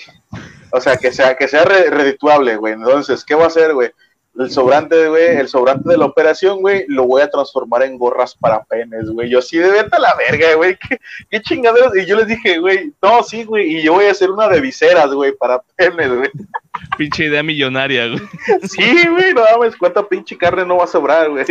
O 0.72 0.80
sea, 0.80 0.98
que 0.98 1.12
sea, 1.12 1.36
que 1.36 1.48
sea 1.48 1.64
redituable, 1.64 2.56
güey. 2.58 2.74
Entonces, 2.74 3.24
¿qué 3.24 3.34
voy 3.34 3.46
a 3.46 3.48
hacer, 3.48 3.74
güey? 3.74 3.92
El 4.38 4.50
sobrante, 4.50 5.10
güey, 5.10 5.36
el 5.36 5.50
sobrante 5.50 5.90
de 5.90 5.98
la 5.98 6.06
operación, 6.06 6.62
güey, 6.62 6.86
lo 6.88 7.06
voy 7.06 7.22
a 7.22 7.30
transformar 7.30 7.84
en 7.84 7.98
gorras 7.98 8.34
para 8.34 8.64
penes, 8.64 9.10
güey. 9.10 9.30
Yo 9.30 9.42
sí, 9.42 9.58
de 9.58 9.70
vete 9.70 9.96
a 9.96 10.00
la 10.00 10.16
verga, 10.16 10.56
güey. 10.56 10.78
¿Qué, 10.78 10.98
qué 11.30 11.42
chingaderos. 11.42 11.96
Y 11.98 12.06
yo 12.06 12.16
les 12.16 12.28
dije, 12.28 12.58
güey, 12.60 12.94
no, 13.02 13.24
sí, 13.24 13.44
güey, 13.44 13.78
y 13.78 13.82
yo 13.82 13.94
voy 13.94 14.06
a 14.06 14.12
hacer 14.12 14.32
una 14.32 14.48
de 14.48 14.62
viseras, 14.62 15.12
güey, 15.12 15.34
para 15.34 15.62
penes, 15.76 16.10
güey. 16.10 16.30
Pinche 16.98 17.26
idea 17.26 17.44
millonaria, 17.44 18.08
güey. 18.08 18.22
Sí, 18.64 19.08
güey, 19.10 19.34
no 19.34 19.44
mames, 19.52 19.76
cuánta 19.76 20.08
pinche 20.08 20.38
carne 20.38 20.66
no 20.66 20.78
va 20.78 20.86
a 20.86 20.88
sobrar, 20.88 21.30
güey. 21.30 21.46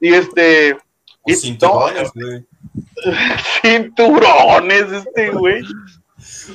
Y 0.00 0.14
este, 0.14 0.78
y 1.26 1.34
cinturones, 1.34 2.10
güey. 2.14 2.44
cinturones, 3.62 4.92
este, 4.92 5.30
güey. 5.30 5.62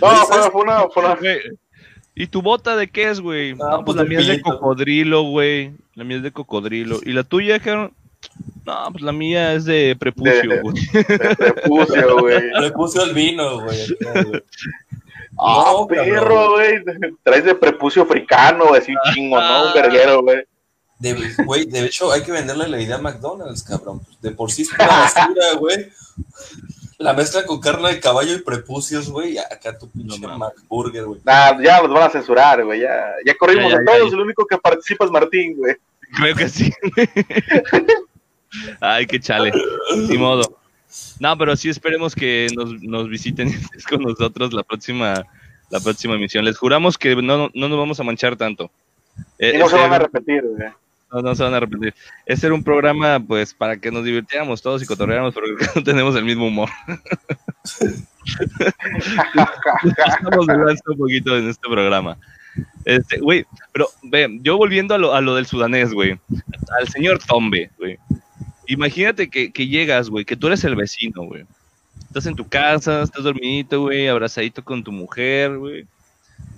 No, 0.02 0.26
fue, 0.52 0.62
una, 0.62 0.88
fue 0.90 1.04
una... 1.06 1.18
¿Y 2.16 2.28
tu 2.28 2.42
bota 2.42 2.76
de 2.76 2.88
qué 2.88 3.10
es, 3.10 3.20
güey? 3.20 3.52
Ah, 3.52 3.56
no, 3.56 3.70
pues, 3.86 3.86
pues 3.86 3.98
la 3.98 4.04
mía 4.06 4.20
es 4.20 4.28
de 4.28 4.42
cocodrilo, 4.42 5.24
güey. 5.24 5.74
La 5.94 6.04
mía 6.04 6.18
es 6.18 6.24
de 6.24 6.32
cocodrilo. 6.32 7.00
¿Y 7.04 7.14
la 7.14 7.24
tuya, 7.24 7.60
Jaron? 7.60 7.94
No, 8.66 8.92
pues 8.92 9.04
la 9.04 9.12
mía 9.12 9.54
es 9.54 9.66
de 9.66 9.96
prepucio, 9.98 10.62
güey. 10.62 10.76
De, 10.92 11.36
prepucio, 11.36 12.18
güey. 12.20 12.52
Prepucio 12.58 13.02
al 13.04 13.14
vino, 13.14 13.62
güey. 13.62 13.78
Ah, 15.40 15.74
perro, 15.88 16.52
güey. 16.52 16.84
Traes 17.24 17.46
de 17.46 17.56
prepucio 17.56 18.02
africano, 18.02 18.74
así 18.74 18.92
un 18.92 19.14
chingo, 19.14 19.40
¿no? 19.40 19.68
Un 19.68 19.74
verguero, 19.74 20.22
güey. 20.24 20.44
De, 21.00 21.16
güey, 21.46 21.66
de 21.66 21.86
hecho, 21.86 22.12
hay 22.12 22.24
que 22.24 22.32
venderle 22.32 22.68
la 22.68 22.82
idea 22.82 22.96
a 22.96 23.02
McDonald's, 23.02 23.62
cabrón. 23.64 24.02
De 24.22 24.32
por 24.32 24.52
sí 24.52 24.64
es 24.64 24.74
una 24.74 24.88
basura, 24.88 25.54
güey. 25.60 25.90
La 26.98 27.14
mezcla 27.14 27.46
con 27.46 27.60
carne 27.60 27.90
de 27.90 28.00
caballo 28.00 28.34
y 28.34 28.42
prepucios, 28.42 29.10
güey. 29.10 29.38
Acá 29.38 29.78
tu 29.78 29.88
pinche 29.90 30.20
no, 30.20 30.40
McBurger, 30.40 31.06
güey. 31.06 31.22
Nah, 31.24 31.62
ya 31.62 31.82
los 31.84 31.92
van 31.92 32.04
a 32.04 32.10
censurar, 32.10 32.66
güey. 32.66 32.82
Ya, 32.82 33.14
ya 33.24 33.38
corrimos 33.38 33.72
a 33.72 33.84
todos. 33.86 34.12
El 34.12 34.20
único 34.20 34.46
que 34.48 34.58
participa 34.58 35.06
es 35.06 35.12
Martín, 35.12 35.56
güey. 35.58 35.76
Creo 36.16 36.36
que 36.36 36.50
sí. 36.50 36.74
Ay, 38.80 39.06
qué 39.06 39.20
chale. 39.20 39.52
Ni 40.10 40.18
modo. 40.18 40.58
No, 41.20 41.38
pero 41.38 41.56
sí 41.56 41.70
esperemos 41.70 42.16
que 42.16 42.48
nos, 42.56 42.82
nos 42.82 43.08
visiten 43.08 43.52
con 43.90 44.02
nosotros 44.02 44.52
la 44.54 44.64
próxima, 44.64 45.24
la 45.70 45.80
próxima 45.80 46.16
emisión. 46.16 46.44
Les 46.44 46.58
juramos 46.58 46.98
que 46.98 47.16
no, 47.16 47.52
no 47.54 47.70
nos 47.70 47.78
vamos 47.78 48.00
a 48.00 48.04
manchar 48.04 48.36
tanto. 48.36 48.72
Y 49.38 49.58
no 49.58 49.70
se 49.70 49.76
van 49.76 49.94
a 49.94 50.00
repetir, 50.00 50.44
güey. 50.44 50.72
No, 51.12 51.22
no 51.22 51.36
se 51.36 51.44
van 51.44 51.54
a 51.54 51.58
arrepentir. 51.58 51.94
Este 52.26 52.48
era 52.48 52.56
un 52.56 52.64
programa, 52.64 53.20
pues, 53.20 53.54
para 53.54 53.78
que 53.78 53.92
nos 53.92 54.04
divirtiéramos 54.04 54.62
todos 54.62 54.84
y 54.84 54.86
cotorreáramos, 54.86 55.34
pero 55.34 55.48
no 55.76 55.84
tenemos 55.84 56.16
el 56.16 56.26
mismo 56.26 56.48
humor. 56.48 56.70
Estamos 59.84 60.50
hablando 60.50 60.82
un 60.88 60.98
poquito 60.98 61.38
en 61.38 61.50
este 61.50 61.70
programa. 61.70 62.18
Este, 62.86 63.20
güey, 63.20 63.46
pero 63.72 63.88
ve, 64.04 64.40
yo 64.42 64.58
volviendo 64.58 64.96
a 64.96 64.98
lo, 64.98 65.14
a 65.14 65.22
lo 65.22 65.36
del 65.36 65.46
sudanés, 65.46 65.94
güey, 65.94 66.20
al 66.80 66.88
señor 66.90 67.20
Tombe, 67.20 67.70
güey. 67.78 67.98
Imagínate 68.66 69.30
que, 69.30 69.52
que 69.52 69.68
llegas, 69.68 70.10
güey, 70.10 70.26
que 70.26 70.36
tú 70.36 70.48
eres 70.48 70.64
el 70.64 70.76
vecino, 70.76 71.24
güey. 71.24 71.46
Estás 72.08 72.26
en 72.26 72.36
tu 72.36 72.48
casa, 72.50 73.04
estás 73.04 73.24
dormidito, 73.24 73.82
güey, 73.82 74.08
abrazadito 74.08 74.64
con 74.64 74.84
tu 74.84 74.92
mujer, 74.92 75.58
güey. 75.58 75.86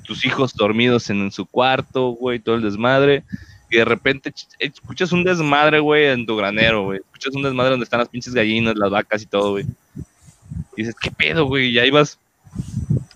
Tus 0.04 0.26
hijos 0.26 0.56
dormidos 0.56 1.10
en, 1.10 1.22
en 1.22 1.32
su 1.32 1.46
cuarto, 1.46 2.10
güey, 2.12 2.40
todo 2.40 2.56
el 2.56 2.64
desmadre 2.64 3.24
y 3.70 3.78
de 3.78 3.86
repente 3.86 4.34
escuchas 4.58 5.12
un 5.12 5.24
desmadre, 5.24 5.80
güey, 5.80 6.08
en 6.08 6.26
tu 6.26 6.36
granero, 6.36 6.86
güey. 6.86 7.00
Escuchas 7.00 7.36
un 7.36 7.44
desmadre 7.44 7.72
donde 7.72 7.84
están 7.84 8.00
las 8.00 8.10
pinches 8.10 8.34
gallinas, 8.34 8.76
las 8.76 8.90
vacas 8.90 9.22
y 9.22 9.28
todo, 9.28 9.52
güey. 9.52 9.66
Y 10.76 10.84
dices, 10.84 10.96
¿qué 11.00 11.12
pedo, 11.12 11.46
güey? 11.46 11.70
Y 11.70 11.80
ahí 11.80 11.92
vas 11.92 12.18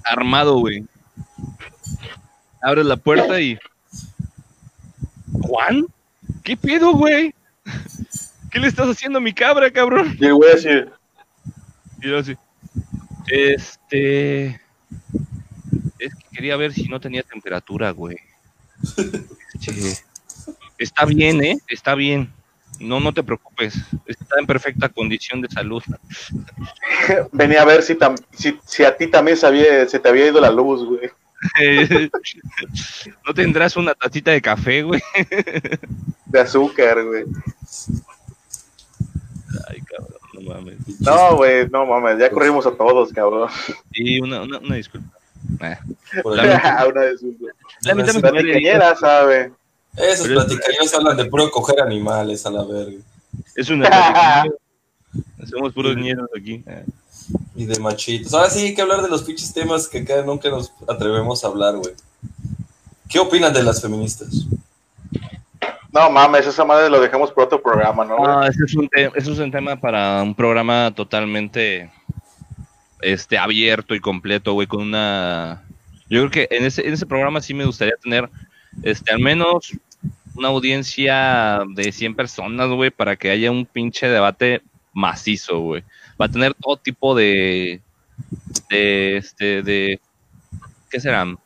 armado, 0.04 0.58
güey. 0.60 0.86
Abres 2.62 2.86
la 2.86 2.98
puerta 2.98 3.40
y. 3.42 3.58
¿Juan? 5.42 5.88
¿Qué 6.44 6.56
pedo, 6.56 6.94
güey? 6.94 7.34
¿Qué 8.52 8.60
le 8.60 8.68
estás 8.68 8.88
haciendo 8.88 9.18
a 9.18 9.22
mi 9.22 9.34
cabra, 9.34 9.72
cabrón? 9.72 10.16
Sí, 10.20 10.30
güey, 10.30 10.54
así. 10.54 10.70
Y 12.02 12.10
yo 12.10 12.20
así. 12.20 12.36
Este. 13.28 14.62
Es 15.98 16.14
que 16.14 16.28
quería 16.32 16.58
ver 16.58 16.74
si 16.74 16.88
no 16.88 17.00
tenía 17.00 17.24
temperatura, 17.24 17.92
güey. 17.92 18.18
Este, 19.66 20.13
Está 20.84 21.06
bien, 21.06 21.44
¿eh? 21.44 21.58
Está 21.68 21.96
bien. 21.96 22.32
No, 22.80 23.00
no 23.00 23.14
te 23.14 23.24
preocupes. 23.24 23.76
Está 24.06 24.40
en 24.40 24.46
perfecta 24.46 24.90
condición 24.90 25.42
de 25.42 25.50
salud. 25.50 25.82
Venía 27.32 27.62
a 27.62 27.66
ver 27.66 27.84
si, 27.84 27.98
si, 28.66 28.84
a 28.84 28.98
ti 28.98 29.08
también 29.08 29.38
se, 29.38 29.46
había, 29.46 29.88
se 29.88 30.00
te 30.00 30.10
había 30.10 30.28
ido 30.28 30.42
la 30.42 30.52
luz, 30.52 30.84
güey. 30.86 31.10
¿No 33.28 33.34
tendrás 33.34 33.76
una 33.78 33.94
tacita 33.94 34.32
de 34.32 34.42
café, 34.42 34.82
güey? 34.82 35.02
De 36.26 36.40
azúcar, 36.40 37.04
güey. 37.04 37.26
Ay, 39.70 39.82
cabrón, 39.82 40.20
no 40.34 40.42
mames. 40.42 40.78
No, 41.02 41.36
güey, 41.36 41.70
no 41.70 41.86
mames, 41.86 42.18
ya 42.18 42.30
corrimos 42.30 42.66
a 42.66 42.72
todos, 42.72 43.12
cabrón. 43.12 43.50
Sí, 43.92 44.20
una, 44.20 44.42
una, 44.42 44.58
una 44.60 44.76
disculpa. 44.76 45.18
Eh, 45.62 45.78
una 46.24 47.04
disculpa. 47.06 47.52
La, 47.82 48.78
la, 48.78 48.96
sabe. 48.96 49.52
Esos 49.98 50.28
platicaños 50.28 50.94
hablan 50.94 51.18
de 51.18 51.26
puro 51.26 51.50
coger 51.52 51.82
animales 51.82 52.46
a 52.46 52.52
la 52.52 52.64
verga. 52.64 52.98
Es 53.56 53.70
una 53.70 54.46
Somos 55.50 55.74
puros 55.76 55.96
nietos 55.96 56.30
aquí. 56.36 56.64
Y 57.56 57.66
de 57.66 57.80
machitos. 57.80 58.34
Ahora 58.34 58.50
sí 58.50 58.60
hay 58.60 58.76
que 58.76 58.82
hablar 58.82 59.02
de 59.02 59.10
los 59.10 59.24
pinches 59.24 59.54
temas 59.54 59.88
que 59.88 60.00
acá 60.00 60.24
nunca 60.24 60.50
nos 60.50 60.72
atrevemos 60.88 61.44
a 61.44 61.48
hablar, 61.48 61.78
güey. 61.78 61.94
¿Qué 63.08 63.20
opinan 63.20 63.54
de 63.54 63.62
las 63.62 63.82
feministas? 63.82 64.48
No 65.92 66.10
mames, 66.10 66.48
esa 66.48 66.66
madre 66.66 66.90
lo 66.90 67.00
dejamos 67.00 67.32
por 67.32 67.44
otro 67.44 67.62
programa, 67.62 68.04
¿no? 68.04 68.18
No, 68.18 68.44
ese 68.44 68.64
es 68.66 68.74
un, 68.74 68.90
es 68.94 69.28
un 69.28 69.52
tema 69.52 69.80
para 69.80 70.24
un 70.24 70.34
programa 70.34 70.92
totalmente 70.96 71.92
este, 73.02 73.38
abierto 73.38 73.94
y 73.94 74.00
completo, 74.00 74.54
güey, 74.54 74.66
con 74.66 74.82
una... 74.82 75.64
Yo 76.10 76.20
creo 76.22 76.32
que 76.32 76.56
en 76.56 76.66
ese, 76.66 76.88
en 76.88 76.94
ese 76.94 77.06
programa 77.06 77.42
sí 77.42 77.54
me 77.54 77.66
gustaría 77.66 77.96
tener 78.02 78.28
este, 78.82 79.14
al 79.14 79.20
menos 79.20 79.72
una 80.36 80.48
audiencia 80.48 81.64
de 81.76 81.92
100 81.92 82.16
personas, 82.16 82.70
güey, 82.70 82.90
para 82.90 83.16
que 83.16 83.30
haya 83.30 83.52
un 83.52 83.66
pinche 83.66 84.08
debate 84.08 84.62
macizo, 84.94 85.60
güey. 85.60 85.84
Va 86.20 86.26
a 86.26 86.32
tener 86.32 86.54
todo 86.56 86.78
tipo 86.78 87.16
de, 87.16 87.82
de, 88.70 89.18
este, 89.18 89.62
de, 89.62 90.00
¿qué 90.90 91.00
serán? 91.00 91.38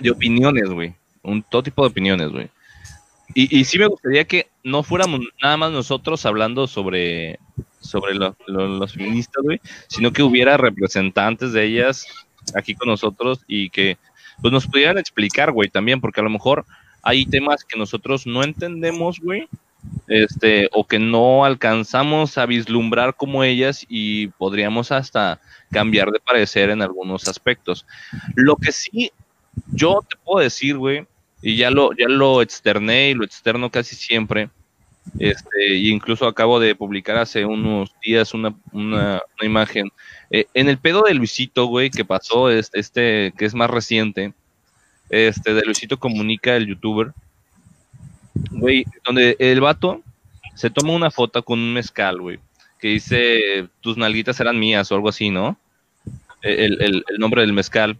De 0.00 0.10
opiniones, 0.10 0.68
güey. 0.68 0.94
Un 1.22 1.42
todo 1.42 1.62
tipo 1.62 1.82
de 1.82 1.88
opiniones, 1.88 2.30
güey. 2.30 2.50
Y, 3.34 3.58
y 3.58 3.64
sí 3.64 3.78
me 3.78 3.86
gustaría 3.86 4.24
que 4.24 4.48
no 4.62 4.82
fuéramos 4.82 5.20
nada 5.42 5.56
más 5.56 5.72
nosotros 5.72 6.24
hablando 6.26 6.66
sobre, 6.66 7.38
sobre 7.80 8.14
los 8.14 8.92
feministas, 8.92 9.42
güey, 9.42 9.60
sino 9.88 10.12
que 10.12 10.22
hubiera 10.22 10.56
representantes 10.56 11.52
de 11.52 11.64
ellas 11.64 12.06
aquí 12.54 12.74
con 12.74 12.88
nosotros 12.88 13.40
y 13.46 13.70
que 13.70 13.98
pues 14.40 14.52
nos 14.52 14.66
pudieran 14.66 14.98
explicar, 14.98 15.52
güey, 15.52 15.68
también, 15.68 16.00
porque 16.00 16.20
a 16.20 16.24
lo 16.24 16.30
mejor 16.30 16.64
hay 17.02 17.26
temas 17.26 17.64
que 17.64 17.78
nosotros 17.78 18.26
no 18.26 18.42
entendemos, 18.42 19.20
güey, 19.20 19.48
este, 20.08 20.68
o 20.72 20.86
que 20.86 20.98
no 20.98 21.44
alcanzamos 21.44 22.38
a 22.38 22.46
vislumbrar 22.46 23.14
como 23.14 23.44
ellas 23.44 23.84
y 23.88 24.28
podríamos 24.28 24.92
hasta 24.92 25.40
cambiar 25.70 26.10
de 26.10 26.20
parecer 26.20 26.70
en 26.70 26.82
algunos 26.82 27.28
aspectos. 27.28 27.86
Lo 28.34 28.56
que 28.56 28.72
sí, 28.72 29.12
yo 29.72 30.00
te 30.08 30.16
puedo 30.24 30.42
decir, 30.42 30.76
güey, 30.76 31.06
y 31.42 31.56
ya 31.56 31.70
lo, 31.70 31.92
ya 31.92 32.08
lo 32.08 32.42
externé 32.42 33.10
y 33.10 33.14
lo 33.14 33.24
externo 33.24 33.70
casi 33.70 33.94
siempre, 33.94 34.50
este, 35.18 35.74
y 35.74 35.90
incluso 35.90 36.26
acabo 36.26 36.58
de 36.58 36.74
publicar 36.74 37.16
hace 37.16 37.44
unos 37.44 37.94
días 38.02 38.34
una, 38.34 38.54
una 38.72 39.22
imagen 39.40 39.88
eh, 40.30 40.46
en 40.54 40.68
el 40.68 40.78
pedo 40.78 41.02
de 41.02 41.14
Luisito, 41.14 41.66
güey, 41.66 41.90
que 41.90 42.04
pasó, 42.04 42.50
este, 42.50 42.80
este, 42.80 43.32
que 43.36 43.44
es 43.44 43.54
más 43.54 43.70
reciente, 43.70 44.32
este, 45.08 45.54
de 45.54 45.62
Luisito 45.62 45.98
Comunica, 45.98 46.56
el 46.56 46.66
youtuber, 46.66 47.12
güey, 48.50 48.84
donde 49.04 49.36
el 49.38 49.60
vato 49.60 50.02
se 50.54 50.70
toma 50.70 50.92
una 50.92 51.10
foto 51.10 51.42
con 51.44 51.58
un 51.58 51.72
mezcal, 51.72 52.20
güey, 52.20 52.38
que 52.80 52.88
dice, 52.88 53.68
tus 53.80 53.96
nalguitas 53.96 54.40
eran 54.40 54.58
mías 54.58 54.90
o 54.90 54.94
algo 54.94 55.08
así, 55.08 55.30
¿no? 55.30 55.56
El, 56.42 56.80
el, 56.82 57.04
el 57.08 57.18
nombre 57.18 57.42
del 57.42 57.52
mezcal. 57.52 57.98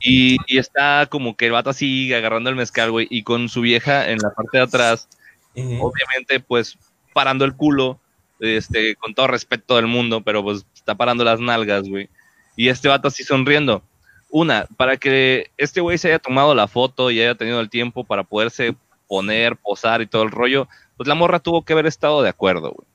Y, 0.00 0.36
y, 0.48 0.58
está 0.58 1.06
como 1.06 1.36
que 1.36 1.46
el 1.46 1.52
vato 1.52 1.70
así 1.70 2.12
agarrando 2.12 2.50
el 2.50 2.56
mezcal, 2.56 2.90
güey, 2.90 3.06
y 3.08 3.22
con 3.22 3.48
su 3.48 3.60
vieja 3.60 4.10
en 4.10 4.18
la 4.18 4.30
parte 4.30 4.58
de 4.58 4.64
atrás, 4.64 5.08
obviamente, 5.54 6.40
pues, 6.40 6.76
parando 7.12 7.44
el 7.44 7.54
culo, 7.54 8.00
este, 8.42 8.96
con 8.96 9.14
todo 9.14 9.28
respeto 9.28 9.76
del 9.76 9.86
mundo, 9.86 10.20
pero 10.22 10.42
pues 10.42 10.66
está 10.74 10.94
parando 10.94 11.24
las 11.24 11.40
nalgas, 11.40 11.88
güey. 11.88 12.10
Y 12.56 12.68
este 12.68 12.88
vato 12.88 13.08
así 13.08 13.22
sonriendo. 13.22 13.82
Una, 14.30 14.66
para 14.76 14.96
que 14.96 15.50
este 15.56 15.80
güey 15.80 15.98
se 15.98 16.08
haya 16.08 16.18
tomado 16.18 16.54
la 16.54 16.66
foto 16.66 17.10
y 17.10 17.20
haya 17.20 17.34
tenido 17.34 17.60
el 17.60 17.70
tiempo 17.70 18.04
para 18.04 18.24
poderse 18.24 18.74
poner, 19.06 19.56
posar 19.56 20.02
y 20.02 20.06
todo 20.06 20.22
el 20.22 20.30
rollo, 20.30 20.68
pues 20.96 21.06
la 21.06 21.14
morra 21.14 21.38
tuvo 21.38 21.62
que 21.62 21.72
haber 21.74 21.86
estado 21.86 22.22
de 22.22 22.30
acuerdo, 22.30 22.72
güey. 22.72 22.88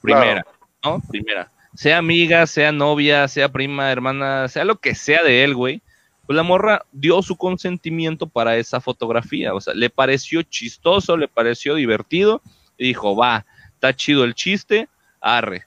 Primera, 0.00 0.46
¿no? 0.84 1.02
Primera. 1.08 1.50
Sea 1.74 1.98
amiga, 1.98 2.46
sea 2.46 2.70
novia, 2.70 3.26
sea 3.26 3.48
prima, 3.48 3.90
hermana, 3.90 4.48
sea 4.48 4.64
lo 4.64 4.76
que 4.76 4.94
sea 4.94 5.22
de 5.24 5.42
él, 5.44 5.54
güey. 5.54 5.82
Pues 6.26 6.36
la 6.36 6.42
morra 6.42 6.86
dio 6.92 7.20
su 7.20 7.36
consentimiento 7.36 8.28
para 8.28 8.56
esa 8.56 8.80
fotografía. 8.80 9.54
O 9.54 9.60
sea, 9.60 9.74
le 9.74 9.90
pareció 9.90 10.42
chistoso, 10.42 11.16
le 11.16 11.28
pareció 11.28 11.74
divertido 11.74 12.40
y 12.78 12.86
dijo, 12.86 13.16
va, 13.16 13.44
está 13.84 13.96
chido 13.96 14.24
el 14.24 14.34
chiste, 14.34 14.88
arre. 15.20 15.66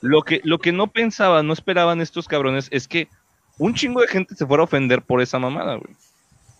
Lo 0.00 0.22
que, 0.22 0.40
lo 0.44 0.58
que 0.58 0.70
no 0.70 0.86
pensaban, 0.86 1.46
no 1.46 1.52
esperaban 1.52 2.00
estos 2.00 2.28
cabrones 2.28 2.68
es 2.70 2.86
que 2.86 3.08
un 3.58 3.74
chingo 3.74 4.00
de 4.00 4.08
gente 4.08 4.36
se 4.36 4.46
fuera 4.46 4.62
a 4.62 4.64
ofender 4.64 5.02
por 5.02 5.20
esa 5.20 5.40
mamada, 5.40 5.74
güey. 5.74 5.96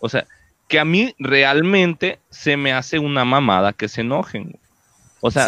O 0.00 0.08
sea, 0.08 0.26
que 0.66 0.80
a 0.80 0.84
mí 0.84 1.14
realmente 1.18 2.18
se 2.28 2.56
me 2.56 2.72
hace 2.72 2.98
una 2.98 3.24
mamada 3.24 3.72
que 3.72 3.88
se 3.88 4.00
enojen. 4.00 4.58
O 5.20 5.30
sea, 5.30 5.46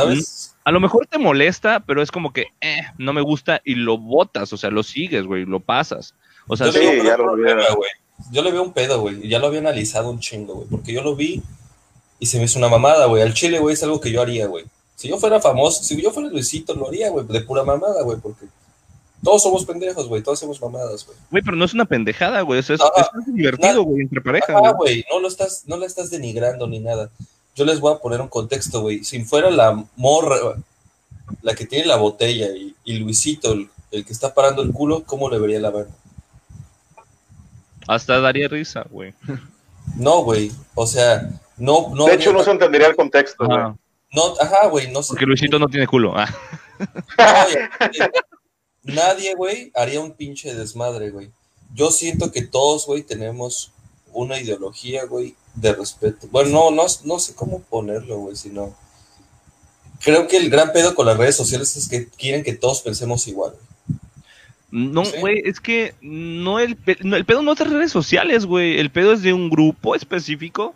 a 0.64 0.72
lo 0.72 0.80
mejor 0.80 1.06
te 1.08 1.18
molesta, 1.18 1.80
pero 1.80 2.02
es 2.02 2.12
como 2.12 2.32
que, 2.32 2.46
eh, 2.60 2.82
no 2.96 3.12
me 3.12 3.20
gusta 3.20 3.60
y 3.64 3.74
lo 3.74 3.98
botas, 3.98 4.52
o 4.52 4.56
sea, 4.56 4.70
lo 4.70 4.84
sigues, 4.84 5.24
güey, 5.24 5.44
lo 5.44 5.58
pasas. 5.58 6.14
O 6.46 6.56
sea, 6.56 6.68
yo, 6.68 6.78
le 6.78 7.04
ya 7.04 7.16
lo 7.16 7.36
güey. 7.36 7.90
yo 8.30 8.42
le 8.42 8.52
veo 8.52 8.62
un 8.62 8.72
pedo, 8.72 9.00
güey, 9.00 9.28
ya 9.28 9.40
lo 9.40 9.48
había 9.48 9.60
analizado 9.60 10.08
un 10.08 10.20
chingo, 10.20 10.54
güey, 10.54 10.68
porque 10.68 10.92
yo 10.92 11.02
lo 11.02 11.16
vi 11.16 11.42
y 12.18 12.26
se 12.26 12.38
me 12.38 12.44
hizo 12.44 12.58
una 12.58 12.68
mamada, 12.68 13.06
güey. 13.06 13.22
Al 13.22 13.34
chile, 13.34 13.58
güey, 13.58 13.74
es 13.74 13.82
algo 13.82 14.00
que 14.00 14.12
yo 14.12 14.22
haría, 14.22 14.46
güey. 14.46 14.64
Si 14.96 15.08
yo 15.08 15.18
fuera 15.18 15.40
famoso, 15.40 15.84
si 15.84 16.00
yo 16.00 16.10
fuera 16.10 16.30
Luisito, 16.30 16.74
lo 16.74 16.88
haría, 16.88 17.10
güey, 17.10 17.26
de 17.26 17.40
pura 17.42 17.62
mamada, 17.62 18.02
güey, 18.02 18.18
porque 18.18 18.46
Todos 19.22 19.42
somos 19.42 19.64
pendejos, 19.64 20.08
güey, 20.08 20.22
todos 20.22 20.38
somos 20.38 20.60
mamadas, 20.60 21.04
güey. 21.04 21.18
Güey, 21.30 21.42
pero 21.42 21.56
no 21.56 21.66
es 21.66 21.74
una 21.74 21.84
pendejada, 21.84 22.40
güey, 22.40 22.60
eso 22.60 22.74
es, 22.74 22.80
divertido, 23.26 23.82
güey, 23.82 24.02
entre 24.02 24.22
pareja. 24.22 24.54
Ah, 24.56 24.72
güey, 24.72 25.04
no 25.10 25.20
lo 25.20 25.28
estás, 25.28 25.64
no 25.66 25.76
la 25.76 25.86
estás 25.86 26.10
denigrando 26.10 26.66
ni 26.66 26.80
nada. 26.80 27.10
Yo 27.54 27.64
les 27.64 27.78
voy 27.80 27.94
a 27.94 27.98
poner 27.98 28.20
un 28.20 28.28
contexto, 28.28 28.80
güey. 28.80 29.04
Si 29.04 29.22
fuera 29.24 29.50
la 29.50 29.84
morra, 29.96 30.36
la 31.42 31.54
que 31.54 31.66
tiene 31.66 31.86
la 31.86 31.96
botella 31.96 32.48
y, 32.84 32.98
Luisito, 32.98 33.52
el, 33.52 33.68
que 33.90 34.12
está 34.12 34.34
parando 34.34 34.62
el 34.62 34.72
culo, 34.72 35.04
¿cómo 35.04 35.28
le 35.30 35.38
vería 35.38 35.60
la 35.60 35.70
mano? 35.70 35.88
Hasta 37.88 38.20
daría 38.20 38.48
risa, 38.48 38.84
güey. 38.90 39.14
No, 39.96 40.22
güey. 40.22 40.50
O 40.74 40.86
sea, 40.86 41.30
no, 41.56 41.94
no. 41.94 42.06
De 42.06 42.14
hecho, 42.14 42.32
no 42.32 42.42
se 42.42 42.50
entendería 42.50 42.88
el 42.88 42.96
contexto, 42.96 43.46
güey. 43.46 43.58
No, 43.58 43.78
ajá, 44.40 44.68
güey, 44.68 44.90
no 44.90 45.02
sé. 45.02 45.08
Porque 45.10 45.26
Luisito 45.26 45.58
no 45.58 45.68
tiene 45.68 45.86
culo. 45.86 46.14
Ah. 46.16 46.28
nadie, 48.82 49.34
güey, 49.34 49.72
haría 49.74 50.00
un 50.00 50.12
pinche 50.12 50.54
desmadre, 50.54 51.10
güey. 51.10 51.30
Yo 51.74 51.90
siento 51.90 52.30
que 52.32 52.42
todos, 52.42 52.86
güey, 52.86 53.02
tenemos 53.02 53.72
una 54.12 54.40
ideología, 54.40 55.04
güey, 55.04 55.34
de 55.54 55.74
respeto. 55.74 56.28
Bueno, 56.30 56.50
no, 56.50 56.70
no, 56.70 56.86
no 57.04 57.18
sé 57.18 57.34
cómo 57.34 57.60
ponerlo, 57.62 58.18
güey, 58.18 58.36
sino. 58.36 58.74
Creo 60.02 60.28
que 60.28 60.36
el 60.36 60.50
gran 60.50 60.72
pedo 60.72 60.94
con 60.94 61.06
las 61.06 61.16
redes 61.16 61.36
sociales 61.36 61.76
es 61.76 61.88
que 61.88 62.06
quieren 62.08 62.44
que 62.44 62.54
todos 62.54 62.82
pensemos 62.82 63.26
igual. 63.28 63.54
No, 64.70 65.02
güey, 65.20 65.42
es 65.44 65.60
que 65.60 65.94
no 66.02 66.58
el, 66.58 66.76
el 66.86 67.24
pedo 67.24 67.42
no 67.42 67.52
es 67.52 67.58
de 67.58 67.64
redes 67.64 67.92
sociales, 67.92 68.44
güey. 68.44 68.78
El 68.78 68.90
pedo 68.90 69.12
es 69.12 69.22
de 69.22 69.32
un 69.32 69.48
grupo 69.48 69.94
específico 69.94 70.74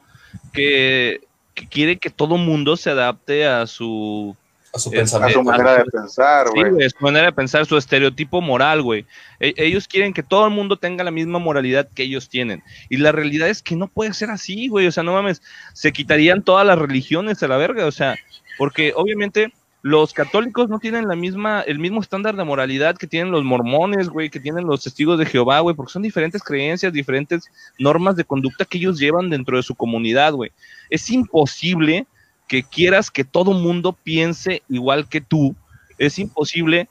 que, 0.53 1.21
que 1.61 1.67
quiere 1.67 1.99
que 1.99 2.09
todo 2.09 2.39
mundo 2.39 2.75
se 2.77 2.89
adapte 2.89 3.47
a 3.47 3.67
su 3.67 4.35
a 4.73 4.79
su 4.79 4.91
pensamiento. 4.91 5.41
A 5.41 5.43
su 5.43 5.49
manera 5.51 5.79
de 5.79 5.85
pensar, 5.85 6.49
güey. 6.49 6.73
Sí, 6.79 6.91
su 6.97 7.05
manera 7.05 7.27
de 7.27 7.33
pensar, 7.33 7.67
su 7.67 7.77
estereotipo 7.77 8.41
moral, 8.41 8.83
güey. 8.83 9.05
E, 9.41 9.53
ellos 9.59 9.87
quieren 9.87 10.15
que 10.15 10.23
todo 10.23 10.47
el 10.47 10.55
mundo 10.55 10.79
tenga 10.79 11.05
la 11.05 11.11
misma 11.11 11.39
moralidad 11.39 11.89
que 11.95 12.05
ellos 12.05 12.31
tienen. 12.31 12.63
Y 12.89 12.97
la 12.97 13.13
realidad 13.13 13.49
es 13.49 13.63
que 13.63 13.77
no 13.77 13.89
puede 13.89 14.15
ser 14.15 14.31
así, 14.31 14.69
güey. 14.69 14.87
O 14.87 14.93
sea, 14.93 15.03
no 15.03 15.13
mames, 15.13 15.43
se 15.75 15.93
quitarían 15.93 16.43
todas 16.43 16.67
las 16.67 16.79
religiones 16.79 17.43
a 17.43 17.49
la 17.49 17.59
verga. 17.59 17.85
O 17.87 17.93
sea, 17.93 18.17
porque 18.57 18.95
obviamente 18.97 19.53
los 19.83 20.13
católicos 20.13 20.69
no 20.69 20.79
tienen 20.79 21.09
la 21.09 21.17
misma, 21.17 21.63
el 21.63 21.79
mismo 21.79 22.01
estándar 22.01 22.37
de 22.37 22.45
moralidad 22.45 22.97
que 22.97 23.07
tienen 23.07 23.33
los 23.33 23.45
mormones, 23.45 24.09
güey, 24.09 24.31
que 24.31 24.41
tienen 24.41 24.67
los 24.67 24.83
testigos 24.83 25.19
de 25.19 25.27
Jehová, 25.27 25.61
güey, 25.61 25.75
porque 25.75 25.93
son 25.93 26.03
diferentes 26.03 26.43
creencias, 26.43 26.93
diferentes 26.93 27.51
normas 27.79 28.17
de 28.17 28.25
conducta 28.25 28.65
que 28.65 28.79
ellos 28.79 28.99
llevan 28.99 29.31
dentro 29.31 29.57
de 29.57 29.63
su 29.63 29.75
comunidad, 29.75 30.33
güey. 30.33 30.53
Es 30.91 31.11
imposible 31.11 32.07
que 32.49 32.63
quieras 32.63 33.11
que 33.11 33.25
todo 33.25 33.53
mundo 33.53 33.93
piense 33.93 34.63
igual 34.69 35.09
que 35.09 35.21
tú, 35.21 35.55
es 35.99 36.19
imposible. 36.19 36.89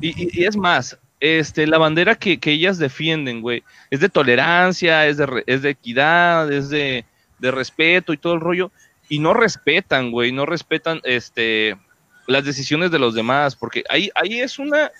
Y, 0.00 0.44
es 0.44 0.56
más, 0.56 0.98
este, 1.20 1.66
la 1.66 1.78
bandera 1.78 2.14
que, 2.14 2.38
ellas 2.44 2.78
defienden, 2.78 3.40
güey, 3.40 3.62
es 3.90 4.00
de 4.00 4.08
tolerancia, 4.08 5.06
es 5.06 5.16
de, 5.16 5.44
es 5.46 5.62
de 5.62 5.70
equidad, 5.70 6.52
es 6.52 6.68
de, 6.68 7.04
de 7.38 7.50
respeto 7.50 8.12
y 8.12 8.18
todo 8.18 8.34
el 8.34 8.40
rollo. 8.40 8.70
Y 9.08 9.18
no 9.18 9.32
respetan, 9.32 10.10
güey, 10.10 10.32
no 10.32 10.44
respetan 10.44 11.00
este, 11.04 11.76
las 12.26 12.44
decisiones 12.44 12.90
de 12.90 12.98
los 12.98 13.14
demás, 13.14 13.56
porque 13.56 13.84
ahí, 13.88 14.10
ahí 14.14 14.40
es 14.40 14.58
una, 14.58 14.92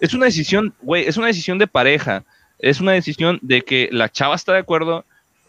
es 0.00 0.14
una 0.14 0.24
decisión, 0.24 0.74
güey, 0.80 1.06
es 1.06 1.18
una 1.18 1.26
decisión 1.26 1.58
de 1.58 1.66
pareja, 1.66 2.24
es 2.58 2.80
una 2.80 2.92
decisión 2.92 3.38
de 3.42 3.60
que 3.62 3.90
la 3.92 4.08
chava 4.08 4.34
está 4.34 4.54
de 4.54 4.60
acuerdo, 4.60 5.04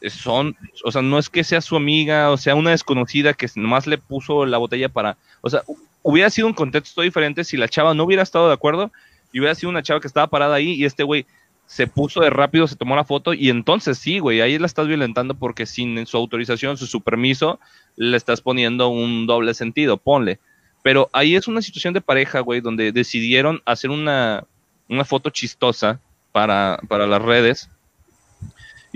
son, 0.10 0.56
o 0.84 0.92
sea, 0.92 1.02
no 1.02 1.18
es 1.20 1.30
que 1.30 1.44
sea 1.44 1.62
su 1.62 1.76
amiga, 1.76 2.32
o 2.32 2.38
sea, 2.38 2.56
una 2.56 2.72
desconocida 2.72 3.34
que 3.34 3.48
nomás 3.56 3.88
le 3.88 3.98
puso 3.98 4.46
la 4.46 4.58
botella 4.58 4.90
para, 4.90 5.18
o 5.42 5.50
sea, 5.50 5.64
hubiera 6.04 6.30
sido 6.30 6.48
un 6.48 6.54
contexto 6.54 7.02
diferente 7.02 7.44
si 7.44 7.58
la 7.58 7.68
chava 7.68 7.94
no 7.94 8.04
hubiera 8.04 8.24
estado 8.24 8.48
de 8.48 8.54
acuerdo 8.54 8.92
y 9.32 9.40
hubiera 9.40 9.56
sido 9.56 9.70
una 9.70 9.84
chava 9.84 10.00
que 10.00 10.08
estaba 10.08 10.28
parada 10.28 10.56
ahí 10.56 10.74
y 10.74 10.86
este 10.86 11.04
güey 11.04 11.26
se 11.66 11.86
puso 11.86 12.22
de 12.22 12.30
rápido, 12.30 12.66
se 12.66 12.78
tomó 12.78 12.96
la 12.96 13.04
foto 13.04 13.34
y 13.34 13.50
entonces 13.50 13.98
sí, 13.98 14.20
güey, 14.20 14.40
ahí 14.42 14.58
la 14.58 14.66
estás 14.66 14.88
violentando 14.88 15.34
porque 15.34 15.66
sin 15.66 16.06
su 16.06 16.16
autorización, 16.18 16.78
su, 16.78 17.02
permiso, 17.02 17.60
le 17.98 18.16
estás 18.16 18.42
poniendo 18.42 18.88
un 18.88 19.28
doble 19.28 19.54
sentido, 19.54 19.98
ponle. 19.98 20.40
Pero 20.82 21.10
ahí 21.12 21.36
es 21.36 21.50
una 21.50 21.62
situación 21.62 21.94
de 21.94 22.00
pareja, 22.00 22.40
güey, 22.40 22.62
donde 22.62 22.94
decidieron 22.94 23.62
hacer 23.66 23.90
una, 23.90 24.46
una 24.88 25.04
foto 25.04 25.30
chistosa 25.30 26.00
para, 26.32 26.80
para 26.88 27.06
las 27.06 27.22
redes 27.22 27.70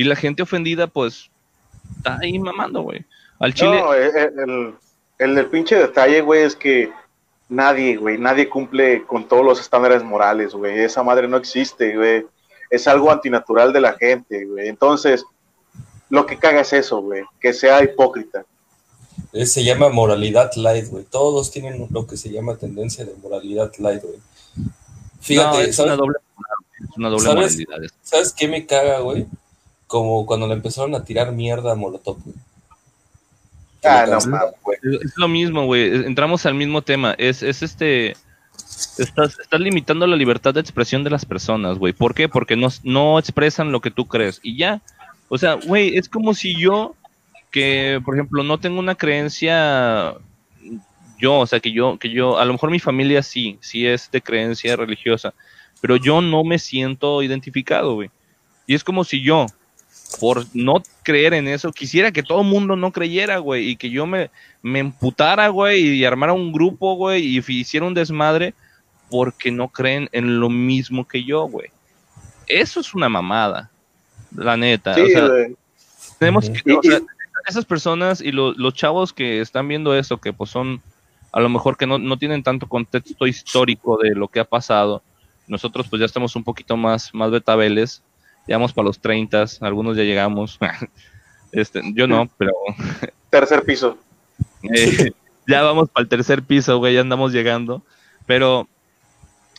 y 0.02 0.04
la 0.04 0.16
gente 0.16 0.42
ofendida, 0.42 0.88
pues, 0.88 1.30
está 1.98 2.18
ahí 2.20 2.40
mamando, 2.40 2.82
güey. 2.82 3.06
Al 3.40 3.54
Chile. 3.54 3.80
No, 3.80 3.94
eh, 3.94 4.08
eh, 4.08 4.30
el, 4.36 4.74
el, 5.20 5.38
el, 5.38 5.46
pinche 5.46 5.76
detalle, 5.76 6.22
güey, 6.22 6.42
es 6.42 6.56
que 6.56 6.92
nadie, 7.50 7.98
güey, 7.98 8.18
nadie 8.18 8.50
cumple 8.50 9.06
con 9.06 9.28
todos 9.28 9.46
los 9.46 9.60
estándares 9.60 10.04
morales, 10.04 10.56
güey. 10.56 10.80
Esa 10.80 11.04
madre 11.04 11.28
no 11.28 11.38
existe, 11.38 11.96
güey. 11.96 12.26
Es 12.72 12.88
algo 12.88 13.12
antinatural 13.12 13.72
de 13.74 13.82
la 13.82 13.94
gente, 13.94 14.44
güey. 14.46 14.70
Entonces, 14.70 15.24
lo 16.10 16.26
que 16.26 16.40
caga 16.40 16.62
es 16.62 16.74
eso, 16.74 17.02
güey, 17.02 17.22
que 17.40 17.54
sea 17.54 17.84
hipócrita. 17.84 18.44
Se 19.46 19.64
llama 19.64 19.90
moralidad 19.90 20.52
light, 20.56 20.88
güey. 20.88 21.04
Todos 21.04 21.52
tienen 21.52 21.88
lo 21.92 22.08
que 22.08 22.18
se 22.18 22.32
llama 22.32 22.56
tendencia 22.56 23.06
de 23.06 23.14
moralidad 23.22 23.72
light, 23.78 24.02
güey. 24.02 24.18
Fíjate, 25.20 25.70
es, 25.70 25.78
Una 25.78 25.96
doble, 25.96 26.18
es 26.90 26.98
una 26.98 27.10
doble 27.10 27.28
moralidad. 27.28 27.78
¿Sabes 28.02 28.34
qué 28.34 28.48
me 28.48 28.66
caga, 28.66 29.02
güey? 29.02 29.28
Como 29.92 30.26
cuando 30.26 30.48
le 30.48 30.54
empezaron 30.54 30.96
a 30.96 31.04
tirar 31.04 31.34
mierda 31.34 31.74
a 31.74 31.76
Molotov, 31.76 32.16
Ah, 33.84 34.06
no, 34.08 34.20
güey. 34.64 34.78
Es 35.04 35.18
lo 35.18 35.28
mismo, 35.28 35.66
güey. 35.66 36.06
Entramos 36.06 36.46
al 36.46 36.54
mismo 36.54 36.82
tema. 36.82 37.14
Es, 37.18 37.44
es 37.44 37.62
este. 37.64 38.12
Estás, 38.98 39.38
estás, 39.40 39.60
limitando 39.60 40.06
la 40.06 40.16
libertad 40.16 40.54
de 40.54 40.62
expresión 40.62 41.04
de 41.04 41.10
las 41.10 41.26
personas, 41.26 41.80
güey. 41.80 41.92
¿Por 41.92 42.14
qué? 42.14 42.30
Porque 42.30 42.56
no, 42.56 42.70
no 42.84 43.18
expresan 43.18 43.72
lo 43.72 43.82
que 43.82 43.90
tú 43.90 44.08
crees. 44.08 44.40
Y 44.44 44.56
ya. 44.56 44.82
O 45.30 45.38
sea, 45.38 45.56
güey, 45.56 45.98
es 45.98 46.08
como 46.08 46.36
si 46.36 46.56
yo, 46.56 46.96
que 47.50 48.00
por 48.06 48.16
ejemplo, 48.16 48.44
no 48.44 48.60
tengo 48.60 48.80
una 48.80 48.96
creencia. 48.96 50.14
Yo, 51.18 51.40
o 51.40 51.48
sea, 51.48 51.60
que 51.60 51.72
yo, 51.72 51.98
que 51.98 52.12
yo, 52.12 52.38
a 52.38 52.46
lo 52.46 52.54
mejor 52.54 52.70
mi 52.70 52.80
familia 52.80 53.24
sí, 53.24 53.58
sí 53.62 53.88
es 53.88 54.10
de 54.12 54.22
creencia 54.22 54.76
religiosa, 54.76 55.34
pero 55.82 55.98
yo 55.98 56.22
no 56.22 56.44
me 56.44 56.60
siento 56.60 57.24
identificado, 57.24 57.96
güey. 57.96 58.12
Y 58.68 58.76
es 58.76 58.84
como 58.84 59.04
si 59.04 59.24
yo, 59.24 59.48
por 60.20 60.46
no 60.54 60.84
creer 61.04 61.34
en 61.34 61.48
eso, 61.48 61.72
quisiera 61.72 62.12
que 62.12 62.24
todo 62.24 62.42
el 62.42 62.48
mundo 62.48 62.76
no 62.76 62.92
creyera, 62.92 63.38
güey, 63.38 63.70
y 63.70 63.76
que 63.76 63.90
yo 63.90 64.06
me, 64.06 64.30
me 64.62 64.80
emputara, 64.80 65.48
güey, 65.50 65.82
y 65.96 66.06
armara 66.06 66.34
un 66.34 66.52
grupo, 66.52 66.96
güey, 66.96 67.24
y 67.26 67.44
hiciera 67.48 67.86
un 67.86 67.94
desmadre 67.94 68.54
porque 69.10 69.52
no 69.52 69.70
creen 69.70 70.10
en 70.12 70.40
lo 70.40 70.50
mismo 70.50 71.08
que 71.08 71.24
yo, 71.24 71.46
güey. 71.46 71.70
Eso 72.48 72.80
es 72.80 72.94
una 72.94 73.10
mamada, 73.10 73.70
la 74.36 74.58
neta. 74.58 74.92
o 74.92 75.08
sea, 75.08 75.30
tenemos 76.20 76.50
que, 76.50 76.74
o 76.74 76.82
sea, 76.82 77.02
esas 77.48 77.66
personas 77.66 78.22
y 78.22 78.32
los 78.32 78.74
chavos 78.74 79.14
que 79.14 79.42
están 79.42 79.68
viendo 79.68 79.96
esto, 79.96 80.18
que 80.18 80.34
pues 80.34 80.50
son 80.50 80.82
a 81.32 81.40
lo 81.40 81.50
mejor 81.50 81.78
que 81.78 81.88
no, 81.88 81.98
no 81.98 82.18
tienen 82.18 82.44
tanto 82.44 82.68
contexto 82.68 83.26
histórico 83.26 83.98
de 83.98 84.16
lo 84.16 84.28
que 84.28 84.40
ha 84.40 84.46
pasado, 84.46 85.02
nosotros 85.48 85.88
pues 85.90 86.00
ya 86.00 86.06
estamos 86.06 86.36
un 86.36 86.44
poquito 86.44 86.78
más, 86.78 87.14
más 87.14 87.32
betabeles, 87.32 88.04
vamos 88.48 88.74
para 88.74 88.88
los 88.88 89.00
30, 89.00 89.46
algunos 89.62 89.98
ya 89.98 90.04
llegamos. 90.04 90.60
este, 91.52 91.82
yo 91.94 92.08
no, 92.08 92.30
pero. 92.38 92.54
Tercer 93.30 93.64
piso. 93.64 93.98
Eh, 94.64 95.12
ya 95.48 95.62
vamos 95.62 95.90
para 95.90 96.04
el 96.04 96.10
tercer 96.10 96.44
piso, 96.44 96.78
güey, 96.78 96.94
ya 96.94 97.02
andamos 97.02 97.32
llegando. 97.32 97.82
Pero, 98.26 98.68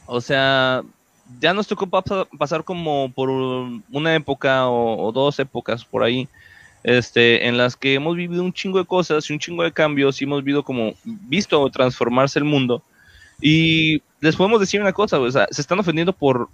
o 0.07 0.21
sea, 0.21 0.83
ya 1.41 1.55
nos 1.55 1.67
tocó 1.67 1.87
pasar 1.87 2.65
como 2.65 3.11
por 3.13 3.31
una 3.31 4.15
época 4.15 4.69
o, 4.69 5.07
o, 5.07 5.13
dos 5.13 5.39
épocas 5.39 5.85
por 5.85 6.03
ahí, 6.03 6.29
este, 6.83 7.47
en 7.47 7.57
las 7.57 7.77
que 7.77 7.95
hemos 7.95 8.17
vivido 8.17 8.43
un 8.43 8.53
chingo 8.53 8.79
de 8.79 8.85
cosas 8.85 9.29
y 9.29 9.33
un 9.33 9.39
chingo 9.39 9.63
de 9.63 9.73
cambios 9.73 10.21
y 10.21 10.25
hemos 10.25 10.45
visto 10.45 10.63
como 10.63 10.95
visto 11.05 11.69
transformarse 11.71 12.39
el 12.39 12.45
mundo. 12.45 12.83
Y 13.41 14.03
les 14.21 14.37
podemos 14.37 14.61
decir 14.61 14.81
una 14.81 14.93
cosa, 14.93 15.19
o 15.19 15.31
sea, 15.31 15.49
se 15.51 15.61
están 15.61 15.81
ofendiendo 15.81 16.13
por 16.13 16.49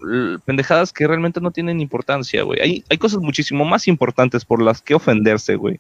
pendejadas 0.45 0.93
que 0.93 1.07
realmente 1.07 1.41
no 1.41 1.51
tienen 1.51 1.81
importancia, 1.81 2.43
güey. 2.43 2.61
Hay, 2.61 2.85
hay 2.89 2.99
cosas 2.99 3.21
muchísimo 3.21 3.65
más 3.65 3.89
importantes 3.89 4.45
por 4.45 4.63
las 4.63 4.81
que 4.81 4.95
ofenderse, 4.95 5.57
güey. 5.57 5.79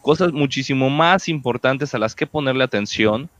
Cosas 0.00 0.32
muchísimo 0.32 0.90
más 0.90 1.28
importantes 1.28 1.94
a 1.94 1.98
las 1.98 2.14
que 2.14 2.26
ponerle 2.26 2.64
atención 2.64 3.30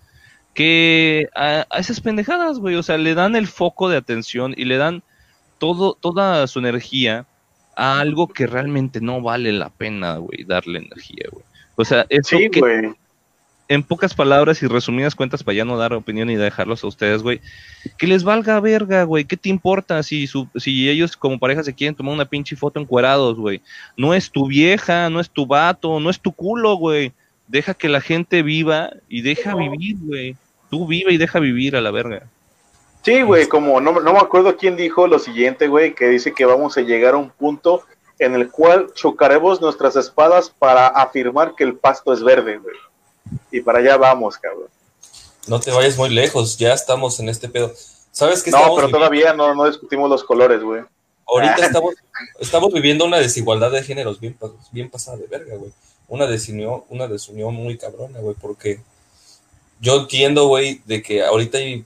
que 0.55 1.29
a, 1.35 1.67
esas 1.79 2.01
pendejadas, 2.01 2.59
güey. 2.59 2.77
O 2.77 2.83
sea, 2.83 2.99
le 2.99 3.15
dan 3.15 3.37
el 3.37 3.47
foco 3.47 3.89
de 3.89 3.97
atención 3.97 4.55
y 4.57 4.65
le 4.65 4.77
dan 4.77 5.03
todo, 5.59 5.95
toda 5.95 6.47
su 6.47 6.59
energía 6.59 7.27
a 7.75 8.01
algo 8.01 8.29
que 8.29 8.47
realmente 8.47 9.01
no 9.01 9.23
vale 9.23 9.53
la 9.53 9.71
pena, 9.71 10.17
güey, 10.17 10.45
darle 10.45 10.81
energía, 10.81 11.27
güey. 11.31 11.45
O 11.77 11.85
sea, 11.85 12.07
eso 12.11 12.37
sí, 12.37 12.51
que, 12.51 12.93
en 13.73 13.83
pocas 13.83 14.13
palabras 14.13 14.63
y 14.63 14.67
resumidas 14.67 15.15
cuentas, 15.15 15.43
para 15.43 15.57
ya 15.57 15.65
no 15.65 15.79
dar 15.79 15.95
opinión 15.95 16.29
y 16.29 16.37
dejarlos 16.37 16.85
a 16.85 16.89
ustedes, 16.89 17.23
güey, 17.23 17.41
que 17.97 18.07
les 18.07 18.23
valga 18.23 18.61
verga, 18.61 19.05
güey, 19.05 19.25
¿qué 19.25 19.39
te 19.39 19.49
importa 19.49 20.03
si, 20.03 20.27
su, 20.27 20.47
si 20.57 20.91
ellos 20.91 21.17
como 21.17 21.39
pareja 21.39 21.65
se 21.65 21.75
quieren 21.75 21.95
tomar 21.95 22.13
una 22.13 22.27
pinche 22.27 22.55
foto 22.55 22.79
encuerados, 22.79 23.39
güey? 23.39 23.63
No 23.97 24.13
es 24.13 24.31
tu 24.31 24.47
vieja, 24.47 25.09
no 25.09 25.21
es 25.21 25.31
tu 25.31 25.47
vato, 25.47 26.01
no 26.01 26.11
es 26.11 26.21
tu 26.21 26.33
culo, 26.33 26.75
güey. 26.75 27.13
Deja 27.49 27.73
que 27.73 27.89
la 27.89 28.03
gente 28.03 28.43
viva 28.43 28.91
y 29.09 29.23
deja 29.23 29.55
vivir, 29.55 29.97
güey. 30.03 30.37
Tú 30.69 30.87
vive 30.87 31.15
y 31.15 31.17
deja 31.17 31.39
vivir 31.39 31.75
a 31.75 31.81
la 31.81 31.91
verga. 31.91 32.27
Sí, 33.03 33.23
güey, 33.23 33.47
como 33.47 33.81
no, 33.81 33.93
no 34.01 34.13
me 34.13 34.19
acuerdo 34.19 34.55
quién 34.55 34.77
dijo 34.77 35.07
lo 35.07 35.19
siguiente, 35.19 35.69
güey, 35.69 35.95
que 35.95 36.09
dice 36.09 36.35
que 36.35 36.45
vamos 36.45 36.77
a 36.77 36.83
llegar 36.83 37.15
a 37.15 37.19
un 37.19 37.31
punto 37.31 37.85
en 38.19 38.35
el 38.35 38.51
cual 38.51 38.93
chocaremos 38.93 39.63
nuestras 39.63 39.97
espadas 39.97 40.51
para 40.51 40.89
afirmar 40.89 41.55
que 41.55 41.65
el 41.65 41.75
pasto 41.77 42.13
es 42.13 42.23
verde, 42.23 42.59
güey. 42.59 42.77
Y 43.51 43.61
para 43.61 43.79
allá 43.79 43.97
vamos, 43.97 44.39
cabrón. 44.39 44.69
No 45.47 45.61
te 45.61 45.71
vayas 45.71 45.97
muy 45.97 46.11
lejos, 46.11 46.57
ya 46.57 46.73
estamos 46.73 47.19
en 47.21 47.29
este 47.29 47.49
pedo. 47.49 47.73
¿Sabes 48.13 48.43
qué 48.43 48.51
No, 48.51 48.75
pero 48.77 48.89
todavía 48.89 49.33
no, 49.33 49.55
no 49.55 49.67
discutimos 49.67 50.09
los 50.09 50.23
colores, 50.23 50.63
güey. 50.63 50.83
Ahorita 51.27 51.57
ah. 51.59 51.67
estamos, 51.67 51.95
estamos 52.41 52.73
viviendo 52.73 53.05
una 53.05 53.19
desigualdad 53.19 53.71
de 53.71 53.83
géneros 53.83 54.21
bien, 54.21 54.37
bien 54.71 54.91
pasada 54.91 55.17
de 55.17 55.27
verga, 55.27 55.57
güey. 55.57 55.73
Una 56.09 56.27
desunión, 56.27 56.85
una 56.91 57.09
desunión 57.09 57.55
muy 57.55 57.79
cabrona, 57.79 58.21
güey, 58.21 58.37
porque 58.41 58.81
yo 59.81 60.01
entiendo, 60.01 60.47
güey, 60.47 60.81
de 60.85 61.03
que 61.03 61.25
ahorita 61.25 61.59
hay 61.59 61.85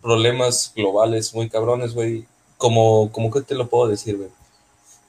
problemas 0.00 0.72
globales 0.76 1.34
muy 1.34 1.48
cabrones, 1.48 1.94
güey. 1.94 2.26
Como, 2.58 3.10
como 3.10 3.30
que 3.30 3.40
te 3.40 3.54
lo 3.54 3.66
puedo 3.68 3.88
decir, 3.88 4.16
güey. 4.16 4.28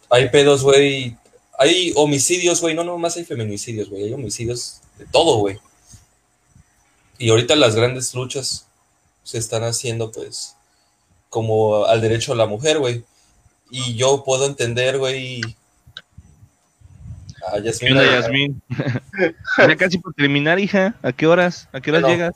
Hay 0.10 0.30
pedos, 0.30 0.64
güey. 0.64 1.16
Hay 1.60 1.94
homicidios, 1.96 2.62
güey. 2.62 2.74
No, 2.74 2.84
no, 2.84 2.98
más 2.98 3.16
hay 3.18 3.26
feminicidios, 3.26 3.90
güey. 3.90 4.06
Hay 4.06 4.14
homicidios 4.14 4.82
de 4.98 5.06
todo, 5.06 5.38
güey. 5.38 5.60
Y 7.18 7.30
ahorita 7.30 7.56
las 7.56 7.76
grandes 7.76 8.14
luchas 8.14 8.68
se 9.24 9.38
están 9.38 9.64
haciendo, 9.64 10.12
pues, 10.12 10.56
como 11.30 11.86
al 11.86 12.02
derecho 12.02 12.34
a 12.34 12.36
la 12.36 12.46
mujer, 12.46 12.80
güey. 12.80 13.04
Y 13.70 13.96
yo 13.96 14.24
puedo 14.24 14.46
entender, 14.46 14.98
güey. 14.98 15.42
Ah, 17.48 17.60
Yasmin. 17.60 17.96
Yasmin? 17.96 18.62
ya 19.58 19.76
casi 19.76 19.98
por 19.98 20.14
terminar, 20.14 20.60
hija. 20.60 20.96
¿A 21.02 21.12
qué 21.12 21.28
horas? 21.28 21.68
¿A 21.72 21.82
qué 21.82 21.92
horas 21.92 22.04
llegas? 22.04 22.36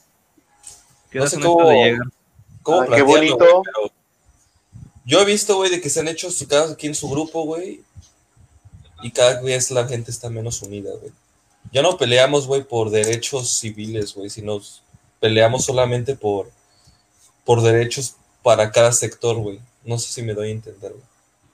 ¿Qué 1.12 1.20
no 1.20 1.28
sé 1.28 1.40
cómo, 1.40 1.70
cómo 2.62 2.86
qué 2.88 3.02
bonito. 3.02 3.64
yo 5.06 5.22
he 5.22 5.26
visto, 5.26 5.56
güey, 5.56 5.72
de 5.72 5.82
que 5.82 5.90
se 5.90 6.02
han 6.02 6.08
hecho 6.08 6.30
su 6.30 6.48
casa 6.48 6.74
aquí 6.74 6.88
en 6.88 6.96
su 6.96 7.10
grupo, 7.10 7.44
güey. 7.44 7.82
Y 9.02 9.12
cada 9.12 9.42
vez 9.42 9.72
la 9.72 9.88
gente 9.88 10.12
está 10.12 10.30
menos 10.30 10.62
unida, 10.62 10.92
güey. 11.00 11.12
Ya 11.72 11.82
no 11.82 11.98
peleamos, 11.98 12.48
güey, 12.48 12.64
por 12.64 12.90
derechos 12.90 13.60
civiles, 13.60 14.16
güey, 14.16 14.30
sino 14.30 14.60
peleamos 15.20 15.66
solamente 15.66 16.16
por, 16.16 16.50
por 17.46 17.62
derechos 17.62 18.16
para 18.44 18.72
cada 18.72 18.92
sector, 18.92 19.38
güey. 19.38 19.60
No 19.84 19.98
sé 19.98 20.12
si 20.12 20.24
me 20.24 20.34
doy 20.34 20.50
a 20.50 20.52
entender, 20.52 20.92
güey. 20.92 21.04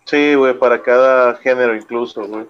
Sí, 0.06 0.36
güey, 0.36 0.54
para 0.58 0.82
cada 0.82 1.36
género 1.36 1.76
incluso, 1.76 2.28
güey. 2.28 2.46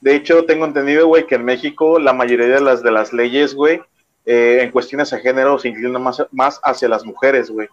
De 0.00 0.16
hecho, 0.16 0.44
tengo 0.44 0.64
entendido, 0.64 1.06
güey, 1.06 1.26
que 1.26 1.36
en 1.36 1.44
México 1.44 1.98
la 1.98 2.12
mayoría 2.12 2.46
de 2.46 2.60
las, 2.60 2.82
de 2.82 2.90
las 2.90 3.12
leyes, 3.12 3.54
güey, 3.54 3.80
eh, 4.26 4.58
en 4.62 4.70
cuestiones 4.70 5.10
de 5.10 5.20
género 5.20 5.58
se 5.58 5.68
inclinan 5.68 6.02
más, 6.02 6.22
más 6.30 6.60
hacia 6.62 6.88
las 6.88 7.04
mujeres, 7.04 7.50
güey. 7.50 7.68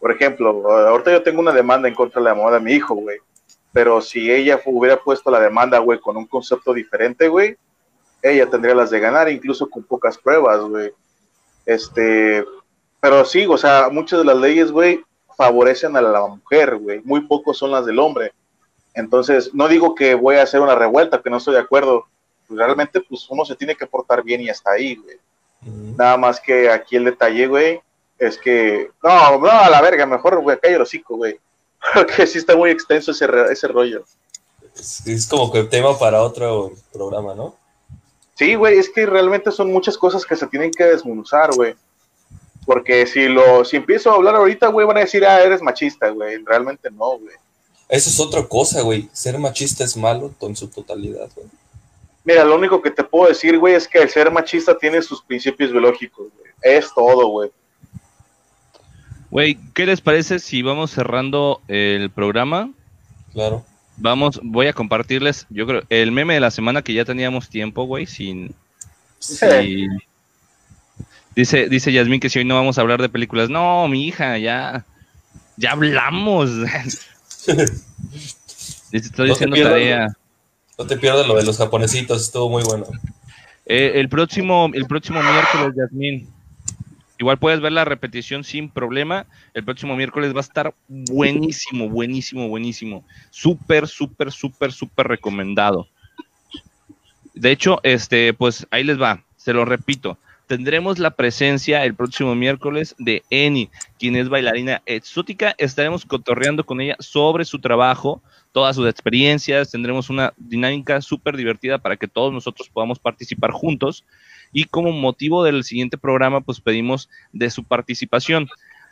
Por 0.00 0.12
ejemplo, 0.12 0.70
ahorita 0.70 1.10
yo 1.10 1.22
tengo 1.22 1.40
una 1.40 1.52
demanda 1.52 1.88
en 1.88 1.94
contra 1.94 2.20
de 2.20 2.28
la 2.28 2.34
mamá 2.34 2.52
de 2.52 2.60
mi 2.60 2.72
hijo, 2.72 2.94
güey. 2.94 3.18
Pero 3.72 4.00
si 4.00 4.30
ella 4.30 4.60
hubiera 4.64 4.96
puesto 4.96 5.30
la 5.30 5.40
demanda, 5.40 5.78
güey, 5.78 5.98
con 6.00 6.16
un 6.16 6.26
concepto 6.26 6.72
diferente, 6.72 7.28
güey, 7.28 7.56
ella 8.22 8.48
tendría 8.48 8.74
las 8.74 8.90
de 8.90 9.00
ganar, 9.00 9.30
incluso 9.30 9.68
con 9.68 9.82
pocas 9.82 10.18
pruebas, 10.18 10.60
güey. 10.60 10.92
Este, 11.66 12.44
pero 13.00 13.24
sí, 13.24 13.46
o 13.46 13.56
sea, 13.56 13.88
muchas 13.90 14.20
de 14.20 14.24
las 14.24 14.36
leyes, 14.36 14.72
güey, 14.72 15.04
favorecen 15.36 15.96
a 15.96 16.00
la 16.00 16.26
mujer, 16.26 16.76
güey. 16.76 17.00
Muy 17.04 17.20
pocos 17.22 17.58
son 17.58 17.70
las 17.70 17.86
del 17.86 17.98
hombre. 17.98 18.32
Entonces, 18.94 19.54
no 19.54 19.68
digo 19.68 19.94
que 19.94 20.14
voy 20.14 20.36
a 20.36 20.42
hacer 20.42 20.60
una 20.60 20.74
revuelta, 20.74 21.22
que 21.22 21.30
no 21.30 21.36
estoy 21.36 21.54
de 21.54 21.60
acuerdo. 21.60 22.06
Realmente, 22.48 23.00
pues 23.00 23.26
uno 23.28 23.44
se 23.44 23.54
tiene 23.54 23.76
que 23.76 23.86
portar 23.86 24.22
bien 24.24 24.40
y 24.40 24.48
hasta 24.48 24.72
ahí, 24.72 24.96
güey. 24.96 25.16
Nada 25.96 26.16
más 26.16 26.40
que 26.40 26.70
aquí 26.70 26.96
el 26.96 27.04
detalle, 27.04 27.46
güey, 27.46 27.80
es 28.18 28.38
que, 28.38 28.90
no, 29.02 29.38
no, 29.38 29.48
a 29.48 29.68
la 29.68 29.80
verga, 29.80 30.06
mejor, 30.06 30.40
güey, 30.40 30.58
cae 30.58 30.74
el 30.74 30.82
hocico, 30.82 31.16
güey. 31.16 31.38
Porque 31.94 32.26
sí 32.26 32.38
está 32.38 32.56
muy 32.56 32.70
extenso 32.70 33.12
ese, 33.12 33.26
ese 33.50 33.68
rollo. 33.68 34.04
Es, 34.74 35.26
como 35.28 35.52
que 35.52 35.64
tema 35.64 35.98
para 35.98 36.22
otro 36.22 36.72
programa, 36.92 37.34
¿no? 37.34 37.56
Sí, 38.38 38.54
güey, 38.54 38.78
es 38.78 38.88
que 38.88 39.04
realmente 39.04 39.50
son 39.50 39.72
muchas 39.72 39.98
cosas 39.98 40.24
que 40.24 40.36
se 40.36 40.46
tienen 40.46 40.70
que 40.70 40.84
desmenuzar, 40.84 41.52
güey. 41.56 41.74
Porque 42.64 43.04
si 43.04 43.26
lo, 43.26 43.64
si 43.64 43.76
empiezo 43.76 44.12
a 44.12 44.14
hablar 44.14 44.36
ahorita, 44.36 44.68
güey, 44.68 44.86
van 44.86 44.98
a 44.98 45.00
decir, 45.00 45.26
ah, 45.26 45.42
eres 45.42 45.60
machista, 45.60 46.08
güey. 46.10 46.44
Realmente 46.44 46.88
no, 46.88 47.18
güey. 47.18 47.34
Eso 47.88 48.10
es 48.10 48.20
otra 48.20 48.46
cosa, 48.46 48.82
güey. 48.82 49.08
Ser 49.12 49.40
machista 49.40 49.82
es 49.82 49.96
malo 49.96 50.32
en 50.40 50.54
su 50.54 50.68
totalidad, 50.68 51.28
güey. 51.34 51.48
Mira, 52.22 52.44
lo 52.44 52.54
único 52.54 52.80
que 52.80 52.92
te 52.92 53.02
puedo 53.02 53.28
decir, 53.28 53.58
güey, 53.58 53.74
es 53.74 53.88
que 53.88 53.98
el 53.98 54.08
ser 54.08 54.30
machista 54.30 54.78
tiene 54.78 55.02
sus 55.02 55.20
principios 55.20 55.72
biológicos, 55.72 56.28
güey. 56.38 56.52
Es 56.62 56.94
todo, 56.94 57.26
güey. 57.26 57.50
Güey, 59.32 59.58
¿qué 59.74 59.84
les 59.84 60.00
parece 60.00 60.38
si 60.38 60.62
vamos 60.62 60.92
cerrando 60.92 61.60
el 61.66 62.08
programa? 62.10 62.70
Claro. 63.32 63.64
Vamos, 64.00 64.40
voy 64.42 64.68
a 64.68 64.72
compartirles, 64.72 65.46
yo 65.50 65.66
creo, 65.66 65.82
el 65.88 66.12
meme 66.12 66.34
de 66.34 66.40
la 66.40 66.50
semana 66.50 66.82
que 66.82 66.94
ya 66.94 67.04
teníamos 67.04 67.48
tiempo, 67.48 67.84
güey, 67.84 68.06
sin... 68.06 68.54
Dice, 71.34 71.68
dice 71.68 71.92
Yasmin 71.92 72.20
que 72.20 72.30
si 72.30 72.38
hoy 72.38 72.44
no 72.44 72.54
vamos 72.54 72.78
a 72.78 72.80
hablar 72.80 73.00
de 73.00 73.08
películas. 73.08 73.48
No, 73.48 73.86
mi 73.88 74.06
hija, 74.06 74.38
ya, 74.38 74.84
ya 75.56 75.72
hablamos. 75.72 76.50
Estoy 78.92 79.28
diciendo 79.28 79.56
tarea. 79.56 80.08
No 80.78 80.86
te 80.86 80.96
pierdas 80.96 81.26
lo 81.26 81.36
de 81.36 81.44
los 81.44 81.58
japonesitos, 81.58 82.22
estuvo 82.22 82.48
muy 82.48 82.62
bueno. 82.62 82.86
Eh, 83.66 83.92
el, 83.96 84.08
próximo, 84.08 84.70
el 84.72 84.86
próximo 84.86 85.20
miércoles, 85.22 85.74
Yasmin. 85.76 86.28
Igual 87.18 87.38
puedes 87.38 87.60
ver 87.60 87.72
la 87.72 87.84
repetición 87.84 88.44
sin 88.44 88.70
problema. 88.70 89.26
El 89.54 89.64
próximo 89.64 89.96
miércoles 89.96 90.32
va 90.32 90.38
a 90.38 90.42
estar 90.42 90.74
buenísimo, 90.88 91.88
buenísimo, 91.88 92.48
buenísimo. 92.48 93.04
Súper, 93.30 93.88
súper, 93.88 94.30
súper, 94.30 94.72
súper 94.72 95.08
recomendado. 95.08 95.88
De 97.34 97.50
hecho, 97.50 97.80
este, 97.82 98.32
pues 98.34 98.66
ahí 98.70 98.84
les 98.84 99.00
va. 99.00 99.22
Se 99.36 99.52
lo 99.52 99.64
repito 99.64 100.18
tendremos 100.48 100.98
la 100.98 101.10
presencia 101.10 101.84
el 101.84 101.94
próximo 101.94 102.34
miércoles 102.34 102.96
de 102.98 103.22
Eni, 103.30 103.70
quien 103.98 104.16
es 104.16 104.30
bailarina 104.30 104.82
exótica. 104.86 105.54
Estaremos 105.58 106.06
cotorreando 106.06 106.64
con 106.64 106.80
ella 106.80 106.96
sobre 106.98 107.44
su 107.44 107.60
trabajo, 107.60 108.22
todas 108.50 108.74
sus 108.74 108.88
experiencias. 108.88 109.70
Tendremos 109.70 110.08
una 110.08 110.32
dinámica 110.38 111.02
súper 111.02 111.36
divertida 111.36 111.78
para 111.78 111.96
que 111.96 112.08
todos 112.08 112.32
nosotros 112.32 112.68
podamos 112.70 112.98
participar 112.98 113.52
juntos. 113.52 114.04
Y 114.52 114.64
como 114.64 114.92
motivo 114.92 115.44
del 115.44 115.64
siguiente 115.64 115.98
programa, 115.98 116.40
pues 116.40 116.60
pedimos 116.60 117.08
de 117.32 117.50
su 117.50 117.64
participación. 117.64 118.48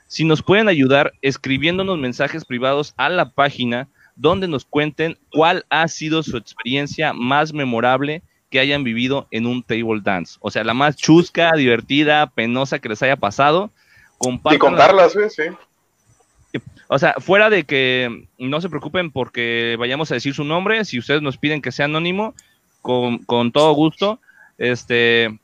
Si 0.06 0.24
nos 0.24 0.42
pueden 0.42 0.68
ayudar 0.68 1.12
escribiéndonos 1.22 1.98
mensajes 1.98 2.44
privados 2.44 2.94
a 2.96 3.08
la 3.08 3.30
página 3.30 3.88
donde 4.14 4.48
nos 4.48 4.64
cuenten 4.64 5.18
cuál 5.30 5.64
ha 5.68 5.86
sido 5.88 6.22
su 6.22 6.36
experiencia 6.36 7.12
más 7.12 7.52
memorable 7.52 8.22
que 8.50 8.60
hayan 8.60 8.84
vivido 8.84 9.26
en 9.30 9.46
un 9.46 9.62
table 9.62 10.00
dance. 10.02 10.38
O 10.40 10.50
sea, 10.50 10.64
la 10.64 10.74
más 10.74 10.96
chusca, 10.96 11.52
divertida, 11.54 12.26
penosa 12.28 12.78
que 12.78 12.88
les 12.88 13.02
haya 13.02 13.16
pasado. 13.16 13.70
Y 14.50 14.58
contarlas, 14.58 15.12
sí, 15.12 15.20
sí. 15.28 16.60
O 16.88 16.98
sea, 16.98 17.14
fuera 17.18 17.50
de 17.50 17.64
que 17.64 18.28
no 18.38 18.60
se 18.60 18.68
preocupen 18.68 19.10
porque 19.10 19.76
vayamos 19.78 20.10
a 20.10 20.14
decir 20.14 20.34
su 20.34 20.44
nombre, 20.44 20.84
si 20.84 20.98
ustedes 20.98 21.20
nos 21.20 21.36
piden 21.36 21.60
que 21.60 21.72
sea 21.72 21.86
anónimo, 21.86 22.34
con, 22.80 23.18
con 23.18 23.50
todo 23.50 23.72
gusto, 23.72 24.20
este, 24.56 25.38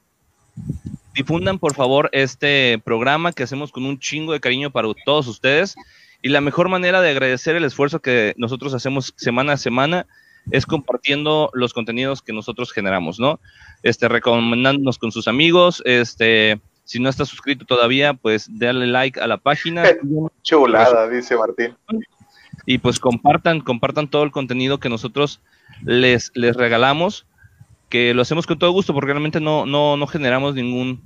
difundan 1.14 1.58
por 1.58 1.74
favor 1.74 2.08
este 2.12 2.80
programa 2.84 3.32
que 3.32 3.42
hacemos 3.42 3.72
con 3.72 3.84
un 3.84 3.98
chingo 3.98 4.32
de 4.32 4.40
cariño 4.40 4.70
para 4.70 4.88
todos 5.04 5.26
ustedes. 5.28 5.74
Y 6.22 6.28
la 6.28 6.40
mejor 6.40 6.68
manera 6.68 7.00
de 7.00 7.10
agradecer 7.10 7.56
el 7.56 7.64
esfuerzo 7.64 8.00
que 8.00 8.34
nosotros 8.36 8.74
hacemos 8.74 9.12
semana 9.16 9.54
a 9.54 9.56
semana 9.56 10.06
es 10.50 10.66
compartiendo 10.66 11.50
los 11.52 11.72
contenidos 11.72 12.22
que 12.22 12.32
nosotros 12.32 12.72
generamos, 12.72 13.18
¿no? 13.18 13.40
Este, 13.82 14.08
recomendándonos 14.08 14.98
con 14.98 15.12
sus 15.12 15.28
amigos, 15.28 15.82
este, 15.84 16.60
si 16.84 17.00
no 17.00 17.08
está 17.08 17.24
suscrito 17.24 17.64
todavía, 17.64 18.14
pues 18.14 18.46
dale 18.50 18.86
like 18.86 19.20
a 19.20 19.26
la 19.26 19.38
página. 19.38 19.84
Chulada, 20.42 21.08
dice 21.08 21.36
Martín. 21.36 21.76
Y 22.66 22.78
pues 22.78 22.98
compartan, 22.98 23.60
compartan 23.60 24.08
todo 24.08 24.24
el 24.24 24.30
contenido 24.30 24.78
que 24.78 24.88
nosotros 24.88 25.40
les, 25.84 26.30
les 26.34 26.56
regalamos, 26.56 27.26
que 27.92 28.14
lo 28.14 28.22
hacemos 28.22 28.46
con 28.46 28.58
todo 28.58 28.72
gusto, 28.72 28.94
porque 28.94 29.12
realmente 29.12 29.38
no, 29.38 29.66
no, 29.66 29.98
no 29.98 30.06
generamos 30.06 30.54
ningún, 30.54 31.02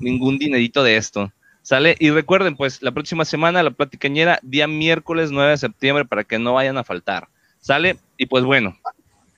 ningún 0.00 0.36
dinerito 0.36 0.82
de 0.82 0.96
esto. 0.96 1.30
¿Sale? 1.62 1.94
Y 2.00 2.10
recuerden, 2.10 2.56
pues, 2.56 2.82
la 2.82 2.90
próxima 2.90 3.24
semana, 3.24 3.62
la 3.62 3.70
platicañera, 3.70 4.40
día 4.42 4.66
miércoles 4.66 5.30
9 5.30 5.50
de 5.52 5.58
septiembre, 5.58 6.04
para 6.04 6.24
que 6.24 6.40
no 6.40 6.54
vayan 6.54 6.76
a 6.76 6.82
faltar. 6.82 7.28
¿Sale? 7.60 7.98
Y 8.16 8.26
pues 8.26 8.42
bueno, 8.42 8.76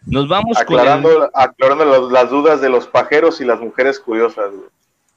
nos 0.06 0.26
vamos 0.26 0.56
aclarando, 0.56 1.30
Aclarando 1.34 2.08
las 2.08 2.30
dudas 2.30 2.62
de 2.62 2.70
los 2.70 2.86
pajeros 2.86 3.42
y 3.42 3.44
las 3.44 3.60
mujeres 3.60 4.00
curiosas. 4.00 4.50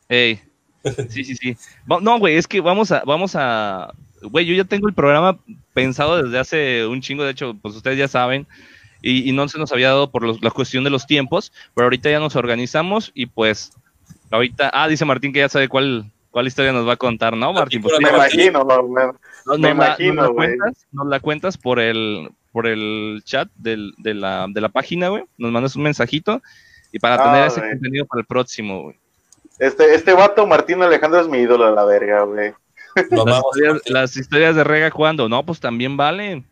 Ey, 0.10 0.42
sí, 1.08 1.24
sí, 1.24 1.36
sí. 1.38 1.58
No, 1.88 2.20
güey, 2.20 2.36
es 2.36 2.46
que 2.46 2.60
vamos 2.60 2.92
a, 2.92 3.04
vamos 3.06 3.38
a, 3.38 3.94
güey, 4.22 4.46
yo 4.46 4.54
ya 4.54 4.66
tengo 4.66 4.90
el 4.90 4.94
programa 4.94 5.40
pensado 5.74 6.22
desde 6.24 6.40
hace 6.40 6.86
un 6.86 7.00
chingo, 7.00 7.24
de 7.24 7.32
hecho, 7.32 7.56
pues 7.62 7.74
ustedes 7.74 7.98
ya 7.98 8.10
saben, 8.10 8.48
y, 9.02 9.32
no 9.32 9.48
se 9.48 9.58
nos 9.58 9.72
había 9.72 9.90
dado 9.90 10.12
por 10.12 10.44
la 10.44 10.52
cuestión 10.52 10.84
de 10.84 10.90
los 10.90 11.08
tiempos, 11.08 11.52
pero 11.74 11.86
ahorita 11.86 12.10
ya 12.10 12.20
nos 12.20 12.36
organizamos 12.36 13.12
y 13.14 13.26
pues, 13.26 13.74
ahorita, 14.30 14.72
ah, 14.74 14.88
dice 14.88 15.06
Martín 15.06 15.34
que 15.34 15.40
ya 15.40 15.50
sabe 15.50 15.68
cuál, 15.68 16.12
¿Cuál 16.32 16.48
historia 16.48 16.72
nos 16.72 16.88
va 16.88 16.94
a 16.94 16.98
contar, 16.98 17.36
no, 17.36 17.52
Martín? 17.52 17.82
Pues 17.82 18.00
me 18.00 18.10
imagino, 18.10 18.64
no, 18.64 19.58
me, 19.58 19.70
imagino, 19.70 20.32
güey. 20.32 20.56
Nos, 20.92 21.08
la 21.08 21.20
cuentas 21.20 21.58
por 21.58 21.78
el, 21.78 22.30
por 22.54 22.68
el 22.68 23.22
chat 23.26 23.50
del, 23.56 23.94
de, 23.98 24.14
la, 24.14 24.48
de 24.50 24.62
la 24.62 24.70
página, 24.70 25.10
güey. 25.10 25.26
Nos 25.38 25.52
mandas 25.52 25.76
un 25.76 25.84
mensajito 25.84 26.42
y 26.94 27.00
para 27.00 27.18
tener 27.18 27.44
ah, 27.44 27.48
ese 27.48 27.60
contenido 27.60 28.06
para 28.06 28.22
el 28.22 28.26
próximo, 28.26 28.84
güey. 28.84 29.00
Este, 29.60 29.94
este 29.94 30.14
vato, 30.14 30.48
Martín 30.48 30.82
Alejandro, 30.82 31.20
es 31.20 31.28
mi 31.28 31.40
ídolo 31.40 31.66
de 31.66 31.76
la 31.76 31.84
verga, 31.84 32.24
güey. 32.24 32.54
Las, 33.88 34.16
historias, 34.16 34.56
de 34.56 34.64
Rega 34.64 34.90
cuando, 34.90 35.28
no, 35.28 35.46
pues 35.46 35.60
también 35.60 35.98
vale. 35.98 36.44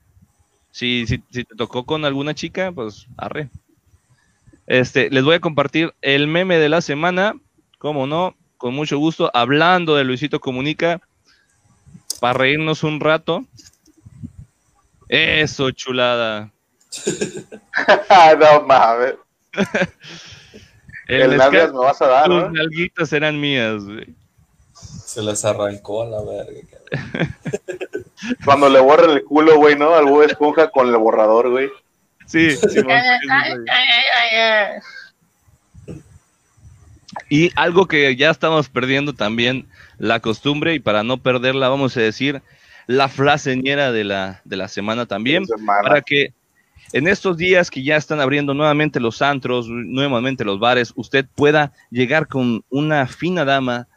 Si, 0.72 1.06
si, 1.08 1.24
si 1.32 1.44
te 1.44 1.56
tocó 1.56 1.86
con 1.86 2.06
alguna 2.06 2.34
chica, 2.34 2.72
pues 2.72 3.08
arre. 3.18 3.50
Este, 4.68 5.10
les 5.10 5.24
voy 5.24 5.36
a 5.36 5.40
compartir 5.40 5.96
el 6.02 6.28
meme 6.28 6.58
de 6.58 6.70
la 6.70 6.82
semana, 6.82 7.34
como 7.80 8.06
no, 8.06 8.36
con 8.58 8.76
mucho 8.76 9.00
gusto, 9.00 9.32
hablando 9.34 9.96
de 9.96 10.04
Luisito 10.04 10.40
Comunica, 10.40 11.02
para 12.20 12.38
reírnos 12.38 12.84
un 12.84 13.00
rato. 13.00 13.46
Eso, 15.08 15.72
chulada. 15.72 16.52
no 18.40 18.62
mames. 18.68 19.16
El, 21.08 21.38
nalgas 21.38 21.74
me 21.74 21.80
vas 21.80 22.00
a 22.04 22.08
dar, 22.08 22.28
Tus 22.28 22.52
nalguitas 22.52 23.12
eran 23.14 23.40
mías, 23.40 23.84
güey. 23.84 24.14
Se 24.74 25.24
las 25.24 25.44
arrancó 25.44 26.04
a 26.04 26.06
la 26.06 26.22
verga, 26.22 26.78
Cuando 28.44 28.70
le 28.70 28.80
borran 28.80 29.12
el 29.12 29.24
culo, 29.24 29.58
güey, 29.58 29.76
¿no? 29.78 29.94
Al 29.94 30.06
de 30.06 30.26
Esponja 30.26 30.70
con 30.70 30.88
el 30.88 30.98
borrador, 30.98 31.50
güey. 31.50 31.70
Sí, 32.26 32.52
sí. 32.52 32.82
y 37.30 37.52
algo 37.56 37.88
que 37.88 38.16
ya 38.16 38.30
estamos 38.30 38.70
perdiendo 38.70 39.14
también 39.14 39.68
la 39.98 40.20
costumbre 40.20 40.76
y 40.76 40.80
para 40.80 41.04
no 41.04 41.18
perderla 41.18 41.70
vamos 41.70 41.98
a 41.98 42.02
decir 42.02 42.42
la 42.86 43.08
fraseñera 43.08 43.92
de 43.92 44.04
la, 44.04 44.42
de 44.46 44.58
la 44.58 44.68
semana 44.68 45.06
también, 45.06 45.46
para 45.84 46.02
que 46.02 46.34
en 46.92 47.08
estos 47.08 47.38
días 47.38 47.70
que 47.70 47.84
ya 47.84 47.96
están 47.96 48.20
abriendo 48.20 48.54
nuevamente 48.54 49.00
los 49.00 49.22
antros, 49.22 49.68
nuevamente 49.70 50.44
los 50.44 50.60
bares, 50.60 50.92
usted 50.96 51.26
pueda 51.36 51.72
llegar 51.92 52.28
con 52.28 52.64
una 52.70 53.06
fina 53.06 53.46
dama 53.46 53.88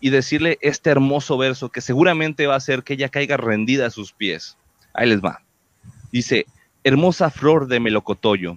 y 0.00 0.10
decirle 0.10 0.58
este 0.60 0.90
hermoso 0.90 1.36
verso 1.38 1.70
que 1.70 1.80
seguramente 1.80 2.46
va 2.46 2.54
a 2.54 2.58
hacer 2.58 2.82
que 2.82 2.94
ella 2.94 3.08
caiga 3.08 3.36
rendida 3.36 3.86
a 3.86 3.90
sus 3.90 4.12
pies. 4.12 4.56
Ahí 4.94 5.08
les 5.08 5.20
va. 5.20 5.42
Dice, 6.12 6.46
hermosa 6.84 7.30
flor 7.30 7.66
de 7.66 7.80
melocotoyo, 7.80 8.56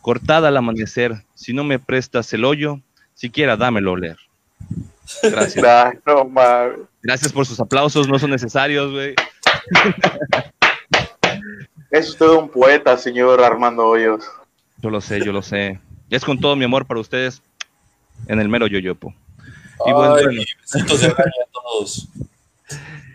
cortada 0.00 0.48
al 0.48 0.56
amanecer, 0.56 1.24
si 1.34 1.52
no 1.52 1.64
me 1.64 1.78
prestas 1.78 2.32
el 2.32 2.44
hoyo, 2.44 2.80
siquiera 3.14 3.56
dámelo 3.56 3.92
oler. 3.92 4.16
Gracias. 5.22 5.64
Gracias 7.02 7.32
por 7.32 7.46
sus 7.46 7.60
aplausos, 7.60 8.08
no 8.08 8.18
son 8.18 8.30
necesarios, 8.30 8.92
güey. 8.92 9.14
Es 11.94 12.08
usted 12.08 12.26
un 12.26 12.48
poeta, 12.48 12.98
señor 12.98 13.40
Armando 13.40 13.86
Hoyos. 13.86 14.24
Yo 14.78 14.90
lo 14.90 15.00
sé, 15.00 15.24
yo 15.24 15.30
lo 15.30 15.42
sé. 15.42 15.78
Es 16.10 16.24
con 16.24 16.40
todo 16.40 16.56
mi 16.56 16.64
amor 16.64 16.86
para 16.86 16.98
ustedes 16.98 17.40
en 18.26 18.40
el 18.40 18.48
mero 18.48 18.66
yoyopo. 18.66 19.14
Y 19.86 19.92
pues, 19.92 20.08
bueno, 20.22 20.42
todos. 21.52 22.08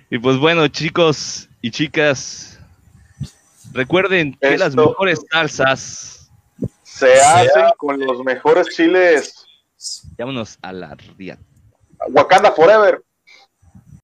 Y 0.09 0.17
pues 0.17 0.37
bueno, 0.37 0.67
chicos 0.67 1.49
y 1.61 1.71
chicas, 1.71 2.59
recuerden 3.71 4.35
que 4.39 4.57
las 4.57 4.75
mejores 4.75 5.19
salsas 5.31 6.31
se, 6.83 7.13
hacen 7.21 7.65
con 7.77 7.99
los 7.99 8.23
mejores 8.23 8.67
chiles. 8.75 9.45
Vámonos 10.17 10.57
a 10.61 10.73
la 10.73 10.95
ría. 11.17 11.37
Wakanda 12.09 12.51
Forever. 12.51 13.03